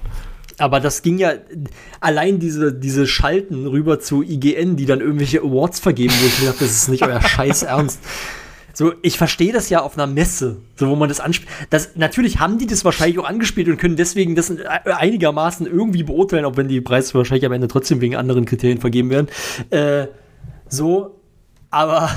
Aber 0.58 0.78
das 0.78 1.02
ging 1.02 1.18
ja 1.18 1.32
allein 2.00 2.38
diese, 2.38 2.72
diese 2.72 3.06
Schalten 3.08 3.66
rüber 3.66 3.98
zu 3.98 4.22
IGN, 4.22 4.76
die 4.76 4.86
dann 4.86 5.00
irgendwelche 5.00 5.40
Awards 5.40 5.80
vergeben, 5.80 6.14
wo 6.20 6.26
ich 6.26 6.40
mir 6.40 6.46
dachte, 6.48 6.64
das 6.64 6.72
ist 6.72 6.88
nicht 6.88 7.02
euer 7.02 7.20
Scheiß 7.28 7.64
Ernst. 7.64 7.98
So, 8.74 8.92
ich 9.02 9.16
verstehe 9.16 9.52
das 9.52 9.70
ja 9.70 9.82
auf 9.82 9.96
einer 9.96 10.08
Messe, 10.08 10.58
so 10.76 10.88
wo 10.88 10.96
man 10.96 11.08
das 11.08 11.20
anspielt. 11.20 11.48
Das, 11.70 11.94
natürlich 11.94 12.40
haben 12.40 12.58
die 12.58 12.66
das 12.66 12.84
wahrscheinlich 12.84 13.18
auch 13.20 13.24
angespielt 13.24 13.68
und 13.68 13.78
können 13.78 13.96
deswegen 13.96 14.34
das 14.34 14.52
einigermaßen 14.84 15.66
irgendwie 15.66 16.02
beurteilen, 16.02 16.44
auch 16.44 16.56
wenn 16.56 16.66
die 16.66 16.80
Preise 16.80 17.14
wahrscheinlich 17.14 17.46
am 17.46 17.52
Ende 17.52 17.68
trotzdem 17.68 18.00
wegen 18.00 18.16
anderen 18.16 18.44
Kriterien 18.44 18.80
vergeben 18.80 19.10
werden. 19.10 19.28
Äh, 19.70 20.08
so, 20.68 21.20
aber. 21.70 22.10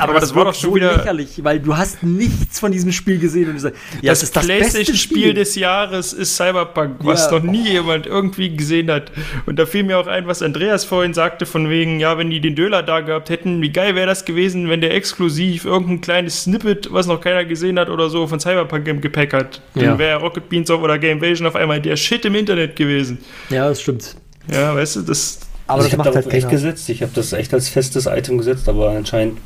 Aber, 0.00 0.10
Aber 0.12 0.20
das, 0.20 0.30
das 0.30 0.36
war 0.36 0.44
doch 0.46 0.54
schon 0.54 0.70
so 0.70 0.76
wieder- 0.76 0.96
lächerlich, 0.96 1.42
weil 1.44 1.60
du 1.60 1.76
hast 1.76 2.02
nichts 2.02 2.58
von 2.58 2.72
diesem 2.72 2.90
Spiel 2.92 3.18
gesehen 3.18 3.48
und 3.48 3.54
du 3.54 3.60
sagst, 3.60 3.78
ja, 4.02 4.12
das, 4.12 4.30
PlayStation-Spiel 4.30 5.34
des 5.34 5.54
Jahres 5.54 6.12
ist 6.12 6.36
Cyberpunk, 6.36 6.96
was 7.00 7.26
Ja. 7.26 7.32
noch 7.38 7.42
nie 7.42 7.68
jemand 7.68 8.06
irgendwie 8.06 8.54
gesehen 8.56 8.90
hat. 8.90 9.12
Und 9.46 9.58
da 9.58 9.66
fiel 9.66 9.82
mir 9.84 9.98
auch 9.98 10.06
ein, 10.06 10.26
was 10.26 10.42
Andreas 10.42 10.84
vorhin 10.84 11.14
sagte, 11.14 11.46
von 11.46 11.68
wegen, 11.70 12.00
ja, 12.00 12.16
wenn 12.18 12.30
die 12.30 12.40
den 12.40 12.54
Döler 12.56 12.82
da 12.82 13.00
gehabt 13.00 13.30
hätten, 13.30 13.60
wie 13.62 13.70
geil 13.70 13.94
wäre 13.94 14.06
das 14.06 14.24
gewesen, 14.24 14.68
wenn 14.68 14.80
der 14.80 14.94
exklusiv 14.94 15.64
irgendein 15.64 16.00
kleines 16.00 16.42
Snippet, 16.44 16.92
was 16.92 17.06
noch 17.06 17.20
keiner 17.20 17.44
gesehen 17.44 17.78
hat 17.78 17.88
oder 17.90 18.08
so, 18.10 18.26
von 18.26 18.40
Cyberpunk 18.40 18.86
im 18.88 19.00
Gepäck 19.00 19.32
hat. 19.32 19.60
Ja. 19.74 19.82
Dann 19.84 19.98
wäre 19.98 20.20
Rocket 20.20 20.48
Beans 20.48 20.70
of 20.70 20.82
oder 20.82 20.98
Gamevision 20.98 21.46
auf 21.46 21.56
einmal 21.56 21.80
der 21.80 21.96
Shit 21.96 22.24
im 22.24 22.34
Internet 22.34 22.76
gewesen. 22.76 23.18
Ja, 23.50 23.68
das 23.68 23.80
stimmt. 23.82 24.16
Ja, 24.52 24.74
weißt 24.74 24.96
du, 24.96 25.00
das. 25.02 25.40
Aber 25.66 25.76
also 25.82 25.86
ich 25.86 25.90
das 25.92 25.98
habe 26.00 26.10
darauf 26.10 26.24
halt 26.24 26.34
echt 26.34 26.48
gesetzt. 26.50 26.88
Ich 26.88 27.02
habe 27.02 27.12
das 27.14 27.32
echt 27.32 27.54
als 27.54 27.68
festes 27.68 28.06
Item 28.06 28.38
gesetzt, 28.38 28.68
aber 28.68 28.90
anscheinend 28.90 29.38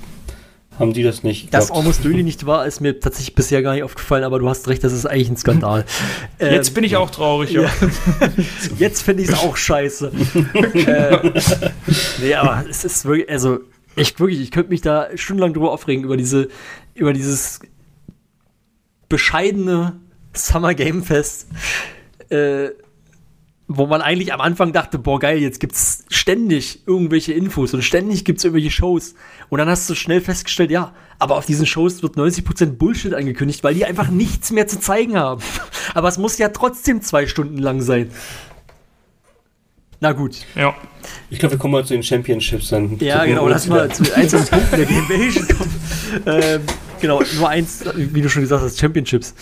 haben 0.78 0.92
die 0.92 1.02
das 1.02 1.22
nicht. 1.22 1.52
Dass 1.52 1.68
gehabt. 1.68 1.78
Almost 1.78 2.04
Really 2.04 2.22
nicht 2.22 2.46
war, 2.46 2.66
ist 2.66 2.80
mir 2.80 2.98
tatsächlich 2.98 3.34
bisher 3.34 3.62
gar 3.62 3.74
nicht 3.74 3.82
aufgefallen, 3.82 4.24
aber 4.24 4.38
du 4.38 4.48
hast 4.48 4.68
recht, 4.68 4.82
das 4.82 4.92
ist 4.92 5.06
eigentlich 5.06 5.30
ein 5.30 5.36
Skandal. 5.36 5.84
Ähm, 6.40 6.52
Jetzt 6.52 6.74
bin 6.74 6.82
ich 6.82 6.96
auch 6.96 7.10
traurig, 7.10 7.52
ja. 7.52 7.62
ja. 7.62 7.70
Jetzt 8.78 9.02
finde 9.02 9.22
ich 9.22 9.28
es 9.28 9.34
auch 9.34 9.56
scheiße. 9.56 10.10
äh, 10.74 11.30
nee, 12.20 12.34
aber 12.34 12.64
es 12.68 12.84
ist 12.84 13.04
wirklich, 13.04 13.30
also 13.30 13.60
ich 13.94 14.18
wirklich, 14.18 14.40
ich 14.40 14.50
könnte 14.50 14.70
mich 14.70 14.80
da 14.80 15.08
stundenlang 15.14 15.54
drüber 15.54 15.70
aufregen, 15.70 16.04
über 16.04 16.16
diese, 16.16 16.48
über 16.94 17.12
dieses 17.12 17.60
bescheidene 19.08 20.00
Summer 20.32 20.74
Game 20.74 21.04
Fest. 21.04 21.48
Äh, 22.30 22.70
wo 23.66 23.86
man 23.86 24.02
eigentlich 24.02 24.32
am 24.32 24.40
Anfang 24.40 24.72
dachte, 24.72 24.98
boah 24.98 25.18
geil, 25.18 25.38
jetzt 25.38 25.58
gibt's 25.58 26.04
ständig 26.10 26.86
irgendwelche 26.86 27.32
Infos 27.32 27.72
und 27.72 27.82
ständig 27.82 28.24
gibt's 28.24 28.44
irgendwelche 28.44 28.70
Shows. 28.70 29.14
Und 29.48 29.58
dann 29.58 29.68
hast 29.68 29.88
du 29.88 29.94
schnell 29.94 30.20
festgestellt, 30.20 30.70
ja, 30.70 30.92
aber 31.18 31.36
auf 31.36 31.46
diesen 31.46 31.64
Shows 31.64 32.02
wird 32.02 32.16
90% 32.16 32.72
Bullshit 32.72 33.14
angekündigt, 33.14 33.64
weil 33.64 33.74
die 33.74 33.86
einfach 33.86 34.08
nichts 34.08 34.50
mehr 34.50 34.66
zu 34.66 34.80
zeigen 34.80 35.16
haben. 35.16 35.42
Aber 35.94 36.08
es 36.08 36.18
muss 36.18 36.38
ja 36.38 36.48
trotzdem 36.48 37.02
zwei 37.02 37.26
Stunden 37.26 37.58
lang 37.58 37.80
sein. 37.80 38.10
Na 40.00 40.12
gut. 40.12 40.44
ja. 40.56 40.74
Ich 41.30 41.38
glaube, 41.38 41.54
wir 41.54 41.58
kommen 41.58 41.72
mal 41.72 41.84
zu 41.84 41.94
den 41.94 42.02
Championships 42.02 42.68
dann. 42.68 42.98
Ja, 42.98 43.24
genau, 43.24 43.46
lass 43.48 43.68
mal 43.68 43.90
zu 43.90 44.14
einzelnen 44.14 44.46
Punkten 44.50 44.76
der 44.76 44.86
Game 44.86 45.06
kommen. 45.56 45.74
ähm, 46.26 46.62
genau, 47.00 47.22
nur 47.36 47.48
eins, 47.48 47.84
wie 47.94 48.20
du 48.20 48.28
schon 48.28 48.42
gesagt 48.42 48.62
hast, 48.62 48.78
Championships. 48.78 49.34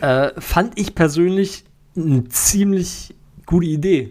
Äh, 0.00 0.30
fand 0.38 0.78
ich 0.78 0.94
persönlich 0.94 1.64
eine 1.96 2.28
ziemlich 2.28 3.14
gute 3.46 3.66
Idee. 3.66 4.10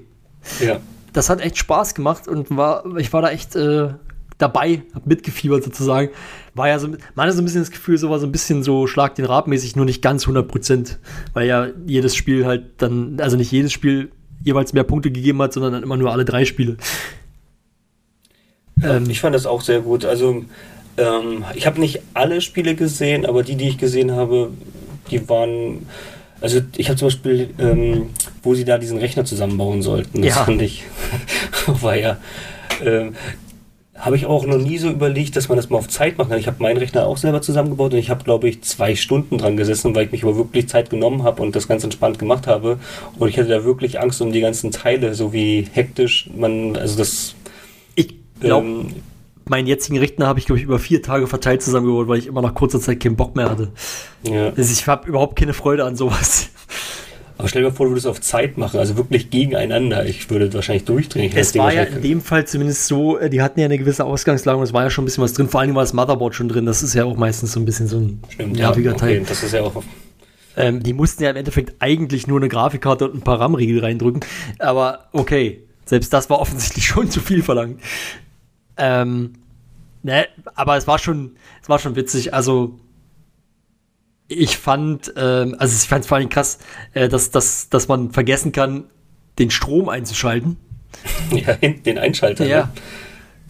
Ja. 0.59 0.79
das 1.13 1.29
hat 1.29 1.41
echt 1.41 1.57
Spaß 1.57 1.95
gemacht 1.95 2.27
und 2.27 2.55
war, 2.55 2.85
ich 2.97 3.11
war 3.13 3.21
da 3.21 3.29
echt 3.29 3.55
äh, 3.55 3.89
dabei, 4.37 4.83
hab 4.93 5.07
mitgefiebert 5.07 5.63
sozusagen. 5.63 6.09
War 6.53 6.67
ja 6.67 6.77
so, 6.79 6.87
man 6.87 7.25
hatte 7.27 7.33
so 7.33 7.41
ein 7.41 7.45
bisschen 7.45 7.61
das 7.61 7.71
Gefühl, 7.71 7.97
so 7.97 8.09
war 8.09 8.19
so 8.19 8.25
ein 8.25 8.31
bisschen 8.31 8.63
so 8.63 8.85
Schlag 8.87 9.15
den 9.15 9.25
Rab 9.25 9.47
mäßig, 9.47 9.75
nur 9.75 9.85
nicht 9.85 10.01
ganz 10.01 10.23
100 10.23 10.47
Prozent, 10.47 10.99
weil 11.33 11.47
ja 11.47 11.67
jedes 11.85 12.15
Spiel 12.15 12.45
halt 12.45 12.63
dann, 12.77 13.17
also 13.19 13.37
nicht 13.37 13.51
jedes 13.51 13.71
Spiel 13.71 14.11
jeweils 14.43 14.73
mehr 14.73 14.83
Punkte 14.83 15.11
gegeben 15.11 15.41
hat, 15.41 15.53
sondern 15.53 15.73
dann 15.73 15.83
immer 15.83 15.97
nur 15.97 16.11
alle 16.11 16.25
drei 16.25 16.45
Spiele. 16.45 16.77
Ähm, 18.83 19.09
Ich 19.09 19.21
fand 19.21 19.35
das 19.35 19.45
auch 19.45 19.61
sehr 19.61 19.81
gut. 19.81 20.05
Also, 20.05 20.43
ähm, 20.97 21.45
ich 21.55 21.65
habe 21.65 21.79
nicht 21.79 22.01
alle 22.13 22.41
Spiele 22.41 22.75
gesehen, 22.75 23.25
aber 23.25 23.43
die, 23.43 23.55
die 23.55 23.69
ich 23.69 23.77
gesehen 23.77 24.11
habe, 24.11 24.51
die 25.09 25.27
waren. 25.29 25.87
Also, 26.45 26.61
ich 26.77 26.89
habe 26.89 26.99
zum 26.99 27.07
Beispiel, 27.07 27.49
ähm, 27.57 28.09
wo 28.43 28.53
sie 28.53 28.65
da 28.65 28.77
diesen 28.77 28.99
Rechner 28.99 29.25
zusammenbauen 29.25 29.81
sollten, 29.81 30.21
das 30.21 30.35
Ja. 30.35 30.43
fand 30.43 30.61
ich. 30.61 30.83
war 31.81 31.95
ja. 31.97 32.17
Ähm, 32.85 33.15
habe 33.95 34.15
ich 34.15 34.27
auch 34.27 34.45
noch 34.45 34.59
nie 34.59 34.77
so 34.77 34.87
überlegt, 34.91 35.35
dass 35.35 35.49
man 35.49 35.55
das 35.57 35.71
mal 35.71 35.77
auf 35.79 35.87
Zeit 35.87 36.19
machen 36.19 36.29
kann. 36.29 36.37
Ich 36.39 36.45
habe 36.45 36.61
meinen 36.61 36.77
Rechner 36.77 37.07
auch 37.07 37.17
selber 37.17 37.41
zusammengebaut 37.41 37.93
und 37.93 37.97
ich 37.97 38.11
habe, 38.11 38.23
glaube 38.23 38.47
ich, 38.47 38.61
zwei 38.61 38.93
Stunden 38.95 39.39
dran 39.39 39.57
gesessen, 39.57 39.95
weil 39.95 40.05
ich 40.05 40.11
mich 40.11 40.21
aber 40.21 40.37
wirklich 40.37 40.67
Zeit 40.69 40.91
genommen 40.91 41.23
habe 41.23 41.41
und 41.41 41.55
das 41.55 41.67
ganz 41.67 41.83
entspannt 41.83 42.19
gemacht 42.19 42.45
habe. 42.45 42.77
Und 43.17 43.27
ich 43.29 43.39
hatte 43.39 43.49
da 43.49 43.63
wirklich 43.63 43.99
Angst 43.99 44.21
um 44.21 44.31
die 44.31 44.41
ganzen 44.41 44.69
Teile, 44.69 45.15
so 45.15 45.33
wie 45.33 45.65
hektisch 45.73 46.29
man, 46.37 46.77
also 46.77 46.95
das. 46.95 47.33
ich 47.95 48.13
glaube, 48.39 48.67
ähm, 48.67 48.93
meinen 49.49 49.67
jetzigen 49.67 49.97
Rechner 49.97 50.27
habe 50.27 50.39
ich, 50.39 50.45
glaube 50.45 50.59
ich, 50.59 50.65
über 50.65 50.79
vier 50.79 51.01
Tage 51.01 51.27
verteilt 51.27 51.61
zusammengeholt, 51.61 52.07
weil 52.07 52.19
ich 52.19 52.27
immer 52.27 52.41
nach 52.41 52.53
kurzer 52.53 52.79
Zeit 52.79 52.99
keinen 52.99 53.15
Bock 53.15 53.35
mehr 53.35 53.49
hatte. 53.49 53.71
ja. 54.23 54.49
Also 54.55 54.71
ich 54.71 54.87
habe 54.87 55.07
überhaupt 55.07 55.37
keine 55.37 55.53
Freude 55.53 55.83
an 55.83 55.95
sowas. 55.95 56.49
Aber 57.37 57.49
stell 57.49 57.63
dir 57.63 57.69
mal 57.69 57.75
vor, 57.75 57.87
du 57.87 57.91
würdest 57.91 58.07
auf 58.07 58.21
Zeit 58.21 58.57
machen, 58.57 58.79
also 58.79 58.95
wirklich 58.95 59.29
gegeneinander. 59.29 60.05
Ich 60.05 60.29
würde 60.29 60.53
wahrscheinlich 60.53 60.85
durchdrehen. 60.85 61.33
Es 61.35 61.53
war 61.57 61.73
ja 61.73 61.83
in 61.83 62.01
dem 62.01 62.21
Fall 62.21 62.47
zumindest 62.47 62.87
so, 62.87 63.17
äh, 63.17 63.29
die 63.29 63.41
hatten 63.41 63.59
ja 63.59 63.65
eine 63.65 63.77
gewisse 63.77 64.05
Ausgangslage 64.05 64.57
und 64.57 64.63
es 64.63 64.71
war 64.73 64.83
ja 64.83 64.89
schon 64.89 65.03
ein 65.03 65.05
bisschen 65.05 65.23
was 65.23 65.33
drin. 65.33 65.49
Vor 65.49 65.59
allem 65.59 65.75
war 65.75 65.83
das 65.83 65.91
Motherboard 65.91 66.33
schon 66.33 66.47
drin. 66.47 66.65
Das 66.65 66.81
ist 66.81 66.93
ja 66.93 67.03
auch 67.03 67.17
meistens 67.17 67.51
so 67.51 67.59
ein 67.59 67.65
bisschen 67.65 67.87
so 67.87 67.97
ein 67.97 68.21
Stimmt, 68.29 68.53
nerviger 68.55 68.91
ja, 68.91 68.97
Teil. 68.97 69.17
okay, 69.17 69.25
das 69.27 69.43
ist 69.43 69.53
ja 69.53 69.63
auch. 69.63 69.83
Ähm, 70.55 70.81
die 70.81 70.93
mussten 70.93 71.23
ja 71.23 71.31
im 71.31 71.35
Endeffekt 71.35 71.75
eigentlich 71.79 72.25
nur 72.27 72.39
eine 72.39 72.47
Grafikkarte 72.47 73.09
und 73.09 73.15
ein 73.15 73.21
paar 73.21 73.41
RAM-Riegel 73.41 73.81
reindrücken. 73.81 74.21
Aber 74.59 75.09
okay, 75.11 75.63
selbst 75.83 76.13
das 76.13 76.29
war 76.29 76.39
offensichtlich 76.39 76.85
schon 76.87 77.11
zu 77.11 77.19
viel 77.19 77.43
verlangt. 77.43 77.81
Ähm, 78.77 79.33
ne, 80.03 80.27
aber 80.55 80.77
es 80.77 80.87
war 80.87 80.99
schon, 80.99 81.35
es 81.61 81.69
war 81.69 81.79
schon 81.79 81.95
witzig. 81.95 82.33
Also 82.33 82.79
ich 84.27 84.57
fand, 84.57 85.13
ähm, 85.15 85.55
also 85.59 85.75
ich 85.75 85.87
fand 85.87 86.03
es 86.03 86.07
vor 86.07 86.17
allem 86.17 86.29
krass, 86.29 86.59
äh, 86.93 87.07
dass, 87.07 87.31
dass, 87.31 87.69
dass 87.69 87.87
man 87.87 88.11
vergessen 88.11 88.51
kann, 88.51 88.85
den 89.39 89.51
Strom 89.51 89.89
einzuschalten. 89.89 90.57
Ja, 91.31 91.53
hinten 91.59 91.83
den 91.83 91.97
Einschalter. 91.97 92.45
Ja. 92.45 92.65
Ne? 92.65 92.69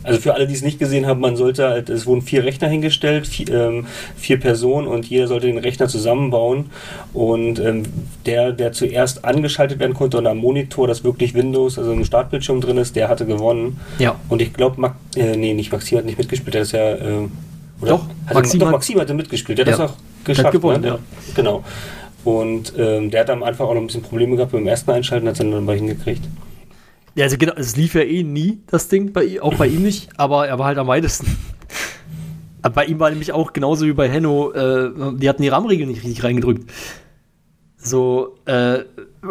Also 0.06 0.22
für 0.22 0.34
alle, 0.36 0.46
die 0.48 0.54
es 0.54 0.62
nicht 0.62 0.78
gesehen 0.80 1.06
haben, 1.08 1.20
man 1.20 1.36
sollte 1.36 1.68
halt, 1.68 1.90
es 1.90 2.06
wurden 2.06 2.22
vier 2.22 2.44
Rechner 2.44 2.68
hingestellt, 2.68 3.26
vier, 3.28 3.50
ähm, 3.50 3.88
vier 4.16 4.40
Personen 4.40 4.88
und 4.88 5.06
jeder 5.08 5.28
sollte 5.28 5.48
den 5.48 5.58
Rechner 5.58 5.88
zusammenbauen. 5.88 6.70
Und 7.14 7.60
ähm, 7.60 7.84
der, 8.26 8.52
der 8.52 8.72
zuerst 8.72 9.26
angeschaltet 9.26 9.80
werden 9.80 9.94
konnte 9.96 10.18
und 10.18 10.28
am 10.28 10.38
Monitor, 10.38 10.88
das 10.88 11.04
wirklich 11.04 11.34
Windows, 11.34 11.78
also 11.80 11.92
im 11.92 12.06
Startbildschirm 12.06 12.62
drin 12.62 12.78
ist, 12.78 12.96
der 12.96 13.10
hatte 13.10 13.26
gewonnen. 13.26 13.80
Ja. 14.00 14.16
Und 14.30 14.42
ich 14.42 14.54
glaube, 14.54 14.80
Max, 14.80 14.96
äh, 15.16 15.36
nee, 15.36 15.54
nicht 15.54 15.72
Maxim 15.72 15.98
hat 15.98 16.06
nicht 16.06 16.18
mitgespielt, 16.18 16.54
der 16.54 16.62
ist 16.62 16.72
ja. 16.72 16.92
Äh, 16.94 17.28
oder? 17.82 17.90
Doch, 17.92 18.06
hat 18.28 18.34
Maxim 18.36 18.60
doch, 18.60 18.68
hat- 18.68 18.74
Maxim 18.74 19.00
hatte 19.00 19.14
mitgespielt, 19.14 19.58
der 19.58 19.66
hat 19.66 19.72
Ja. 19.74 19.78
das 19.86 19.92
auch 19.92 19.98
geschafft. 20.24 20.52
gewonnen, 20.54 20.82
ne? 20.82 20.88
ja. 20.88 21.00
Genau. 21.36 21.64
Und 22.24 22.74
ähm, 22.78 23.12
der 23.12 23.22
hat 23.22 23.30
am 23.30 23.44
Anfang 23.44 23.68
auch 23.68 23.74
noch 23.74 23.82
ein 23.82 23.88
bisschen 23.88 24.02
Probleme 24.02 24.36
gehabt 24.36 24.52
beim 24.52 24.66
ersten 24.66 24.92
Einschalten, 24.92 25.28
hat 25.28 25.34
es 25.34 25.40
dann 25.40 25.52
dabei 25.52 25.76
hingekriegt. 25.76 26.24
Ja, 27.16 27.24
also 27.26 27.38
genau, 27.38 27.54
es 27.56 27.76
lief 27.78 27.96
ja 27.96 28.02
eh 28.02 28.24
nie, 28.24 28.60
das 28.68 28.88
Ding, 28.90 29.14
bei, 29.14 29.24
ihm- 29.24 29.42
auch 29.42 29.56
bei 29.56 29.68
ihm 29.68 29.84
nicht, 29.84 30.10
aber 30.18 30.48
er 30.48 30.60
war 30.60 30.66
halt 30.68 30.78
am 30.78 30.88
weitesten. 30.88 31.28
Aber 32.62 32.76
bei 32.76 32.86
ihm 32.86 33.00
war 33.00 33.10
nämlich 33.10 33.32
auch 33.32 33.54
genauso 33.54 33.86
wie 33.86 33.94
bei 33.94 34.10
Henno, 34.10 34.52
äh, 34.52 34.92
die 35.18 35.30
hatten 35.30 35.42
die 35.42 35.48
RAM-Regel 35.50 35.88
nicht 35.88 36.04
richtig 36.04 36.24
reingedrückt. 36.24 36.70
So, 37.78 38.36
äh, 38.46 38.80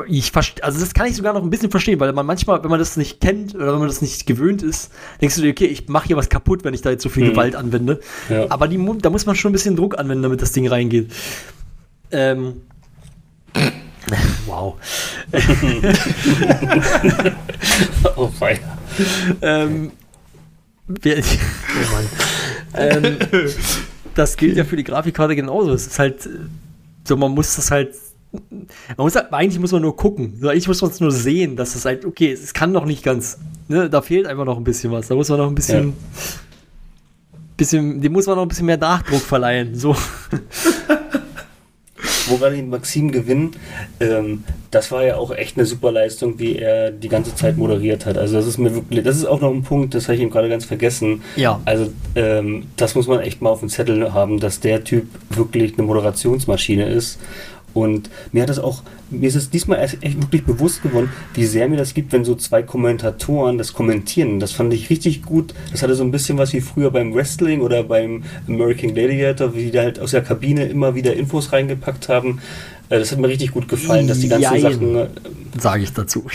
ich 0.09 0.29
verste- 0.31 0.61
also 0.63 0.79
das 0.81 0.95
kann 0.95 1.07
ich 1.09 1.17
sogar 1.17 1.33
noch 1.35 1.43
ein 1.43 1.51
bisschen 1.51 1.71
verstehen, 1.71 1.99
weil 1.99 2.13
man 2.13 2.25
manchmal, 2.25 2.63
wenn 2.63 2.71
man 2.71 2.79
das 2.79 2.97
nicht 2.97 3.21
kennt 3.21 3.55
oder 3.55 3.73
wenn 3.73 3.81
man 3.81 3.89
das 3.89 4.01
nicht 4.01 4.27
gewöhnt 4.27 4.63
ist, 4.63 4.93
denkst 5.21 5.35
du 5.37 5.43
dir, 5.43 5.51
okay, 5.51 5.67
ich 5.67 5.89
mache 5.89 6.07
hier 6.07 6.17
was 6.17 6.29
kaputt, 6.29 6.63
wenn 6.65 6.73
ich 6.73 6.81
da 6.83 6.91
jetzt 6.91 7.03
so 7.03 7.09
viel 7.09 7.25
Mhm. 7.25 7.31
Gewalt 7.31 7.57
anwende. 7.57 7.99
Ja. 8.31 8.47
Aber 8.51 8.69
die, 8.69 8.79
da 9.03 9.11
muss 9.11 9.27
man 9.27 9.35
schon 9.35 9.51
ein 9.51 9.53
bisschen 9.53 9.75
Druck 9.77 9.99
anwenden, 9.99 10.23
damit 10.23 10.41
das 10.41 10.53
Ding 10.53 10.69
reingeht. 10.69 11.13
Ähm. 12.13 12.63
Wow. 14.47 14.77
oh, 18.17 18.29
fein. 18.29 18.59
ähm, 19.43 19.93
wer, 20.87 21.19
oh 21.19 21.93
Mann. 21.93 22.07
ähm, 22.75 23.17
das 24.15 24.37
gilt 24.37 24.57
ja 24.57 24.65
für 24.65 24.77
die 24.77 24.85
Grafikkarte 24.85 25.35
genauso. 25.35 25.73
Es 25.73 25.87
ist 25.87 25.99
halt, 25.99 26.27
äh, 26.27 26.31
so 27.05 27.17
man 27.17 27.33
muss 27.33 27.57
das 27.57 27.71
halt, 27.71 27.95
man 28.33 28.67
muss 28.99 29.17
halt, 29.17 29.33
eigentlich 29.33 29.61
muss 29.61 29.73
man 29.73 29.83
nur 29.83 29.97
gucken. 29.97 30.39
Eigentlich 30.43 30.69
muss 30.69 30.83
man 30.83 30.91
es 30.91 31.01
nur 31.01 31.11
sehen, 31.11 31.57
dass 31.57 31.75
es 31.75 31.85
halt, 31.85 32.05
okay, 32.05 32.33
es 32.33 32.53
kann 32.53 32.73
noch 32.73 32.85
nicht 32.85 33.03
ganz, 33.03 33.39
ne, 33.69 33.89
da 33.89 34.03
fehlt 34.03 34.27
einfach 34.27 34.45
noch 34.45 34.59
ein 34.59 34.65
bisschen 34.65 34.93
was. 34.93 35.09
Da 35.09 35.15
muss 35.15 35.29
man 35.29 35.39
noch 35.39 35.49
ein 35.49 35.55
bisschen, 35.55 35.89
Ja. 35.89 35.95
bisschen, 37.57 38.01
dem 38.01 38.13
muss 38.13 38.27
man 38.27 38.37
noch 38.37 38.43
ein 38.43 38.49
bisschen 38.49 38.67
mehr 38.67 38.77
Nachdruck 38.77 39.23
verleihen. 39.23 39.75
So. 39.75 39.97
Wo 42.27 42.37
gerade 42.37 42.57
die 42.57 42.63
Maxim 42.63 43.11
gewinnen, 43.11 43.53
ähm, 44.01 44.45
das 44.71 44.91
war 44.91 45.05
ja 45.05 45.17
auch 45.17 45.31
echt 45.31 45.57
eine 45.57 45.67
super 45.67 45.93
Leistung, 45.93 46.39
wie 46.39 46.57
er 46.57 46.91
die 46.91 47.09
ganze 47.09 47.35
Zeit 47.35 47.57
moderiert 47.57 48.07
hat. 48.07 48.19
Also 48.19 48.37
das 48.37 48.47
ist 48.47 48.59
mir 48.59 48.75
wirklich, 48.75 49.05
das 49.05 49.17
ist 49.17 49.25
auch 49.25 49.41
noch 49.41 49.53
ein 49.53 49.63
Punkt, 49.63 49.95
das 49.95 50.05
habe 50.05 50.17
ich 50.17 50.23
ihm 50.23 50.31
gerade 50.31 50.49
ganz 50.49 50.65
vergessen. 50.65 51.23
Ja. 51.37 51.61
Also 51.65 51.93
ähm, 52.17 52.67
das 52.77 52.95
muss 52.95 53.07
man 53.07 53.21
echt 53.21 53.41
mal 53.41 53.51
auf 53.51 53.61
dem 53.61 53.69
Zettel 53.69 54.13
haben, 54.13 54.41
dass 54.41 54.61
der 54.61 54.83
Typ 54.83 55.07
wirklich 55.31 55.75
eine 55.79 55.87
Moderationsmaschine 55.87 56.89
ist. 56.89 57.19
Und 57.75 58.09
mir 58.33 58.43
hat 58.43 58.49
das 58.49 58.61
auch, 58.61 58.83
mir 59.11 59.29
ist 59.29 59.35
es 59.35 59.51
diesmal 59.51 59.81
echt 59.81 60.01
wirklich 60.03 60.45
bewusst 60.45 60.83
geworden, 60.83 61.11
wie 61.35 61.45
sehr 61.45 61.69
mir 61.69 61.77
das 61.77 61.93
gibt, 61.93 62.13
wenn 62.13 62.25
so 62.25 62.37
zwei 62.37 62.63
Kommentatoren 62.63 63.59
das 63.59 63.73
kommentieren. 63.73 64.39
Das 64.41 64.53
fand 64.53 64.73
ich 64.73 64.89
richtig 64.91 65.23
gut. 65.23 65.53
Das 65.73 65.83
hatte 65.83 65.95
so 65.97 66.05
ein 66.05 66.13
bisschen 66.13 66.39
was 66.39 66.53
wie 66.53 66.61
früher 66.61 66.91
beim 66.93 67.13
Wrestling 67.13 67.61
oder 67.61 67.83
beim 67.83 68.23
American 68.49 68.95
Gladiator, 68.95 69.55
wie 69.55 69.65
die 69.65 69.71
da 69.73 69.83
halt 69.83 69.99
aus 69.99 70.13
der 70.13 70.23
Kabine 70.23 70.67
immer 70.67 70.95
wieder 70.95 71.15
Infos 71.15 71.53
reingepackt 71.53 72.09
haben. 72.09 72.41
Äh, 72.91 73.01
Das 73.01 73.11
hat 73.11 73.19
mir 73.19 73.29
richtig 73.29 73.51
gut 73.51 73.67
gefallen, 73.69 74.07
dass 74.07 74.21
die 74.21 74.29
ganzen 74.29 74.53
Jein. 74.55 74.61
Sachen. 74.63 74.97
äh, 74.97 75.09
Sage 75.59 75.83
ich 75.83 75.93
dazu. 75.93 76.27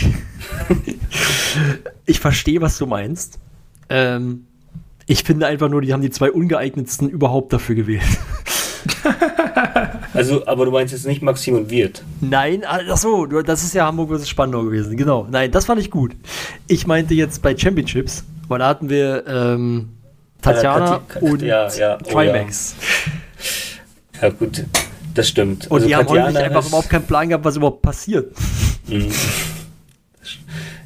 ich 2.06 2.20
verstehe, 2.20 2.60
was 2.60 2.78
du 2.78 2.86
meinst. 2.86 3.38
Ähm, 3.88 4.44
ich 5.06 5.24
finde 5.24 5.46
einfach 5.46 5.68
nur, 5.68 5.80
die 5.82 5.92
haben 5.92 6.02
die 6.02 6.10
zwei 6.10 6.30
ungeeignetsten 6.30 7.08
überhaupt 7.08 7.52
dafür 7.52 7.74
gewählt. 7.74 8.02
Also, 10.12 10.44
aber 10.46 10.64
du 10.64 10.70
meinst 10.72 10.92
jetzt 10.92 11.06
nicht 11.06 11.22
Maxim 11.22 11.54
und 11.54 11.70
Wirt. 11.70 12.02
Nein, 12.20 12.62
ach 12.66 12.96
so, 12.96 13.26
das 13.26 13.62
ist 13.62 13.74
ja 13.74 13.86
Hamburg 13.86 14.10
vs. 14.18 14.28
Spandau 14.28 14.64
gewesen. 14.64 14.96
Genau. 14.96 15.26
Nein, 15.30 15.50
das 15.52 15.66
fand 15.66 15.80
ich 15.80 15.90
gut. 15.90 16.12
Ich 16.66 16.86
meinte 16.86 17.14
jetzt 17.14 17.42
bei 17.42 17.56
Championships, 17.56 18.24
weil 18.48 18.58
da 18.58 18.68
hatten 18.68 18.88
wir 18.88 19.24
ähm, 19.26 19.90
Tatjana 20.42 20.96
Kati- 20.96 21.00
Ka- 21.08 21.20
und 21.20 21.42
ja, 21.42 21.68
ja, 21.74 21.96
oh 22.04 22.10
Trimax. 22.10 22.74
Ja, 24.20 24.28
gut, 24.30 24.64
das 25.14 25.28
stimmt. 25.28 25.66
Und 25.68 25.76
Also 25.76 25.86
die 25.86 25.94
haben 25.96 26.08
häufig 26.08 26.38
einfach 26.38 26.66
überhaupt 26.66 26.90
keinen 26.90 27.06
Plan 27.06 27.28
gehabt, 27.28 27.44
was 27.44 27.56
überhaupt 27.56 27.82
passiert. 27.82 28.34
Mhm. 28.88 29.06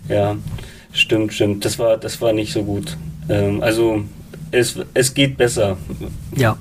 Ja, 0.08 0.36
stimmt, 0.92 1.32
stimmt. 1.32 1.64
Das 1.64 1.78
war, 1.78 1.96
das 1.96 2.20
war 2.20 2.32
nicht 2.32 2.52
so 2.52 2.62
gut. 2.62 2.96
Ähm, 3.28 3.62
also 3.62 4.04
es, 4.50 4.76
es 4.92 5.14
geht 5.14 5.36
besser. 5.36 5.76
Ja. 6.36 6.56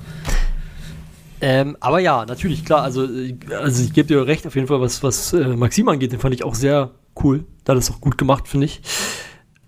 Ähm, 1.46 1.76
aber 1.78 1.98
ja, 1.98 2.24
natürlich, 2.24 2.64
klar, 2.64 2.80
also, 2.80 3.04
äh, 3.04 3.36
also 3.60 3.84
ich 3.84 3.92
gebe 3.92 4.08
dir 4.08 4.26
recht, 4.26 4.46
auf 4.46 4.54
jeden 4.54 4.66
Fall, 4.66 4.80
was, 4.80 5.02
was 5.02 5.34
äh, 5.34 5.48
Maxim 5.48 5.86
angeht, 5.90 6.10
den 6.10 6.18
fand 6.18 6.34
ich 6.34 6.42
auch 6.42 6.54
sehr 6.54 6.92
cool. 7.22 7.44
Da 7.64 7.74
hat 7.74 7.80
es 7.80 7.90
auch 7.90 8.00
gut 8.00 8.16
gemacht, 8.16 8.48
finde 8.48 8.64
ich. 8.64 8.80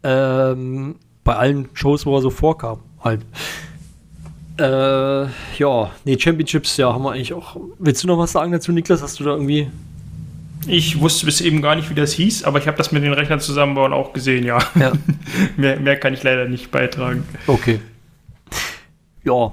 Ähm, 0.02 0.96
bei 1.22 1.36
allen 1.36 1.68
Shows, 1.74 2.06
wo 2.06 2.16
er 2.16 2.22
so 2.22 2.30
vorkam, 2.30 2.80
halt. 3.04 3.26
Äh, 4.58 5.26
ja, 5.58 5.90
nee, 6.06 6.18
Championships, 6.18 6.78
ja, 6.78 6.94
haben 6.94 7.02
wir 7.02 7.12
eigentlich 7.12 7.34
auch. 7.34 7.58
Willst 7.78 8.02
du 8.02 8.06
noch 8.06 8.16
was 8.16 8.32
sagen 8.32 8.52
dazu, 8.52 8.72
Niklas? 8.72 9.02
Hast 9.02 9.20
du 9.20 9.24
da 9.24 9.32
irgendwie. 9.32 9.68
Ich 10.66 10.98
wusste 10.98 11.26
bis 11.26 11.42
eben 11.42 11.60
gar 11.60 11.76
nicht, 11.76 11.90
wie 11.90 11.94
das 11.94 12.12
hieß, 12.12 12.44
aber 12.44 12.58
ich 12.58 12.66
habe 12.68 12.78
das 12.78 12.90
mit 12.90 13.02
den 13.04 13.12
Rechnern 13.12 13.38
zusammenbauen 13.38 13.92
auch 13.92 14.14
gesehen, 14.14 14.46
ja. 14.46 14.60
Ja. 14.76 14.92
mehr, 15.58 15.78
mehr 15.78 16.00
kann 16.00 16.14
ich 16.14 16.22
leider 16.22 16.46
nicht 16.46 16.70
beitragen. 16.70 17.24
Okay. 17.46 17.80
Ja, 19.24 19.52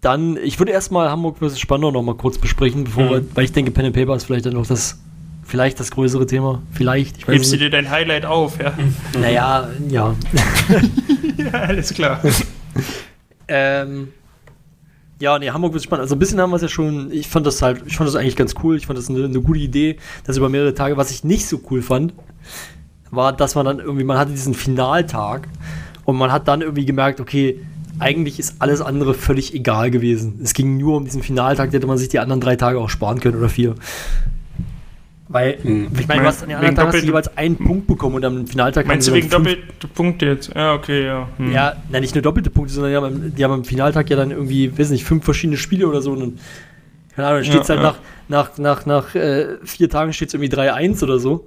dann, 0.00 0.36
ich 0.38 0.58
würde 0.58 0.72
erstmal 0.72 1.10
Hamburg 1.10 1.38
vs. 1.38 1.58
Spandau 1.60 1.90
noch 1.90 2.02
mal 2.02 2.14
kurz 2.14 2.38
besprechen, 2.38 2.84
bevor 2.84 3.04
Mhm. 3.04 3.10
wir, 3.10 3.24
weil 3.36 3.44
ich 3.44 3.52
denke, 3.52 3.70
Pen 3.70 3.86
and 3.86 3.94
Paper 3.94 4.16
ist 4.16 4.24
vielleicht 4.24 4.46
dann 4.46 4.54
noch 4.54 4.66
das, 4.66 4.98
vielleicht 5.44 5.78
das 5.78 5.90
größere 5.90 6.26
Thema. 6.26 6.62
Vielleicht, 6.72 7.18
ich 7.18 7.28
weiß 7.28 7.34
Hebst 7.34 7.52
du 7.52 7.58
dir 7.58 7.70
dein 7.70 7.90
Highlight 7.90 8.24
auf, 8.24 8.58
ja? 8.60 8.72
Naja, 9.20 9.68
ja. 9.88 10.14
ja, 11.36 11.50
alles 11.52 11.92
klar. 11.92 12.20
ähm, 13.48 14.08
ja, 15.18 15.38
nee, 15.38 15.50
Hamburg 15.50 15.74
wird 15.74 15.82
spannend. 15.82 16.02
Also 16.02 16.14
ein 16.14 16.18
bisschen 16.18 16.40
haben 16.40 16.50
wir 16.50 16.56
es 16.56 16.62
ja 16.62 16.68
schon, 16.68 17.10
ich 17.12 17.28
fand 17.28 17.46
das 17.46 17.60
halt, 17.60 17.82
ich 17.86 17.96
fand 17.96 18.08
das 18.08 18.16
eigentlich 18.16 18.36
ganz 18.36 18.54
cool. 18.62 18.76
Ich 18.76 18.86
fand 18.86 18.98
das 18.98 19.10
eine, 19.10 19.24
eine 19.24 19.40
gute 19.42 19.58
Idee, 19.60 19.96
das 20.24 20.38
über 20.38 20.48
mehrere 20.48 20.72
Tage. 20.72 20.96
Was 20.96 21.10
ich 21.10 21.24
nicht 21.24 21.46
so 21.46 21.60
cool 21.70 21.82
fand, 21.82 22.14
war, 23.10 23.34
dass 23.34 23.54
man 23.54 23.66
dann 23.66 23.80
irgendwie, 23.80 24.04
man 24.04 24.16
hatte 24.16 24.30
diesen 24.30 24.54
Finaltag 24.54 25.46
und 26.06 26.16
man 26.16 26.32
hat 26.32 26.48
dann 26.48 26.62
irgendwie 26.62 26.86
gemerkt, 26.86 27.20
okay, 27.20 27.60
eigentlich 28.00 28.38
ist 28.38 28.56
alles 28.60 28.80
andere 28.80 29.14
völlig 29.14 29.54
egal 29.54 29.90
gewesen. 29.90 30.40
Es 30.42 30.54
ging 30.54 30.76
nur 30.78 30.96
um 30.96 31.04
diesen 31.04 31.22
Finaltag, 31.22 31.70
da 31.70 31.76
hätte 31.76 31.86
man 31.86 31.98
sich 31.98 32.08
die 32.08 32.18
anderen 32.18 32.40
drei 32.40 32.56
Tage 32.56 32.78
auch 32.78 32.88
sparen 32.90 33.20
können 33.20 33.38
oder 33.38 33.48
vier. 33.48 33.74
Weil, 35.28 35.58
Hm. 35.62 35.88
ich 35.96 36.08
meine, 36.08 36.22
du 36.22 36.26
hast 36.26 36.42
an 36.42 36.48
den 36.48 36.56
anderen 36.56 36.74
Tagen 36.74 36.88
hast 36.88 37.02
du 37.02 37.06
jeweils 37.06 37.36
einen 37.36 37.56
Punkt 37.56 37.86
bekommen 37.86 38.16
und 38.16 38.24
am 38.24 38.46
Finaltag 38.48 38.86
Meinst 38.88 39.06
du 39.06 39.12
wegen 39.12 39.30
doppelte 39.30 39.86
Punkte 39.94 40.26
jetzt? 40.26 40.50
Ja, 40.56 40.74
okay, 40.74 41.06
ja. 41.06 41.28
Hm. 41.36 41.52
ja, 41.52 41.76
na, 41.88 42.00
nicht 42.00 42.16
nur 42.16 42.22
doppelte 42.22 42.50
Punkte, 42.50 42.72
sondern 42.74 42.90
die 42.90 42.96
haben, 42.96 43.04
am- 43.06 43.34
die 43.36 43.44
haben 43.44 43.52
am 43.52 43.64
Finaltag 43.64 44.10
ja 44.10 44.16
dann 44.16 44.32
irgendwie, 44.32 44.76
weiß 44.76 44.90
nicht, 44.90 45.04
fünf 45.04 45.24
verschiedene 45.24 45.56
Spiele 45.56 45.86
oder 45.86 46.02
so. 46.02 46.10
Und 46.12 46.20
dann, 46.20 46.38
keine 47.14 47.28
Ahnung, 47.28 47.42
dann 47.42 47.44
steht 47.52 47.62
es 47.62 47.68
Ja, 47.68 47.76
halt 47.76 47.84
ja. 47.84 47.96
nach, 48.28 48.48
nach, 48.58 48.58
nach, 48.58 48.86
nach 48.86 49.14
äh, 49.14 49.58
vier 49.62 49.88
Tagen 49.88 50.12
steht 50.12 50.28
es 50.28 50.34
irgendwie 50.34 50.52
3-1 50.52 51.04
oder 51.04 51.20
so. 51.20 51.46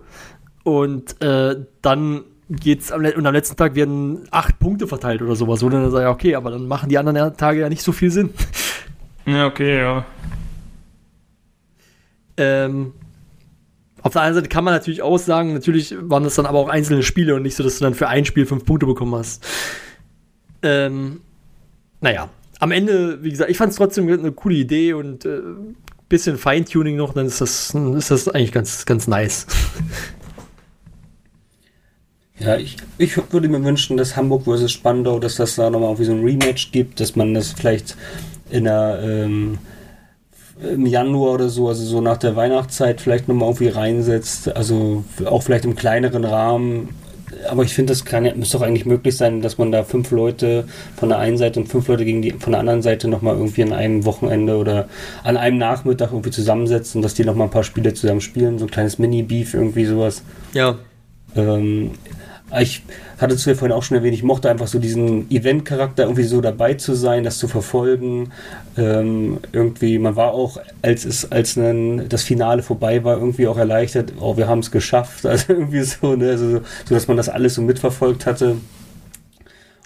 Und 0.64 1.22
äh, 1.22 1.58
dann 1.82 2.22
geht's 2.56 2.92
am, 2.92 3.04
und 3.04 3.26
am 3.26 3.34
letzten 3.34 3.56
Tag 3.56 3.76
werden 3.76 4.28
acht 4.32 4.60
Punkte 4.60 4.88
verteilt 4.88 5.22
oder 5.22 5.36
sowas. 5.36 5.64
Und 5.64 5.72
dann 5.72 5.90
sage 5.92 6.06
ich, 6.06 6.12
okay, 6.12 6.36
aber 6.36 6.52
dann 6.52 6.68
machen 6.68 6.90
die 6.90 6.98
anderen 6.98 7.36
Tage 7.38 7.62
ja 7.62 7.70
nicht 7.70 7.84
so 7.84 7.92
viel 7.92 8.12
Sinn. 8.12 8.30
ja, 9.26 9.48
okay, 9.48 9.80
ja. 9.80 10.06
Ähm, 12.38 12.94
auf 14.02 14.14
der 14.14 14.24
einen 14.24 14.36
Seite 14.36 14.50
kann 14.50 14.64
man 14.64 14.74
natürlich 14.74 15.02
auch 15.02 15.18
sagen, 15.18 15.54
natürlich 15.54 15.96
waren 16.00 16.24
das 16.24 16.36
dann 16.36 16.46
aber 16.46 16.60
auch 16.60 16.70
einzelne 16.70 17.04
Spiele 17.04 17.36
und 17.36 17.44
nicht 17.44 17.56
so, 17.56 17.64
dass 17.64 17.80
du 17.80 17.86
dann 17.86 17.94
für 17.94 18.08
ein 18.08 18.26
Spiel 18.26 18.46
fünf 18.46 18.66
Punkte 18.66 18.86
bekommen 18.86 19.16
hast. 19.16 19.46
Ähm, 20.62 21.22
naja, 22.02 22.30
am 22.60 22.72
Ende, 22.72 23.24
wie 23.24 23.30
gesagt, 23.30 23.50
ich 23.50 23.58
fand 23.58 23.72
es 23.72 23.78
trotzdem 23.78 24.08
eine 24.08 24.32
coole 24.32 24.56
Idee 24.56 24.94
und 24.94 25.26
äh, 25.26 25.42
bisschen 26.10 26.38
Feintuning 26.38 26.96
noch, 26.96 27.14
dann 27.14 27.26
ist 27.26 27.42
das, 27.42 27.74
ist 27.74 28.12
das 28.12 28.28
eigentlich 28.28 28.52
ganz, 28.52 28.86
ganz 28.86 29.08
nice. 29.08 29.48
Ja, 32.44 32.58
ich, 32.58 32.78
ich 32.98 33.18
würde 33.32 33.48
mir 33.48 33.64
wünschen, 33.64 33.98
dass 33.98 34.16
Hamburg 34.16 34.44
vs. 34.44 34.72
Spandau, 34.72 35.20
dass 35.20 35.36
das 35.36 35.56
da 35.56 35.70
nochmal 35.70 35.90
irgendwie 35.90 36.06
so 36.06 36.12
ein 36.14 36.24
Rematch 36.24 36.72
gibt, 36.72 37.00
dass 37.00 37.16
man 37.16 37.34
das 37.34 37.54
vielleicht 37.54 37.96
in 38.50 38.66
der 38.66 39.00
ähm, 39.04 39.58
im 40.62 40.86
Januar 40.86 41.34
oder 41.34 41.50
so, 41.50 41.68
also 41.68 41.84
so 41.84 42.02
nach 42.02 42.18
der 42.18 42.36
Weihnachtszeit 42.36 43.02
vielleicht 43.02 43.28
nochmal 43.28 43.50
irgendwie 43.50 43.70
reinsetzt, 43.70 44.56
also 44.56 45.04
auch 45.26 45.44
vielleicht 45.44 45.66
im 45.66 45.76
kleineren 45.76 46.24
Rahmen. 46.24 46.90
Aber 47.50 47.64
ich 47.64 47.74
finde, 47.74 47.92
das 47.92 48.06
kann 48.06 48.24
müsste 48.38 48.58
doch 48.58 48.66
eigentlich 48.66 48.86
möglich 48.86 49.18
sein, 49.18 49.42
dass 49.42 49.58
man 49.58 49.72
da 49.72 49.84
fünf 49.84 50.12
Leute 50.12 50.66
von 50.96 51.10
der 51.10 51.18
einen 51.18 51.38
Seite 51.38 51.60
und 51.60 51.68
fünf 51.68 51.88
Leute 51.88 52.06
gegen 52.06 52.22
die 52.22 52.32
von 52.32 52.52
der 52.52 52.60
anderen 52.60 52.82
Seite 52.82 53.08
nochmal 53.08 53.36
irgendwie 53.36 53.64
an 53.64 53.74
einem 53.74 54.06
Wochenende 54.06 54.56
oder 54.58 54.88
an 55.24 55.36
einem 55.36 55.58
Nachmittag 55.58 56.12
irgendwie 56.12 56.32
zusammensetzt 56.32 56.96
und 56.96 57.02
dass 57.02 57.16
die 57.16 57.26
nochmal 57.26 57.48
ein 57.48 57.52
paar 57.52 57.64
Spiele 57.64 57.94
zusammen 57.94 58.22
spielen, 58.22 58.60
so 58.60 58.66
ein 58.66 58.72
kleines 58.72 59.00
Mini-Beef, 59.00 59.56
irgendwie 59.56 59.86
sowas. 59.86 60.24
Ja. 60.54 60.78
Ähm, 61.36 61.92
ich 62.62 62.84
hatte 63.18 63.34
es 63.34 63.46
ja 63.46 63.56
vorhin 63.56 63.76
auch 63.76 63.84
schon 63.84 63.98
erwähnt, 63.98 64.14
ich 64.14 64.24
mochte 64.24 64.50
einfach 64.50 64.68
so 64.68 64.80
diesen 64.80 65.30
Event-Charakter, 65.32 66.04
irgendwie 66.04 66.24
so 66.24 66.42
dabei 66.42 66.76
zu 66.76 66.94
sein, 66.94 67.24
das 67.24 67.38
zu 67.38 67.48
verfolgen. 67.48 68.32
Ähm, 68.78 69.40
irgendwie, 69.52 69.98
man 69.98 70.16
war 70.16 70.34
auch, 70.34 70.58
als 70.82 71.06
es, 71.06 71.32
als 71.32 71.56
dann 71.56 72.10
das 72.10 72.24
Finale 72.24 72.64
vorbei 72.64 73.04
war, 73.04 73.18
irgendwie 73.18 73.48
auch 73.48 73.58
erleichtert, 73.58 74.14
oh, 74.20 74.38
wir 74.38 74.48
haben 74.48 74.60
es 74.60 74.72
geschafft. 74.72 75.26
Also 75.34 75.54
irgendwie 75.54 75.82
so, 75.82 76.16
ne? 76.16 76.30
also, 76.30 76.62
so, 76.86 76.94
dass 76.94 77.08
man 77.08 77.18
das 77.18 77.28
alles 77.28 77.56
so 77.56 77.62
mitverfolgt 77.64 78.28
hatte. 78.28 78.58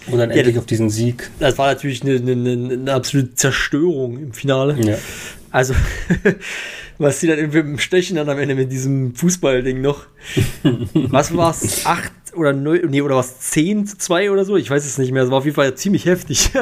Und 0.07 0.17
dann 0.17 0.29
Ja, 0.29 0.37
endlich 0.37 0.57
auf 0.57 0.65
diesen 0.65 0.89
Sieg. 0.89 1.29
Das 1.39 1.57
war 1.57 1.67
natürlich 1.67 2.01
eine, 2.01 2.15
eine, 2.15 2.51
eine, 2.73 2.93
absolute 2.93 3.35
Zerstörung 3.35 4.17
im 4.17 4.33
Finale. 4.33 4.77
Ja. 4.81 4.97
Also, 5.51 5.73
was 6.97 7.19
die 7.19 7.27
dann 7.27 7.51
dem 7.51 7.77
Stechen 7.77 8.17
dann 8.17 8.29
am 8.29 8.39
Ende 8.39 8.55
mit 8.55 8.71
diesem 8.71 9.15
Fußballding 9.15 9.81
noch. 9.81 10.05
Was 10.93 11.35
war 11.35 11.51
es? 11.51 11.85
8 11.85 12.11
oder 12.37 12.53
0, 12.53 12.87
nee, 12.89 13.01
oder 13.01 13.15
was? 13.15 13.39
10 13.39 13.85
zu 13.87 13.97
2 13.97 14.31
oder 14.31 14.45
so? 14.45 14.55
Ich 14.57 14.69
weiß 14.69 14.85
es 14.85 14.97
nicht 14.97 15.11
mehr. 15.11 15.23
Es 15.23 15.29
war 15.31 15.39
auf 15.39 15.45
jeden 15.45 15.55
Fall 15.55 15.73
ziemlich 15.75 16.05
heftig. 16.05 16.49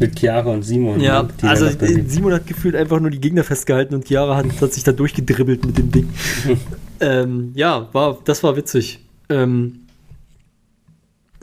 Mit 0.00 0.18
Chiara 0.18 0.50
und 0.50 0.62
Simon. 0.62 1.00
ja, 1.00 1.22
ne, 1.22 1.28
also 1.42 1.68
da- 1.68 1.86
Simon 1.86 2.32
hat 2.32 2.46
gefühlt 2.46 2.76
einfach 2.76 3.00
nur 3.00 3.10
die 3.10 3.20
Gegner 3.20 3.42
festgehalten 3.44 3.94
und 3.94 4.06
Chiara 4.06 4.36
hat, 4.36 4.46
hat 4.60 4.72
sich 4.72 4.84
da 4.84 4.92
durchgedribbelt 4.92 5.64
mit 5.66 5.78
dem 5.78 5.90
Ding. 5.90 6.08
ähm, 7.00 7.52
ja, 7.54 7.88
war, 7.92 8.18
das 8.24 8.42
war 8.42 8.56
witzig. 8.56 9.00
Ähm, 9.28 9.80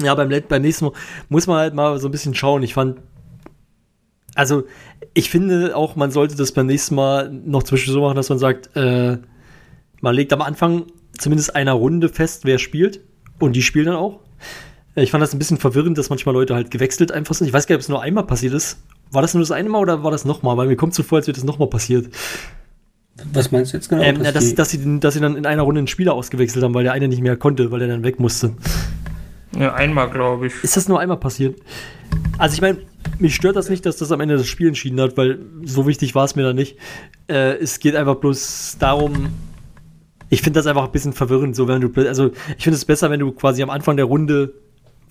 ja, 0.01 0.15
beim, 0.15 0.29
beim 0.47 0.61
nächsten 0.61 0.85
Mal 0.85 0.93
muss 1.29 1.47
man 1.47 1.57
halt 1.57 1.73
mal 1.73 1.99
so 1.99 2.07
ein 2.07 2.11
bisschen 2.11 2.33
schauen. 2.33 2.63
Ich 2.63 2.73
fand, 2.73 2.99
also 4.35 4.63
ich 5.13 5.29
finde 5.29 5.75
auch, 5.75 5.95
man 5.95 6.11
sollte 6.11 6.35
das 6.35 6.51
beim 6.53 6.67
nächsten 6.67 6.95
Mal 6.95 7.29
noch 7.29 7.63
zwischen 7.63 7.91
so 7.93 8.01
machen, 8.01 8.15
dass 8.15 8.29
man 8.29 8.39
sagt, 8.39 8.75
äh, 8.75 9.17
man 10.01 10.15
legt 10.15 10.33
am 10.33 10.41
Anfang 10.41 10.85
zumindest 11.17 11.55
einer 11.55 11.73
Runde 11.73 12.09
fest, 12.09 12.45
wer 12.45 12.57
spielt. 12.59 13.01
Und 13.39 13.55
die 13.55 13.61
spielen 13.61 13.87
dann 13.87 13.95
auch. 13.95 14.19
Ich 14.95 15.11
fand 15.11 15.21
das 15.23 15.33
ein 15.33 15.39
bisschen 15.39 15.57
verwirrend, 15.57 15.97
dass 15.97 16.09
manchmal 16.09 16.33
Leute 16.35 16.53
halt 16.53 16.69
gewechselt 16.69 17.11
einfach 17.11 17.33
sind. 17.33 17.47
Ich 17.47 17.53
weiß 17.53 17.65
gar 17.65 17.73
nicht, 17.75 17.79
ob 17.79 17.81
es 17.83 17.89
nur 17.89 18.01
einmal 18.01 18.25
passiert 18.25 18.53
ist. 18.53 18.77
War 19.11 19.21
das 19.21 19.33
nur 19.33 19.41
das 19.41 19.51
eine 19.51 19.67
Mal 19.69 19.79
oder 19.79 20.03
war 20.03 20.11
das 20.11 20.23
nochmal? 20.25 20.55
Weil 20.57 20.67
mir 20.67 20.75
kommt 20.75 20.93
so 20.93 21.01
vor, 21.03 21.17
als 21.17 21.27
wäre 21.27 21.35
das 21.35 21.43
nochmal 21.43 21.67
passiert. 21.67 22.07
Was 23.31 23.51
meinst 23.51 23.73
du 23.73 23.77
jetzt 23.77 23.89
genau? 23.89 24.01
Ähm, 24.01 24.23
dass, 24.23 24.43
die- 24.49 24.55
dass, 24.55 24.69
sie, 24.69 24.99
dass 24.99 25.13
sie 25.13 25.19
dann 25.19 25.35
in 25.35 25.45
einer 25.45 25.61
Runde 25.63 25.79
einen 25.79 25.87
Spieler 25.87 26.13
ausgewechselt 26.13 26.63
haben, 26.63 26.73
weil 26.73 26.83
der 26.83 26.93
eine 26.93 27.07
nicht 27.07 27.21
mehr 27.21 27.37
konnte, 27.37 27.71
weil 27.71 27.79
der 27.79 27.87
dann 27.87 28.03
weg 28.03 28.19
musste. 28.19 28.53
Ja, 29.57 29.73
einmal, 29.75 30.09
glaube 30.09 30.47
ich. 30.47 30.63
Ist 30.63 30.77
das 30.77 30.87
nur 30.87 30.99
einmal 30.99 31.17
passiert? 31.17 31.59
Also 32.39 32.55
ich 32.55 32.61
meine, 32.61 32.79
mich 33.19 33.35
stört 33.35 33.55
das 33.55 33.69
nicht, 33.69 33.85
dass 33.85 33.97
das 33.97 34.11
am 34.11 34.19
Ende 34.19 34.37
das 34.37 34.47
Spiel 34.47 34.67
entschieden 34.67 34.99
hat, 34.99 35.15
weil 35.15 35.39
so 35.63 35.85
wichtig 35.85 36.15
war 36.15 36.25
es 36.25 36.35
mir 36.35 36.41
da 36.43 36.53
nicht. 36.53 36.77
Äh, 37.27 37.57
es 37.57 37.79
geht 37.79 37.95
einfach 37.95 38.15
bloß 38.15 38.77
darum, 38.79 39.27
ich 40.33 40.41
finde 40.41 40.59
das 40.59 40.65
einfach 40.65 40.85
ein 40.85 40.91
bisschen 40.91 41.13
verwirrend, 41.13 41.55
so 41.55 41.67
wenn 41.67 41.79
du, 41.79 42.07
also 42.07 42.31
ich 42.57 42.63
finde 42.63 42.75
es 42.75 42.85
besser, 42.85 43.11
wenn 43.11 43.19
du 43.19 43.31
quasi 43.33 43.61
am 43.61 43.69
Anfang 43.69 43.97
der 43.97 44.05
Runde 44.05 44.53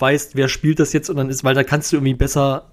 weißt, 0.00 0.34
wer 0.34 0.48
spielt 0.48 0.80
das 0.80 0.92
jetzt 0.92 1.10
und 1.10 1.16
dann 1.16 1.30
ist, 1.30 1.44
weil 1.44 1.54
da 1.54 1.62
kannst 1.62 1.92
du 1.92 1.96
irgendwie 1.96 2.14
besser 2.14 2.72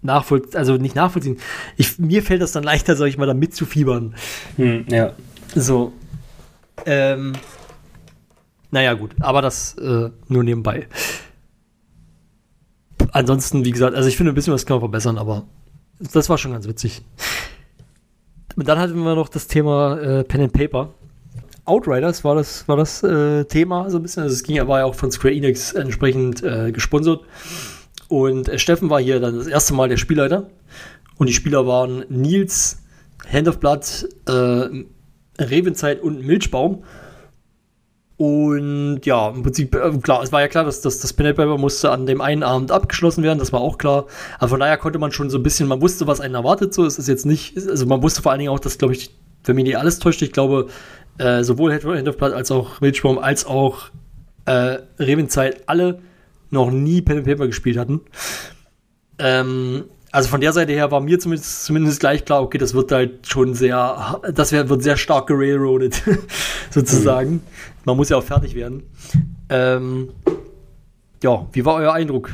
nachvollziehen, 0.00 0.56
also 0.56 0.78
nicht 0.78 0.94
nachvollziehen. 0.94 1.36
Ich, 1.76 1.98
mir 1.98 2.22
fällt 2.22 2.40
das 2.40 2.52
dann 2.52 2.64
leichter, 2.64 2.96
sag 2.96 3.08
ich 3.08 3.18
mal, 3.18 3.26
da 3.26 3.34
mitzufiebern. 3.34 4.14
Hm, 4.56 4.86
ja. 4.88 5.12
So. 5.54 5.92
Ähm, 6.86 7.34
naja, 8.70 8.94
gut, 8.94 9.10
aber 9.20 9.42
das 9.42 9.76
äh, 9.76 10.08
nur 10.28 10.44
nebenbei. 10.44 10.86
Ansonsten, 13.12 13.66
wie 13.66 13.70
gesagt, 13.70 13.94
also 13.94 14.08
ich 14.08 14.16
finde 14.16 14.32
ein 14.32 14.34
bisschen 14.34 14.54
was 14.54 14.64
kann 14.64 14.76
man 14.76 14.80
verbessern, 14.80 15.18
aber 15.18 15.44
das 15.98 16.30
war 16.30 16.38
schon 16.38 16.52
ganz 16.52 16.66
witzig. 16.66 17.02
Und 18.56 18.66
dann 18.66 18.78
hatten 18.78 18.96
wir 18.96 19.14
noch 19.14 19.28
das 19.28 19.46
Thema 19.46 19.98
äh, 19.98 20.24
Pen 20.24 20.40
and 20.40 20.54
Paper. 20.54 20.94
Outriders 21.66 22.24
war 22.24 22.34
das, 22.34 22.66
war 22.68 22.76
das 22.76 23.02
äh, 23.02 23.44
Thema 23.44 23.90
so 23.90 23.98
ein 23.98 24.02
bisschen. 24.02 24.22
Also 24.22 24.34
es 24.34 24.42
ging 24.42 24.58
aber 24.60 24.78
ja 24.78 24.84
auch 24.84 24.94
von 24.94 25.10
Square 25.10 25.34
Enix 25.34 25.72
entsprechend 25.72 26.42
äh, 26.42 26.72
gesponsert. 26.72 27.22
Und 28.08 28.48
äh, 28.48 28.58
Steffen 28.58 28.88
war 28.88 29.00
hier 29.00 29.20
dann 29.20 29.36
das 29.36 29.46
erste 29.46 29.74
Mal 29.74 29.88
der 29.88 29.96
Spielleiter. 29.96 30.48
Und 31.16 31.28
die 31.28 31.32
Spieler 31.32 31.66
waren 31.66 32.04
Nils, 32.08 32.78
Hand 33.30 33.48
of 33.48 33.58
Blood, 33.58 34.08
äh, 34.28 34.84
Revenzeit 35.42 36.00
und 36.00 36.24
Milchbaum. 36.24 36.84
Und 38.18 39.00
ja, 39.04 39.28
im 39.28 39.42
Prinzip, 39.42 39.74
äh, 39.74 39.90
klar, 39.98 40.22
es 40.22 40.32
war 40.32 40.40
ja 40.40 40.48
klar, 40.48 40.64
dass, 40.64 40.80
dass 40.80 41.00
das 41.00 41.12
Pen 41.12 41.34
Paper 41.34 41.58
musste 41.58 41.90
an 41.90 42.06
dem 42.06 42.20
einen 42.20 42.42
Abend 42.42 42.70
abgeschlossen 42.70 43.22
werden, 43.22 43.38
das 43.38 43.52
war 43.52 43.60
auch 43.60 43.76
klar. 43.76 44.06
Aber 44.38 44.48
von 44.48 44.60
daher 44.60 44.78
konnte 44.78 44.98
man 44.98 45.12
schon 45.12 45.28
so 45.28 45.38
ein 45.38 45.42
bisschen, 45.42 45.68
man 45.68 45.82
wusste, 45.82 46.06
was 46.06 46.20
einen 46.20 46.34
erwartet, 46.34 46.72
so. 46.72 46.86
Es 46.86 46.98
ist 46.98 47.08
jetzt 47.08 47.26
nicht, 47.26 47.56
also 47.56 47.84
man 47.84 48.02
wusste 48.02 48.22
vor 48.22 48.32
allen 48.32 48.38
Dingen 48.38 48.50
auch, 48.50 48.60
dass, 48.60 48.78
glaube 48.78 48.94
ich, 48.94 49.10
wenn 49.44 49.56
mich 49.56 49.64
nicht 49.64 49.78
alles 49.78 49.98
täuscht, 49.98 50.22
ich 50.22 50.32
glaube, 50.32 50.68
äh, 51.18 51.42
sowohl 51.42 51.72
Hand 51.72 52.08
of 52.08 52.16
Blood 52.16 52.32
als 52.32 52.50
auch 52.50 52.80
Milchbaum 52.80 53.18
als 53.18 53.46
auch 53.46 53.90
äh, 54.46 54.78
Revenzeit 54.98 55.62
alle 55.66 56.00
noch 56.50 56.70
nie 56.70 57.02
Pen 57.02 57.24
Paper 57.24 57.46
gespielt 57.46 57.76
hatten. 57.76 58.00
Ähm, 59.18 59.84
also 60.12 60.28
von 60.28 60.40
der 60.40 60.52
Seite 60.52 60.72
her 60.72 60.90
war 60.90 61.00
mir 61.00 61.18
zumindest, 61.18 61.64
zumindest 61.64 62.00
gleich 62.00 62.24
klar, 62.24 62.42
okay, 62.42 62.58
das 62.58 62.74
wird 62.74 62.92
halt 62.92 63.26
schon 63.26 63.54
sehr, 63.54 64.20
das 64.32 64.52
wird 64.52 64.82
sehr 64.82 64.96
stark 64.96 65.26
gerailroadet, 65.26 66.02
sozusagen. 66.70 67.32
Mhm. 67.32 67.40
Man 67.84 67.96
muss 67.96 68.08
ja 68.08 68.16
auch 68.16 68.24
fertig 68.24 68.54
werden. 68.54 68.84
Ähm, 69.48 70.08
ja, 71.22 71.46
wie 71.52 71.64
war 71.64 71.74
euer 71.74 71.92
Eindruck? 71.92 72.30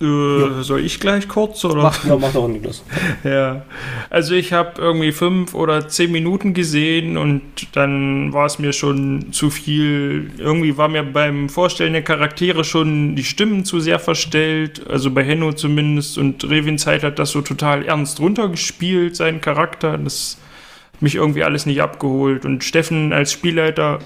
Äh, 0.00 0.62
soll 0.62 0.80
ich 0.80 0.98
gleich 0.98 1.28
kurz 1.28 1.64
oder? 1.64 1.82
Mach, 1.82 2.04
ja, 2.04 2.16
mach 2.16 2.32
doch 2.32 2.48
Niklas. 2.48 2.82
ja, 3.24 3.64
also 4.10 4.34
ich 4.34 4.52
habe 4.52 4.80
irgendwie 4.80 5.12
fünf 5.12 5.54
oder 5.54 5.86
zehn 5.86 6.10
Minuten 6.10 6.52
gesehen 6.52 7.16
und 7.16 7.42
dann 7.72 8.32
war 8.32 8.46
es 8.46 8.58
mir 8.58 8.72
schon 8.72 9.32
zu 9.32 9.50
viel. 9.50 10.32
Irgendwie 10.36 10.76
war 10.76 10.88
mir 10.88 11.04
beim 11.04 11.48
Vorstellen 11.48 11.92
der 11.92 12.02
Charaktere 12.02 12.64
schon 12.64 13.14
die 13.14 13.22
Stimmen 13.22 13.64
zu 13.64 13.78
sehr 13.78 14.00
verstellt. 14.00 14.84
Also 14.88 15.12
bei 15.12 15.22
Henno 15.22 15.52
zumindest 15.52 16.18
und 16.18 16.42
Revinzeit 16.42 17.04
hat 17.04 17.20
das 17.20 17.30
so 17.30 17.40
total 17.40 17.84
ernst 17.84 18.18
runtergespielt, 18.18 19.14
seinen 19.14 19.40
Charakter. 19.40 19.96
Das 19.96 20.38
mich 21.04 21.14
irgendwie 21.14 21.44
alles 21.44 21.66
nicht 21.66 21.80
abgeholt. 21.80 22.44
Und 22.44 22.64
Steffen 22.64 23.12
als 23.12 23.32
Spielleiter 23.32 24.00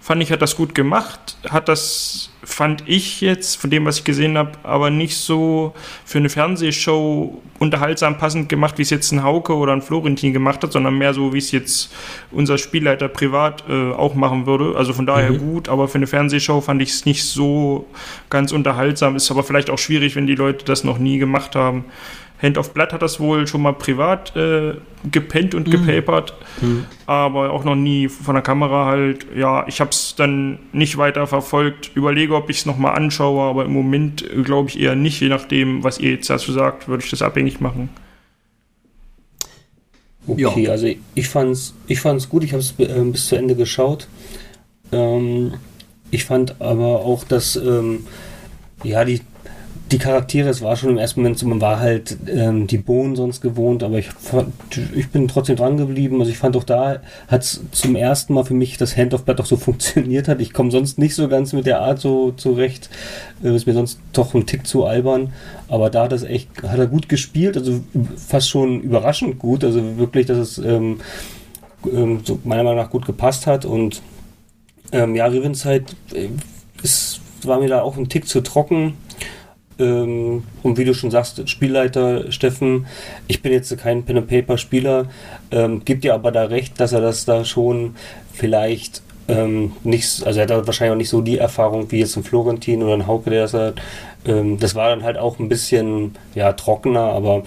fand 0.00 0.22
ich, 0.22 0.32
hat 0.32 0.40
das 0.40 0.56
gut 0.56 0.74
gemacht, 0.74 1.36
hat 1.50 1.68
das, 1.68 2.30
fand 2.42 2.84
ich 2.86 3.20
jetzt, 3.20 3.56
von 3.56 3.70
dem, 3.70 3.84
was 3.84 3.98
ich 3.98 4.04
gesehen 4.04 4.38
habe, 4.38 4.52
aber 4.62 4.88
nicht 4.88 5.16
so 5.16 5.74
für 6.06 6.18
eine 6.18 6.30
Fernsehshow 6.30 7.42
unterhaltsam 7.58 8.18
passend 8.18 8.48
gemacht, 8.48 8.78
wie 8.78 8.82
es 8.82 8.90
jetzt 8.90 9.12
ein 9.12 9.22
Hauke 9.22 9.54
oder 9.54 9.72
ein 9.72 9.82
Florentin 9.82 10.32
gemacht 10.32 10.62
hat, 10.62 10.72
sondern 10.72 10.96
mehr 10.96 11.12
so, 11.14 11.32
wie 11.32 11.38
es 11.38 11.52
jetzt 11.52 11.92
unser 12.30 12.56
Spielleiter 12.56 13.08
privat 13.08 13.64
äh, 13.68 13.92
auch 13.92 14.14
machen 14.14 14.46
würde. 14.46 14.76
Also 14.76 14.92
von 14.92 15.06
daher 15.06 15.32
mhm. 15.32 15.38
gut, 15.38 15.68
aber 15.68 15.88
für 15.88 15.98
eine 15.98 16.06
Fernsehshow 16.06 16.60
fand 16.60 16.80
ich 16.82 16.90
es 16.90 17.04
nicht 17.04 17.24
so 17.24 17.86
ganz 18.30 18.52
unterhaltsam. 18.52 19.16
Ist 19.16 19.30
aber 19.30 19.42
vielleicht 19.42 19.70
auch 19.70 19.78
schwierig, 19.78 20.16
wenn 20.16 20.26
die 20.26 20.34
Leute 20.34 20.64
das 20.64 20.84
noch 20.84 20.98
nie 20.98 21.18
gemacht 21.18 21.56
haben. 21.56 21.84
Hand 22.42 22.58
of 22.58 22.74
Blood 22.74 22.92
hat 22.92 23.02
das 23.02 23.20
wohl 23.20 23.46
schon 23.46 23.62
mal 23.62 23.72
privat 23.72 24.34
äh, 24.36 24.74
gepennt 25.10 25.54
und 25.54 25.66
mhm. 25.68 25.70
gepapert, 25.70 26.34
mhm. 26.60 26.84
aber 27.06 27.52
auch 27.52 27.64
noch 27.64 27.76
nie 27.76 28.08
von 28.08 28.34
der 28.34 28.42
Kamera 28.42 28.86
halt. 28.86 29.26
Ja, 29.36 29.66
ich 29.68 29.80
habe 29.80 29.90
es 29.90 30.14
dann 30.16 30.58
nicht 30.72 30.96
weiter 30.96 31.26
verfolgt. 31.26 31.92
Überlege, 31.94 32.34
ob 32.34 32.50
ich 32.50 32.58
es 32.58 32.66
nochmal 32.66 32.96
anschaue, 32.96 33.42
aber 33.42 33.64
im 33.64 33.72
Moment 33.72 34.28
äh, 34.28 34.42
glaube 34.42 34.68
ich 34.68 34.80
eher 34.80 34.96
nicht. 34.96 35.20
Je 35.20 35.28
nachdem, 35.28 35.84
was 35.84 35.98
ihr 35.98 36.12
jetzt 36.12 36.28
dazu 36.28 36.52
sagt, 36.52 36.88
würde 36.88 37.04
ich 37.04 37.10
das 37.10 37.22
abhängig 37.22 37.60
machen. 37.60 37.88
Okay, 40.26 40.64
ja. 40.64 40.70
also 40.70 40.88
ich 41.14 41.28
fand's, 41.28 41.74
ich 41.86 42.00
fand's 42.00 42.28
gut. 42.28 42.44
Ich 42.44 42.52
habe 42.52 42.60
es 42.60 42.74
äh, 42.78 43.04
bis 43.04 43.28
zu 43.28 43.36
Ende 43.36 43.54
geschaut. 43.54 44.08
Ähm, 44.90 45.54
ich 46.10 46.24
fand 46.24 46.60
aber 46.60 47.00
auch, 47.00 47.24
dass 47.24 47.56
ähm, 47.56 48.06
ja 48.82 49.04
die 49.04 49.20
die 49.94 50.00
Charaktere, 50.00 50.48
es 50.48 50.60
war 50.60 50.74
schon 50.74 50.90
im 50.90 50.98
ersten 50.98 51.20
Moment 51.20 51.38
so, 51.38 51.46
man 51.46 51.60
war 51.60 51.78
halt 51.78 52.16
ähm, 52.26 52.66
die 52.66 52.78
Bohnen 52.78 53.14
sonst 53.14 53.40
gewohnt, 53.40 53.84
aber 53.84 53.96
ich, 53.98 54.08
ich 54.92 55.08
bin 55.10 55.28
trotzdem 55.28 55.54
dran 55.54 55.76
geblieben. 55.76 56.18
Also 56.18 56.32
ich 56.32 56.38
fand 56.38 56.56
auch 56.56 56.64
da 56.64 57.00
hat 57.28 57.42
es 57.42 57.60
zum 57.70 57.94
ersten 57.94 58.34
Mal 58.34 58.44
für 58.44 58.54
mich 58.54 58.76
das 58.76 58.96
Hand 58.96 59.14
of 59.14 59.24
Blood 59.24 59.40
auch 59.40 59.46
so 59.46 59.56
funktioniert 59.68 60.26
hat. 60.26 60.40
Ich 60.40 60.52
komme 60.52 60.72
sonst 60.72 60.98
nicht 60.98 61.14
so 61.14 61.28
ganz 61.28 61.52
mit 61.52 61.64
der 61.64 61.80
Art 61.80 62.00
so 62.00 62.32
zurecht. 62.32 62.90
Äh, 63.44 63.54
ist 63.54 63.68
mir 63.68 63.72
sonst 63.72 64.00
doch 64.12 64.34
ein 64.34 64.46
Tick 64.46 64.66
zu 64.66 64.84
albern. 64.84 65.32
Aber 65.68 65.90
da 65.90 66.04
hat 66.04 66.12
das 66.12 66.24
echt, 66.24 66.48
hat 66.64 66.80
er 66.80 66.88
gut 66.88 67.08
gespielt, 67.08 67.56
also 67.56 67.80
fast 68.16 68.48
schon 68.48 68.80
überraschend 68.80 69.38
gut. 69.38 69.62
Also 69.62 69.96
wirklich, 69.96 70.26
dass 70.26 70.38
es 70.38 70.58
ähm, 70.58 70.98
ähm, 71.86 72.22
so 72.24 72.40
meiner 72.42 72.64
Meinung 72.64 72.80
nach 72.80 72.90
gut 72.90 73.06
gepasst 73.06 73.46
hat. 73.46 73.64
Und 73.64 74.02
ähm, 74.90 75.14
ja, 75.14 75.26
Rivenszeit 75.26 75.94
äh, 76.12 76.30
ist, 76.82 77.20
war 77.44 77.60
mir 77.60 77.68
da 77.68 77.82
auch 77.82 77.96
ein 77.96 78.08
Tick 78.08 78.26
zu 78.26 78.40
trocken 78.40 78.94
und 79.78 80.78
wie 80.78 80.84
du 80.84 80.94
schon 80.94 81.10
sagst, 81.10 81.48
Spielleiter 81.48 82.30
Steffen, 82.30 82.86
ich 83.26 83.42
bin 83.42 83.52
jetzt 83.52 83.76
kein 83.78 84.04
Pen 84.04 84.18
and 84.18 84.28
Paper 84.28 84.56
Spieler, 84.56 85.06
ähm, 85.50 85.84
gibt 85.84 86.04
dir 86.04 86.14
aber 86.14 86.30
da 86.30 86.44
recht, 86.44 86.78
dass 86.78 86.92
er 86.92 87.00
das 87.00 87.24
da 87.24 87.44
schon 87.44 87.96
vielleicht 88.32 89.02
ähm, 89.28 89.72
nicht, 89.82 90.24
also 90.24 90.40
er 90.40 90.48
hat 90.48 90.66
wahrscheinlich 90.66 90.92
auch 90.92 90.98
nicht 90.98 91.08
so 91.08 91.20
die 91.22 91.38
Erfahrung 91.38 91.90
wie 91.90 92.00
jetzt 92.00 92.16
ein 92.16 92.24
Florentin 92.24 92.82
oder 92.82 92.94
ein 92.94 93.06
Hauke, 93.06 93.30
der 93.30 93.42
das 93.42 93.54
hat. 93.54 93.74
Ähm, 94.26 94.58
das 94.58 94.74
war 94.74 94.90
dann 94.90 95.02
halt 95.02 95.16
auch 95.16 95.38
ein 95.38 95.48
bisschen 95.48 96.14
ja 96.34 96.52
trockener, 96.52 97.12
aber 97.12 97.42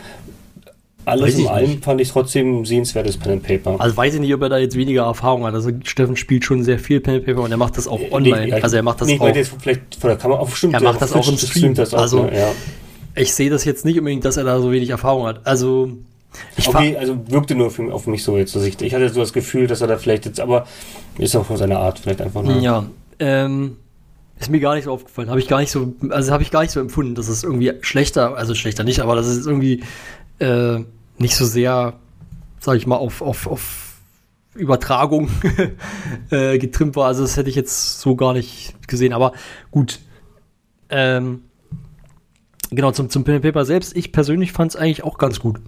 alles 1.08 1.38
in 1.38 1.48
allem 1.48 1.82
fand 1.82 2.02
ich 2.02 2.10
trotzdem 2.10 2.66
sehenswertes 2.66 3.18
Pen 3.18 3.34
and 3.34 3.44
Paper. 3.44 3.80
Also 3.80 3.96
weiß 3.96 4.16
ich 4.16 4.20
nicht, 4.20 4.34
ob 4.34 4.42
er 4.42 4.50
da 4.50 4.58
jetzt 4.58 4.76
weniger 4.76 5.04
Erfahrung 5.04 5.46
hat. 5.46 5.54
Also 5.54 5.72
Steffen 5.84 6.18
spielt 6.18 6.44
schon 6.44 6.64
sehr 6.64 6.80
viel 6.80 7.00
Pen 7.00 7.16
and 7.16 7.26
Paper 7.26 7.42
und 7.42 7.52
er 7.52 7.58
macht 7.58 7.78
das 7.78 7.88
auch 7.88 8.00
online. 8.12 8.48
Nee, 8.48 8.54
also 8.54 8.76
er 8.76 8.84
macht 8.84 9.02
das 9.02 9.08
nee, 9.08 9.20
auch. 9.20 9.34
Jetzt 9.34 9.54
vielleicht 9.60 9.96
von 9.96 10.10
der 10.10 10.18
Kamera 10.18 10.40
auf 10.40 10.56
stimmt. 10.56 10.74
Er 10.74 10.82
macht 10.82 11.02
das 11.02 11.14
auch 11.14 11.28
im 11.28 11.38
Stream. 11.38 11.74
Das 11.74 11.94
auch, 11.94 12.00
also 12.00 12.26
ja. 12.26 12.52
ich 13.16 13.34
sehe 13.34 13.50
das 13.50 13.64
jetzt 13.66 13.86
nicht 13.86 13.98
unbedingt, 13.98 14.26
dass 14.26 14.38
er 14.38 14.44
da 14.44 14.60
so 14.60 14.72
wenig 14.72 14.90
Erfahrung 14.90 15.26
hat. 15.26 15.46
Also 15.46 15.92
ich 16.58 16.68
okay, 16.68 16.96
also 16.98 17.18
wirkte 17.30 17.56
nur 17.56 17.72
für, 17.72 17.94
auf 17.94 18.08
mich 18.08 18.24
so 18.24 18.38
jetzt. 18.38 18.56
Also 18.56 18.68
ich, 18.68 18.82
ich 18.82 18.94
hatte 18.94 19.10
so 19.10 19.22
das 19.22 19.34
Gefühl, 19.34 19.68
dass 19.68 19.82
er 19.82 19.88
da 19.88 19.98
vielleicht 19.98 20.26
jetzt, 20.26 20.40
aber 20.40 20.68
ist 21.18 21.36
auch 21.36 21.46
von 21.46 21.58
seiner 21.58 21.80
Art 21.80 22.00
vielleicht 22.00 22.22
einfach 22.22 22.44
nur. 22.44 22.58
Ja, 22.58 22.86
ähm, 23.20 23.78
ist 24.40 24.52
mir 24.52 24.60
gar 24.60 24.76
nicht 24.76 24.84
so 24.84 24.92
aufgefallen. 24.92 25.30
Habe 25.30 25.40
ich 25.40 25.48
gar 25.48 25.60
nicht 25.60 25.72
so, 25.72 25.94
also 26.10 26.32
habe 26.32 26.44
ich 26.44 26.52
gar 26.52 26.62
nicht 26.62 26.72
so 26.72 26.80
empfunden, 26.80 27.16
dass 27.16 27.28
es 27.28 27.44
irgendwie 27.44 27.74
schlechter, 27.82 28.36
also 28.36 28.54
schlechter 28.54 28.84
nicht, 28.84 29.00
aber 29.00 29.16
das 29.16 29.28
ist 29.28 29.48
irgendwie 29.48 29.84
äh, 30.40 30.80
nicht 31.18 31.36
so 31.36 31.46
sehr, 31.46 31.94
sag 32.60 32.76
ich 32.78 32.88
mal, 32.88 32.96
auf, 32.96 33.22
auf, 33.22 33.48
auf 33.48 33.88
Übertragung 34.58 35.30
äh, 36.32 36.58
getrimmt 36.58 36.96
war. 36.96 37.08
Also 37.08 37.22
das 37.22 37.38
hätte 37.38 37.50
ich 37.50 37.56
jetzt 37.56 38.00
so 38.00 38.16
gar 38.16 38.34
nicht 38.34 38.76
gesehen. 38.88 39.14
Aber 39.14 39.34
gut. 39.72 40.00
Ähm, 40.90 41.44
genau, 42.70 42.92
zum, 42.92 43.10
zum 43.10 43.24
Pen 43.24 43.42
Paper 43.42 43.66
selbst. 43.66 43.96
Ich 43.96 44.12
persönlich 44.12 44.52
fand 44.52 44.72
es 44.72 44.76
eigentlich 44.76 45.04
auch 45.04 45.18
ganz 45.18 45.40
gut. 45.40 45.60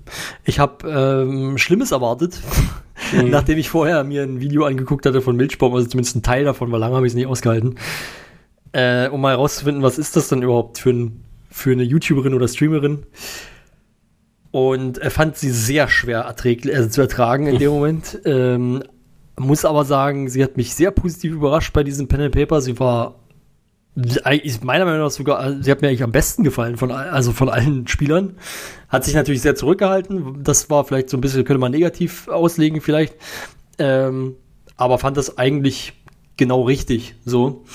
Ich 0.43 0.59
habe 0.59 0.89
ähm, 0.89 1.57
Schlimmes 1.57 1.91
erwartet, 1.91 2.39
mhm. 3.13 3.29
nachdem 3.29 3.57
ich 3.57 3.69
vorher 3.69 4.03
mir 4.03 4.23
ein 4.23 4.39
Video 4.39 4.65
angeguckt 4.65 5.05
hatte 5.05 5.21
von 5.21 5.35
Milchbaum, 5.35 5.73
also 5.75 5.87
zumindest 5.87 6.15
ein 6.15 6.23
Teil 6.23 6.45
davon, 6.45 6.71
weil 6.71 6.79
lange 6.79 6.95
habe 6.95 7.05
ich 7.05 7.11
es 7.11 7.15
nicht 7.15 7.27
ausgehalten. 7.27 7.75
Äh, 8.71 9.09
um 9.09 9.21
mal 9.21 9.31
herauszufinden, 9.31 9.83
was 9.83 9.97
ist 9.97 10.15
das 10.15 10.29
denn 10.29 10.43
überhaupt 10.43 10.77
für, 10.77 10.91
ein, 10.91 11.23
für 11.49 11.71
eine 11.71 11.83
YouTuberin 11.83 12.33
oder 12.33 12.47
Streamerin. 12.47 13.03
Und 14.51 14.97
er 14.97 15.11
fand 15.11 15.37
sie 15.37 15.51
sehr 15.51 15.87
schwer 15.87 16.21
erträglich, 16.21 16.75
also 16.75 16.89
zu 16.89 17.01
ertragen 17.01 17.47
in 17.47 17.59
dem 17.59 17.71
Moment. 17.73 18.19
Ähm, 18.25 18.83
muss 19.37 19.63
aber 19.65 19.85
sagen, 19.85 20.29
sie 20.29 20.43
hat 20.43 20.57
mich 20.57 20.73
sehr 20.73 20.91
positiv 20.91 21.33
überrascht 21.33 21.73
bei 21.73 21.83
diesem 21.83 22.07
Pen 22.07 22.21
and 22.21 22.35
Paper. 22.35 22.61
Sie 22.61 22.79
war 22.79 23.15
meiner 24.61 24.85
Meinung 24.85 25.01
nach 25.01 25.11
sogar, 25.11 25.61
sie 25.61 25.71
hat 25.71 25.81
mir 25.81 25.89
eigentlich 25.89 26.03
am 26.03 26.11
besten 26.11 26.43
gefallen 26.43 26.77
von, 26.77 26.91
also 26.91 27.31
von 27.31 27.49
allen 27.49 27.87
Spielern. 27.87 28.35
Hat 28.87 29.03
sich 29.03 29.13
natürlich 29.13 29.41
sehr 29.41 29.55
zurückgehalten. 29.55 30.43
Das 30.43 30.69
war 30.69 30.85
vielleicht 30.85 31.09
so 31.09 31.17
ein 31.17 31.21
bisschen, 31.21 31.43
könnte 31.45 31.59
man 31.59 31.71
negativ 31.71 32.27
auslegen 32.27 32.81
vielleicht. 32.81 33.15
Ähm, 33.77 34.35
aber 34.77 34.97
fand 34.97 35.17
das 35.17 35.37
eigentlich 35.37 35.93
genau 36.37 36.63
richtig 36.63 37.15
so. 37.25 37.65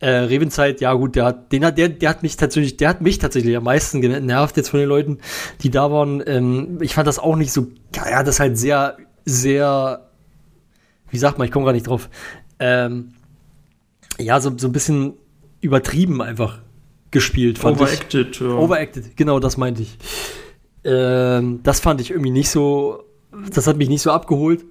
Äh, 0.00 0.10
Revenzeit, 0.10 0.80
ja 0.80 0.94
gut, 0.94 1.14
der 1.14 1.26
hat, 1.26 1.52
den 1.52 1.62
hat, 1.64 1.76
der, 1.76 1.90
der 1.90 2.08
hat 2.08 2.22
mich 2.22 2.36
tatsächlich, 2.36 2.78
der 2.78 2.88
hat 2.88 3.02
mich 3.02 3.18
tatsächlich 3.18 3.54
am 3.54 3.64
meisten 3.64 4.00
genervt 4.00 4.56
jetzt 4.56 4.70
von 4.70 4.80
den 4.80 4.88
Leuten, 4.88 5.18
die 5.60 5.70
da 5.70 5.92
waren. 5.92 6.22
Ähm, 6.26 6.78
ich 6.80 6.94
fand 6.94 7.06
das 7.06 7.18
auch 7.18 7.36
nicht 7.36 7.52
so, 7.52 7.68
ja, 7.94 8.22
das 8.22 8.40
halt 8.40 8.56
sehr, 8.56 8.96
sehr, 9.26 10.08
wie 11.10 11.18
sagt 11.18 11.36
man, 11.36 11.44
ich 11.44 11.52
komme 11.52 11.66
gar 11.66 11.72
nicht 11.72 11.86
drauf. 11.86 12.08
Ähm, 12.58 13.12
ja, 14.18 14.40
so, 14.40 14.56
so 14.56 14.68
ein 14.68 14.72
bisschen 14.72 15.14
übertrieben 15.60 16.22
einfach 16.22 16.60
gespielt, 17.10 17.58
fand 17.58 17.78
Overacted, 17.78 18.36
ich. 18.36 18.40
ja. 18.40 18.48
Overacted, 18.48 19.16
genau, 19.16 19.38
das 19.38 19.58
meinte 19.58 19.82
ich. 19.82 19.98
Ähm, 20.82 21.60
das 21.62 21.80
fand 21.80 22.00
ich 22.00 22.10
irgendwie 22.10 22.30
nicht 22.30 22.48
so, 22.48 23.04
das 23.52 23.66
hat 23.66 23.76
mich 23.76 23.90
nicht 23.90 24.02
so 24.02 24.12
abgeholt. 24.12 24.64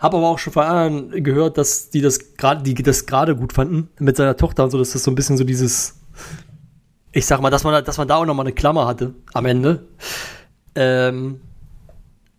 Habe 0.00 0.16
aber 0.16 0.28
auch 0.28 0.38
schon 0.38 0.52
von 0.52 0.64
anderen 0.64 1.22
gehört, 1.22 1.58
dass 1.58 1.90
die 1.90 2.00
das 2.00 2.36
gerade, 2.36 2.62
die 2.62 2.74
das 2.74 3.06
gerade 3.06 3.36
gut 3.36 3.52
fanden 3.52 3.88
mit 3.98 4.16
seiner 4.16 4.36
Tochter 4.36 4.64
und 4.64 4.70
so, 4.70 4.78
dass 4.78 4.92
das 4.92 5.02
so 5.04 5.10
ein 5.10 5.14
bisschen 5.14 5.36
so 5.36 5.44
dieses, 5.44 6.00
ich 7.12 7.26
sag 7.26 7.40
mal, 7.40 7.50
dass 7.50 7.64
man, 7.64 7.74
da- 7.74 7.82
dass 7.82 7.98
man 7.98 8.08
da 8.08 8.16
auch 8.16 8.24
noch 8.24 8.34
mal 8.34 8.42
eine 8.42 8.52
Klammer 8.52 8.86
hatte 8.86 9.14
am 9.34 9.44
Ende. 9.46 9.86
Ähm, 10.74 11.40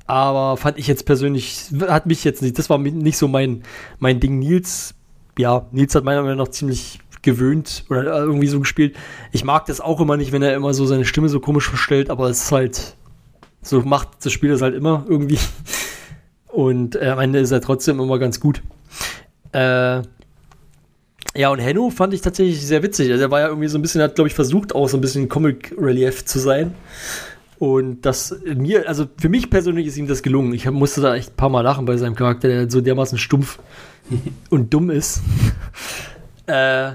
aber 0.07 0.57
fand 0.57 0.77
ich 0.79 0.87
jetzt 0.87 1.05
persönlich, 1.05 1.67
hat 1.87 2.05
mich 2.07 2.23
jetzt 2.23 2.41
nicht, 2.41 2.57
das 2.57 2.69
war 2.69 2.77
nicht 2.79 3.17
so 3.17 3.27
mein, 3.27 3.63
mein 3.99 4.19
Ding. 4.19 4.39
Nils, 4.39 4.95
ja, 5.37 5.67
Nils 5.71 5.93
hat 5.95 6.03
meiner 6.03 6.23
Meinung 6.23 6.39
nach 6.39 6.47
ziemlich 6.49 6.99
gewöhnt 7.21 7.85
oder 7.89 8.03
irgendwie 8.17 8.47
so 8.47 8.59
gespielt. 8.59 8.95
Ich 9.31 9.43
mag 9.43 9.67
das 9.67 9.79
auch 9.79 10.01
immer 10.01 10.17
nicht, 10.17 10.31
wenn 10.31 10.41
er 10.41 10.55
immer 10.55 10.73
so 10.73 10.85
seine 10.87 11.05
Stimme 11.05 11.29
so 11.29 11.39
komisch 11.39 11.69
verstellt, 11.69 12.09
aber 12.09 12.27
es 12.29 12.45
ist 12.45 12.51
halt, 12.51 12.95
so 13.61 13.81
macht 13.81 14.25
das 14.25 14.33
Spiel 14.33 14.49
das 14.49 14.63
halt 14.63 14.73
immer 14.73 15.05
irgendwie. 15.07 15.37
Und 16.51 16.95
äh, 16.95 17.07
am 17.07 17.19
Ende 17.19 17.39
ist 17.39 17.51
er 17.51 17.61
trotzdem 17.61 17.99
immer 17.99 18.19
ganz 18.19 18.39
gut. 18.39 18.61
Äh, 19.53 20.01
ja, 21.33 21.49
und 21.49 21.59
Henno 21.59 21.89
fand 21.89 22.13
ich 22.13 22.21
tatsächlich 22.21 22.65
sehr 22.65 22.83
witzig. 22.83 23.09
Also 23.11 23.23
er 23.23 23.31
war 23.31 23.39
ja 23.39 23.47
irgendwie 23.47 23.69
so 23.69 23.77
ein 23.77 23.81
bisschen, 23.81 24.01
hat 24.01 24.15
glaube 24.15 24.27
ich 24.27 24.33
versucht 24.33 24.75
auch 24.75 24.89
so 24.89 24.97
ein 24.97 25.01
bisschen 25.01 25.29
Comic 25.29 25.73
Relief 25.77 26.25
zu 26.25 26.39
sein. 26.39 26.73
Und 27.57 28.01
das 28.07 28.35
mir, 28.43 28.87
also 28.87 29.05
für 29.17 29.29
mich 29.29 29.49
persönlich 29.49 29.87
ist 29.87 29.95
ihm 29.95 30.07
das 30.07 30.23
gelungen. 30.23 30.53
Ich 30.53 30.67
hab, 30.67 30.73
musste 30.73 30.99
da 30.99 31.15
echt 31.15 31.33
ein 31.33 31.35
paar 31.35 31.49
Mal 31.49 31.61
lachen 31.61 31.85
bei 31.85 31.95
seinem 31.95 32.15
Charakter, 32.15 32.47
der 32.47 32.69
so 32.69 32.81
dermaßen 32.81 33.17
stumpf 33.17 33.59
und 34.49 34.73
dumm 34.73 34.89
ist. 34.89 35.21
äh, 36.47 36.93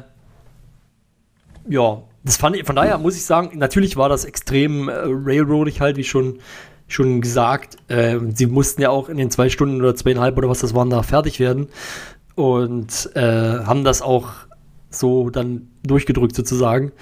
ja, 1.69 2.03
das 2.24 2.37
fand 2.37 2.57
ich, 2.57 2.65
von 2.65 2.74
daher 2.77 2.99
muss 2.99 3.16
ich 3.16 3.24
sagen, 3.24 3.57
natürlich 3.59 3.97
war 3.97 4.09
das 4.09 4.24
extrem 4.24 4.89
äh, 4.89 4.93
railroadig 5.07 5.81
halt, 5.81 5.97
wie 5.97 6.05
schon, 6.05 6.41
schon 6.88 7.20
gesagt. 7.20 7.76
Äh, 7.88 8.18
sie 8.34 8.46
mussten 8.46 8.82
ja 8.82 8.90
auch 8.90 9.08
in 9.08 9.16
den 9.16 9.30
zwei 9.30 9.48
Stunden 9.48 9.80
oder 9.80 9.94
zweieinhalb 9.94 10.36
oder 10.36 10.48
was 10.48 10.60
das 10.60 10.74
waren, 10.74 10.90
da 10.90 11.02
fertig 11.02 11.40
werden. 11.40 11.68
Und 12.34 13.10
äh, 13.14 13.20
haben 13.20 13.84
das 13.84 14.02
auch 14.02 14.30
so 14.90 15.30
dann 15.30 15.68
durchgedrückt 15.82 16.36
sozusagen. 16.36 16.92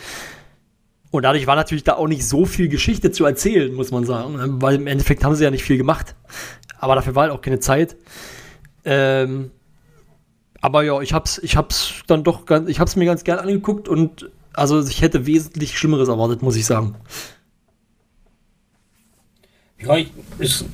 Und 1.10 1.22
dadurch 1.22 1.46
war 1.46 1.54
natürlich 1.54 1.84
da 1.84 1.94
auch 1.94 2.08
nicht 2.08 2.26
so 2.26 2.44
viel 2.44 2.68
Geschichte 2.68 3.12
zu 3.12 3.24
erzählen, 3.24 3.72
muss 3.72 3.90
man 3.90 4.04
sagen. 4.04 4.34
ne? 4.36 4.46
Weil 4.60 4.76
im 4.76 4.86
Endeffekt 4.86 5.24
haben 5.24 5.34
sie 5.34 5.44
ja 5.44 5.50
nicht 5.50 5.64
viel 5.64 5.76
gemacht. 5.76 6.16
Aber 6.78 6.96
dafür 6.96 7.14
war 7.14 7.24
halt 7.24 7.32
auch 7.32 7.40
keine 7.40 7.60
Zeit. 7.60 7.96
Ähm, 8.84 9.50
aber 10.60 10.82
ja, 10.82 11.00
ich 11.00 11.12
hab's, 11.12 11.38
ich 11.38 11.56
hab's 11.56 12.02
dann 12.06 12.24
doch 12.24 12.46
ganz, 12.46 12.68
ich 12.68 12.80
hab's 12.80 12.96
mir 12.96 13.04
ganz 13.04 13.22
gern 13.22 13.38
angeguckt 13.38 13.86
und 13.86 14.30
also 14.54 14.82
ich 14.82 15.02
hätte 15.02 15.26
wesentlich 15.26 15.78
Schlimmeres 15.78 16.08
erwartet, 16.08 16.42
muss 16.42 16.56
ich 16.56 16.66
sagen. 16.66 16.96
Ja, 19.86 19.96
ich, 19.96 20.08
es, 20.38 20.64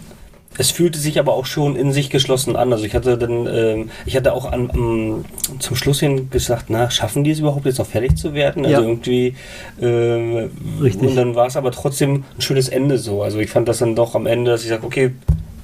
es 0.58 0.70
fühlte 0.70 0.98
sich 0.98 1.18
aber 1.18 1.32
auch 1.32 1.46
schon 1.46 1.76
in 1.76 1.92
sich 1.92 2.10
geschlossen 2.10 2.56
an. 2.56 2.72
Also 2.72 2.84
ich 2.84 2.94
hatte 2.94 3.16
dann, 3.16 3.46
ähm, 3.46 3.90
ich 4.04 4.16
hatte 4.16 4.32
auch 4.34 4.50
an, 4.50 4.70
am- 4.70 5.24
zum 5.58 5.76
Schluss 5.76 6.00
hin 6.00 6.28
gesagt, 6.30 6.66
na, 6.68 6.90
schaffen 6.90 7.24
die 7.24 7.30
es 7.30 7.38
überhaupt 7.38 7.64
jetzt 7.66 7.78
noch 7.78 7.86
fertig 7.86 8.16
zu 8.16 8.34
werden? 8.34 8.64
Also 8.66 8.82
Ja. 8.82 8.86
irgendwie, 8.88 9.34
ähm, 9.80 10.50
Richtig. 10.82 11.08
und 11.08 11.16
dann 11.16 11.34
war 11.34 11.46
es 11.46 11.56
aber 11.56 11.70
trotzdem 11.72 12.24
ein 12.36 12.40
schönes 12.42 12.68
Ende 12.68 12.98
so. 12.98 13.22
Also 13.22 13.38
ich 13.38 13.50
fand 13.50 13.68
das 13.68 13.78
dann 13.78 13.94
doch 13.96 14.14
am 14.14 14.26
Ende, 14.26 14.50
dass 14.50 14.62
ich 14.64 14.68
sage, 14.68 14.84
okay, 14.86 15.12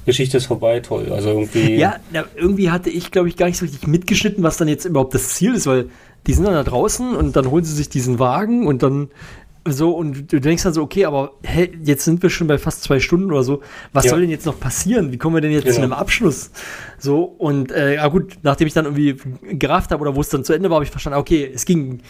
Geschichte 0.05 0.37
ist 0.37 0.45
vorbei, 0.45 0.79
toll. 0.79 1.11
Also 1.11 1.29
irgendwie. 1.29 1.75
Ja, 1.75 1.97
irgendwie 2.35 2.71
hatte 2.71 2.89
ich, 2.89 3.11
glaube 3.11 3.27
ich, 3.27 3.35
gar 3.35 3.47
nicht 3.47 3.57
so 3.57 3.65
richtig 3.65 3.85
mitgeschnitten, 3.87 4.41
was 4.41 4.55
dann 4.57 4.69
jetzt 4.69 4.85
überhaupt 4.85 5.13
das 5.13 5.35
Ziel 5.35 5.53
ist, 5.53 5.67
weil 5.67 5.89
die 6.27 6.33
sind 6.33 6.45
dann 6.45 6.53
da 6.53 6.63
draußen 6.63 7.13
und 7.13 7.35
dann 7.35 7.51
holen 7.51 7.65
sie 7.65 7.73
sich 7.75 7.89
diesen 7.89 8.17
Wagen 8.17 8.67
und 8.67 8.83
dann 8.83 9.09
so 9.71 9.91
und 9.91 10.31
du 10.31 10.39
denkst 10.41 10.63
dann 10.63 10.73
so, 10.73 10.81
okay, 10.81 11.05
aber 11.05 11.33
hä, 11.43 11.71
jetzt 11.83 12.03
sind 12.05 12.21
wir 12.23 12.29
schon 12.29 12.47
bei 12.47 12.57
fast 12.57 12.83
zwei 12.83 12.99
Stunden 12.99 13.31
oder 13.31 13.43
so. 13.43 13.61
Was 13.93 14.05
Ja. 14.05 14.11
soll 14.11 14.21
denn 14.21 14.29
jetzt 14.29 14.45
noch 14.45 14.59
passieren? 14.59 15.11
Wie 15.11 15.17
kommen 15.17 15.35
wir 15.35 15.41
denn 15.41 15.51
jetzt 15.51 15.63
zu 15.67 15.73
Genau. 15.73 15.83
einem 15.83 15.93
Abschluss? 15.93 16.51
So 16.99 17.23
und 17.23 17.71
äh, 17.71 17.95
ja 17.95 18.07
gut, 18.07 18.37
nachdem 18.43 18.67
ich 18.67 18.73
dann 18.73 18.85
irgendwie 18.85 19.17
gerafft 19.57 19.91
habe 19.91 20.01
oder 20.01 20.15
wo 20.15 20.21
es 20.21 20.29
dann 20.29 20.43
zu 20.43 20.53
Ende 20.53 20.69
war, 20.69 20.75
habe 20.75 20.85
ich 20.85 20.91
verstanden, 20.91 21.19
okay, 21.19 21.49
es 21.53 21.65
ging, 21.65 22.01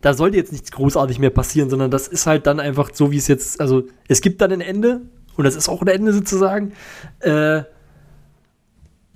da 0.00 0.14
sollte 0.14 0.36
jetzt 0.36 0.52
nichts 0.52 0.70
großartig 0.72 1.18
mehr 1.18 1.30
passieren, 1.30 1.70
sondern 1.70 1.90
das 1.90 2.08
ist 2.08 2.26
halt 2.26 2.46
dann 2.46 2.60
einfach 2.60 2.90
so, 2.92 3.10
wie 3.10 3.16
es 3.16 3.28
jetzt, 3.28 3.60
also 3.60 3.84
es 4.08 4.20
gibt 4.20 4.40
dann 4.40 4.52
ein 4.52 4.60
Ende 4.60 5.00
und 5.36 5.44
das 5.44 5.56
ist 5.56 5.68
auch 5.68 5.82
ein 5.82 5.88
Ende 5.88 6.12
sozusagen. 6.12 6.72
Äh, 7.20 7.62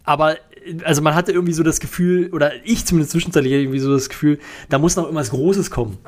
aber 0.04 0.36
also 0.84 1.00
man 1.02 1.14
hatte 1.14 1.32
irgendwie 1.32 1.52
so 1.52 1.62
das 1.62 1.80
Gefühl, 1.80 2.30
oder 2.32 2.52
ich 2.64 2.84
zumindest 2.84 3.12
zwischenzeitlich 3.12 3.52
irgendwie 3.52 3.78
so 3.78 3.92
das 3.92 4.08
Gefühl, 4.08 4.38
da 4.68 4.78
muss 4.78 4.96
noch 4.96 5.04
irgendwas 5.04 5.30
Großes 5.30 5.70
kommen. 5.70 5.98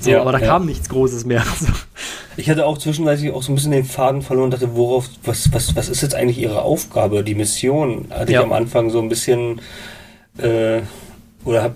So, 0.00 0.10
Ja, 0.10 0.20
aber 0.20 0.32
da 0.32 0.38
ja. 0.38 0.46
kam 0.46 0.66
nichts 0.66 0.88
Großes 0.88 1.24
mehr. 1.24 1.42
So. 1.58 1.72
Ich 2.36 2.48
hatte 2.48 2.66
auch 2.66 2.78
zwischenweise 2.78 3.34
auch 3.34 3.42
so 3.42 3.50
ein 3.50 3.56
bisschen 3.56 3.72
den 3.72 3.84
Faden 3.84 4.22
verloren 4.22 4.44
und 4.44 4.50
dachte, 4.54 4.76
worauf, 4.76 5.08
was, 5.24 5.52
was, 5.52 5.74
was 5.74 5.88
ist 5.88 6.02
jetzt 6.02 6.14
eigentlich 6.14 6.38
ihre 6.38 6.62
Aufgabe, 6.62 7.24
die 7.24 7.34
Mission? 7.34 8.06
Hatte 8.10 8.30
Ja. 8.32 8.38
ich 8.40 8.46
am 8.46 8.52
Anfang 8.52 8.90
so 8.90 9.00
ein 9.00 9.08
bisschen, 9.08 9.60
äh, 10.38 10.82
oder 11.44 11.62
hab, 11.62 11.74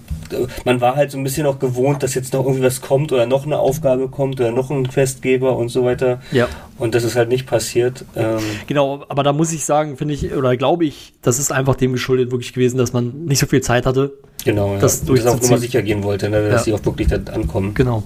man 0.65 0.81
war 0.81 0.97
halt 0.97 1.11
so 1.11 1.19
ein 1.19 1.25
bisschen 1.25 1.47
auch 1.47 1.59
gewohnt, 1.59 2.03
dass 2.03 2.15
jetzt 2.15 2.33
noch 2.33 2.45
irgendwie 2.45 2.65
was 2.65 2.81
kommt 2.81 3.13
oder 3.13 3.27
noch 3.27 3.47
eine 3.47 3.59
Aufgabe 3.59 4.09
kommt 4.09 4.41
oder 4.41 4.51
noch 4.51 4.71
ein 4.71 4.89
Questgeber 4.89 5.57
und 5.57 5.69
so 5.69 5.85
weiter. 5.85 6.21
Ja. 6.33 6.49
Und 6.79 6.95
das 6.95 7.05
ist 7.05 7.17
halt 7.17 7.29
nicht 7.29 7.47
passiert. 7.47 8.05
Ähm, 8.17 8.39
Genau, 8.67 9.05
aber 9.09 9.23
da 9.23 9.33
muss 9.33 9.53
ich 9.53 9.65
sagen, 9.65 9.97
finde 9.97 10.15
ich, 10.15 10.33
oder 10.35 10.57
glaube 10.57 10.85
ich, 10.85 11.13
das 11.23 11.39
ist 11.39 11.53
einfach 11.53 11.77
dem 11.77 11.93
geschuldet 11.93 12.31
wirklich 12.33 12.53
gewesen, 12.53 12.77
dass 12.77 12.93
man 12.93 13.25
nicht 13.25 13.39
so 13.39 13.47
viel 13.47 13.61
Zeit 13.63 13.87
hatte. 13.87 14.13
genau, 14.45 14.77
Das 14.79 15.03
ja. 15.07 15.11
Und 15.11 15.19
das 15.25 15.27
auch. 15.27 15.41
Nummer 15.41 15.59
sicher 15.59 15.83
gehen 15.83 16.03
wollte, 16.03 16.29
ne, 16.29 16.43
dass 16.43 16.53
Ja. 16.53 16.59
sie 16.65 16.73
auch 16.75 16.85
wirklich 16.85 17.09
dann 17.09 17.29
ankommen. 17.29 17.73
Genau. 17.75 18.03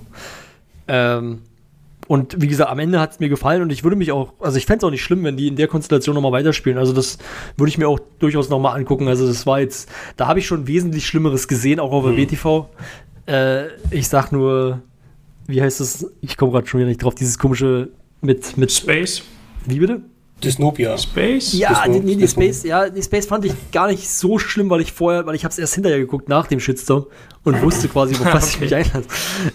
Ähm, 0.88 1.40
und 2.08 2.40
wie 2.40 2.46
gesagt, 2.46 2.70
am 2.70 2.78
Ende 2.78 3.00
hat 3.00 3.12
es 3.12 3.20
mir 3.20 3.28
gefallen 3.28 3.62
und 3.62 3.70
ich 3.70 3.82
würde 3.82 3.96
mich 3.96 4.12
auch, 4.12 4.34
also 4.40 4.58
ich 4.58 4.66
fände 4.66 4.78
es 4.78 4.84
auch 4.84 4.90
nicht 4.90 5.02
schlimm, 5.02 5.24
wenn 5.24 5.36
die 5.36 5.48
in 5.48 5.56
der 5.56 5.68
Konstellation 5.68 6.14
nochmal 6.14 6.32
weiterspielen. 6.32 6.78
Also 6.78 6.92
das 6.92 7.18
würde 7.56 7.68
ich 7.68 7.78
mir 7.78 7.88
auch 7.88 7.98
durchaus 8.18 8.48
nochmal 8.48 8.76
angucken. 8.76 9.08
Also 9.08 9.26
das 9.26 9.46
war 9.46 9.60
jetzt, 9.60 9.90
da 10.16 10.26
habe 10.28 10.38
ich 10.38 10.46
schon 10.46 10.66
wesentlich 10.66 11.06
Schlimmeres 11.06 11.48
gesehen, 11.48 11.80
auch 11.80 11.92
auf 11.92 12.04
der 12.04 12.16
WTV. 12.16 12.68
Äh, 13.26 13.66
ich 13.90 14.08
sag 14.08 14.30
nur, 14.30 14.82
wie 15.46 15.60
heißt 15.60 15.80
es? 15.80 16.12
Ich 16.20 16.36
komme 16.36 16.52
gerade 16.52 16.66
schon 16.66 16.78
wieder 16.78 16.88
nicht 16.88 17.02
drauf, 17.02 17.14
dieses 17.14 17.38
komische 17.38 17.90
mit, 18.20 18.56
mit, 18.56 18.72
Space? 18.72 19.22
wie 19.66 19.78
bitte? 19.78 20.02
Dystopia. 20.42 20.98
Space? 20.98 21.54
Ja, 21.54 21.86
Das 21.86 22.00
die, 22.02 22.16
die 22.16 22.28
Space, 22.28 22.62
ja, 22.62 22.90
die 22.90 23.02
Space 23.02 23.26
fand 23.26 23.44
ich 23.46 23.54
gar 23.72 23.88
nicht 23.88 24.08
so 24.08 24.38
schlimm, 24.38 24.68
weil 24.68 24.80
ich 24.80 24.92
vorher, 24.92 25.26
weil 25.26 25.34
ich 25.34 25.44
habe 25.44 25.52
es 25.52 25.58
erst 25.58 25.74
hinterher 25.74 25.98
geguckt 25.98 26.28
nach 26.28 26.46
dem 26.46 26.60
Shitstorm 26.60 27.06
und 27.44 27.62
wusste 27.62 27.88
quasi, 27.88 28.14
auf 28.14 28.24
was 28.32 28.50
ich 28.50 28.60
mich 28.60 28.74
einlasse. 28.74 29.04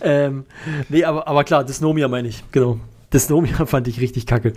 Ähm, 0.01 0.45
nee, 0.89 1.03
aber, 1.03 1.27
aber 1.27 1.43
klar, 1.43 1.63
Dysnomia 1.63 2.07
meine 2.07 2.27
ich, 2.27 2.43
genau. 2.51 2.79
Dysnomia 3.13 3.65
fand 3.65 3.87
ich 3.87 3.99
richtig 4.01 4.25
kacke. 4.25 4.53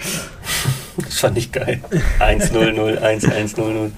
Das 0.97 1.19
fand 1.19 1.37
ich 1.37 1.53
geil. 1.53 1.83
100, 2.21 3.03
1100. 3.03 3.93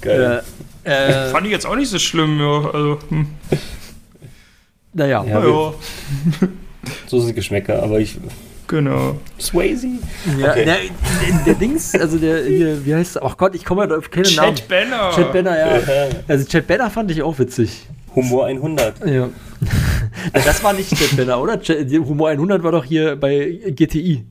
Geil. 0.00 0.42
Äh, 0.84 0.90
äh, 0.90 1.28
Fand 1.30 1.44
ich 1.46 1.52
jetzt 1.52 1.66
auch 1.66 1.76
nicht 1.76 1.90
so 1.90 1.98
schlimm, 1.98 2.40
ja. 2.40 2.70
Also, 2.70 2.98
hm, 3.08 3.26
naja, 4.94 5.24
Ja, 5.24 5.44
ja, 5.44 5.74
So 7.06 7.20
sind 7.20 7.34
Geschmäcker, 7.34 7.82
aber 7.82 8.00
ich. 8.00 8.16
Genau. 8.68 9.16
Swayze? 9.40 9.88
ja, 10.38 10.50
okay. 10.50 10.64
der, 10.64 10.76
der, 10.76 11.44
der 11.46 11.54
Dings, 11.54 11.94
also 11.94 12.18
der, 12.18 12.44
hier, 12.44 12.84
wie 12.84 12.94
heißt 12.94 13.22
Ach 13.22 13.36
Gott, 13.36 13.54
ich 13.54 13.64
komme 13.64 13.82
halt 13.82 13.92
auf 13.92 14.10
keinen 14.10 14.34
Namen. 14.34 14.54
Chad 14.54 14.68
Banner. 14.68 15.10
Chad 15.14 15.32
Banner, 15.32 15.58
ja. 15.58 15.80
Also 16.28 16.44
Chad 16.46 16.66
Banner 16.66 16.90
fand 16.90 17.10
ich 17.10 17.22
auch 17.22 17.38
witzig. 17.38 17.86
Humor 18.14 18.46
100. 18.46 19.06
Ja. 19.06 19.28
Na, 20.32 20.40
das 20.40 20.62
war 20.62 20.72
nicht 20.72 20.96
Chad 20.96 21.16
Banner, 21.16 21.40
oder? 21.40 21.58
Humor 21.58 22.28
100 22.28 22.62
war 22.62 22.72
doch 22.72 22.84
hier 22.84 23.16
bei 23.16 23.60
GTI. 23.66 24.24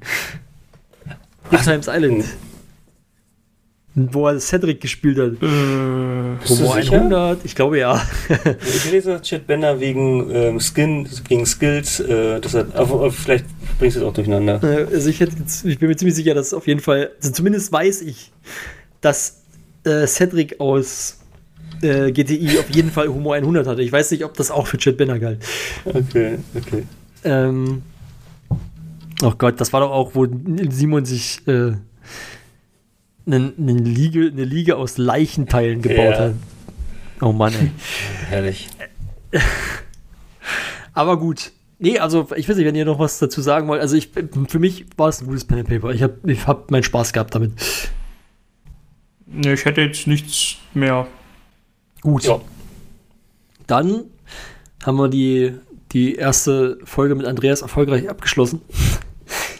Good 1.49 1.63
Times 1.63 1.87
Island. 1.87 2.25
Wo 3.99 4.27
er 4.27 4.39
Cedric 4.39 4.79
gespielt 4.79 5.17
hat. 5.17 5.41
Äh, 5.41 6.45
sicher? 6.45 7.01
100, 7.01 7.43
ich 7.43 7.55
glaube 7.55 7.79
ja. 7.79 7.99
Ich 8.29 9.03
dass 9.03 9.21
Chad 9.23 9.47
Bender 9.47 9.79
wegen 9.79 10.29
ähm, 10.29 10.59
Skin, 10.59 11.09
gegen 11.27 11.47
Skills, 11.47 11.99
äh, 12.01 12.39
das 12.39 12.53
hat, 12.53 12.75
aber, 12.75 12.93
aber 12.93 13.11
vielleicht 13.11 13.45
bringst 13.79 13.97
du 13.97 14.01
es 14.01 14.05
auch 14.05 14.13
durcheinander. 14.13 14.61
Äh, 14.63 14.93
Also 14.93 15.09
ich, 15.09 15.19
hätte, 15.19 15.33
ich 15.63 15.79
bin 15.79 15.89
mir 15.89 15.95
ziemlich 15.95 16.13
sicher, 16.13 16.35
dass 16.35 16.53
auf 16.53 16.67
jeden 16.67 16.79
Fall, 16.79 17.09
also 17.17 17.31
zumindest 17.31 17.71
weiß 17.71 18.03
ich, 18.03 18.31
dass 19.01 19.41
äh, 19.83 20.05
Cedric 20.05 20.59
aus 20.59 21.17
äh, 21.81 22.11
GTI 22.11 22.59
auf 22.59 22.69
jeden 22.69 22.91
Fall 22.91 23.07
Humor 23.07 23.33
100 23.33 23.65
hatte. 23.65 23.81
Ich 23.81 23.91
weiß 23.91 24.11
nicht, 24.11 24.23
ob 24.23 24.35
das 24.35 24.51
auch 24.51 24.67
für 24.67 24.77
Chad 24.77 24.97
Banner 24.97 25.17
galt. 25.17 25.39
Okay, 25.85 26.37
okay. 26.55 26.83
Ähm, 27.23 27.81
oh 29.23 29.33
Gott, 29.35 29.59
das 29.59 29.73
war 29.73 29.79
doch 29.81 29.89
auch, 29.91 30.11
wo 30.13 30.27
Simon 30.69 31.03
sich 31.05 31.39
äh, 31.47 31.71
eine, 33.27 33.53
eine, 33.57 33.73
Liege, 33.73 34.29
eine 34.31 34.43
Liege 34.45 34.77
aus 34.77 34.97
Leichenteilen 34.97 35.81
gebaut 35.81 35.97
Ja. 36.13 36.19
hat. 36.19 36.33
Oh 37.21 37.31
Mann, 37.31 37.53
ey. 37.53 37.71
Herrlich. 38.29 38.67
Aber 40.93 41.19
gut. 41.19 41.51
Nee, 41.79 41.99
also 41.99 42.27
ich 42.35 42.49
weiß 42.49 42.55
nicht, 42.57 42.65
wenn 42.65 42.73
ihr 42.75 42.85
noch 42.85 42.97
was 42.97 43.19
dazu 43.19 43.41
sagen 43.41 43.67
wollt. 43.67 43.81
Also 43.81 43.95
ich, 43.95 44.09
für 44.47 44.59
mich 44.59 44.85
war 44.97 45.09
es 45.09 45.21
ein 45.21 45.27
gutes 45.27 45.45
Pen 45.45 45.59
and 45.59 45.69
Paper. 45.69 45.91
Ich 45.91 46.01
habe 46.01 46.17
ich 46.25 46.47
hab 46.47 46.71
meinen 46.71 46.83
Spaß 46.83 47.13
gehabt 47.13 47.35
damit. 47.35 47.51
Nee, 49.27 49.53
ich 49.53 49.65
hätte 49.65 49.81
jetzt 49.81 50.07
nichts 50.07 50.55
mehr. 50.73 51.05
Gut. 52.01 52.23
Ja. 52.23 52.41
Dann 53.67 54.05
haben 54.83 54.97
wir 54.97 55.09
die, 55.09 55.53
die 55.91 56.15
erste 56.15 56.79
Folge 56.83 57.13
mit 57.13 57.27
Andreas 57.27 57.61
erfolgreich 57.61 58.09
abgeschlossen. 58.09 58.61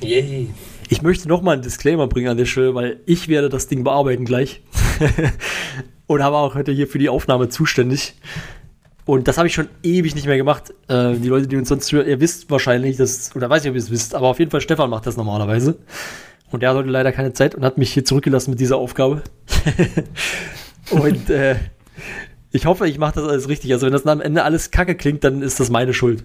Yay. 0.02 0.48
Ich 0.90 1.02
möchte 1.02 1.28
noch 1.28 1.42
mal 1.42 1.54
einen 1.54 1.62
Disclaimer 1.62 2.08
bringen 2.08 2.30
an 2.30 2.38
der 2.38 2.46
Stelle, 2.46 2.74
weil 2.74 3.02
ich 3.06 3.28
werde 3.28 3.50
das 3.50 3.68
Ding 3.68 3.84
bearbeiten 3.84 4.26
gleich. 4.26 4.62
Und 6.08 6.24
habe 6.24 6.38
auch 6.38 6.56
heute 6.56 6.72
hier 6.72 6.88
für 6.88 7.00
die 7.00 7.10
Aufnahme 7.10 7.50
zuständig. 7.50 8.16
Und 9.06 9.28
das 9.28 9.38
habe 9.38 9.48
ich 9.48 9.54
schon 9.54 9.68
ewig 9.84 10.16
nicht 10.16 10.28
mehr 10.28 10.38
gemacht. 10.38 10.74
Äh, 10.88 11.16
die 11.16 11.28
Leute, 11.28 11.48
die 11.48 11.58
uns 11.58 11.70
sonst 11.70 11.92
hören, 11.92 12.08
ihr 12.08 12.22
wisst 12.22 12.50
wahrscheinlich, 12.50 12.96
dass, 12.98 13.36
oder 13.36 13.50
weiß 13.50 13.64
nicht, 13.64 13.72
ob 13.72 13.76
ihr 13.76 13.82
es 13.82 13.92
wisst, 13.92 14.16
aber 14.16 14.28
auf 14.28 14.40
jeden 14.40 14.52
Fall 14.52 14.62
Stefan 14.62 14.90
macht 14.90 15.06
das 15.06 15.18
normalerweise. 15.18 15.78
Und 16.52 16.64
der 16.64 16.74
hatte 16.74 16.82
leider 16.88 17.12
keine 17.12 17.34
Zeit 17.34 17.56
und 17.56 17.66
hat 17.66 17.78
mich 17.78 17.92
hier 17.92 18.06
zurückgelassen 18.06 18.52
mit 18.52 18.60
dieser 18.60 18.78
Aufgabe. 18.78 19.24
und 20.92 21.30
äh, 21.30 21.56
ich 22.52 22.66
hoffe, 22.66 22.88
ich 22.88 22.98
mache 22.98 23.16
das 23.16 23.28
alles 23.28 23.50
richtig. 23.50 23.74
Also 23.74 23.86
wenn 23.86 23.94
das 23.94 24.06
am 24.06 24.22
Ende 24.22 24.44
alles 24.44 24.72
kacke 24.72 24.96
klingt, 24.96 25.24
dann 25.26 25.42
ist 25.42 25.60
das 25.60 25.70
meine 25.70 25.94
Schuld. 25.94 26.24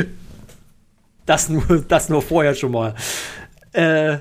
das, 1.26 1.50
nur, 1.50 1.84
das 1.86 2.08
nur 2.08 2.22
vorher 2.22 2.54
schon 2.54 2.72
mal. 2.72 2.94
Äh, 3.72 4.18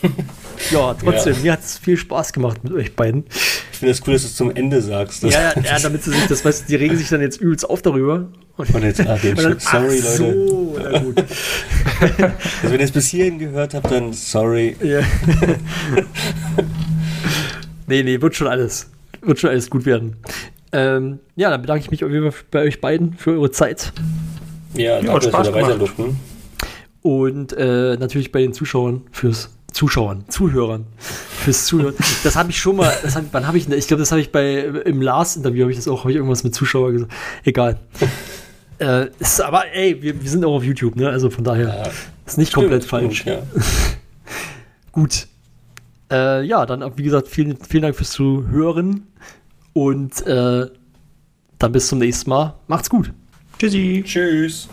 ja, 0.70 0.94
trotzdem, 0.94 1.34
Ja. 1.36 1.40
mir 1.42 1.52
hat 1.52 1.60
es 1.60 1.78
viel 1.78 1.96
Spaß 1.96 2.32
gemacht 2.32 2.62
mit 2.64 2.72
euch 2.72 2.94
beiden. 2.94 3.24
Ich 3.72 3.78
finde 3.78 3.92
es 3.92 4.00
cool, 4.06 4.12
dass 4.14 4.22
du 4.22 4.28
es 4.28 4.36
zum 4.36 4.50
Ende 4.54 4.80
sagst. 4.82 5.22
Das- 5.24 5.32
Ja, 5.34 5.52
ja, 5.60 5.78
damit 5.80 6.02
sie 6.02 6.10
sich 6.10 6.26
das, 6.26 6.44
weißt 6.44 6.68
die 6.68 6.74
regen 6.76 6.96
sich 6.96 7.08
dann 7.08 7.20
jetzt 7.20 7.40
übelst 7.40 7.68
auf 7.68 7.82
darüber. 7.82 8.28
Und, 8.56 8.74
Und 8.74 8.82
jetzt, 8.82 9.00
ah, 9.00 9.16
den 9.16 9.36
und 9.36 9.42
dann, 9.44 9.58
sorry, 9.60 10.02
ach 10.02 10.18
Leute. 10.18 10.46
so, 10.48 10.78
na 10.82 10.98
gut. 10.98 11.24
Also, 12.00 12.72
wenn 12.72 12.80
ihr 12.80 12.84
es 12.84 12.90
bis 12.92 13.06
hierhin 13.08 13.38
gehört 13.38 13.74
habt, 13.74 13.90
dann 13.90 14.12
sorry. 14.12 14.76
Ja. 14.82 15.00
nee, 17.86 18.02
nee, 18.02 18.20
wird 18.20 18.34
schon 18.36 18.46
alles. 18.48 18.90
Wird 19.22 19.38
schon 19.40 19.50
alles 19.50 19.68
gut 19.70 19.84
werden. 19.86 20.16
Ähm, 20.72 21.18
ja, 21.36 21.50
dann 21.50 21.60
bedanke 21.62 21.82
ich 21.84 21.90
mich 21.90 22.04
auf 22.04 22.10
jeden 22.10 22.30
Fall 22.30 22.42
bei 22.50 22.62
euch 22.62 22.80
beiden 22.80 23.14
für 23.14 23.30
eure 23.32 23.50
Zeit. 23.50 23.92
Ja, 24.74 25.00
danke, 25.00 25.12
dass 25.20 25.24
Spaß 25.26 25.46
wir 25.48 25.52
sein 25.52 25.62
gemacht. 25.62 25.80
durften. 25.80 26.20
Und 27.02 27.52
äh, 27.52 27.96
natürlich 27.96 28.32
bei 28.32 28.40
den 28.40 28.52
Zuschauern 28.52 29.02
fürs 29.12 29.50
Zuschauern, 29.72 30.24
Zuhörern, 30.28 30.86
fürs 30.98 31.66
Zuhören. 31.66 31.94
Das 32.24 32.36
habe 32.36 32.50
ich 32.50 32.58
schon 32.58 32.76
mal, 32.76 32.92
das 33.02 33.14
hab, 33.16 33.24
wann 33.32 33.46
habe 33.46 33.58
ich, 33.58 33.66
denn- 33.66 33.78
ich 33.78 33.86
glaube, 33.86 34.00
das 34.00 34.10
habe 34.10 34.20
ich 34.20 34.32
bei 34.32 34.60
im 34.60 35.00
Lars-Interview 35.02 35.62
habe 35.62 35.70
ich 35.72 35.76
das 35.78 35.86
auch, 35.88 36.00
habe 36.00 36.10
ich 36.10 36.16
irgendwas 36.16 36.42
mit 36.42 36.54
Zuschauer 36.54 36.92
gesagt. 36.92 37.12
Egal. 37.44 37.78
äh, 38.78 39.06
ist, 39.20 39.40
aber 39.40 39.64
ey, 39.72 40.02
wir, 40.02 40.20
wir 40.20 40.30
sind 40.30 40.44
auch 40.44 40.54
auf 40.56 40.64
YouTube, 40.64 40.96
ne? 40.96 41.08
Also 41.10 41.30
von 41.30 41.44
daher 41.44 41.68
Ja, 41.68 41.90
ist 42.26 42.38
nicht 42.38 42.52
komplett 42.52 42.84
falsch. 42.84 43.20
Stimmt, 43.20 43.42
Ja. 43.54 43.62
Gut. 44.92 45.28
Äh, 46.10 46.44
ja, 46.44 46.64
dann 46.66 46.90
wie 46.96 47.02
gesagt, 47.02 47.28
vielen, 47.28 47.58
vielen 47.58 47.82
Dank 47.82 47.94
fürs 47.94 48.10
Zuhören 48.10 49.06
und 49.74 50.26
äh, 50.26 50.66
dann 51.58 51.72
bis 51.72 51.88
zum 51.88 51.98
nächsten 51.98 52.30
Mal. 52.30 52.54
Macht's 52.66 52.88
gut. 52.88 53.12
Tschüssi. 53.58 54.02
Tschüss. 54.04 54.68